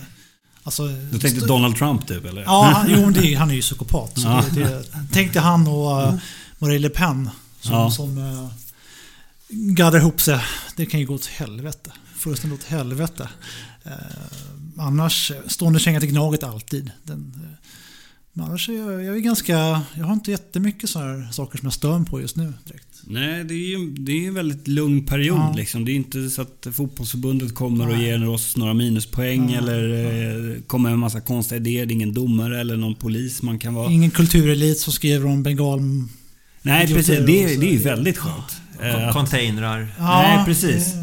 Alltså, 0.63 0.87
du 1.11 1.19
tänkte 1.19 1.45
Donald 1.45 1.75
Trump 1.75 2.07
typ 2.07 2.25
eller? 2.25 2.41
Ja, 2.41 2.71
han, 2.75 2.91
jo, 2.91 3.09
det, 3.09 3.33
han 3.39 3.51
är 3.51 3.55
ju 3.55 3.61
psykopat. 3.61 4.13
Ja. 4.15 4.43
det, 4.53 4.63
det, 4.63 4.83
tänkte 5.11 5.39
han 5.39 5.67
och 5.67 6.07
uh, 6.07 6.13
Marie 6.57 6.79
Le 6.79 6.89
Pen 6.89 7.29
som, 7.61 7.73
ja. 7.73 7.91
som 7.91 8.17
uh, 8.17 8.47
gaddar 9.49 9.99
ihop 9.99 10.21
sig. 10.21 10.39
Det 10.75 10.85
kan 10.85 10.99
ju 10.99 11.05
gå 11.05 11.13
åt 11.13 11.25
helvete. 11.25 11.91
Fullständigt 12.15 12.59
åt 12.59 12.65
helvete. 12.65 13.29
Uh, 13.85 13.91
annars, 14.77 15.31
stående 15.47 15.79
känga 15.79 15.99
till 15.99 16.09
Gnaget 16.09 16.43
alltid. 16.43 16.91
Den, 17.03 17.33
men 18.33 18.45
annars 18.45 18.69
är 18.69 18.73
jag, 18.73 19.03
jag 19.03 19.15
är 19.15 19.19
ganska... 19.19 19.81
Jag 19.97 20.05
har 20.05 20.13
inte 20.13 20.31
jättemycket 20.31 20.89
sådana 20.89 21.31
saker 21.31 21.57
som 21.57 21.65
jag 21.65 21.73
stör 21.73 21.99
på 21.99 22.21
just 22.21 22.35
nu 22.35 22.53
direkt. 22.65 22.87
Nej, 23.03 23.43
det 23.43 23.53
är 23.53 23.77
ju 23.77 23.89
det 23.91 24.11
är 24.11 24.27
en 24.27 24.33
väldigt 24.33 24.67
lugn 24.67 25.05
period. 25.05 25.37
Ja. 25.37 25.53
Liksom. 25.57 25.85
Det 25.85 25.91
är 25.91 25.95
inte 25.95 26.29
så 26.29 26.41
att 26.41 26.67
fotbollsförbundet 26.73 27.55
kommer 27.55 27.85
Nej. 27.85 27.95
och 27.95 28.01
ger 28.01 28.29
oss 28.29 28.57
några 28.57 28.73
minuspoäng 28.73 29.51
ja. 29.51 29.57
eller 29.57 29.87
ja. 29.87 30.55
Eh, 30.55 30.61
kommer 30.61 30.89
med 30.89 30.93
en 30.93 30.99
massa 30.99 31.21
konstiga 31.21 31.57
idéer. 31.57 31.85
Det 31.85 31.91
är 31.91 31.95
ingen 31.95 32.13
domare 32.13 32.59
eller 32.59 32.77
någon 32.77 32.95
polis 32.95 33.41
man 33.41 33.59
kan 33.59 33.73
vara. 33.73 33.91
Ingen 33.91 34.11
kulturelit 34.11 34.79
som 34.79 34.93
skriver 34.93 35.25
om 35.25 35.43
bengal... 35.43 35.79
Nej, 36.61 36.87
precis. 36.87 37.17
Det, 37.17 37.25
det 37.25 37.67
är 37.67 37.71
ju 37.71 37.77
väldigt 37.77 38.17
skönt. 38.17 38.61
Ja. 38.81 39.13
Containrar. 39.13 39.87
Nej, 39.99 40.45
precis. 40.45 40.93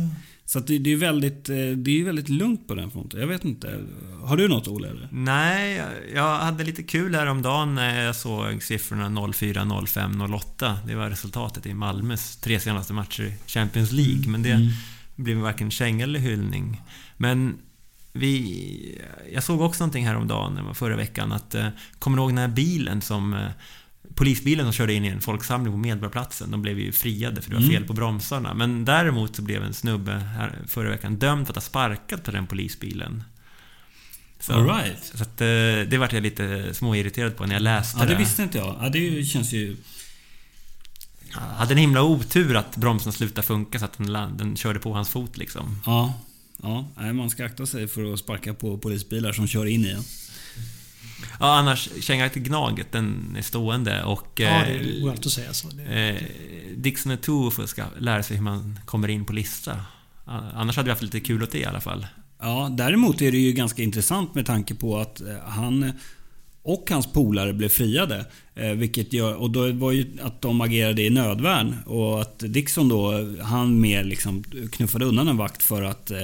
Så 0.50 0.60
det, 0.60 0.78
det 0.78 0.92
är 0.92 0.96
väldigt, 0.96 1.48
eh, 1.48 1.56
det 1.56 2.00
är 2.00 2.04
väldigt 2.04 2.28
lugnt 2.28 2.68
på 2.68 2.74
den 2.74 2.90
fronten. 2.90 3.20
Jag 3.20 3.26
vet 3.26 3.44
inte. 3.44 3.80
Har 4.22 4.36
du 4.36 4.48
något 4.48 4.68
Olle? 4.68 4.88
Eller? 4.88 5.08
Nej, 5.12 5.82
jag- 6.14 6.38
hade 6.38 6.64
lite 6.64 6.82
kul 6.82 7.14
häromdagen 7.14 7.74
när 7.74 8.02
jag 8.04 8.16
såg 8.16 8.62
siffrorna 8.62 9.32
04, 9.32 9.64
05, 9.86 10.20
08. 10.34 10.78
Det 10.86 10.94
var 10.94 11.10
resultatet 11.10 11.66
i 11.66 11.74
Malmös 11.74 12.36
tre 12.36 12.60
senaste 12.60 12.92
matcher 12.92 13.22
i 13.22 13.34
Champions 13.46 13.92
League. 13.92 14.28
Men 14.28 14.42
det 14.42 14.72
blev 15.16 15.36
varken 15.36 15.70
känga 15.70 16.04
eller 16.04 16.20
hyllning. 16.20 16.82
Men 17.16 17.56
vi... 18.12 19.02
Jag 19.32 19.42
såg 19.42 19.60
också 19.60 19.82
någonting 19.84 20.06
häromdagen, 20.06 20.74
förra 20.74 20.96
veckan, 20.96 21.32
att... 21.32 21.54
eh, 21.54 21.68
Kommer 21.98 22.16
du 22.16 22.22
ihåg 22.22 22.30
den 22.30 22.38
här 22.38 22.48
bilen 22.48 23.00
som... 23.02 23.46
Polisbilen 24.18 24.66
som 24.66 24.72
körde 24.72 24.94
in 24.94 25.04
i 25.04 25.08
en 25.08 25.20
folksamling 25.20 25.72
på 25.72 25.76
Medborgarplatsen, 25.78 26.50
de 26.50 26.62
blev 26.62 26.78
ju 26.78 26.92
friade 26.92 27.42
för 27.42 27.50
det 27.50 27.56
var 27.56 27.62
Mm. 27.62 27.74
fel 27.74 27.84
på 27.84 27.92
bromsarna. 27.92 28.54
Men 28.54 28.84
däremot 28.84 29.36
så 29.36 29.42
blev 29.42 29.62
en 29.64 29.74
snubbe 29.74 30.12
här 30.12 30.58
förra 30.66 30.90
veckan 30.90 31.16
dömd 31.16 31.46
för 31.46 31.52
att 31.52 31.56
ha 31.56 31.60
sparkat 31.60 32.24
på 32.24 32.30
den 32.30 32.46
polisbilen. 32.46 33.22
Så, 34.40 34.52
All 34.52 34.64
right. 34.66 35.04
så 35.14 35.22
att, 35.22 35.40
eh, 35.40 35.46
det 35.90 35.96
vart 35.98 36.12
jag 36.12 36.22
lite 36.22 36.74
småirriterad 36.74 37.36
på 37.36 37.46
när 37.46 37.54
jag 37.54 37.62
läste 37.62 37.98
Ja, 38.00 38.06
det 38.06 38.14
visste 38.14 38.42
inte 38.42 38.58
jag. 38.58 38.76
Ja, 38.80 38.88
det 38.88 39.24
känns 39.24 39.52
ju... 39.52 39.76
Jag 41.34 41.40
hade 41.40 41.74
en 41.74 41.78
himla 41.78 42.02
otur 42.02 42.56
att 42.56 42.76
bromsen 42.76 43.12
slutade 43.12 43.46
funka 43.46 43.78
så 43.78 43.84
att 43.84 43.98
den, 43.98 44.12
land- 44.12 44.38
den 44.38 44.56
körde 44.56 44.78
på 44.78 44.92
hans 44.94 45.08
fot 45.08 45.36
liksom. 45.36 45.80
Ja. 45.86 46.14
Ja, 46.62 46.88
nej, 46.96 47.12
man 47.12 47.30
ska 47.30 47.44
akta 47.44 47.66
sig 47.66 47.88
för 47.88 48.12
att 48.12 48.18
sparka 48.18 48.54
på 48.54 48.78
polisbilar 48.78 49.32
som 49.32 49.46
kör 49.46 49.66
in 49.66 49.84
i 49.84 49.88
en. 49.90 50.02
Ja, 51.40 51.58
annars, 51.58 51.88
känga 52.00 52.28
till 52.28 52.42
Gnaget, 52.42 52.92
den 52.92 53.36
är 53.38 53.42
stående 53.42 54.04
och... 54.04 54.32
Ja, 54.34 54.64
eh, 54.64 54.80
det 54.80 55.00
går 55.00 55.10
alltid 55.10 55.26
att 55.26 55.32
säga 55.32 55.52
så. 55.52 55.68
Det, 55.68 56.08
eh, 56.08 56.22
Dixon 56.76 57.12
och 57.12 57.20
Tufo 57.20 57.66
ska 57.66 57.84
lära 57.98 58.22
sig 58.22 58.36
hur 58.36 58.44
man 58.44 58.78
kommer 58.84 59.08
in 59.08 59.24
på 59.24 59.32
lista. 59.32 59.84
Annars 60.54 60.76
hade 60.76 60.86
vi 60.86 60.90
haft 60.90 61.02
lite 61.02 61.20
kul 61.20 61.42
åt 61.42 61.50
det 61.50 61.58
i 61.58 61.64
alla 61.64 61.80
fall. 61.80 62.06
Ja, 62.40 62.68
däremot 62.72 63.22
är 63.22 63.32
det 63.32 63.38
ju 63.38 63.52
ganska 63.52 63.82
intressant 63.82 64.34
med 64.34 64.46
tanke 64.46 64.74
på 64.74 64.98
att 64.98 65.20
eh, 65.20 65.26
han 65.46 65.92
och 66.68 66.90
hans 66.90 67.12
polare 67.12 67.52
blev 67.52 67.68
friade. 67.68 68.26
Eh, 68.54 68.70
vilket 68.70 69.12
gör, 69.12 69.34
och 69.34 69.50
då 69.50 69.72
var 69.72 69.92
ju 69.92 70.06
att 70.22 70.42
de 70.42 70.60
agerade 70.60 71.02
i 71.02 71.10
nödvärn 71.10 71.74
och 71.86 72.20
att 72.20 72.38
Dixon 72.38 72.88
då, 72.88 73.26
han 73.42 73.80
mer 73.80 74.04
liksom 74.04 74.44
knuffade 74.72 75.04
undan 75.04 75.28
en 75.28 75.36
vakt 75.36 75.62
för 75.62 75.82
att 75.82 76.10
eh, 76.10 76.22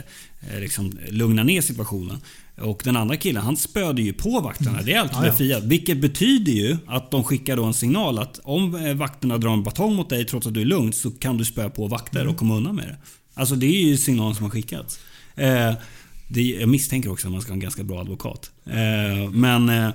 liksom 0.61 0.99
lugna 1.09 1.42
ner 1.42 1.61
situationen. 1.61 2.20
Och 2.61 2.80
den 2.84 2.97
andra 2.97 3.16
killen, 3.16 3.42
han 3.42 3.57
spöade 3.57 4.03
ju 4.03 4.12
på 4.12 4.40
vakterna 4.40 4.78
rejält 4.82 5.11
blev 5.11 5.26
ja. 5.26 5.32
friad. 5.32 5.68
Vilket 5.68 6.01
betyder 6.01 6.53
ju 6.53 6.76
att 6.86 7.11
de 7.11 7.24
skickar 7.24 7.57
då 7.57 7.64
en 7.64 7.74
signal 7.74 8.18
att 8.18 8.40
om 8.42 8.74
eh, 8.74 8.95
vakterna 8.95 9.38
drar 9.38 9.53
en 9.53 9.62
batong 9.62 9.95
mot 9.95 10.11
dig 10.11 10.24
trots 10.24 10.47
att 10.47 10.55
du 10.55 10.61
är 10.61 10.64
lugn 10.64 10.92
så 10.92 11.11
kan 11.11 11.36
du 11.36 11.45
spöa 11.45 11.70
på 11.70 11.86
vakter 11.86 12.26
och 12.26 12.36
komma 12.36 12.57
undan 12.57 12.76
med 12.76 12.88
det. 12.88 12.97
Alltså 13.34 13.55
det 13.55 13.66
är 13.66 13.82
ju 13.82 13.97
signalen 13.97 14.34
som 14.34 14.45
har 14.45 14.51
skickats. 14.51 15.01
Eh, 15.36 15.74
det, 16.28 16.42
jag 16.42 16.68
misstänker 16.68 17.12
också 17.12 17.26
att 17.26 17.32
man 17.32 17.42
ska 17.42 17.51
ha 17.51 17.55
en 17.55 17.61
ganska 17.61 17.82
bra 17.82 18.01
advokat. 18.01 18.51
Eh, 18.66 19.30
men 19.30 19.68
eh, 19.68 19.90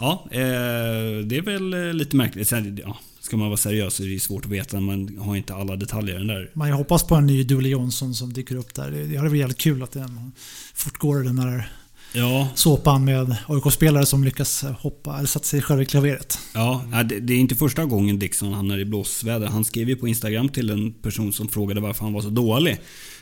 ja, 0.00 0.26
eh, 0.30 1.26
det 1.26 1.36
är 1.36 1.42
väl 1.42 1.74
eh, 1.74 1.92
lite 1.94 2.16
märkligt. 2.16 2.48
Sen, 2.48 2.78
ja, 2.84 2.98
ska 3.20 3.36
man 3.36 3.46
vara 3.46 3.56
seriös 3.56 3.94
så 3.94 4.02
är 4.02 4.08
det 4.08 4.20
svårt 4.20 4.44
att 4.44 4.50
veta. 4.50 4.80
Man 4.80 5.18
har 5.18 5.36
inte 5.36 5.54
alla 5.54 5.76
detaljer 5.76 6.14
i 6.14 6.18
den 6.18 6.26
där. 6.26 6.50
man 6.52 6.72
hoppas 6.72 7.06
på 7.06 7.14
en 7.14 7.26
ny 7.26 7.44
Dooley 7.44 7.72
Johnson 7.72 8.14
som 8.14 8.32
dyker 8.32 8.56
upp 8.56 8.74
där. 8.74 8.90
Det, 8.90 9.16
hade 9.16 9.28
varit 9.28 9.40
jävligt 9.40 9.58
kul 9.58 9.82
att 9.82 9.92
den 9.92 10.32
fortgår 10.74 11.22
den 11.22 11.36
där 11.36 11.70
Ja, 12.12 12.48
såpan 12.54 13.04
med 13.04 13.36
AIK-spelare 13.46 14.06
som 14.06 14.24
lyckas 14.24 14.62
hoppa, 14.62 15.18
eller 15.18 15.26
sätta 15.28 15.44
sig 15.44 15.62
själva 15.62 15.82
i 15.82 15.86
klaveret. 15.86 16.38
Ja, 16.54 16.84
det, 17.20 17.34
är 17.34 17.38
inte 17.38 17.54
första 17.54 17.84
gången 17.84 18.18
Dixon 18.18 18.52
hamnar 18.52 18.78
i 18.78 18.84
blåsväder. 18.84 19.46
Han 19.46 19.64
skrev 19.64 19.88
ju 19.88 19.96
på 19.96 20.08
Instagram 20.08 20.48
till 20.48 20.70
en 20.70 20.92
person 20.92 21.32
som 21.32 21.48
frågade 21.48 21.80
varför 21.80 22.04
han 22.04 22.12
var 22.12 22.22
så 22.22 22.30
dålig. 22.30 22.80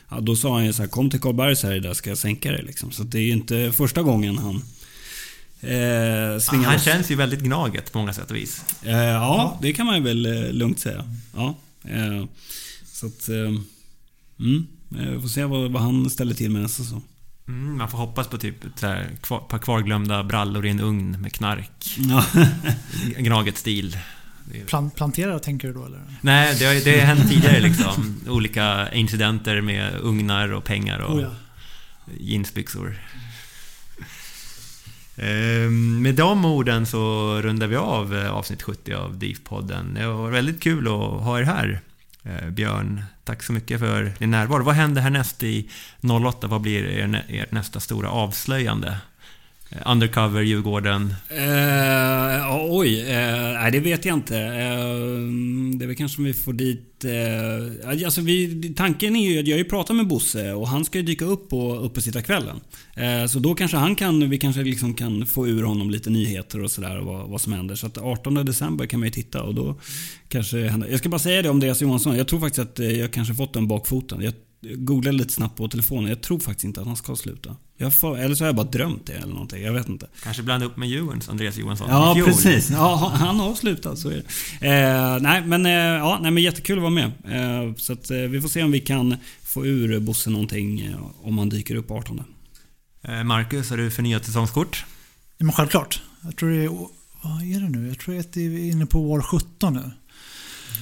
Ja, 0.09 0.19
då 0.19 0.35
sa 0.35 0.53
han 0.53 0.65
ju 0.65 0.73
så 0.73 0.81
här, 0.81 0.89
kom 0.89 1.09
till 1.09 1.19
Karlbergs 1.19 1.63
här 1.63 1.75
idag 1.75 1.95
ska 1.95 2.09
jag 2.09 2.17
sänka 2.17 2.51
dig. 2.51 2.63
Liksom. 2.63 2.91
Så 2.91 3.03
det 3.03 3.17
är 3.17 3.21
ju 3.21 3.31
inte 3.31 3.71
första 3.71 4.01
gången 4.01 4.37
han 4.37 4.61
eh, 5.61 6.39
svingar 6.39 6.69
Han 6.69 6.79
känns 6.79 7.11
ju 7.11 7.15
väldigt 7.15 7.39
Gnaget 7.39 7.91
på 7.91 7.99
många 7.99 8.13
sätt 8.13 8.29
och 8.31 8.37
vis. 8.37 8.65
Eh, 8.83 8.97
ja, 8.97 9.59
det 9.61 9.73
kan 9.73 9.85
man 9.85 9.95
ju 9.95 10.01
väl 10.01 10.25
eh, 10.25 10.51
lugnt 10.51 10.79
säga. 10.79 11.05
Ja, 11.35 11.55
eh, 11.83 12.25
så 12.85 13.05
att... 13.05 13.29
Eh, 13.29 13.35
mm, 14.39 14.67
vi 14.89 15.21
får 15.21 15.27
se 15.27 15.45
vad, 15.45 15.71
vad 15.71 15.81
han 15.81 16.09
ställer 16.09 16.33
till 16.33 16.51
med 16.51 16.61
nästa 16.61 16.83
säsong. 16.83 17.03
Mm, 17.47 17.77
man 17.77 17.89
får 17.89 17.97
hoppas 17.97 18.27
på 18.27 18.37
typ 18.37 18.65
ett 18.65 18.83
kvar, 19.21 19.39
par 19.39 19.57
kvarglömda 19.57 20.23
brallor 20.23 20.65
i 20.65 20.69
en 20.69 20.79
ugn 20.79 21.21
med 21.21 21.33
knark. 21.33 21.97
Ja. 21.97 22.25
Gnaget-stil. 23.17 23.97
Plan, 24.67 24.91
planterare 24.91 25.39
tänker 25.39 25.67
du 25.67 25.73
då 25.73 25.85
eller? 25.85 26.01
Nej, 26.21 26.55
det 26.59 26.65
har, 26.65 26.73
det 26.73 26.99
har 26.99 27.05
hänt 27.05 27.29
tidigare 27.29 27.59
liksom. 27.59 28.15
Olika 28.27 28.93
incidenter 28.93 29.61
med 29.61 29.93
ugnar 30.01 30.51
och 30.51 30.63
pengar 30.63 30.99
och 30.99 31.15
Oh 31.15 31.21
ja. 31.21 31.31
jeansbyxor. 32.19 32.99
Ehm, 35.21 36.01
med 36.01 36.15
de 36.15 36.45
orden 36.45 36.85
så 36.85 37.33
rundar 37.41 37.67
vi 37.67 37.75
av 37.75 38.15
eh, 38.15 38.31
avsnitt 38.31 38.61
70 38.61 38.93
av 38.93 39.17
DIF-podden. 39.17 39.93
Det 39.93 40.07
var 40.07 40.29
väldigt 40.29 40.63
kul 40.63 40.87
att 40.87 41.23
ha 41.23 41.39
er 41.39 41.43
här. 41.43 41.81
Eh, 42.23 42.49
Björn, 42.49 43.03
tack 43.23 43.43
så 43.43 43.53
mycket 43.53 43.79
för 43.79 44.11
din 44.19 44.31
närvaro. 44.31 44.63
Vad 44.63 44.75
händer 44.75 45.01
härnäst 45.01 45.43
i 45.43 45.69
08? 46.01 46.47
Vad 46.47 46.61
blir 46.61 46.83
er, 46.83 47.25
ert 47.27 47.51
nästa 47.51 47.79
stora 47.79 48.09
avslöjande? 48.09 48.97
Eh, 49.69 49.91
undercover, 49.91 50.41
Djurgården. 50.41 51.13
Eh, 51.29 52.69
oj, 52.69 53.01
eh, 53.01 53.53
nej 53.53 53.71
det 53.71 53.79
vet 53.79 54.05
jag 54.05 54.17
inte. 54.17 54.37
Eh, 54.37 54.49
det 55.77 55.85
är 55.85 55.87
väl 55.87 55.95
kanske 55.95 56.17
om 56.17 56.25
vi 56.25 56.33
får 56.33 56.53
dit... 56.53 57.05
Eh, 57.05 58.03
alltså 58.05 58.21
vi, 58.21 58.63
tanken 58.77 59.15
är 59.15 59.31
ju 59.31 59.39
att 59.39 59.47
jag 59.47 59.55
har 59.55 59.59
ju 59.59 59.69
pratat 59.69 59.95
med 59.95 60.07
Bosse 60.07 60.53
och 60.53 60.67
han 60.67 60.85
ska 60.85 60.97
ju 60.97 61.03
dyka 61.03 61.25
upp 61.25 61.49
på 61.49 61.75
uppesittarkvällen. 61.75 62.59
Eh, 62.95 63.25
så 63.25 63.39
då 63.39 63.55
kanske 63.55 63.77
han 63.77 63.95
kan, 63.95 64.29
vi 64.29 64.37
kanske 64.37 64.63
liksom 64.63 64.93
kan 64.93 65.25
få 65.25 65.47
ur 65.47 65.63
honom 65.63 65.89
lite 65.89 66.09
nyheter 66.09 66.63
och 66.63 66.71
sådär 66.71 66.99
och 66.99 67.05
vad, 67.05 67.29
vad 67.29 67.41
som 67.41 67.53
händer. 67.53 67.75
Så 67.75 67.87
att 67.87 67.97
18 67.97 68.33
december 68.33 68.85
kan 68.85 68.99
man 68.99 69.07
ju 69.07 69.11
titta 69.11 69.43
och 69.43 69.55
då 69.55 69.79
kanske 70.27 70.57
det 70.57 70.69
händer. 70.69 70.87
Jag 70.87 70.99
ska 70.99 71.09
bara 71.09 71.19
säga 71.19 71.41
det 71.41 71.49
om 71.49 71.55
Andreas 71.55 71.81
Johansson. 71.81 72.17
Jag 72.17 72.27
tror 72.27 72.39
faktiskt 72.39 72.59
att 72.59 72.79
jag 72.79 73.13
kanske 73.13 73.33
fått 73.33 73.53
den 73.53 73.67
bakfoten. 73.67 74.21
Jag 74.21 74.33
googlade 74.61 75.17
lite 75.17 75.33
snabbt 75.33 75.57
på 75.57 75.67
telefonen. 75.67 76.09
Jag 76.09 76.21
tror 76.21 76.39
faktiskt 76.39 76.63
inte 76.63 76.81
att 76.81 76.87
han 76.87 76.95
ska 76.95 77.15
sluta. 77.15 77.55
Jag 77.77 77.93
får, 77.95 78.17
eller 78.19 78.35
så 78.35 78.43
har 78.43 78.47
jag 78.47 78.55
bara 78.55 78.67
drömt 78.67 79.05
det 79.05 79.13
eller 79.13 79.33
någonting. 79.33 79.63
Jag 79.63 79.73
vet 79.73 79.89
inte. 79.89 80.07
Kanske 80.23 80.43
blanda 80.43 80.65
upp 80.65 80.77
med 80.77 80.89
Djurgårdens 80.89 81.29
Andreas 81.29 81.57
Johansson 81.57 81.87
Ja, 81.89 82.15
fjol. 82.15 82.27
precis. 82.27 82.69
Ja, 82.69 83.11
han 83.15 83.39
har 83.39 83.55
slutat, 83.55 83.99
så 83.99 84.09
är 84.09 84.23
det. 84.59 84.67
Eh, 84.67 85.19
nej, 85.21 85.41
men, 85.45 85.65
eh, 85.65 85.71
ja, 85.73 86.19
nej, 86.21 86.31
men 86.31 86.43
jättekul 86.43 86.77
att 86.77 86.81
vara 86.81 86.91
med. 86.93 87.05
Eh, 87.05 87.75
så 87.75 87.93
att, 87.93 88.11
eh, 88.11 88.17
vi 88.17 88.41
får 88.41 88.49
se 88.49 88.63
om 88.63 88.71
vi 88.71 88.79
kan 88.79 89.15
få 89.43 89.65
ur 89.65 89.99
Bosse 89.99 90.29
någonting 90.29 90.79
eh, 90.81 90.95
om 91.23 91.37
han 91.37 91.49
dyker 91.49 91.75
upp 91.75 91.91
18. 91.91 92.23
Eh, 93.03 93.23
Marcus, 93.23 93.69
har 93.69 93.77
du 93.77 93.91
förnyat 93.91 94.25
säsongskort? 94.25 94.85
Ja, 95.37 95.45
men 95.45 95.53
självklart. 95.53 96.01
Jag 96.23 96.35
tror 96.37 96.49
det 96.49 96.63
är... 96.63 96.69
Vad 97.23 97.41
är 97.43 97.59
det 97.59 97.69
nu? 97.69 97.87
Jag 97.87 97.99
tror 97.99 98.19
att 98.19 98.33
det 98.33 98.41
är 98.41 98.71
inne 98.71 98.85
på 98.85 98.99
år 99.11 99.21
17 99.21 99.73
nu. 99.73 99.91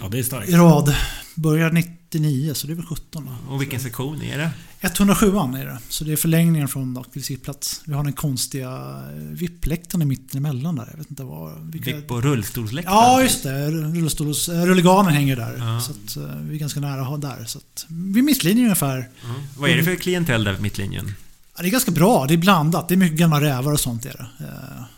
Ja, 0.01 0.09
det 0.09 0.19
är 0.19 0.23
starkt. 0.23 0.49
I 0.49 0.53
rad. 0.55 0.95
Börjar 1.37 1.71
99, 1.71 2.53
så 2.53 2.67
det 2.67 2.73
är 2.73 2.75
väl 2.75 2.85
17 2.85 3.25
då. 3.25 3.53
Och 3.53 3.61
vilken 3.61 3.79
sektion 3.79 4.21
är 4.21 4.37
det? 4.37 4.51
107 4.81 5.27
är 5.27 5.65
det. 5.65 5.79
Så 5.89 6.03
det 6.03 6.11
är 6.11 6.15
förlängningen 6.15 6.67
från 6.67 7.03
sittplats. 7.21 7.81
Vi 7.85 7.93
har 7.93 8.03
den 8.03 8.13
konstiga 8.13 8.69
eh, 9.15 9.21
vippläktaren 9.21 10.01
i 10.01 10.05
mitten 10.05 10.37
emellan 10.37 10.75
där. 10.75 10.87
Jag 10.91 10.97
vet 10.97 11.09
inte 11.09 11.23
vad... 11.23 11.71
Vilka... 11.71 11.95
Vipp 11.95 12.11
och 12.11 12.23
rullstolsläktaren? 12.23 12.97
Ja, 12.97 13.21
just 13.21 13.43
det. 13.43 13.71
Rullstols... 13.71 14.49
eh, 14.49 14.65
Rulliganen 14.65 15.13
hänger 15.13 15.35
där. 15.35 15.55
Ja. 15.57 15.81
Så 15.81 15.91
att, 15.91 16.29
eh, 16.29 16.35
vi 16.41 16.55
är 16.55 16.59
ganska 16.59 16.79
nära 16.79 17.01
att 17.01 17.07
ha 17.07 17.17
där. 17.17 17.45
Så 17.45 17.57
att, 17.57 17.85
vid 17.89 18.23
mittlinjen 18.23 18.65
ungefär. 18.65 19.09
Ja. 19.21 19.35
Vad 19.57 19.69
är 19.69 19.75
det 19.77 19.83
för 19.83 19.95
klientell 19.95 20.43
där 20.43 20.51
vid 20.51 20.61
mittlinjen? 20.61 21.13
Ja, 21.55 21.61
det 21.61 21.67
är 21.67 21.71
ganska 21.71 21.91
bra. 21.91 22.25
Det 22.25 22.33
är 22.33 22.37
blandat. 22.37 22.87
Det 22.87 22.95
är 22.95 22.97
mycket 22.97 23.19
gamla 23.19 23.41
rävar 23.41 23.73
och 23.73 23.79
sånt. 23.79 24.05
Är 24.05 24.13
det. 24.13 24.45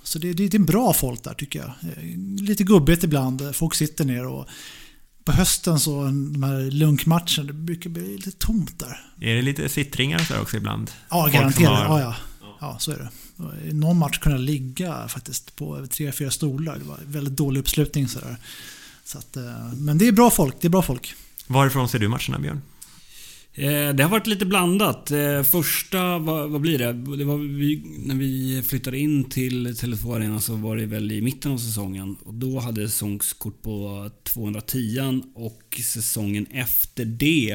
Så 0.03 0.20
det, 0.20 0.34
det, 0.34 0.48
det 0.48 0.57
är 0.57 0.61
bra 0.61 0.94
folk 0.94 1.24
där 1.24 1.34
tycker 1.34 1.60
jag. 1.60 1.72
Lite 2.40 2.64
gubbigt 2.64 3.03
ibland. 3.03 3.56
Folk 3.56 3.76
sitter 3.76 4.06
ner 4.06 4.28
och 4.28 4.48
på 5.24 5.32
hösten 5.32 5.80
så, 5.80 6.04
de 6.04 6.44
här 6.44 6.72
lunkmatcherna, 6.72 7.44
det 7.44 7.54
brukar 7.54 7.90
bli 7.90 8.16
lite 8.18 8.32
tomt 8.32 8.80
där. 8.80 9.06
Är 9.22 9.36
det 9.36 9.41
lite 9.41 9.70
sittringar 9.70 10.20
så 10.20 10.40
också 10.41 10.58
ibland? 10.58 10.91
Ja, 11.10 11.22
Folk 11.22 11.34
garanterat. 11.34 11.88
har- 11.88 12.00
Ja, 12.00 12.16
ja. 12.41 12.56
ja, 12.62 12.80
så 12.80 12.91
är 12.91 12.98
det. 12.98 13.10
I 13.70 13.74
någon 13.74 13.98
match 13.98 14.18
kunde 14.20 14.38
jag 14.38 14.46
ligga 14.46 15.08
faktiskt 15.08 15.56
på 15.56 15.88
tre, 15.91 16.12
fyra 16.12 16.32
stolar. 16.32 16.78
Det 16.78 16.84
var 16.86 16.98
väldigt 17.06 17.38
dålig 17.38 17.60
uppslutning 17.60 18.08
sådär. 18.08 18.38
Så 19.06 19.18
att, 19.18 19.38
eh, 19.38 19.74
men 19.78 19.98
det 19.98 20.08
är 20.08 20.12
bra 20.12 20.30
folk. 20.30 20.56
Det 20.62 20.68
är 20.68 20.70
bra 20.70 20.82
folk. 20.82 21.14
Varifrån 21.48 21.90
ser 21.90 22.00
du 22.00 22.08
matcherna, 22.08 22.40
Björn? 22.40 22.62
Eh, 23.53 23.89
det 23.89 24.03
har 24.03 24.09
varit 24.09 24.27
lite 24.27 24.45
blandat. 24.45 25.11
Eh, 25.11 25.43
första, 25.43 26.17
vad, 26.17 26.49
vad 26.49 26.61
blir 26.61 26.77
det? 26.77 26.93
det 27.17 27.26
var 27.26 27.38
vi, 27.38 27.84
när 28.05 28.15
vi 28.15 28.63
flyttade 28.67 28.99
in 28.99 29.23
till 29.23 29.67
Tele2 29.67 30.15
Arena 30.15 30.41
så 30.41 30.55
var 30.55 30.77
det 30.77 30.85
väl 30.85 31.11
i 31.11 31.21
mitten 31.21 31.51
av 31.51 31.57
säsongen. 31.57 32.15
Och 32.23 32.34
då 32.34 32.59
hade 32.59 32.81
jag 32.81 32.89
säsongskort 32.89 33.61
på 33.61 34.09
210 34.23 35.23
och 35.35 35.80
säsongen 35.84 36.45
efter 36.45 37.05
det. 37.05 37.51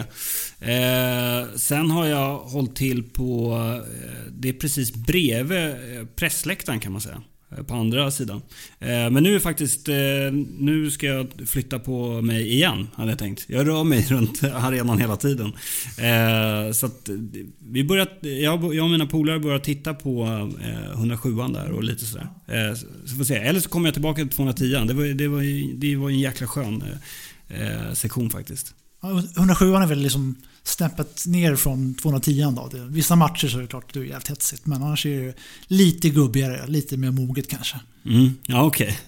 Eh, 0.60 1.56
sen 1.56 1.90
har 1.90 2.06
jag 2.06 2.38
hållit 2.38 2.76
till 2.76 3.02
på, 3.02 3.54
eh, 3.54 4.32
det 4.32 4.48
är 4.48 4.52
precis 4.52 4.94
bredvid 4.94 5.76
pressläktaren 6.16 6.80
kan 6.80 6.92
man 6.92 7.00
säga 7.00 7.22
på 7.62 7.74
andra 7.74 8.10
sidan. 8.10 8.42
Eh, 8.78 8.88
men 8.88 9.22
nu 9.22 9.34
är 9.34 9.38
faktiskt, 9.38 9.88
eh, 9.88 9.94
nu 10.58 10.90
ska 10.90 11.06
jag 11.06 11.26
flytta 11.46 11.78
på 11.78 12.22
mig 12.22 12.52
igen, 12.52 12.88
hade 12.94 13.10
jag 13.10 13.18
tänkt. 13.18 13.44
Jag 13.48 13.68
rör 13.68 13.84
mig 13.84 14.06
runt 14.08 14.44
arenan 14.44 14.98
hela 14.98 15.16
tiden. 15.16 15.52
Eh, 15.98 16.72
så 16.72 16.86
att 16.86 17.08
vi 17.58 17.84
börjat, 17.84 18.18
jag 18.20 18.64
och 18.64 18.90
mina 18.90 19.06
polare 19.06 19.38
börjar 19.38 19.58
titta 19.58 19.94
på 19.94 20.24
107 20.94 21.34
där 21.34 21.70
och 21.70 21.84
lite 21.84 22.04
sådär. 22.04 22.28
Så 23.06 23.16
får 23.16 23.24
se. 23.24 23.34
Eller 23.34 23.60
så 23.60 23.68
kommer 23.68 23.88
jag 23.88 23.94
tillbaka 23.94 24.22
till 24.22 24.30
210 24.36 24.64
det 24.64 24.94
var, 24.94 25.04
det 25.04 25.28
var, 25.28 25.74
det 25.80 25.96
var 25.96 26.10
en 26.10 26.18
jäkla 26.18 26.46
skön 26.46 26.84
sektion 27.92 28.30
faktiskt. 28.30 28.74
107 29.36 29.74
är 29.74 29.86
väl 29.86 29.98
liksom 29.98 30.36
snäppet 30.64 31.26
ner 31.26 31.56
från 31.56 31.94
210 31.94 32.52
då. 32.56 32.68
Det, 32.72 32.78
vissa 32.78 33.16
matcher 33.16 33.48
så 33.48 33.58
är 33.58 33.62
det 33.62 33.68
klart 33.68 33.84
att 33.84 33.94
det 33.94 34.00
är 34.00 34.04
jävligt 34.04 34.30
hetsigt. 34.30 34.66
Men 34.66 34.82
annars 34.82 35.06
är 35.06 35.20
det 35.20 35.34
lite 35.66 36.08
gubbigare, 36.08 36.66
lite 36.66 36.96
mer 36.96 37.10
moget 37.10 37.48
kanske. 37.48 37.76
Mm, 38.06 38.34
ja 38.46 38.62
okej. 38.62 38.98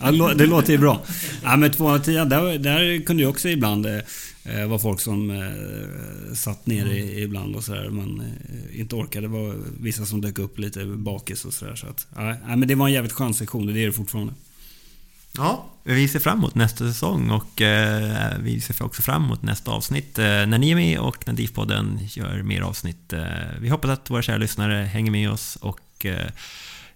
Okay. 0.00 0.34
det 0.34 0.46
låter 0.46 0.72
ju 0.72 0.78
bra. 0.78 1.02
Ja, 1.42 1.56
men 1.56 1.70
210, 1.70 2.12
där, 2.12 2.58
där 2.58 3.04
kunde 3.04 3.22
ju 3.22 3.28
också 3.28 3.48
ibland 3.48 3.86
eh, 3.86 4.66
vara 4.68 4.78
folk 4.78 5.00
som 5.00 5.30
eh, 5.30 6.34
satt 6.34 6.66
ner 6.66 6.86
mm. 6.86 7.18
ibland 7.18 7.56
och 7.56 7.64
sådär. 7.64 7.88
Man 7.90 8.20
eh, 8.20 8.80
inte 8.80 8.96
orkade. 8.96 9.26
Det 9.26 9.32
var 9.32 9.56
vissa 9.80 10.04
som 10.04 10.20
dök 10.20 10.38
upp 10.38 10.58
lite 10.58 10.84
bakis 10.84 11.44
och 11.44 11.54
sådär. 11.54 11.74
Så 11.74 11.86
att, 11.86 12.06
ja, 12.14 12.56
men 12.56 12.68
det 12.68 12.74
var 12.74 12.86
en 12.86 12.94
jävligt 12.94 13.12
skön 13.12 13.34
sektion 13.34 13.68
och 13.68 13.74
det 13.74 13.80
är 13.80 13.86
det 13.86 13.92
fortfarande. 13.92 14.32
Ja, 15.36 15.68
vi 15.84 16.08
ser 16.08 16.18
fram 16.18 16.38
emot 16.38 16.54
nästa 16.54 16.84
säsong 16.84 17.30
och 17.30 17.60
eh, 17.60 18.38
vi 18.40 18.60
ser 18.60 18.82
också 18.82 19.02
fram 19.02 19.24
emot 19.24 19.42
nästa 19.42 19.70
avsnitt 19.70 20.18
eh, 20.18 20.24
när 20.24 20.58
ni 20.58 20.70
är 20.70 20.74
med 20.74 20.98
och 20.98 21.26
när 21.26 21.34
DIF-podden 21.34 21.98
gör 22.00 22.42
mer 22.42 22.60
avsnitt. 22.60 23.12
Eh, 23.12 23.22
vi 23.60 23.68
hoppas 23.68 23.90
att 23.90 24.10
våra 24.10 24.22
kära 24.22 24.36
lyssnare 24.36 24.74
hänger 24.74 25.10
med 25.10 25.30
oss 25.30 25.56
och 25.56 26.06
eh, 26.06 26.26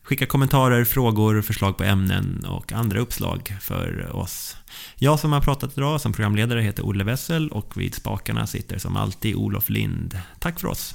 skickar 0.03 0.27
kommentarer, 0.27 0.85
frågor, 0.85 1.43
förslag 1.43 1.79
på 1.79 1.85
ämnen 1.85 2.45
och 2.49 2.73
andra 2.73 3.01
uppslag 3.01 3.57
för 3.61 4.17
oss. 4.17 4.57
Jag 4.97 5.21
som 5.21 5.33
har 5.33 5.41
pratat 5.41 5.79
idag 5.79 6.01
som 6.01 6.13
programledare 6.13 6.61
heter 6.61 6.87
Olle 6.87 7.05
Wessel 7.05 7.49
och 7.49 7.77
vid 7.77 7.95
spakarna 7.95 8.47
sitter 8.47 8.79
som 8.79 8.97
alltid 8.97 9.35
Olof 9.35 9.69
Lind. 9.71 10.21
Tack 10.39 10.61
för 10.61 10.69
oss! 10.69 10.95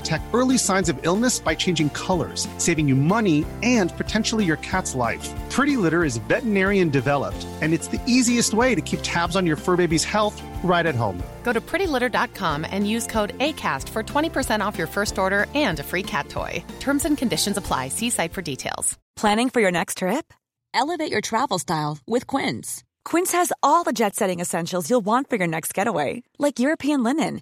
detect 0.01 0.23
early 0.33 0.57
signs 0.57 0.89
of 0.89 0.97
illness 1.03 1.39
by 1.39 1.53
changing 1.55 1.89
colors, 1.89 2.47
saving 2.57 2.87
you 2.87 2.95
money 2.95 3.45
and 3.63 3.95
potentially 3.97 4.45
your 4.45 4.57
cat's 4.57 4.95
life. 4.95 5.27
Pretty 5.49 5.75
Litter 5.75 6.03
is 6.03 6.17
veterinarian 6.29 6.89
developed, 6.89 7.45
and 7.61 7.73
it's 7.73 7.87
the 7.87 8.01
easiest 8.07 8.53
way 8.53 8.73
to 8.75 8.81
keep 8.81 8.99
tabs 9.03 9.35
on 9.35 9.45
your 9.45 9.57
fur 9.57 9.75
baby's 9.75 10.03
health 10.03 10.41
right 10.63 10.85
at 10.85 10.95
home. 10.95 11.21
Go 11.43 11.51
to 11.53 11.59
prettylitter.com 11.59 12.65
and 12.69 12.89
use 12.89 13.07
code 13.07 13.37
ACAST 13.39 13.89
for 13.89 14.03
20% 14.03 14.65
off 14.65 14.77
your 14.77 14.87
first 14.87 15.19
order 15.19 15.47
and 15.55 15.79
a 15.79 15.83
free 15.83 16.03
cat 16.03 16.29
toy. 16.29 16.63
Terms 16.79 17.05
and 17.05 17.17
conditions 17.17 17.57
apply. 17.57 17.89
See 17.89 18.09
site 18.09 18.33
for 18.33 18.41
details. 18.41 18.97
Planning 19.17 19.49
for 19.49 19.59
your 19.59 19.71
next 19.71 19.97
trip? 19.97 20.33
Elevate 20.73 21.11
your 21.11 21.21
travel 21.21 21.59
style 21.59 21.97
with 22.07 22.27
Quince. 22.27 22.83
Quince 23.03 23.33
has 23.33 23.51
all 23.61 23.83
the 23.83 23.93
jet 23.93 24.15
setting 24.15 24.39
essentials 24.39 24.89
you'll 24.89 25.05
want 25.05 25.29
for 25.29 25.35
your 25.35 25.47
next 25.47 25.73
getaway, 25.73 26.23
like 26.39 26.59
European 26.59 27.03
linen 27.03 27.41